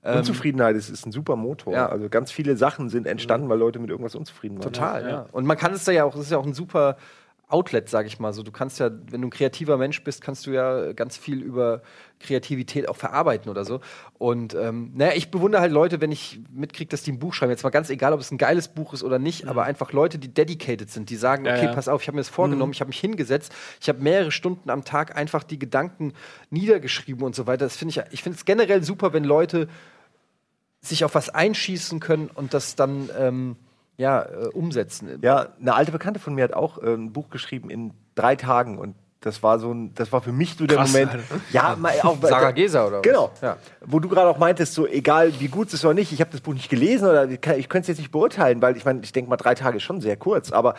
Unzufriedenheit 0.02 0.76
ist, 0.76 0.90
ist 0.90 1.06
ein 1.06 1.12
super 1.12 1.36
Motor. 1.36 1.74
Ja. 1.74 1.88
Also 1.88 2.08
ganz 2.10 2.32
viele 2.32 2.56
Sachen 2.56 2.90
sind 2.90 3.06
entstanden, 3.06 3.50
weil 3.50 3.60
Leute 3.60 3.80
mit 3.80 3.90
irgendwas 3.90 4.16
unzufrieden 4.16 4.58
waren. 4.58 4.64
Total, 4.64 5.08
ja. 5.08 5.26
Und 5.32 5.46
man 5.46 5.58
kann 5.58 5.74
es 5.74 5.84
da 5.84 5.92
ja 5.92 6.06
auch, 6.06 6.14
das 6.14 6.22
ist 6.22 6.32
ja 6.32 6.38
auch 6.38 6.46
ein 6.46 6.54
super 6.54 6.96
Outlet, 7.50 7.90
sag 7.90 8.06
ich 8.06 8.20
mal. 8.20 8.32
So, 8.32 8.44
du 8.44 8.52
kannst 8.52 8.80
ja, 8.80 8.92
wenn 9.10 9.22
du 9.22 9.28
ein 9.28 9.32
kreativer 9.32 9.78
Mensch 9.78 10.04
bist, 10.04 10.22
kannst 10.22 10.46
du 10.46 10.52
ja 10.52 10.94
ganz 10.94 11.18
viel 11.18 11.42
über 11.42 11.82
Kreativität 12.20 12.88
auch 12.88 12.96
verarbeiten 12.96 13.50
oder 13.50 13.66
so. 13.66 13.82
Und 14.20 14.54
ähm, 14.54 14.92
naja, 14.94 15.14
ich 15.16 15.32
bewundere 15.32 15.62
halt 15.62 15.72
Leute, 15.72 16.00
wenn 16.00 16.12
ich 16.12 16.40
mitkriege, 16.52 16.90
dass 16.90 17.02
die 17.02 17.12
ein 17.12 17.18
Buch 17.18 17.34
schreiben. 17.34 17.50
Jetzt 17.50 17.64
mal 17.64 17.72
ganz 17.72 17.90
egal, 17.90 18.14
ob 18.14 18.20
es 18.20 18.30
ein 18.30 18.38
geiles 18.38 18.68
Buch 18.68 18.94
ist 18.94 19.04
oder 19.04 19.18
nicht, 19.18 19.48
aber 19.48 19.64
einfach 19.64 19.94
Leute, 19.94 20.20
die 20.20 20.32
dedicated 20.32 20.92
sind, 20.92 21.10
die 21.10 21.16
sagen, 21.16 21.48
okay, 21.48 21.66
ja. 21.66 21.74
pass 21.74 21.88
auf, 21.88 22.04
ich 22.04 22.08
habe 22.08 22.18
mir 22.18 22.22
das 22.22 22.30
vorgenommen, 22.30 22.72
ich 22.72 22.82
habe 22.82 22.90
mich 22.90 23.00
hingesetzt, 23.00 23.52
ich 23.82 23.90
habe 23.90 24.00
mehrere 24.00 24.32
Stunden 24.32 24.70
am 24.70 24.86
Tag 24.86 25.18
einfach 25.18 25.44
die 25.44 25.58
Gedanken 25.58 26.14
niedergeschrieben 26.52 27.24
und 27.24 27.36
so 27.36 27.48
weiter. 27.48 27.66
Das 27.66 27.78
finde 27.78 27.92
ich, 27.92 28.14
ich 28.14 28.22
finde 28.22 28.38
es 28.38 28.46
generell 28.46 28.84
super, 28.84 29.12
wenn 29.12 29.24
Leute 29.24 29.68
sich 30.82 31.04
auf 31.04 31.16
was 31.16 31.30
einschießen 31.30 32.00
können 32.00 32.30
und 32.34 32.54
das 32.54 32.76
dann 32.76 33.10
ähm, 33.18 33.56
ja, 34.00 34.22
äh, 34.24 34.48
umsetzen. 34.54 35.20
Ja, 35.22 35.50
eine 35.60 35.76
alte 35.76 35.92
Bekannte 35.92 36.20
von 36.20 36.34
mir 36.34 36.46
hat 36.46 36.54
auch 36.54 36.82
äh, 36.82 36.94
ein 36.94 37.12
Buch 37.12 37.30
geschrieben 37.30 37.70
in 37.70 37.92
drei 38.16 38.36
Tagen 38.36 38.80
und 38.80 38.96
das 39.20 39.44
war 39.44 39.60
so 39.60 39.74
ein, 39.74 39.94
das 39.96 40.14
war 40.14 40.22
für 40.22 40.32
mich 40.32 40.56
so 40.56 40.66
der 40.66 40.78
Krass, 40.78 40.94
Moment. 40.94 41.12
Alter. 41.12 41.26
Ja, 41.52 41.76
mal 41.78 41.94
auch 42.04 42.18
Sarah 42.22 42.52
Geser 42.52 42.88
oder 42.88 42.98
was? 43.00 43.04
Genau. 43.04 43.32
Ja. 43.42 43.58
Wo 43.86 44.00
du 44.00 44.08
gerade 44.08 44.30
auch 44.30 44.38
meintest, 44.38 44.74
so 44.74 44.88
egal 44.88 45.34
wie 45.40 45.50
gut 45.50 45.68
es 45.68 45.74
ist 45.74 45.86
oder 45.86 45.94
nicht, 45.94 46.14
ich 46.14 46.22
habe 46.22 46.32
das 46.32 46.40
Buch 46.40 46.54
nicht 46.54 46.70
gelesen 46.70 47.10
oder 47.10 47.30
ich, 47.30 47.46
ich 47.46 47.68
könnte 47.68 47.82
es 47.82 47.88
jetzt 47.90 47.98
nicht 47.98 48.12
beurteilen, 48.12 48.62
weil 48.62 48.78
ich 48.78 48.86
meine, 48.86 49.02
ich 49.04 49.12
denke 49.12 49.30
mal, 49.30 49.36
drei 49.36 49.56
Tage 49.56 49.78
ist 49.78 49.84
schon 49.84 50.00
sehr 50.00 50.16
kurz, 50.16 50.54
aber 50.54 50.76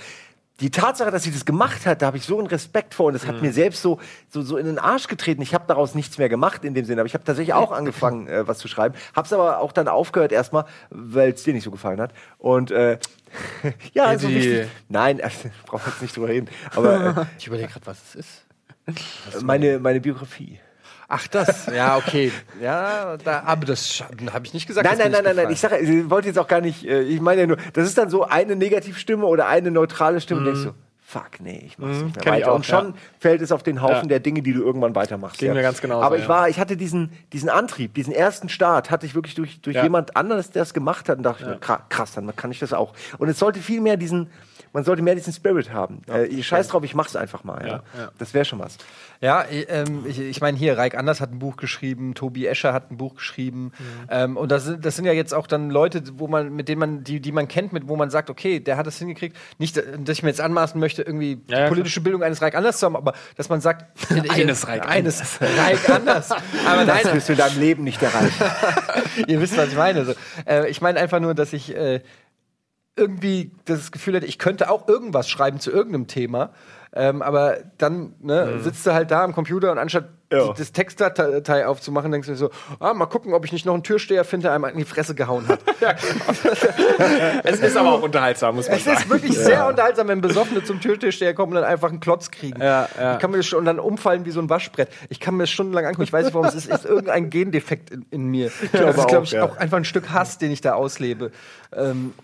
die 0.61 0.71
Tatsache, 0.71 1.11
dass 1.11 1.23
sie 1.23 1.33
das 1.33 1.45
gemacht 1.45 1.87
hat, 1.87 2.03
da 2.03 2.07
habe 2.07 2.17
ich 2.17 2.25
so 2.25 2.39
einen 2.39 2.47
Respekt 2.47 2.95
vor 2.95 3.07
und 3.07 3.15
das 3.15 3.27
hat 3.27 3.41
mir 3.41 3.53
selbst 3.53 3.83
so, 3.83 3.99
so, 4.29 4.43
so 4.43 4.57
in 4.57 4.67
den 4.67 4.79
Arsch 4.79 5.07
getreten. 5.09 5.41
Ich 5.43 5.55
habe 5.55 5.65
daraus 5.67 5.95
nichts 5.95 6.19
mehr 6.19 6.29
gemacht 6.29 6.65
in 6.65 6.75
dem 6.75 6.85
Sinne, 6.85 7.01
aber 7.01 7.07
ich 7.07 7.15
habe 7.15 7.25
tatsächlich 7.25 7.55
auch 7.55 7.73
angefangen, 7.73 8.29
äh, 8.29 8.47
was 8.47 8.59
zu 8.59 8.69
schreiben, 8.69 8.95
habe 9.15 9.27
es 9.27 9.33
aber 9.33 9.59
auch 9.59 9.73
dann 9.73 9.89
aufgehört 9.89 10.33
erstmal, 10.33 10.67
weil 10.91 11.33
es 11.33 11.43
dir 11.43 11.55
nicht 11.55 11.65
so 11.65 11.71
gefallen 11.71 12.01
hat. 12.01 12.13
Und 12.39 12.71
äh, 12.71 12.99
ja, 13.95 14.05
also 14.05 14.29
wichtig. 14.29 14.69
Nein, 14.89 15.19
äh, 15.19 15.31
brauchen 15.67 15.87
wir 15.87 15.93
jetzt 15.93 16.03
nicht 16.03 16.17
drüber 16.17 16.29
reden. 16.29 16.49
Aber 16.75 17.27
Ich 17.39 17.47
überlege 17.47 17.69
gerade, 17.69 17.87
was 17.87 17.99
es 18.03 18.15
ist. 18.15 18.45
äh, 18.87 19.43
meine, 19.43 19.79
meine 19.79 20.01
Biografie. 20.01 20.59
Ach, 21.13 21.27
das. 21.27 21.67
Ja, 21.67 21.97
okay. 21.97 22.31
Ja, 22.63 23.17
da, 23.23 23.43
aber 23.45 23.67
das 23.67 24.03
habe 24.33 24.47
ich 24.47 24.55
nicht 24.55 24.67
gesagt. 24.67 24.87
Nein, 24.89 24.97
nein, 24.99 25.11
nein, 25.13 25.25
nein, 25.25 25.37
nein. 25.37 25.51
Ich 25.51 25.61
sage, 25.61 25.79
ich 25.79 26.09
wollte 26.09 26.29
jetzt 26.29 26.39
auch 26.39 26.47
gar 26.49 26.61
nicht. 26.61 26.85
äh, 26.87 27.03
Ich 27.03 27.21
meine 27.21 27.41
ja 27.43 27.47
nur, 27.49 27.57
das 27.73 27.87
ist 27.89 27.99
dann 27.99 28.09
so 28.11 28.25
eine 28.25 28.55
Negativstimme 28.57 29.27
oder 29.27 29.47
eine 29.49 29.71
neutrale 29.71 30.21
Stimme. 30.21 30.41
Und 30.41 30.47
denkst 30.47 30.63
du, 30.65 30.71
fuck, 31.03 31.41
nee, 31.41 31.65
ich 31.67 31.77
mach's 31.79 32.01
nicht 32.01 32.15
mehr 32.15 32.25
ich 32.25 32.31
weiter. 32.43 32.53
auch, 32.53 32.55
und 32.57 32.65
schon 32.67 32.87
ja. 32.91 32.95
fällt 33.19 33.43
es 33.43 33.51
auf 33.51 33.65
den 33.65 33.83
Haufen 33.83 34.03
Ja. 34.03 34.07
der 34.07 34.21
Dinge, 34.21 34.43
die 34.43 34.53
du 34.53 34.63
irgendwann 34.63 34.95
weitermachst. 34.95 35.39
Ging 35.41 35.53
mir 35.53 35.63
ganz 35.63 35.81
genauso, 35.81 36.05
Aber 36.05 36.17
ich 36.17 36.23
ja. 36.23 36.29
war, 36.29 36.49
ich 36.49 36.61
hatte 36.61 36.77
diesen, 36.77 37.11
diesen 37.33 37.49
Antrieb, 37.49 37.95
diesen 37.95 38.13
ersten 38.15 38.49
Start, 38.49 38.93
hatte 38.93 39.05
ich 39.07 39.17
wirklich 39.17 39.35
durch, 39.35 39.61
durch 39.61 39.75
Ja. 39.75 39.83
jemand 39.83 40.17
anderes, 40.17 40.53
der 40.53 40.63
es 40.63 40.73
gemacht 40.73 41.09
hat, 41.09 41.17
und 41.19 41.25
dachte 41.25 41.43
ich 41.43 41.49
mir, 41.49 41.59
kra- 41.59 41.81
krass, 41.89 42.13
dann 42.15 42.35
kann 42.37 42.53
ich 42.53 42.61
das 42.61 42.73
auch. 42.73 42.93
Und 43.19 43.29
es 43.29 43.41
sollte 43.41 43.59
viel 43.59 43.81
mehr 43.81 43.97
diesen, 43.97 44.31
man 44.73 44.85
sollte 44.85 45.03
mehr 45.03 45.15
diesen 45.15 45.33
Spirit 45.33 45.73
haben. 45.73 46.03
Äh, 46.09 46.27
ich 46.27 46.47
scheiß 46.47 46.69
drauf, 46.69 46.85
ich 46.85 46.95
mach's 46.95 47.17
einfach 47.17 47.45
mal. 47.45 47.61
Ja. 47.63 47.69
Ja, 47.69 47.83
ja. 47.99 48.11
Das 48.19 48.35
wäre 48.35 48.45
schon 48.45 48.59
was. 48.59 48.77
Ja, 49.21 49.45
ich, 49.51 49.67
ähm, 49.69 50.05
ich, 50.07 50.19
ich 50.21 50.41
meine, 50.41 50.57
hier, 50.57 50.79
Reik 50.79 50.97
Anders 50.97 51.21
hat 51.21 51.33
ein 51.33 51.39
Buch 51.39 51.57
geschrieben, 51.57 52.15
Tobi 52.15 52.47
Escher 52.47 52.73
hat 52.73 52.91
ein 52.91 52.97
Buch 52.97 53.17
geschrieben. 53.17 53.73
Mhm. 53.79 54.07
Ähm, 54.09 54.37
und 54.37 54.51
das 54.53 54.65
sind, 54.65 54.85
das 54.85 54.97
sind 54.97 55.05
ja 55.05 55.13
jetzt 55.13 55.35
auch 55.35 55.47
dann 55.47 55.71
Leute, 55.71 56.03
wo 56.19 56.29
man, 56.29 56.55
mit 56.55 56.69
denen 56.69 56.79
man, 56.79 57.05
die, 57.05 57.21
die 57.21 57.33
man 57.33 57.49
kennt, 57.49 57.73
mit 57.73 57.89
wo 57.89 57.97
man 57.97 58.11
sagt, 58.11 58.31
okay, 58.31 58.61
der 58.61 58.77
hat 58.77 58.87
das 58.87 58.99
hingekriegt. 58.99 59.37
Nicht, 59.59 59.77
dass 59.77 60.17
ich 60.17 60.23
mir 60.23 60.29
jetzt 60.29 60.41
anmaßen 60.41 60.79
möchte, 60.81 61.03
irgendwie 61.03 61.43
Ja, 61.49 61.61
ja, 61.61 61.69
politische 61.69 62.01
Bildung 62.01 62.23
eines 62.23 62.41
Reik 62.41 62.55
Anders 62.55 62.79
zu 62.79 62.87
haben, 62.87 62.97
aber 62.97 63.15
dass 63.37 63.49
man 63.49 63.61
sagt, 63.61 63.87
Eines 64.31 64.67
Reik 64.69 64.89
eines 64.89 65.41
Reik 65.41 65.91
Anders. 65.91 66.31
aber 66.31 66.85
nein, 66.85 67.01
Das 67.03 67.15
wirst 67.15 67.29
du 67.29 67.33
in 67.33 67.39
deinem 67.39 67.61
Leben 67.61 67.85
nicht 67.85 68.03
erreichen. 68.03 68.45
Ihr 69.27 69.41
wisst, 69.41 69.57
was 69.57 69.69
ich 69.69 69.77
meine. 69.77 70.05
So, 70.05 70.15
äh, 70.47 70.69
ich 70.71 70.81
meine 70.81 71.01
einfach 71.01 71.21
nur, 71.21 71.35
dass 71.35 71.53
ich 71.53 71.75
äh, 71.77 72.01
irgendwie 73.01 73.51
das 73.65 73.91
Gefühl 73.91 74.15
hätte, 74.15 74.27
ich 74.27 74.39
könnte 74.39 74.71
auch 74.71 74.87
irgendwas 74.87 75.29
schreiben 75.29 75.59
zu 75.59 75.71
irgendeinem 75.71 76.07
Thema. 76.07 76.51
Ähm, 76.93 77.23
aber 77.23 77.59
dann 77.79 78.15
ne, 78.21 78.61
sitzt 78.61 78.87
du 78.87 78.93
halt 78.93 79.11
da 79.11 79.25
am 79.25 79.33
Computer 79.33 79.73
und 79.73 79.79
anstatt 79.79 80.09
Ja. 80.33 80.53
das 80.53 80.71
Textdatei 80.71 81.67
aufzumachen, 81.67 82.13
denkst 82.13 82.29
du 82.29 82.37
so, 82.37 82.51
ah, 82.79 82.95
mal 82.95 83.07
gucken, 83.07 83.35
ob 83.35 83.45
ich 83.45 83.53
nicht 83.53 83.67
noch 83.67 83.75
einen 83.75 83.83
Türsteher 83.83 84.25
finde, 84.25 84.45
der 84.45 84.53
einem 84.55 84.65
in 84.67 84.79
die 84.79 84.85
Fresse 84.85 85.15
gehauen 85.15 85.49
hat. 85.49 85.61
Es 87.45 87.61
ist 87.61 87.77
aber 87.77 87.93
auch 87.93 88.03
unterhaltsam, 88.03 88.55
muss 88.55 88.69
man 88.69 88.77
Es 88.77 88.85
sagen. 88.85 88.99
ist 88.99 89.11
wirklich 89.11 89.37
sehr 89.37 89.67
unterhaltsam, 89.67 90.09
wenn 90.09 90.21
Besoffene 90.21 90.63
zum 90.63 90.81
Türsteher 90.81 91.35
kommen 91.35 91.53
und 91.53 91.57
dann 91.63 91.65
einfach 91.65 91.89
einen 91.89 92.01
Klotz 92.01 92.31
kriegen. 92.31 92.61
Ja, 92.61 92.89
ja. 92.99 93.15
Ich 93.15 93.19
kann 93.19 93.31
mir 93.31 93.39
das 93.39 93.47
schon 93.47 93.59
und 93.61 93.65
dann 93.65 93.79
umfallen 93.81 94.25
wie 94.25 94.31
so 94.31 94.41
ein 94.41 94.49
Waschbrett. 94.49 94.89
Ich 95.09 95.21
kann 95.21 95.37
mir 95.37 95.45
das 95.45 95.51
stundenlang 95.51 95.85
angucken. 95.87 96.05
Ich 96.05 96.13
weiß 96.13 96.27
nicht, 96.27 96.35
warum 96.35 96.47
es 96.47 96.55
ist. 96.55 96.69
Es 96.71 96.81
ist 96.81 96.85
irgendein 96.85 97.31
Gendefekt 97.31 97.91
in, 97.91 98.07
in 98.11 98.25
mir. 98.27 98.51
das 98.73 98.97
ist, 98.97 98.99
auch, 98.99 99.07
glaube 99.07 99.25
ich, 99.25 99.33
ja. 99.33 99.45
auch 99.45 99.57
einfach 99.57 99.79
ein 99.79 99.85
Stück 99.85 100.11
Hass, 100.11 100.39
den 100.39 100.51
ich 100.51 100.61
da 100.61 100.75
auslebe. 100.75 101.33
Ähm, 101.75 102.15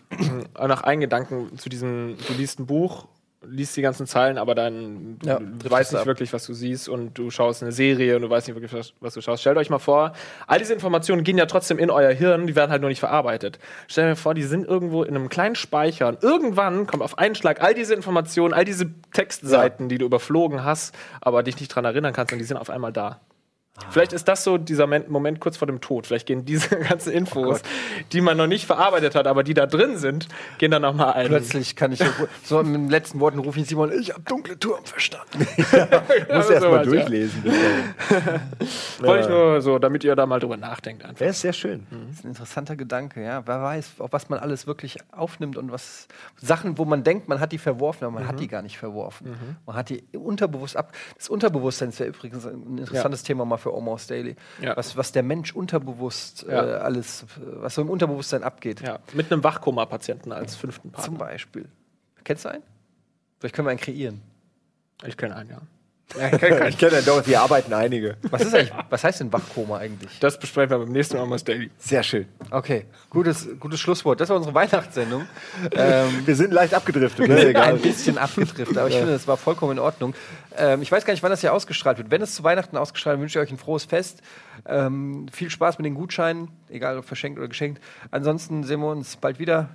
Aber 0.55 0.69
noch 0.69 0.83
einen 0.83 1.01
Gedanken 1.01 1.57
zu 1.59 1.69
diesem, 1.69 2.17
du 2.27 2.33
liest 2.35 2.61
ein 2.61 2.67
Buch, 2.67 3.07
liest 3.49 3.77
die 3.77 3.83
ganzen 3.83 4.07
Zeilen, 4.07 4.39
aber 4.39 4.55
dann 4.55 5.19
du, 5.21 5.29
Ja, 5.29 5.39
weißt 5.41 5.93
nicht 5.93 6.01
ab. 6.01 6.07
wirklich, 6.07 6.33
was 6.33 6.45
du 6.47 6.55
siehst 6.55 6.89
und 6.89 7.15
du 7.15 7.31
schaust 7.31 7.63
eine 7.63 7.73
Serie 7.73 8.17
und 8.17 8.23
du 8.23 8.31
weißt 8.31 8.49
nicht 8.49 8.61
wirklich, 8.61 8.93
was, 9.01 9.15
du 9.15 9.21
schaust. 9.21 9.41
Stellt 9.43 9.57
euch 9.57 9.71
mal 9.71 9.79
vor, 9.79 10.13
all 10.47 10.59
diese 10.59 10.73
Informationen 10.75 11.25
gehen 11.25 11.39
ja 11.39 11.47
trotzdem 11.47 11.79
in 11.79 11.91
euer 11.91 12.13
Hirn, 12.13 12.47
die 12.47 12.57
werden 12.57 12.71
halt 12.71 12.81
nur 12.81 12.91
nicht 12.91 13.01
verarbeitet. 13.01 13.59
Stellt 13.89 14.13
euch 14.13 14.19
vor, 14.19 14.35
die 14.35 14.43
sind 14.43 14.67
irgendwo 14.67 15.03
in 15.03 15.15
einem 15.17 15.29
kleinen 15.29 15.55
Speicher 15.55 16.09
und 16.09 16.23
irgendwann 16.23 16.87
kommt 16.87 17.03
auf 17.03 17.19
einen 17.19 17.35
Schlag 17.35 17.63
all 17.63 17.75
diese 17.75 17.95
Informationen, 17.95 18.55
all 18.55 18.65
diese 18.65 18.87
Textseiten, 19.13 19.89
die 19.89 19.99
du 19.99 20.07
überflogen 20.07 20.65
hast, 20.65 20.95
aber 21.21 21.43
dich 21.43 21.59
nicht 21.61 21.69
dran 21.69 21.85
erinnern 21.85 22.13
kannst 22.13 22.33
und 22.33 22.39
die 22.39 22.45
sind 22.45 22.57
auf 22.57 22.71
einmal 22.71 22.93
da. 22.93 23.21
Vielleicht 23.91 24.13
ist 24.13 24.27
das 24.29 24.45
so 24.45 24.59
dieser 24.59 24.87
Men- 24.87 25.05
Moment 25.09 25.41
kurz 25.41 25.57
vor 25.57 25.67
dem 25.67 25.81
Tod. 25.81 26.07
Vielleicht 26.07 26.27
gehen 26.27 26.45
diese 26.45 26.77
ganzen 26.89 27.13
Infos, 27.13 27.63
die 28.13 28.21
man 28.21 28.37
noch 28.37 28.47
nicht 28.47 28.67
verarbeitet 28.67 29.15
hat, 29.15 29.27
aber 29.27 29.43
die 29.43 29.55
da 29.55 29.67
drin 29.67 29.97
sind, 29.99 30.29
gehen 30.59 30.71
dann 30.71 30.83
nochmal 30.83 31.13
ein. 31.15 31.27
Plötzlich 31.29 31.77
kann 31.77 31.93
ich 31.93 32.03
so, 32.45 32.61
in 32.61 32.73
den 32.73 32.89
letzten 32.89 33.21
Worten 33.21 33.39
rufen 33.39 33.61
ich 33.61 33.69
Simon, 33.69 33.93
ich 33.93 34.13
habe 34.13 34.23
dunkle 34.23 34.59
Turm 34.59 34.85
verstanden. 34.85 35.39
Muss 36.35 36.51
erst 36.51 36.63
mal 36.63 36.77
ja. 36.77 36.83
durchlesen. 36.83 37.45
dahin. 37.45 38.41
Wollte 39.01 39.23
ich 39.25 39.29
nur 39.29 39.61
so, 39.61 39.79
damit 39.79 40.05
ihr 40.05 40.17
da 40.17 40.27
mal 40.27 40.41
drüber 40.41 40.57
nachdenkt 40.57 41.05
einfach. 41.05 41.19
Der 41.19 41.31
ist 41.31 41.41
sehr 41.41 41.53
schön. 41.53 41.87
Das 41.91 42.19
ist 42.19 42.25
ein 42.25 42.29
interessanter 42.29 42.77
Gedanke, 42.77 43.23
ja. 43.23 43.47
Wer 43.47 43.63
weiß, 43.63 43.95
auf 43.99 44.13
was 44.13 44.29
man 44.29 44.39
alles 44.39 44.67
wirklich 44.67 44.99
aufnimmt 45.13 45.57
und 45.57 45.71
was 45.71 46.09
Sachen, 46.37 46.79
wo 46.79 46.85
man 46.85 47.05
denkt, 47.05 47.29
man 47.29 47.41
hat 47.41 47.53
die 47.53 47.59
verworfen, 47.59 48.05
aber 48.05 48.15
man 48.15 48.29
hat 48.29 48.41
die 48.41 48.49
gar 48.49 48.63
nicht 48.63 48.79
verworfen. 48.79 49.37
Man 49.67 49.77
hat 49.77 49.91
die 49.91 50.03
unterbewusst 50.13 50.77
ab. 50.77 50.93
Das 51.17 51.29
Unterbewusstsein 51.29 51.91
ist 51.91 51.99
ja 51.99 52.07
übrigens 52.07 52.47
ein 52.47 52.79
interessantes 52.79 53.23
Thema 53.23 53.45
mal 53.45 53.59
für 53.67 53.75
Almost 53.75 54.11
Daily. 54.11 54.37
Ja. 54.63 54.77
Was, 54.77 54.97
was 54.97 55.13
der 55.13 55.23
Mensch 55.23 55.53
unterbewusst 55.53 56.47
äh, 56.49 56.53
alles, 56.53 57.27
was 57.37 57.75
so 57.75 57.83
im 57.83 57.91
Unterbewusstsein 57.91 58.45
abgeht. 58.45 58.81
Ja, 58.81 59.01
mit 59.13 59.33
einem 59.33 59.43
Wachkoma-Patienten 59.43 60.33
als 60.33 60.55
fünften 60.55 60.95
Zum 60.95 61.17
Partner. 61.17 61.19
Beispiel. 61.19 61.69
Kennst 62.23 62.45
du 62.45 62.51
einen? 62.51 62.63
Vielleicht 63.39 63.55
können 63.55 63.67
wir 63.67 63.71
einen 63.71 63.81
kreieren. 63.81 64.23
Ich 65.05 65.17
kenne 65.17 65.37
einen, 65.37 65.51
ja. 65.51 65.61
Ich 66.15 66.79
kenne 66.79 66.95
ja 66.95 67.01
doch, 67.03 67.23
hier 67.25 67.41
arbeiten 67.41 67.73
einige. 67.75 68.17
Was 68.31 68.43
ist 68.43 68.55
eigentlich, 68.55 68.73
was 68.89 69.03
heißt 69.05 69.21
denn 69.21 69.33
Wachkoma 69.33 69.79
eigentlich? 69.79 70.19
Das 70.21 70.39
besprechen 70.39 70.71
wir 70.71 70.79
beim 70.79 70.89
nächsten 70.93 71.17
Mal 71.19 71.39
Daily. 71.41 71.71
Sehr 71.79 72.03
schön. 72.05 72.27
Okay, 72.51 72.87
gutes, 73.11 73.49
gutes 73.59 73.81
Schlusswort. 73.81 74.21
Das 74.21 74.29
war 74.29 74.37
unsere 74.37 74.55
Weihnachtssendung. 74.55 75.27
ähm, 75.73 76.23
Wir 76.25 76.37
sind 76.37 76.53
leicht 76.53 76.75
abgedriftet. 76.75 77.29
Wir 77.29 77.35
Ne? 77.35 77.41
sind 77.41 77.51
Egal. 77.51 77.75
ein 77.75 77.81
bisschen 77.81 78.19
abgedriftet, 78.19 78.79
aber 78.79 78.89
ich 78.89 78.95
finde, 78.97 79.13
das 79.13 79.27
war 79.27 79.37
vollkommen 79.37 79.73
in 79.73 79.79
Ordnung. 79.81 80.15
Ähm, 80.57 80.81
ich 80.81 80.91
weiß 80.93 81.05
gar 81.05 81.13
nicht, 81.13 81.23
wann 81.25 81.31
das 81.33 81.41
hier 81.41 81.53
ausgestrahlt 81.53 81.99
wird. 81.99 82.11
Wenn 82.11 82.23
es 82.23 82.35
zu 82.37 82.45
Weihnachten 82.45 82.77
ausgestrahlt 82.77 83.17
wird, 83.19 83.23
wünsche 83.23 83.39
ich 83.41 83.45
euch 83.45 83.53
ein 83.53 83.59
frohes 83.59 83.85
Fest. 83.85 84.23
Ähm, 84.65 85.27
viel 85.33 85.51
Spaß 85.51 85.79
mit 85.79 85.87
den 85.87 85.95
Gutscheinen, 85.95 86.49
egal 86.71 86.99
ob 86.99 87.05
verschenkt 87.05 87.39
oder 87.39 87.49
geschenkt. 87.49 87.83
Ansonsten 88.13 88.63
sehen 88.63 88.81
wir 88.81 88.89
uns 88.91 89.17
bald 89.17 89.39
wieder. 89.41 89.71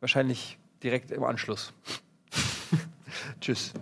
Wahrscheinlich 0.00 0.58
direkt 0.82 1.10
im 1.10 1.24
Anschluss. 1.24 1.72
Tschüss. 3.40 3.72